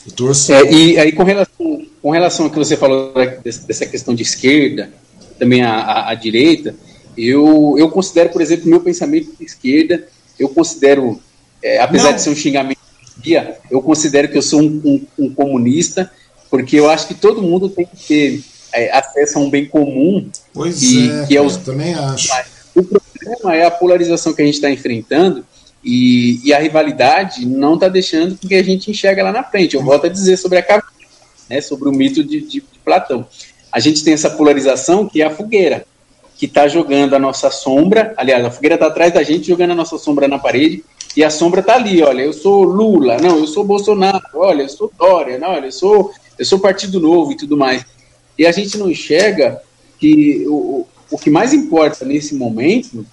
Eu 0.06 0.11
torço. 0.14 0.52
É, 0.52 0.72
e 0.72 0.98
aí, 0.98 1.11
com 1.11 1.24
relação, 1.24 1.86
com 2.02 2.12
relação 2.12 2.46
ao 2.46 2.52
que 2.52 2.58
você 2.58 2.78
falou 2.78 3.14
dessa 3.44 3.86
questão 3.86 4.16
de 4.16 4.24
esquerda, 4.24 4.90
também 5.38 5.62
a, 5.64 5.74
a, 5.74 6.12
a 6.12 6.14
direita, 6.16 6.76
eu, 7.18 7.76
eu 7.78 7.90
considero, 7.90 8.30
por 8.30 8.42
exemplo, 8.42 8.70
meu 8.70 8.82
pensamento 8.82 9.32
de 9.38 9.46
esquerda, 9.46 10.08
eu 10.38 10.50
considero, 10.50 11.20
é, 11.62 11.80
apesar 11.80 12.10
Não. 12.10 12.16
de 12.16 12.22
ser 12.22 12.30
um 12.30 12.36
xingamento 12.36 12.80
dia, 13.18 13.58
eu 13.70 13.82
considero 13.82 14.30
que 14.30 14.38
eu 14.38 14.42
sou 14.42 14.62
um, 14.62 14.82
um, 14.86 15.26
um, 15.26 15.34
comunista, 15.34 16.10
porque 16.50 16.78
eu 16.78 16.90
acho 16.90 17.08
que 17.08 17.14
todo 17.14 17.42
mundo 17.42 17.68
tem 17.68 17.86
que 17.86 18.08
ter 18.08 18.44
é, 18.74 18.98
acesso 18.98 19.38
a 19.38 19.42
um 19.42 19.50
bem 19.50 19.66
comum. 19.66 20.30
Pois 20.54 20.82
e, 20.82 21.10
é, 21.10 21.26
que 21.26 21.36
é 21.36 21.42
os... 21.42 21.58
também 21.58 21.94
acho. 21.94 22.32
O 22.74 22.84
problema 22.84 23.56
é 23.56 23.66
a 23.66 23.72
polarização 23.72 24.34
que 24.34 24.42
a 24.42 24.46
gente 24.46 24.56
está 24.56 24.70
enfrentando, 24.70 25.44
e, 25.84 26.42
e 26.44 26.54
a 26.54 26.60
rivalidade 26.60 27.46
não 27.46 27.76
está 27.76 27.88
deixando 27.88 28.36
que 28.36 28.54
a 28.54 28.64
gente 28.64 28.92
enxerga 28.92 29.24
lá 29.24 29.32
na 29.32 29.44
frente. 29.44 29.76
Eu 29.76 29.84
volto 29.84 30.06
a 30.06 30.10
dizer 30.10 30.38
sobre 30.38 30.58
a 30.58 30.62
caverna, 30.62 30.99
né, 31.50 31.62
sobre 31.62 31.90
o 31.90 31.92
mito 31.92 32.24
de, 32.24 32.42
de, 32.42 32.62
de 32.62 32.80
Platão. 32.84 33.26
A 33.72 33.80
gente 33.80 34.04
tem 34.04 34.14
essa 34.14 34.30
polarização 34.30 35.08
que 35.08 35.22
é 35.22 35.26
a 35.26 35.30
fogueira, 35.30 35.86
que 36.38 36.46
está 36.46 36.68
jogando 36.68 37.16
a 37.16 37.20
nossa 37.20 37.52
sombra. 37.52 38.14
Aliás, 38.18 38.44
a 38.46 38.52
fogueira 38.52 38.76
está 38.76 38.88
atrás 38.88 39.14
da 39.14 39.24
gente, 39.24 39.48
jogando 39.48 39.72
a 39.72 39.76
nossa 39.76 39.98
sombra 39.98 40.28
na 40.28 40.40
parede, 40.40 40.84
e 41.16 41.24
a 41.24 41.30
sombra 41.30 41.62
está 41.62 41.76
ali. 41.76 42.02
Olha, 42.02 42.22
eu 42.22 42.34
sou 42.34 42.64
Lula, 42.64 43.18
não, 43.18 43.38
eu 43.38 43.48
sou 43.48 43.64
Bolsonaro, 43.64 44.22
olha, 44.36 44.64
eu 44.64 44.70
sou 44.70 44.92
Dória, 44.98 45.38
não, 45.38 45.50
olha, 45.50 45.66
eu 45.66 45.72
sou, 45.72 46.12
eu 46.38 46.46
sou 46.46 46.60
Partido 46.60 47.00
Novo 47.00 47.32
e 47.32 47.38
tudo 47.38 47.58
mais. 47.58 47.86
E 48.38 48.46
a 48.46 48.52
gente 48.52 48.78
não 48.78 48.90
enxerga 48.90 49.62
que 50.00 50.46
o, 50.48 50.88
o 51.12 51.18
que 51.18 51.30
mais 51.30 51.54
importa 51.54 52.06
nesse 52.06 52.36
momento 52.36 53.06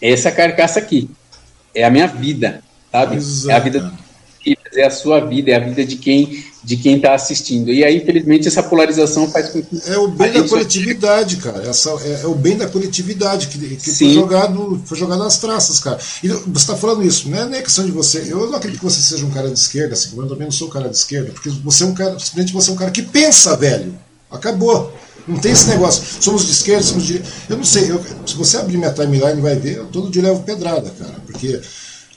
é 0.00 0.12
essa 0.12 0.30
carcaça 0.30 0.78
aqui 0.78 1.10
é 1.74 1.84
a 1.84 1.90
minha 1.90 2.06
vida, 2.06 2.62
sabe? 2.90 3.16
Exato. 3.16 3.50
É 3.50 3.54
a 3.54 3.58
vida 3.58 3.92
é 4.78 4.86
a 4.86 4.90
sua 4.90 5.20
vida, 5.20 5.50
é 5.50 5.56
a 5.56 5.60
vida 5.60 5.84
de 5.84 5.96
quem 5.96 6.44
de 6.66 6.76
quem 6.76 6.96
está 6.96 7.14
assistindo. 7.14 7.72
E 7.72 7.84
aí, 7.84 7.98
infelizmente, 7.98 8.48
essa 8.48 8.60
polarização 8.60 9.30
faz 9.30 9.50
com 9.50 9.62
que. 9.62 9.80
É 9.88 9.96
o 9.98 10.08
bem 10.08 10.32
da 10.32 10.42
coletividade, 10.42 11.36
cara. 11.36 11.62
Essa, 11.62 11.90
é, 12.02 12.22
é, 12.24 12.26
o 12.26 12.34
bem 12.34 12.56
da 12.56 12.66
coletividade 12.66 13.46
que, 13.46 13.76
que 13.76 13.92
foi, 13.92 14.12
jogado, 14.12 14.82
foi 14.84 14.98
jogado 14.98 15.20
nas 15.20 15.38
traças, 15.38 15.78
cara. 15.78 15.96
E 16.24 16.26
você 16.26 16.48
está 16.56 16.74
falando 16.74 17.04
isso, 17.04 17.30
não 17.30 17.38
é 17.54 17.62
questão 17.62 17.86
de 17.86 17.92
você. 17.92 18.26
Eu 18.28 18.50
não 18.50 18.56
acredito 18.56 18.80
que 18.80 18.84
você 18.84 19.00
seja 19.00 19.24
um 19.24 19.30
cara 19.30 19.46
de 19.48 19.56
esquerda, 19.56 19.94
assim, 19.94 20.18
eu 20.18 20.26
também 20.26 20.46
não 20.46 20.50
sou 20.50 20.66
um 20.66 20.70
cara 20.70 20.88
de 20.88 20.96
esquerda, 20.96 21.30
porque 21.30 21.50
você 21.50 21.84
é 21.84 21.86
um 21.86 21.94
cara, 21.94 22.18
simplesmente 22.18 22.52
você 22.52 22.70
é 22.70 22.72
um 22.72 22.76
cara 22.76 22.90
que 22.90 23.02
pensa, 23.02 23.56
velho. 23.56 23.96
Acabou. 24.28 24.92
Não 25.28 25.38
tem 25.38 25.52
esse 25.52 25.68
negócio. 25.68 26.02
Somos 26.20 26.46
de 26.46 26.50
esquerda, 26.50 26.82
somos 26.82 27.06
de. 27.06 27.22
Eu 27.48 27.56
não 27.56 27.64
sei. 27.64 27.92
Eu, 27.92 28.04
se 28.26 28.34
você 28.34 28.56
abrir 28.56 28.76
minha 28.76 28.92
timeline, 28.92 29.40
vai 29.40 29.54
ver, 29.54 29.76
eu 29.76 29.86
todo 29.86 30.10
dia 30.10 30.22
levo 30.22 30.42
pedrada, 30.42 30.90
cara. 30.98 31.14
Porque 31.24 31.60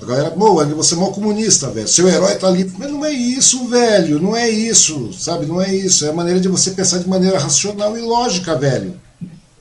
a 0.01 0.05
galera, 0.05 0.31
pô, 0.31 0.65
você 0.75 0.93
é 0.93 0.97
mal 0.97 1.11
comunista, 1.11 1.69
velho. 1.69 1.87
Seu 1.87 2.07
herói 2.07 2.35
tá 2.35 2.47
ali. 2.47 2.71
Mas 2.77 2.89
não 2.89 3.03
é 3.03 3.11
isso, 3.11 3.67
velho. 3.67 4.21
Não 4.21 4.35
é 4.35 4.49
isso, 4.49 5.11
sabe? 5.11 5.45
Não 5.45 5.61
é 5.61 5.75
isso. 5.75 6.05
É 6.05 6.09
a 6.09 6.13
maneira 6.13 6.39
de 6.39 6.47
você 6.47 6.71
pensar 6.71 6.99
de 6.99 7.09
maneira 7.09 7.37
racional 7.37 7.97
e 7.97 8.01
lógica, 8.01 8.55
velho. 8.55 8.99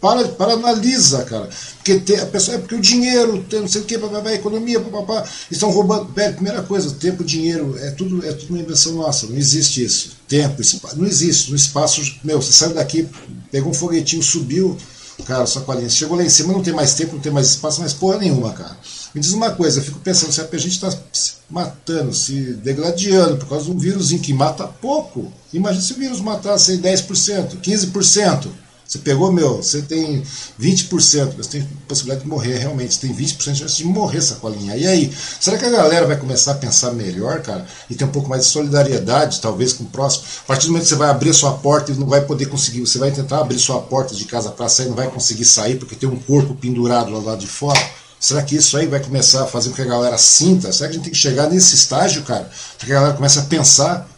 Para, 0.01 0.29
para 0.29 0.53
analisa, 0.53 1.25
cara. 1.25 1.49
Porque 1.79 1.99
tem, 1.99 2.21
a 2.21 2.27
pessoa, 2.27 2.57
é 2.57 2.61
porque 2.61 2.77
o 2.77 2.81
dinheiro, 2.81 3.45
tem, 3.51 3.63
não 3.63 3.67
sei 3.67 3.81
o 3.81 3.85
que, 3.85 3.97
a 3.97 4.35
economia, 4.35 4.79
papapá, 4.79 5.29
estão 5.51 5.71
roubando. 5.71 6.13
Velho, 6.13 6.35
primeira 6.35 6.63
coisa, 6.63 6.95
tempo, 6.95 7.25
dinheiro, 7.25 7.77
é 7.77 7.91
tudo, 7.91 8.25
é 8.25 8.33
tudo 8.33 8.51
uma 8.51 8.61
invenção 8.61 8.93
nossa, 8.93 9.27
não 9.27 9.37
existe 9.37 9.83
isso. 9.83 10.13
Tempo, 10.29 10.63
espaço, 10.63 10.97
não 10.97 11.05
existe. 11.05 11.51
No 11.51 11.57
espaço, 11.57 12.01
meu, 12.23 12.41
você 12.41 12.53
saiu 12.53 12.75
daqui, 12.75 13.09
pegou 13.51 13.73
um 13.73 13.75
foguetinho, 13.75 14.23
subiu, 14.23 14.79
Cara, 15.25 15.47
sacolinha. 15.47 15.89
Chegou 15.89 16.17
lá 16.17 16.23
em 16.23 16.29
cima, 16.29 16.53
não 16.53 16.63
tem 16.63 16.73
mais 16.73 16.95
tempo, 16.95 17.15
não 17.15 17.21
tem 17.21 17.33
mais 17.33 17.49
espaço, 17.49 17.81
mas 17.81 17.93
porra 17.93 18.19
nenhuma, 18.19 18.53
cara. 18.53 18.77
Me 19.15 19.21
diz 19.21 19.33
uma 19.33 19.51
coisa, 19.53 19.81
eu 19.81 19.85
fico 19.85 19.99
pensando, 20.01 20.33
se 20.33 20.41
a 20.41 20.59
gente 20.59 20.73
está 20.73 20.91
se 21.13 21.35
matando, 21.49 22.13
se 22.13 22.55
degladiando 22.55 23.39
por 23.39 23.49
causa 23.49 23.65
de 23.65 23.71
um 23.71 23.79
vírus 23.79 24.13
que 24.13 24.33
mata 24.33 24.67
pouco. 24.67 25.33
Imagina 25.53 25.83
se 25.83 25.93
o 25.93 25.97
vírus 25.97 26.21
matasse 26.21 26.79
10%, 26.79 27.61
15%. 27.61 28.49
Você 28.89 29.01
pegou, 29.01 29.31
meu, 29.31 29.57
você 29.59 29.83
tem 29.83 30.23
20%, 30.59 31.37
você 31.37 31.51
tem 31.51 31.69
possibilidade 31.87 32.23
de 32.23 32.29
morrer 32.29 32.57
realmente, 32.57 32.95
você 32.95 33.07
tem 33.07 33.15
20% 33.15 33.53
de 33.53 33.59
chance 33.59 33.77
de 33.77 33.85
morrer, 33.85 34.23
sacolinha. 34.23 34.75
E 34.79 34.87
aí, 34.87 35.13
será 35.39 35.59
que 35.59 35.65
a 35.67 35.71
galera 35.71 36.07
vai 36.07 36.17
começar 36.17 36.53
a 36.53 36.55
pensar 36.55 36.93
melhor, 36.93 37.43
cara? 37.43 37.67
E 37.91 37.95
ter 37.95 38.07
um 38.07 38.09
pouco 38.09 38.31
mais 38.31 38.47
de 38.47 38.49
solidariedade, 38.49 39.43
talvez, 39.43 39.75
com 39.75 39.85
o 39.85 39.89
próximo? 39.89 40.25
A 40.43 40.47
partir 40.47 40.67
do 40.67 40.71
momento 40.71 40.85
que 40.85 40.89
você 40.89 40.95
vai 40.97 41.11
abrir 41.11 41.35
sua 41.35 41.53
porta 41.59 41.93
e 41.93 41.97
não 41.97 42.07
vai 42.07 42.23
poder 42.23 42.47
conseguir, 42.47 42.81
você 42.81 42.99
vai 42.99 43.11
tentar 43.11 43.41
abrir 43.41 43.59
sua 43.59 43.79
porta 43.79 44.15
de 44.15 44.25
casa 44.25 44.51
para 44.51 44.71
sair, 44.71 44.89
não 44.89 44.97
vai 44.97 45.11
conseguir 45.11 45.45
sair 45.45 45.77
porque 45.77 45.95
tem 45.95 46.09
um 46.09 46.19
corpo 46.19 46.55
pendurado 46.55 47.13
lá, 47.13 47.19
lá 47.19 47.37
de 47.37 47.47
fora. 47.47 47.79
Será 48.21 48.43
que 48.43 48.57
isso 48.57 48.77
aí 48.77 48.87
vai 48.87 49.01
começar 49.01 49.45
a 49.45 49.47
fazer 49.47 49.71
com 49.71 49.77
que 49.77 49.83
a 49.83 49.87
galera 49.87 50.19
sinta? 50.19 50.73
Será 50.73 50.89
que 50.89 50.95
a 50.95 50.97
gente 50.97 51.05
tem 51.05 51.13
que 51.13 51.19
chegar 51.19 51.49
nesse 51.49 51.75
estágio, 51.75 52.23
cara? 52.25 52.51
Para 52.77 52.87
que 52.87 52.93
a 52.93 52.97
galera 52.97 53.15
comece 53.15 53.39
a 53.39 53.43
pensar? 53.43 54.09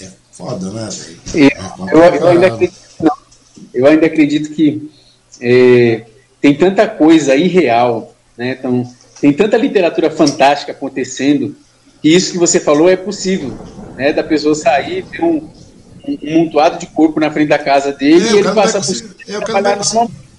É 0.00 0.08
foda, 0.32 0.70
né, 0.70 0.88
velho? 0.90 1.48
É 1.48 1.92
eu, 1.92 1.98
eu 1.98 2.28
ainda 2.28 2.46
acredito 2.46 2.84
eu 3.74 3.86
ainda 3.86 4.06
acredito 4.06 4.50
que 4.50 4.90
é, 5.40 6.04
tem 6.40 6.54
tanta 6.54 6.86
coisa 6.86 7.34
irreal, 7.34 8.14
né? 8.36 8.56
Então, 8.58 8.88
tem 9.20 9.32
tanta 9.32 9.56
literatura 9.56 10.10
fantástica 10.10 10.72
acontecendo, 10.72 11.56
que 12.00 12.08
isso 12.08 12.32
que 12.32 12.38
você 12.38 12.60
falou 12.60 12.88
é 12.88 12.96
possível, 12.96 13.56
né? 13.96 14.12
Da 14.12 14.22
pessoa 14.22 14.54
sair, 14.54 15.04
ter 15.04 15.22
um, 15.22 15.48
um, 16.06 16.38
montuado 16.38 16.78
de 16.78 16.86
corpo 16.86 17.18
na 17.18 17.30
frente 17.30 17.48
da 17.48 17.58
casa 17.58 17.92
dele 17.92 18.28
é, 18.28 18.32
e 18.32 18.38
ele 18.38 18.52
passar 18.52 18.80
por 18.80 18.94
cima 18.94 19.14
é, 19.26 19.40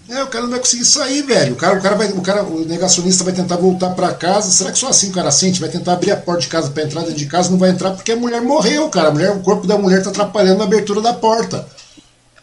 é, 0.07 0.23
o 0.23 0.27
cara 0.27 0.43
não 0.43 0.51
vai 0.51 0.59
conseguir 0.59 0.85
sair, 0.85 1.23
velho. 1.23 1.53
O 1.53 1.55
cara, 1.55 1.79
o 1.79 1.81
cara 1.81 1.95
vai, 1.95 2.07
o 2.09 2.21
cara, 2.21 2.43
o 2.43 2.63
negacionista 2.63 3.23
vai 3.23 3.33
tentar 3.33 3.55
voltar 3.57 3.89
para 3.91 4.13
casa. 4.13 4.51
Será 4.51 4.71
que 4.71 4.77
só 4.77 4.89
assim 4.89 5.09
o 5.09 5.13
cara 5.13 5.31
sente? 5.31 5.59
Vai 5.59 5.69
tentar 5.69 5.93
abrir 5.93 6.11
a 6.11 6.17
porta 6.17 6.41
de 6.41 6.47
casa 6.47 6.69
para 6.69 6.83
entrar 6.83 7.01
dentro 7.01 7.15
de 7.15 7.25
casa, 7.25 7.49
não 7.49 7.57
vai 7.57 7.71
entrar 7.71 7.91
porque 7.91 8.11
a 8.11 8.15
mulher 8.15 8.41
morreu, 8.41 8.87
cara. 8.89 9.07
A 9.07 9.11
mulher, 9.11 9.31
o 9.31 9.39
corpo 9.39 9.65
da 9.65 9.77
mulher 9.77 10.03
tá 10.03 10.11
atrapalhando 10.11 10.61
a 10.61 10.65
abertura 10.65 11.01
da 11.01 11.13
porta. 11.13 11.67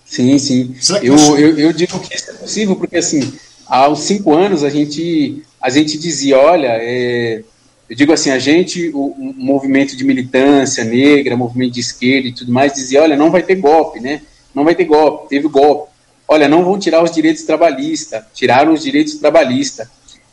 Sim, 0.05 0.39
sim. 0.39 0.74
Eu, 1.02 1.16
eu, 1.39 1.59
eu, 1.59 1.72
digo 1.72 1.98
que 2.01 2.14
isso 2.14 2.30
é 2.30 2.34
possível, 2.34 2.76
porque 2.76 2.98
assim, 2.98 3.32
há 3.66 3.89
uns 3.89 4.01
cinco 4.01 4.34
anos 4.34 4.64
a 4.64 4.68
gente, 4.68 5.43
a 5.60 5.70
gente 5.70 5.97
dizia, 5.97 6.39
olha, 6.39 6.68
é, 6.68 7.43
eu 7.89 7.97
digo 7.97 8.12
assim, 8.12 8.30
a 8.30 8.39
gente, 8.39 8.90
o, 8.93 9.06
o, 9.06 9.34
movimento 9.36 9.97
de 9.97 10.05
militância 10.05 10.84
negra, 10.84 11.36
movimento 11.36 11.74
de 11.74 11.80
esquerda 11.80 12.28
e 12.28 12.32
tudo 12.32 12.52
mais, 12.52 12.74
dizia, 12.74 13.02
olha, 13.02 13.16
não 13.16 13.30
vai 13.30 13.43
ter 13.43 13.55
golpe, 13.55 14.01
né? 14.01 14.20
Não 14.55 14.64
vai 14.64 14.74
ter 14.74 14.84
golpe, 14.84 15.28
teve 15.28 15.48
golpe. 15.48 15.91
Olha, 16.26 16.48
não 16.48 16.64
vão 16.64 16.78
tirar 16.78 17.02
os 17.02 17.10
direitos 17.10 17.42
trabalhistas, 17.42 18.22
tiraram 18.34 18.72
os 18.72 18.82
direitos 18.82 19.14
trabalhistas. 19.16 19.86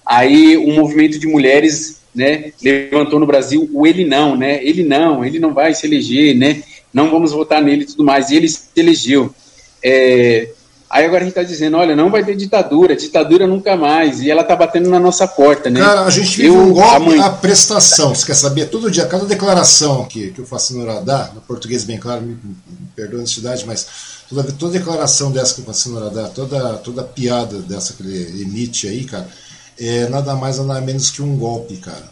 Aí 0.06 0.58
o 0.58 0.74
movimento 0.74 1.20
de 1.20 1.28
mulheres, 1.28 1.98
né, 2.16 2.52
levantou 2.62 3.20
no 3.20 3.28
Brasil 3.28 3.70
o 3.74 3.86
ele 3.86 4.06
não, 4.06 4.36
né? 4.36 4.64
Ele 4.64 4.84
não, 4.84 5.24
ele 5.24 5.40
não 5.40 5.54
vai 5.54 5.74
se 5.74 5.86
eleger, 5.86 6.36
né? 6.36 6.64
Não 6.94 7.12
vamos 7.12 7.32
votar 7.32 7.62
nele 7.62 7.84
e 7.84 7.86
tudo 7.86 8.04
mais. 8.04 8.30
E 8.30 8.36
ele 8.36 8.48
se 8.50 8.62
elegeu. 8.76 9.34
É, 9.84 10.50
aí 10.90 11.06
agora 11.06 11.22
a 11.22 11.26
gente 11.26 11.38
está 11.38 11.44
dizendo, 11.44 11.78
olha, 11.78 11.96
não 11.96 12.10
vai 12.10 12.24
ter 12.24 12.36
ditadura, 12.36 12.96
ditadura 12.96 13.46
nunca 13.46 13.76
mais, 13.76 14.22
e 14.22 14.32
ela 14.32 14.42
está 14.42 14.56
batendo 14.56 14.90
na 14.90 15.00
nossa 15.00 15.28
porta, 15.28 15.70
né? 15.70 15.80
Cara, 15.80 16.02
a 16.02 16.10
gente 16.10 16.36
vive 16.38 16.48
Eu, 16.48 16.58
um 16.58 16.74
golpe 16.74 17.06
mãe... 17.06 17.20
à 17.20 17.30
prestação, 17.30 18.16
você 18.16 18.26
quer 18.26 18.34
saber? 18.34 18.66
Todo 18.66 18.90
dia, 18.90 19.06
cada 19.06 19.26
declaração 19.26 20.06
que, 20.06 20.32
que 20.32 20.40
eu 20.40 20.46
faço 20.46 20.76
no 20.76 20.86
radar, 20.86 21.34
no 21.36 21.42
português 21.42 21.84
bem 21.84 22.00
claro, 22.00 22.22
me, 22.22 22.30
me 22.34 22.56
perdoa 22.96 23.18
a 23.18 23.20
honestidade, 23.20 23.64
mas 23.66 24.19
toda, 24.30 24.44
toda 24.52 24.74
declaração 24.74 25.32
dessa 25.32 25.56
que 25.56 25.62
eu 25.62 25.66
faço 25.66 25.90
no 25.90 26.00
radar, 26.00 26.30
toda, 26.30 26.78
toda 26.78 27.04
piada 27.04 27.60
dessa 27.60 27.94
que 27.94 28.04
ele 28.04 28.44
emite 28.44 28.88
aí, 28.88 29.04
cara, 29.04 29.28
é 29.78 30.08
nada 30.10 30.36
mais 30.36 30.58
nada 30.58 30.82
menos 30.82 31.10
que 31.10 31.22
um 31.22 31.38
golpe, 31.38 31.78
cara. 31.78 32.12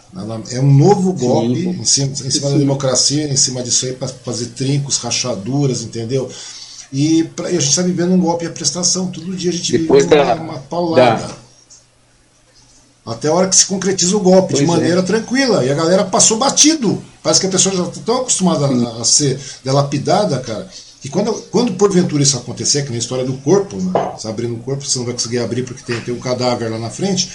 É 0.51 0.59
um 0.59 0.73
novo 0.73 1.13
golpe 1.13 1.61
sim, 1.63 1.69
em 1.69 1.85
cima, 1.85 2.11
em 2.11 2.31
cima 2.31 2.49
da 2.49 2.57
democracia, 2.57 3.27
em 3.27 3.35
cima 3.35 3.61
disso 3.61 3.85
aí, 3.85 3.93
para 3.93 4.07
fazer 4.07 4.47
trincos, 4.47 4.97
rachaduras, 4.97 5.81
entendeu? 5.81 6.29
E, 6.91 7.25
pra, 7.35 7.51
e 7.51 7.57
a 7.57 7.59
gente 7.59 7.69
está 7.69 7.81
vivendo 7.81 8.13
um 8.13 8.19
golpe 8.19 8.45
à 8.45 8.49
prestação. 8.49 9.07
Todo 9.07 9.35
dia 9.35 9.51
a 9.51 9.53
gente 9.53 9.77
Depois 9.77 10.05
vive 10.05 10.15
da, 10.15 10.35
uma, 10.35 10.43
uma 10.43 10.59
paulada. 10.59 11.27
Da... 11.27 11.47
Até 13.13 13.29
a 13.29 13.33
hora 13.33 13.47
que 13.47 13.55
se 13.55 13.65
concretiza 13.65 14.15
o 14.17 14.19
golpe, 14.19 14.49
pois 14.51 14.59
de 14.59 14.65
maneira 14.65 14.99
é. 14.99 15.03
tranquila. 15.03 15.63
E 15.63 15.71
a 15.71 15.73
galera 15.73 16.03
passou 16.05 16.37
batido. 16.37 17.01
Parece 17.23 17.39
que 17.39 17.47
a 17.47 17.49
pessoa 17.49 17.75
já 17.75 17.83
está 17.83 18.01
tão 18.05 18.17
acostumada 18.17 18.65
a, 18.65 19.01
a, 19.01 19.05
ser 19.05 19.39
delapidada, 19.63 20.39
cara. 20.39 20.69
E 21.07 21.09
quando, 21.09 21.33
quando 21.49 21.71
porventura 21.73 22.21
isso 22.21 22.35
acontecer, 22.35 22.83
que 22.83 22.91
na 22.91 22.97
história 22.97 23.23
do 23.23 23.33
corpo, 23.37 23.77
né? 23.77 24.11
você 24.17 24.27
abrindo 24.27 24.55
o 24.55 24.59
corpo, 24.59 24.85
você 24.85 24.99
não 24.99 25.05
vai 25.05 25.13
conseguir 25.13 25.39
abrir 25.39 25.63
porque 25.63 25.81
tem, 25.81 26.01
tem 26.01 26.13
um 26.13 26.19
cadáver 26.19 26.69
lá 26.69 26.77
na 26.77 26.89
frente 26.89 27.29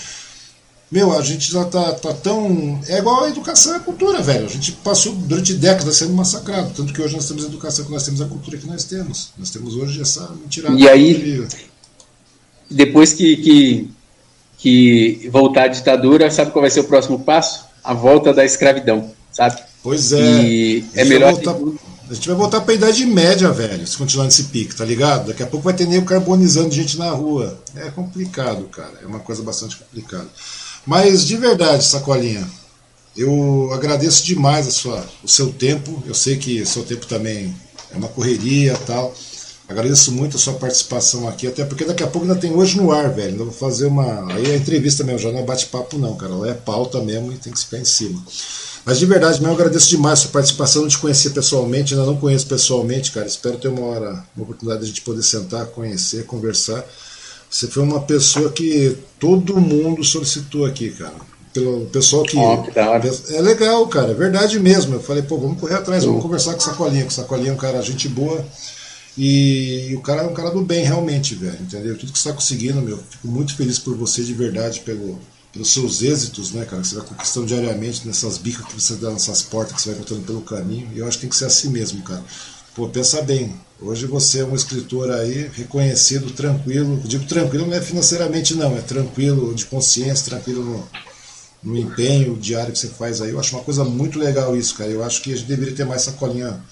meu, 0.93 1.11
a 1.17 1.23
gente 1.23 1.51
já 1.51 1.65
tá, 1.65 1.91
tá 1.95 2.13
tão. 2.13 2.79
É 2.87 2.99
igual 2.99 3.25
a 3.25 3.31
educação 3.31 3.73
e 3.73 3.77
a 3.77 3.81
cultura, 3.81 4.21
velho. 4.21 4.45
A 4.45 4.49
gente 4.49 4.73
passou 4.73 5.15
durante 5.15 5.55
décadas 5.55 5.97
sendo 5.97 6.13
massacrado. 6.13 6.71
Tanto 6.77 6.93
que 6.93 7.01
hoje 7.01 7.17
nós 7.17 7.27
temos 7.27 7.45
a 7.45 7.47
educação 7.47 7.87
que 7.87 7.91
nós 7.91 8.05
temos, 8.05 8.21
a 8.21 8.27
cultura 8.27 8.59
que 8.59 8.67
nós 8.67 8.85
temos. 8.85 9.31
Nós 9.39 9.49
temos 9.49 9.75
hoje 9.75 10.03
essa 10.03 10.31
mentirada. 10.39 10.79
E 10.79 10.87
aí, 10.87 11.49
depois 12.71 13.15
que, 13.15 13.39
que, 13.39 13.91
que 14.59 15.31
voltar 15.33 15.63
a 15.63 15.69
ditadura, 15.69 16.31
sabe 16.31 16.51
qual 16.51 16.61
vai 16.61 16.71
ser 16.71 16.81
o 16.81 16.85
próximo 16.85 17.21
passo? 17.21 17.65
A 17.83 17.95
volta 17.95 18.35
da 18.35 18.45
escravidão, 18.45 19.13
sabe? 19.33 19.63
Pois 19.83 20.13
é. 20.13 20.21
E 20.21 20.85
é 20.93 21.07
melhor. 21.07 21.33
Voltar... 21.33 21.57
A 22.13 22.15
gente 22.15 22.29
vai 22.29 22.37
voltar 22.37 22.61
para 22.61 22.73
a 22.73 22.75
Idade 22.75 23.07
Média, 23.07 23.51
velho, 23.51 23.87
se 23.87 23.97
continuar 23.97 24.27
nesse 24.27 24.45
pique, 24.45 24.77
tá 24.77 24.85
ligado? 24.85 25.29
Daqui 25.29 25.43
a 25.43 25.47
pouco 25.47 25.65
vai 25.65 25.73
ter 25.73 25.87
nem 25.89 26.05
carbonizando 26.05 26.71
gente 26.71 26.99
na 26.99 27.11
rua. 27.11 27.59
É 27.75 27.89
complicado, 27.89 28.65
cara. 28.65 28.93
É 29.03 29.07
uma 29.07 29.21
coisa 29.21 29.43
bastante 29.43 29.79
complicada. 29.79 30.29
Mas 30.85 31.25
de 31.25 31.39
verdade, 31.39 31.83
Sacolinha, 31.83 32.47
eu 33.17 33.71
agradeço 33.73 34.27
demais 34.27 34.69
a 34.69 34.71
sua, 34.71 35.07
o 35.25 35.29
seu 35.29 35.55
tempo. 35.55 36.03
Eu 36.07 36.13
sei 36.13 36.37
que 36.37 36.61
o 36.61 36.67
seu 36.67 36.83
tempo 36.83 37.07
também 37.07 37.57
é 37.91 37.97
uma 37.97 38.09
correria 38.09 38.77
tal. 38.87 39.15
Agradeço 39.67 40.13
muito 40.13 40.37
a 40.37 40.41
sua 40.41 40.53
participação 40.53 41.27
aqui, 41.27 41.47
até 41.47 41.65
porque 41.65 41.87
daqui 41.87 42.03
a 42.03 42.07
pouco 42.07 42.29
ainda 42.29 42.39
tem 42.39 42.53
hoje 42.53 42.77
no 42.77 42.93
ar, 42.93 43.09
velho. 43.09 43.39
Eu 43.39 43.45
vou 43.47 43.55
fazer 43.55 43.87
uma. 43.87 44.31
Aí 44.35 44.51
é 44.51 44.57
entrevista 44.57 45.03
mesmo, 45.03 45.21
já 45.21 45.33
não 45.33 45.39
é 45.39 45.45
bate-papo, 45.45 45.97
não, 45.97 46.15
cara. 46.15 46.35
Lá 46.35 46.49
é 46.49 46.55
pauta 46.55 47.01
mesmo 47.01 47.33
e 47.33 47.39
tem 47.39 47.51
que 47.51 47.61
ficar 47.61 47.79
em 47.79 47.87
cima. 47.87 48.23
Mas 48.85 48.99
de 48.99 49.07
verdade, 49.07 49.35
mesmo, 49.41 49.49
eu 49.49 49.55
agradeço 49.55 49.89
demais 49.89 50.19
a 50.19 50.23
sua 50.23 50.31
participação. 50.33 50.83
Não 50.83 50.89
te 50.89 50.99
conhecer 50.99 51.31
pessoalmente, 51.31 51.95
ainda 51.95 52.07
não 52.07 52.17
conheço 52.17 52.47
pessoalmente, 52.47 53.13
cara. 53.13 53.27
Espero 53.27 53.57
ter 53.57 53.69
uma 53.69 53.87
hora, 53.87 54.25
uma 54.37 54.43
oportunidade 54.43 54.81
de 54.81 54.87
a 54.87 54.89
gente 54.89 55.03
poder 55.03 55.23
sentar, 55.23 55.67
conhecer, 55.67 56.27
conversar. 56.27 56.85
Você 57.49 57.69
foi 57.69 57.83
uma 57.83 58.01
pessoa 58.01 58.51
que 58.51 58.97
todo 59.21 59.61
mundo 59.61 60.03
solicitou 60.03 60.65
aqui, 60.65 60.91
cara. 60.91 61.15
Pelo 61.53 61.85
pessoal 61.87 62.23
que. 62.23 62.37
Oh, 62.37 62.63
que 62.63 62.79
é 62.79 63.41
legal, 63.43 63.87
cara, 63.87 64.11
é 64.11 64.15
verdade 64.15 64.59
mesmo. 64.59 64.95
Eu 64.95 65.01
falei, 65.01 65.23
pô, 65.23 65.39
vamos 65.39 65.61
correr 65.61 65.75
atrás, 65.75 66.03
vamos 66.05 66.23
conversar 66.23 66.55
com 66.55 66.61
o 66.61 66.63
Sacolinha, 66.63 67.05
que 67.05 67.13
o 67.13 67.15
Sacolinha 67.15 67.51
é 67.51 67.55
um 67.55 67.59
cara, 67.59 67.83
gente 67.83 68.09
boa. 68.09 68.45
E 69.17 69.93
o 69.95 70.01
cara 70.01 70.23
é 70.23 70.27
um 70.27 70.33
cara 70.33 70.51
do 70.51 70.63
bem, 70.63 70.83
realmente, 70.83 71.35
velho. 71.35 71.59
Entendeu? 71.61 71.97
Tudo 71.99 72.13
que 72.13 72.19
você 72.19 72.29
está 72.29 72.33
conseguindo, 72.33 72.81
meu. 72.81 72.97
Fico 72.97 73.29
muito 73.29 73.55
feliz 73.55 73.79
por 73.79 73.95
você, 73.95 74.23
de 74.23 74.33
verdade, 74.33 74.81
pelo, 74.81 75.21
pelos 75.53 75.73
seus 75.73 76.03
êxitos, 76.03 76.53
né, 76.53 76.65
cara? 76.65 76.81
Que 76.81 76.89
você 76.89 76.97
vai 76.97 77.07
conquistando 77.07 77.47
diariamente 77.47 78.07
nessas 78.07 78.39
bicas 78.39 78.65
que 78.67 78.81
você 78.81 78.95
dá 78.97 79.11
nessas 79.11 79.43
portas 79.43 79.77
que 79.77 79.83
você 79.83 79.91
vai 79.91 79.99
encontrando 79.99 80.23
pelo 80.23 80.41
caminho. 80.41 80.91
E 80.95 80.99
eu 80.99 81.07
acho 81.07 81.19
que 81.19 81.23
tem 81.23 81.31
que 81.31 81.37
ser 81.37 81.45
assim 81.45 81.69
mesmo, 81.69 82.03
cara. 82.03 82.25
Pô, 82.75 82.89
pensa 82.89 83.21
bem. 83.21 83.55
Hoje 83.81 84.07
você 84.07 84.41
é 84.41 84.45
um 84.45 84.55
escritor 84.55 85.11
aí 85.11 85.51
reconhecido, 85.53 86.31
tranquilo. 86.31 87.01
Digo 87.05 87.27
tranquilo 87.27 87.67
não 87.67 87.77
é 87.77 87.81
financeiramente 87.81 88.55
não, 88.55 88.77
é 88.77 88.81
tranquilo 88.81 89.55
de 89.55 89.67
consciência, 89.67 90.31
tranquilo 90.31 90.65
no, 90.65 90.89
no 91.63 91.79
empenho 91.79 92.37
diário 92.37 92.73
que 92.73 92.79
você 92.79 92.89
faz 92.89 93.21
aí. 93.21 93.31
Eu 93.31 93.41
acho 93.41 93.55
uma 93.55 93.65
coisa 93.65 93.85
muito 93.85 94.19
legal 94.19 94.57
isso, 94.57 94.75
cara. 94.75 94.91
Eu 94.91 95.05
acho 95.05 95.21
que 95.21 95.33
a 95.33 95.37
gente 95.37 95.49
deveria 95.49 95.75
ter 95.75 95.85
mais 95.85 96.03
sacolinha 96.03 96.63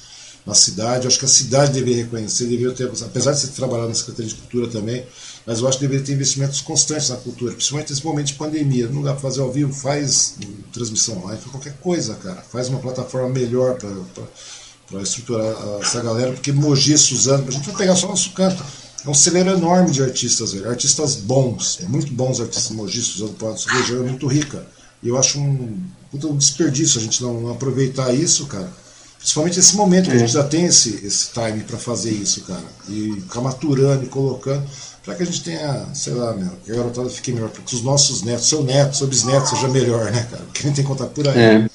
na 0.47 0.55
cidade. 0.55 1.05
Eu 1.05 1.09
acho 1.09 1.19
que 1.19 1.25
a 1.27 1.29
cidade 1.29 1.73
deveria 1.73 2.05
reconhecer, 2.05 2.45
deveria 2.45 2.73
ter, 2.73 2.91
apesar 3.05 3.33
de 3.33 3.41
você 3.41 3.49
trabalhar 3.49 3.87
na 3.87 3.95
Secretaria 3.95 4.31
de 4.31 4.37
Cultura 4.37 4.69
também, 4.69 5.05
mas 5.47 5.61
eu 5.61 5.69
acho 5.69 5.79
que 5.79 5.85
deveria 5.85 6.05
ter 6.05 6.13
investimentos 6.13 6.61
constantes 6.61 7.09
na 7.09 7.17
cultura, 7.17 7.53
principalmente 7.53 7.91
nesse 7.91 8.05
momento 8.05 8.27
de 8.27 8.35
pandemia. 8.35 8.89
Não 8.89 9.03
dá 9.03 9.13
para 9.13 9.21
fazer 9.21 9.41
ao 9.41 9.51
vivo, 9.51 9.73
faz 9.73 10.37
transmissão 10.73 11.25
live, 11.25 11.43
qualquer 11.51 11.75
coisa, 11.79 12.15
cara. 12.17 12.43
Faz 12.43 12.69
uma 12.69 12.79
plataforma 12.79 13.29
melhor 13.29 13.77
para 13.77 15.03
estruturar 15.03 15.55
essa 15.81 16.01
galera, 16.03 16.33
porque 16.33 16.53
Mogi, 16.53 16.97
Suzano, 16.97 17.49
a 17.49 17.51
gente 17.51 17.67
vai 17.67 17.77
pegar 17.77 17.97
só 17.97 18.09
nosso 18.09 18.33
canto. 18.33 18.63
É 19.05 19.09
um 19.09 19.15
celeiro 19.15 19.51
enorme 19.51 19.91
de 19.91 20.03
artistas, 20.03 20.53
velho. 20.53 20.69
Artistas 20.69 21.17
bons, 21.17 21.79
é 21.83 21.89
muito 21.89 22.13
bons 22.13 22.39
artistas 22.39 22.71
Mogi, 22.71 23.01
Suzano, 23.01 23.35
nossa 23.41 23.71
região 23.71 24.01
é 24.01 24.09
muito 24.09 24.27
rica. 24.27 24.67
E 25.03 25.09
eu 25.09 25.17
acho 25.17 25.39
um, 25.41 25.83
um 26.13 26.37
desperdício 26.37 27.01
a 27.01 27.03
gente 27.03 27.23
não, 27.23 27.41
não, 27.41 27.51
aproveitar 27.53 28.13
isso, 28.13 28.47
cara. 28.47 28.71
Principalmente 29.19 29.57
nesse 29.57 29.77
momento 29.77 30.11
que 30.11 30.17
a 30.17 30.19
gente 30.19 30.33
já 30.33 30.45
tem 30.45 30.67
esse, 30.67 31.05
esse 31.05 31.31
time 31.33 31.63
para 31.65 31.79
fazer 31.79 32.11
isso, 32.11 32.43
cara. 32.43 32.65
E 32.89 33.21
ficar 33.21 33.41
maturando 33.41 34.05
e 34.05 34.09
colocando, 34.09 34.67
para 35.05 35.15
que 35.15 35.23
a 35.23 35.27
gente 35.27 35.43
tenha, 35.43 35.87
sei 35.95 36.13
lá, 36.13 36.33
meu, 36.35 36.51
que 36.65 36.73
a 36.73 36.75
garotada 36.75 37.09
fique 37.09 37.33
melhor, 37.33 37.49
para 37.49 37.63
que 37.63 37.75
os 37.75 37.83
nossos 37.83 38.23
netos, 38.23 38.49
seu 38.49 38.63
neto, 38.63 38.97
seu 38.97 39.07
bisneto 39.07 39.49
seja 39.49 39.69
melhor, 39.69 40.11
né, 40.11 40.27
cara? 40.31 40.43
Porque 40.45 40.61
a 40.61 40.63
gente 40.63 40.77
tem 40.77 40.85
que 40.85 40.91
contar 40.91 41.07
por 41.07 41.27
aí. 41.27 41.39
É. 41.39 41.71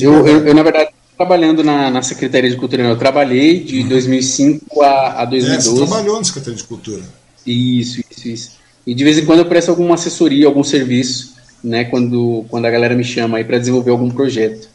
Eu, 0.00 0.26
eu, 0.26 0.46
eu, 0.46 0.54
na 0.54 0.62
verdade, 0.62 0.90
trabalhando 1.16 1.62
na, 1.62 1.90
na 1.90 2.02
Secretaria 2.02 2.50
de 2.50 2.56
Cultura. 2.56 2.82
Eu 2.82 2.98
trabalhei 2.98 3.62
de 3.62 3.84
2005 3.84 4.82
a, 4.82 5.22
a 5.22 5.24
2012. 5.24 5.46
É, 5.46 5.70
você 5.70 5.86
trabalhou 5.86 6.18
na 6.18 6.24
Secretaria 6.24 6.56
de 6.56 6.64
Cultura. 6.64 7.02
Isso, 7.46 8.02
isso, 8.10 8.28
isso. 8.28 8.50
E 8.86 8.94
de 8.94 9.04
vez 9.04 9.18
em 9.18 9.24
quando 9.24 9.40
eu 9.40 9.46
presto 9.46 9.70
alguma 9.70 9.94
assessoria, 9.94 10.46
algum 10.46 10.64
serviço, 10.64 11.34
né, 11.62 11.84
quando, 11.84 12.44
quando 12.48 12.66
a 12.66 12.70
galera 12.70 12.94
me 12.94 13.04
chama 13.04 13.38
aí 13.38 13.44
para 13.44 13.58
desenvolver 13.58 13.90
algum 13.90 14.10
projeto. 14.10 14.68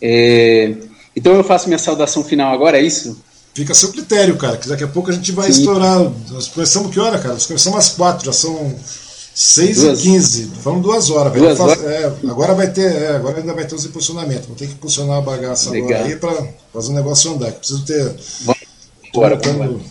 É, 0.00 0.74
então 1.14 1.34
eu 1.34 1.42
faço 1.42 1.66
minha 1.66 1.78
saudação 1.78 2.22
final 2.22 2.52
agora, 2.52 2.78
é 2.78 2.82
isso? 2.82 3.20
Fica 3.58 3.72
a 3.72 3.74
seu 3.74 3.88
critério, 3.88 4.36
cara, 4.36 4.56
que 4.56 4.68
daqui 4.68 4.84
a 4.84 4.86
pouco 4.86 5.10
a 5.10 5.12
gente 5.12 5.32
vai 5.32 5.52
Sim. 5.52 5.58
estourar. 5.62 5.98
Nós 6.30 6.46
começamos 6.46 6.92
que 6.92 7.00
hora, 7.00 7.18
cara? 7.18 7.34
Nós 7.34 7.44
começamos 7.44 7.76
às 7.76 7.88
quatro, 7.88 8.24
já 8.26 8.32
são 8.32 8.72
6 9.34 9.82
e 9.82 9.96
15 9.96 10.52
Falando 10.62 10.82
duas 10.82 11.10
horas. 11.10 11.32
Duas 11.32 11.58
horas? 11.58 11.82
É, 11.82 12.04
agora 12.30 12.54
vai 12.54 12.70
ter, 12.70 12.86
é, 12.86 13.16
agora 13.16 13.38
ainda 13.38 13.52
vai 13.52 13.66
ter 13.66 13.74
os 13.74 13.84
impulsionamentos. 13.84 14.46
Vou 14.46 14.54
ter 14.54 14.68
que 14.68 14.74
impulsionar 14.74 15.18
a 15.18 15.22
bagaça 15.22 15.70
Legal. 15.70 15.90
agora 15.90 16.04
aí 16.04 16.14
para 16.14 16.48
fazer 16.72 16.92
o 16.92 16.94
negócio 16.94 17.32
andar. 17.32 17.50
Preciso 17.50 17.84
ter. 17.84 18.14
Embora, 19.12 19.34
vamos 19.34 19.82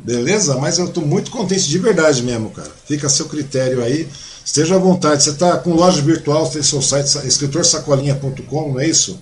Beleza? 0.00 0.56
Mas 0.56 0.80
eu 0.80 0.86
estou 0.86 1.06
muito 1.06 1.30
contente 1.30 1.68
de 1.68 1.78
verdade 1.78 2.24
mesmo, 2.24 2.50
cara. 2.50 2.72
Fica 2.88 3.06
a 3.06 3.10
seu 3.10 3.26
critério 3.26 3.84
aí. 3.84 4.08
Esteja 4.44 4.74
à 4.74 4.78
vontade. 4.78 5.22
Você 5.22 5.30
está 5.30 5.58
com 5.58 5.74
loja 5.74 6.02
virtual, 6.02 6.50
tem 6.50 6.60
seu 6.60 6.82
site 6.82 7.24
escritorsacolinha.com, 7.24 8.72
não 8.72 8.80
é 8.80 8.88
isso? 8.88 9.16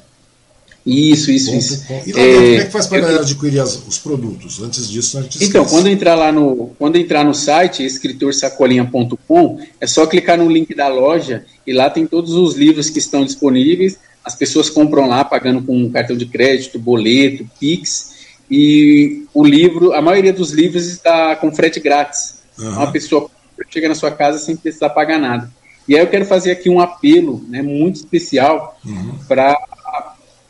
Isso, 0.84 1.30
isso, 1.30 1.54
isso. 1.54 1.86
E 2.06 2.12
lá, 2.12 2.20
é, 2.20 2.34
como 2.34 2.46
é 2.46 2.64
que 2.64 2.70
faz 2.70 2.86
para 2.86 2.98
a 2.98 3.00
galera 3.02 3.20
adquirir 3.20 3.60
as, 3.60 3.76
os 3.86 3.98
produtos? 3.98 4.62
Antes 4.62 4.88
disso, 4.88 5.18
a 5.18 5.22
gente 5.22 5.44
Então, 5.44 5.64
quando 5.64 5.88
entrar 5.88 6.14
lá 6.14 6.32
no, 6.32 6.70
quando 6.78 6.96
entrar 6.96 7.24
no 7.24 7.34
site 7.34 7.84
escritorsacolinha.com, 7.84 9.60
é 9.80 9.86
só 9.86 10.06
clicar 10.06 10.38
no 10.38 10.48
link 10.48 10.74
da 10.74 10.88
loja 10.88 11.44
e 11.66 11.72
lá 11.72 11.90
tem 11.90 12.06
todos 12.06 12.32
os 12.32 12.56
livros 12.56 12.88
que 12.88 12.98
estão 12.98 13.24
disponíveis. 13.24 13.98
As 14.24 14.34
pessoas 14.34 14.70
compram 14.70 15.06
lá 15.06 15.22
pagando 15.24 15.62
com 15.62 15.90
cartão 15.90 16.16
de 16.16 16.26
crédito, 16.26 16.78
boleto, 16.78 17.48
Pix. 17.58 18.18
E 18.50 19.24
o 19.32 19.44
livro, 19.44 19.92
a 19.92 20.02
maioria 20.02 20.32
dos 20.32 20.50
livros 20.50 20.86
está 20.86 21.36
com 21.36 21.54
frete 21.54 21.78
grátis. 21.78 22.40
Uhum. 22.58 22.70
Uma 22.70 22.90
pessoa 22.90 23.30
chega 23.68 23.88
na 23.88 23.94
sua 23.94 24.10
casa 24.10 24.38
sem 24.38 24.56
precisar 24.56 24.90
pagar 24.90 25.18
nada. 25.18 25.50
E 25.86 25.94
aí 25.94 26.02
eu 26.02 26.06
quero 26.08 26.24
fazer 26.24 26.52
aqui 26.52 26.68
um 26.70 26.80
apelo 26.80 27.44
né, 27.48 27.62
muito 27.62 27.96
especial 27.96 28.78
uhum. 28.84 29.18
para 29.28 29.56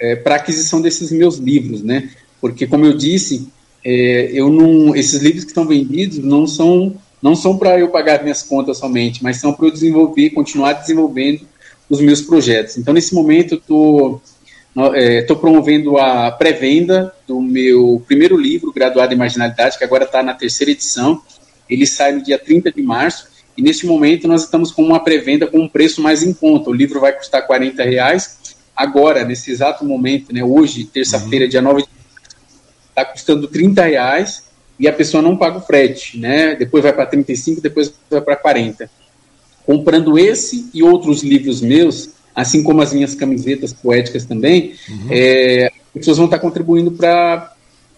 é, 0.01 0.17
para 0.17 0.37
aquisição 0.37 0.81
desses 0.81 1.13
meus 1.13 1.37
livros, 1.37 1.83
né? 1.83 2.11
Porque, 2.41 2.67
como 2.67 2.87
eu 2.87 2.97
disse, 2.97 3.49
é, 3.85 4.31
eu 4.33 4.49
não, 4.49 4.97
esses 4.97 5.21
livros 5.21 5.45
que 5.45 5.51
estão 5.51 5.67
vendidos 5.67 6.19
não 6.19 6.47
são 6.47 6.97
não 7.23 7.37
são 7.37 7.59
para 7.59 7.79
eu 7.79 7.89
pagar 7.89 8.23
minhas 8.23 8.43
contas 8.43 8.79
somente, 8.79 9.23
mas 9.23 9.37
são 9.37 9.53
para 9.53 9.67
eu 9.67 9.71
desenvolver, 9.71 10.31
continuar 10.31 10.73
desenvolvendo 10.73 11.43
os 11.89 12.01
meus 12.01 12.23
projetos. 12.23 12.79
Então, 12.79 12.95
nesse 12.95 13.15
momento, 13.15 13.55
eu 13.55 13.59
estou 13.59 14.23
é, 14.95 15.23
promovendo 15.35 15.99
a 15.99 16.31
pré-venda 16.31 17.13
do 17.27 17.41
meu 17.41 18.03
primeiro 18.07 18.39
livro, 18.39 18.73
Graduado 18.73 19.13
em 19.13 19.19
Marginalidade, 19.19 19.77
que 19.77 19.85
agora 19.85 20.05
está 20.05 20.23
na 20.23 20.33
terceira 20.33 20.71
edição. 20.71 21.21
Ele 21.69 21.87
sai 21.87 22.13
no 22.13 22.23
dia 22.23 22.39
30 22.39 22.73
de 22.73 22.83
março. 22.83 23.29
E 23.55 23.61
neste 23.61 23.85
momento 23.85 24.27
nós 24.27 24.45
estamos 24.45 24.71
com 24.73 24.83
uma 24.83 25.01
pré-venda 25.01 25.47
com 25.47 25.59
um 25.59 25.69
preço 25.69 26.01
mais 26.01 26.23
em 26.23 26.33
conta. 26.33 26.71
O 26.71 26.73
livro 26.73 27.01
vai 27.01 27.13
custar 27.13 27.47
40 27.47 27.83
reais 27.83 28.50
agora, 28.77 29.25
nesse 29.25 29.51
exato 29.51 29.85
momento, 29.85 30.33
né, 30.33 30.43
hoje, 30.43 30.85
terça-feira, 30.85 31.45
uhum. 31.45 31.51
dia 31.51 31.63
9 31.63 31.83
de 31.83 31.89
está 33.01 33.05
custando 33.05 33.49
30 33.49 33.83
reais 33.85 34.45
e 34.79 34.89
a 34.89 34.93
pessoa 34.93 35.23
não 35.23 35.37
paga 35.37 35.59
o 35.59 35.61
frete, 35.61 36.19
né? 36.19 36.55
Depois 36.55 36.83
vai 36.83 36.93
para 36.93 37.07
35, 37.07 37.61
depois 37.61 37.93
vai 38.11 38.21
para 38.21 38.37
40. 38.37 38.91
Comprando 39.67 40.19
esse 40.19 40.71
e 40.73 40.83
outros 40.83 41.23
livros 41.23 41.61
meus, 41.61 42.11
assim 42.35 42.63
como 42.63 42.81
as 42.81 42.93
minhas 42.93 43.15
camisetas 43.15 43.73
poéticas 43.73 44.25
também, 44.25 44.75
uhum. 44.89 45.09
é, 45.11 45.67
as 45.67 45.93
pessoas 45.93 46.17
vão 46.17 46.27
estar 46.27 46.39
contribuindo 46.39 46.93
para 46.93 47.55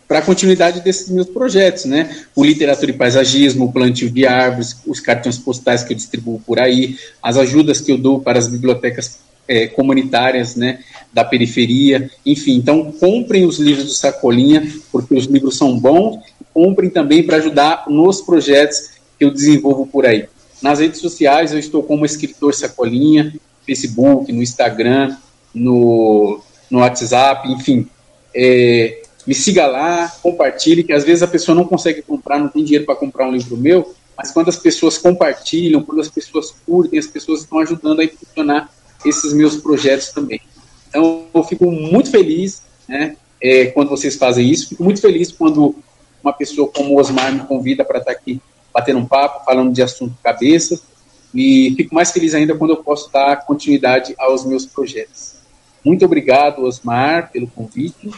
para 0.09 0.19
a 0.19 0.23
continuidade 0.23 0.83
desses 0.83 1.09
meus 1.09 1.27
projetos, 1.27 1.87
né? 1.87 2.15
O 2.37 2.45
literatura 2.45 2.91
e 2.91 2.95
paisagismo, 2.95 3.65
o 3.65 3.73
plantio 3.73 4.11
de 4.11 4.27
árvores, 4.27 4.77
os 4.87 5.01
cartões 5.01 5.39
postais 5.39 5.83
que 5.83 5.95
eu 5.95 5.97
distribuo 5.97 6.39
por 6.39 6.61
aí, 6.61 6.99
as 7.23 7.39
ajudas 7.39 7.81
que 7.81 7.93
eu 7.93 7.97
dou 7.97 8.21
para 8.21 8.39
as 8.39 8.47
bibliotecas 8.47 9.21
é, 9.47 9.67
comunitárias 9.67 10.57
né, 10.57 10.81
da 11.13 11.25
periferia, 11.25 12.11
enfim. 12.25 12.57
Então, 12.57 12.93
comprem 12.93 13.45
os 13.45 13.59
livros 13.59 13.87
do 13.87 13.93
Sacolinha, 13.93 14.73
porque 14.91 15.15
os 15.15 15.27
livros 15.27 15.57
são 15.57 15.79
bons, 15.79 16.19
comprem 16.53 16.91
também 16.91 17.23
para 17.23 17.37
ajudar 17.37 17.85
nos 17.89 18.21
projetos 18.21 18.91
que 19.19 19.25
eu 19.25 19.31
desenvolvo 19.31 19.87
por 19.87 20.07
aí. 20.07 20.27
Nas 20.61 20.79
redes 20.79 21.01
sociais, 21.01 21.53
eu 21.53 21.59
estou 21.59 21.83
como 21.83 22.07
escritor 22.07 22.55
Sacolinha, 22.55 23.25
no 23.25 23.41
Facebook, 23.67 24.33
no 24.33 24.43
Instagram, 24.43 25.17
no, 25.55 26.41
no 26.71 26.79
WhatsApp, 26.79 27.51
enfim. 27.51 27.87
É, 28.35 29.03
me 29.27 29.35
siga 29.35 29.67
lá, 29.67 30.09
compartilhe, 30.23 30.83
que 30.83 30.93
às 30.93 31.05
vezes 31.05 31.23
a 31.23 31.29
pessoa 31.29 31.55
não 31.55 31.65
consegue 31.65 32.03
comprar, 32.03 32.39
não 32.39 32.49
tem 32.49 32.65
dinheiro 32.65 32.85
para 32.85 32.97
comprar 32.97 33.29
um 33.29 33.33
livro 33.33 33.57
meu, 33.57 33.95
mas 34.17 34.31
quando 34.31 34.49
as 34.49 34.57
pessoas 34.57 34.99
compartilham, 34.99 35.83
quando 35.83 36.01
as 36.01 36.09
pessoas 36.09 36.55
curtem, 36.67 36.99
as 36.99 37.07
pessoas 37.07 37.41
estão 37.41 37.59
ajudando 37.59 38.01
a 38.01 38.05
impulsionar 38.05 38.71
esses 39.05 39.33
meus 39.33 39.57
projetos 39.57 40.09
também. 40.11 40.41
Então, 40.89 41.25
eu 41.33 41.45
fico 41.45 41.71
muito 41.71 42.11
feliz 42.11 42.63
né, 42.89 43.17
é, 43.41 43.67
quando 43.67 43.89
vocês 43.89 44.17
fazem 44.17 44.49
isso, 44.49 44.69
fico 44.69 44.85
muito 44.85 45.01
feliz 45.01 45.33
quando 45.33 45.75
uma 46.23 46.33
pessoa 46.33 46.69
como 46.69 46.95
o 46.95 47.01
Osmar 47.01 47.33
me 47.33 47.41
convida 47.41 47.85
para 47.85 47.99
estar 47.99 48.13
aqui 48.13 48.41
batendo 48.73 49.01
um 49.01 49.07
papo, 49.07 49.45
falando 49.45 49.73
de 49.73 49.83
assunto 49.83 50.17
cabeça, 50.23 50.81
e 51.35 51.75
fico 51.77 51.95
mais 51.95 52.11
feliz 52.11 52.35
ainda 52.35 52.55
quando 52.55 52.71
eu 52.71 52.83
posso 52.83 53.11
dar 53.11 53.45
continuidade 53.45 54.15
aos 54.19 54.45
meus 54.45 54.67
projetos. 54.67 55.35
Muito 55.85 56.05
obrigado, 56.05 56.63
Osmar, 56.63 57.31
pelo 57.33 57.47
convite. 57.47 58.11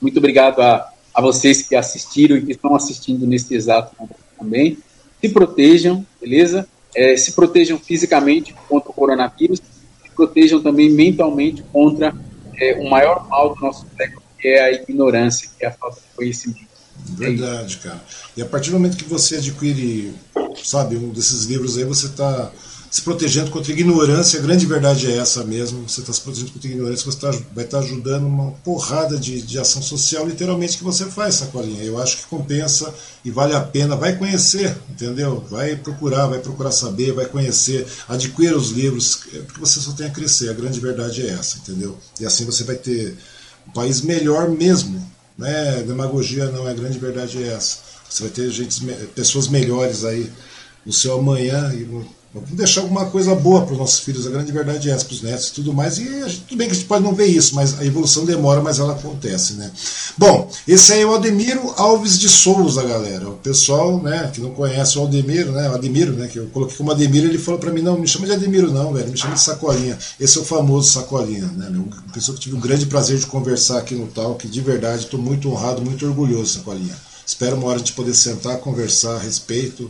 Muito 0.00 0.18
obrigado 0.18 0.60
a, 0.60 0.88
a 1.14 1.20
vocês 1.20 1.62
que 1.62 1.74
assistiram 1.74 2.36
e 2.36 2.44
que 2.44 2.52
estão 2.52 2.74
assistindo 2.74 3.26
neste 3.26 3.54
exato 3.54 3.94
momento 3.98 4.18
também. 4.38 4.78
Se 5.20 5.28
protejam, 5.28 6.04
beleza? 6.20 6.68
É, 6.94 7.16
se 7.16 7.32
protejam 7.32 7.78
fisicamente 7.78 8.54
contra 8.68 8.90
o 8.90 8.94
coronavírus 8.94 9.60
protejam 10.14 10.62
também 10.62 10.90
mentalmente 10.90 11.62
contra 11.72 12.14
é, 12.56 12.74
o 12.74 12.88
maior 12.88 13.28
mal 13.28 13.54
do 13.54 13.60
nosso 13.60 13.86
século, 13.96 14.22
que 14.38 14.48
é 14.48 14.64
a 14.64 14.72
ignorância, 14.72 15.48
que 15.58 15.64
é 15.64 15.68
a 15.68 15.72
falta 15.72 16.00
de 16.00 16.16
conhecimento. 16.16 16.74
Verdade, 16.96 17.78
cara. 17.78 18.02
E 18.36 18.42
a 18.42 18.46
partir 18.46 18.70
do 18.70 18.78
momento 18.78 18.96
que 18.96 19.04
você 19.04 19.36
adquire, 19.36 20.14
sabe, 20.62 20.96
um 20.96 21.10
desses 21.10 21.44
livros 21.44 21.76
aí, 21.76 21.84
você 21.84 22.06
está 22.06 22.50
se 22.94 23.02
protegendo 23.02 23.50
contra 23.50 23.72
a 23.72 23.74
ignorância, 23.74 24.38
a 24.38 24.42
grande 24.42 24.64
verdade 24.66 25.10
é 25.10 25.16
essa 25.16 25.42
mesmo, 25.42 25.88
você 25.88 26.00
está 26.00 26.12
se 26.12 26.20
protegendo 26.20 26.52
contra 26.52 26.68
a 26.68 26.72
ignorância, 26.72 27.04
você 27.04 27.18
tá, 27.18 27.30
vai 27.52 27.64
estar 27.64 27.78
tá 27.78 27.84
ajudando 27.84 28.24
uma 28.24 28.52
porrada 28.62 29.18
de, 29.18 29.42
de 29.42 29.58
ação 29.58 29.82
social, 29.82 30.24
literalmente, 30.24 30.78
que 30.78 30.84
você 30.84 31.06
faz, 31.06 31.34
Sacolinha. 31.34 31.82
Eu 31.82 32.00
acho 32.00 32.18
que 32.18 32.26
compensa 32.26 32.94
e 33.24 33.32
vale 33.32 33.52
a 33.52 33.60
pena, 33.60 33.96
vai 33.96 34.16
conhecer, 34.16 34.76
entendeu? 34.88 35.44
Vai 35.50 35.74
procurar, 35.74 36.28
vai 36.28 36.38
procurar 36.38 36.70
saber, 36.70 37.10
vai 37.10 37.26
conhecer, 37.26 37.84
adquira 38.08 38.56
os 38.56 38.70
livros, 38.70 39.22
é 39.34 39.38
porque 39.40 39.58
você 39.58 39.80
só 39.80 39.90
tem 39.90 40.06
a 40.06 40.10
crescer, 40.10 40.50
a 40.50 40.52
grande 40.52 40.78
verdade 40.78 41.26
é 41.26 41.30
essa, 41.30 41.58
entendeu? 41.58 41.98
E 42.20 42.24
assim 42.24 42.44
você 42.44 42.62
vai 42.62 42.76
ter 42.76 43.16
um 43.66 43.72
país 43.72 44.02
melhor 44.02 44.48
mesmo, 44.48 45.04
né? 45.36 45.82
Demagogia 45.82 46.48
não, 46.52 46.64
a 46.64 46.72
grande 46.72 47.00
verdade 47.00 47.42
é 47.42 47.54
essa. 47.54 47.78
Você 48.08 48.22
vai 48.22 48.30
ter 48.30 48.48
gente, 48.52 48.84
pessoas 49.16 49.48
melhores 49.48 50.04
aí 50.04 50.30
no 50.86 50.92
seu 50.92 51.18
amanhã 51.18 51.74
e 51.74 51.82
Vamos 52.34 52.50
deixar 52.50 52.80
alguma 52.80 53.06
coisa 53.06 53.32
boa 53.32 53.62
para 53.62 53.74
os 53.74 53.78
nossos 53.78 54.00
filhos, 54.00 54.26
a 54.26 54.30
grande 54.30 54.50
verdade 54.50 54.90
é 54.90 54.92
essa, 54.92 55.04
para 55.04 55.14
os 55.14 55.22
netos 55.22 55.48
e 55.48 55.52
tudo 55.52 55.72
mais. 55.72 55.98
E 55.98 56.04
gente, 56.04 56.40
tudo 56.40 56.58
bem 56.58 56.66
que 56.66 56.72
a 56.72 56.76
gente 56.76 56.88
pode 56.88 57.04
não 57.04 57.14
ver 57.14 57.26
isso, 57.26 57.54
mas 57.54 57.78
a 57.78 57.86
evolução 57.86 58.24
demora, 58.24 58.60
mas 58.60 58.80
ela 58.80 58.92
acontece, 58.92 59.52
né? 59.52 59.70
Bom, 60.18 60.50
esse 60.66 60.92
aí 60.92 61.02
é 61.02 61.06
o 61.06 61.14
Ademiro 61.14 61.72
Alves 61.76 62.18
de 62.18 62.28
Souza, 62.28 62.82
galera. 62.82 63.28
O 63.28 63.34
pessoal, 63.34 64.02
né, 64.02 64.32
que 64.34 64.40
não 64.40 64.50
conhece 64.50 64.98
o 64.98 65.04
Ademiro, 65.04 65.52
né? 65.52 65.70
O 65.70 65.74
Ademiro, 65.74 66.12
né? 66.14 66.26
Que 66.26 66.40
eu 66.40 66.46
coloquei 66.46 66.76
como 66.76 66.90
Ademiro, 66.90 67.28
ele 67.28 67.38
falou 67.38 67.60
para 67.60 67.70
mim, 67.70 67.82
não, 67.82 67.96
me 67.96 68.08
chama 68.08 68.26
de 68.26 68.32
Ademiro, 68.32 68.72
não, 68.72 68.92
velho, 68.92 69.12
me 69.12 69.16
chama 69.16 69.34
de 69.34 69.40
Sacolinha. 69.40 69.96
Esse 70.18 70.36
é 70.36 70.40
o 70.40 70.44
famoso 70.44 70.90
Sacolinha, 70.90 71.46
né? 71.56 71.68
Uma 71.68 72.12
pessoa 72.12 72.34
que 72.36 72.42
tive 72.42 72.56
o 72.56 72.60
grande 72.60 72.86
prazer 72.86 73.16
de 73.16 73.26
conversar 73.26 73.78
aqui 73.78 73.94
no 73.94 74.08
tal, 74.08 74.34
que 74.34 74.48
de 74.48 74.60
verdade 74.60 75.04
estou 75.04 75.20
muito 75.20 75.48
honrado, 75.48 75.80
muito 75.80 76.04
orgulhoso, 76.04 76.54
Sacolinha. 76.54 76.96
Espero 77.24 77.56
uma 77.56 77.68
hora 77.68 77.78
gente 77.78 77.92
poder 77.92 78.12
sentar, 78.12 78.58
conversar 78.58 79.14
a 79.14 79.18
respeito 79.18 79.88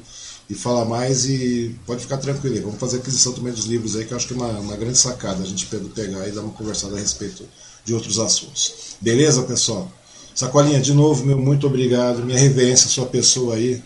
e 0.48 0.54
falar 0.54 0.84
mais 0.84 1.24
e 1.24 1.74
pode 1.86 2.02
ficar 2.02 2.18
tranquilo. 2.18 2.60
Vamos 2.62 2.78
fazer 2.78 2.98
aquisição 2.98 3.32
também 3.32 3.52
dos 3.52 3.64
livros 3.64 3.96
aí, 3.96 4.04
que 4.04 4.12
eu 4.12 4.16
acho 4.16 4.28
que 4.28 4.34
é 4.34 4.36
uma, 4.36 4.48
uma 4.48 4.76
grande 4.76 4.98
sacada 4.98 5.42
a 5.42 5.46
gente 5.46 5.66
pegar 5.66 6.28
e 6.28 6.32
dar 6.32 6.42
uma 6.42 6.52
conversada 6.52 6.96
a 6.96 7.00
respeito 7.00 7.44
de 7.84 7.94
outros 7.94 8.18
assuntos. 8.18 8.96
Beleza, 9.00 9.42
pessoal? 9.42 9.90
Sacolinha, 10.34 10.80
de 10.80 10.92
novo, 10.92 11.24
meu 11.24 11.38
muito 11.38 11.66
obrigado. 11.66 12.24
Minha 12.24 12.38
reverência 12.38 12.88
sua 12.88 13.06
pessoa 13.06 13.54
aí. 13.54 13.82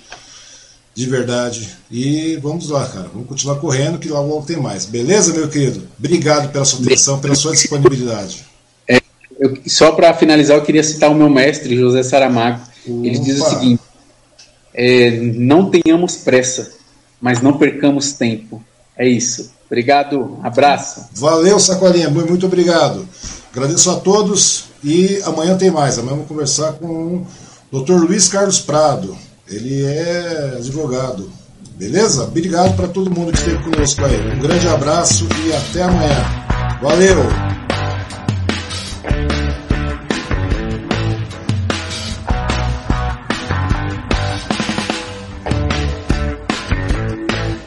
De 0.94 1.06
verdade. 1.06 1.68
E 1.90 2.36
vamos 2.43 2.70
lá, 2.70 2.85
cara. 2.89 3.09
Vamos 3.12 3.28
continuar 3.28 3.56
correndo, 3.56 3.98
que 3.98 4.09
logo 4.09 4.43
tem 4.43 4.56
mais. 4.56 4.85
Beleza, 4.85 5.32
meu 5.32 5.48
querido? 5.48 5.86
Obrigado 5.97 6.51
pela 6.51 6.64
sua 6.64 6.80
atenção, 6.80 7.20
pela 7.20 7.36
sua 7.36 7.52
disponibilidade. 7.52 8.44
É, 8.89 9.01
eu, 9.39 9.59
só 9.66 9.93
para 9.93 10.12
finalizar, 10.14 10.56
eu 10.56 10.64
queria 10.64 10.82
citar 10.82 11.09
o 11.09 11.14
meu 11.14 11.28
mestre, 11.28 11.76
José 11.76 12.02
Saramago. 12.02 12.62
Opa. 12.85 13.06
Ele 13.06 13.18
diz 13.18 13.40
o 13.40 13.48
seguinte 13.48 13.80
é, 14.80 15.10
não 15.10 15.68
tenhamos 15.68 16.18
pressa, 16.18 16.70
mas 17.20 17.42
não 17.42 17.59
percamos 17.59 18.12
tempo. 18.12 18.62
É 18.96 19.09
isso. 19.09 19.50
Obrigado, 19.66 20.38
abraço. 20.40 21.09
Valeu, 21.14 21.59
Sacolinha, 21.59 22.09
muito 22.09 22.46
obrigado. 22.46 23.06
Agradeço 23.52 23.90
a 23.90 23.96
todos 23.96 24.66
e 24.84 25.20
amanhã 25.24 25.59
tem 25.59 25.70
mais. 25.70 25.98
Amanhã 25.98 26.14
vamos 26.14 26.28
conversar 26.28 26.74
com 26.74 27.26
o 27.72 27.80
Dr. 27.80 27.94
Luiz 27.94 28.28
Carlos 28.28 28.60
Prado. 28.60 29.18
Ele 29.48 29.84
é 29.84 30.55
advogado. 30.56 31.28
Beleza? 31.76 32.24
Obrigado 32.24 32.76
para 32.76 32.86
todo 32.86 33.10
mundo 33.10 33.32
que 33.32 33.38
esteve 33.38 33.62
conosco 33.64 34.05
aí. 34.05 34.32
Um 34.32 34.38
grande 34.38 34.68
abraço 34.68 35.26
e 35.44 35.52
até 35.52 35.82
amanhã. 35.82 36.24
Valeu! 36.80 37.48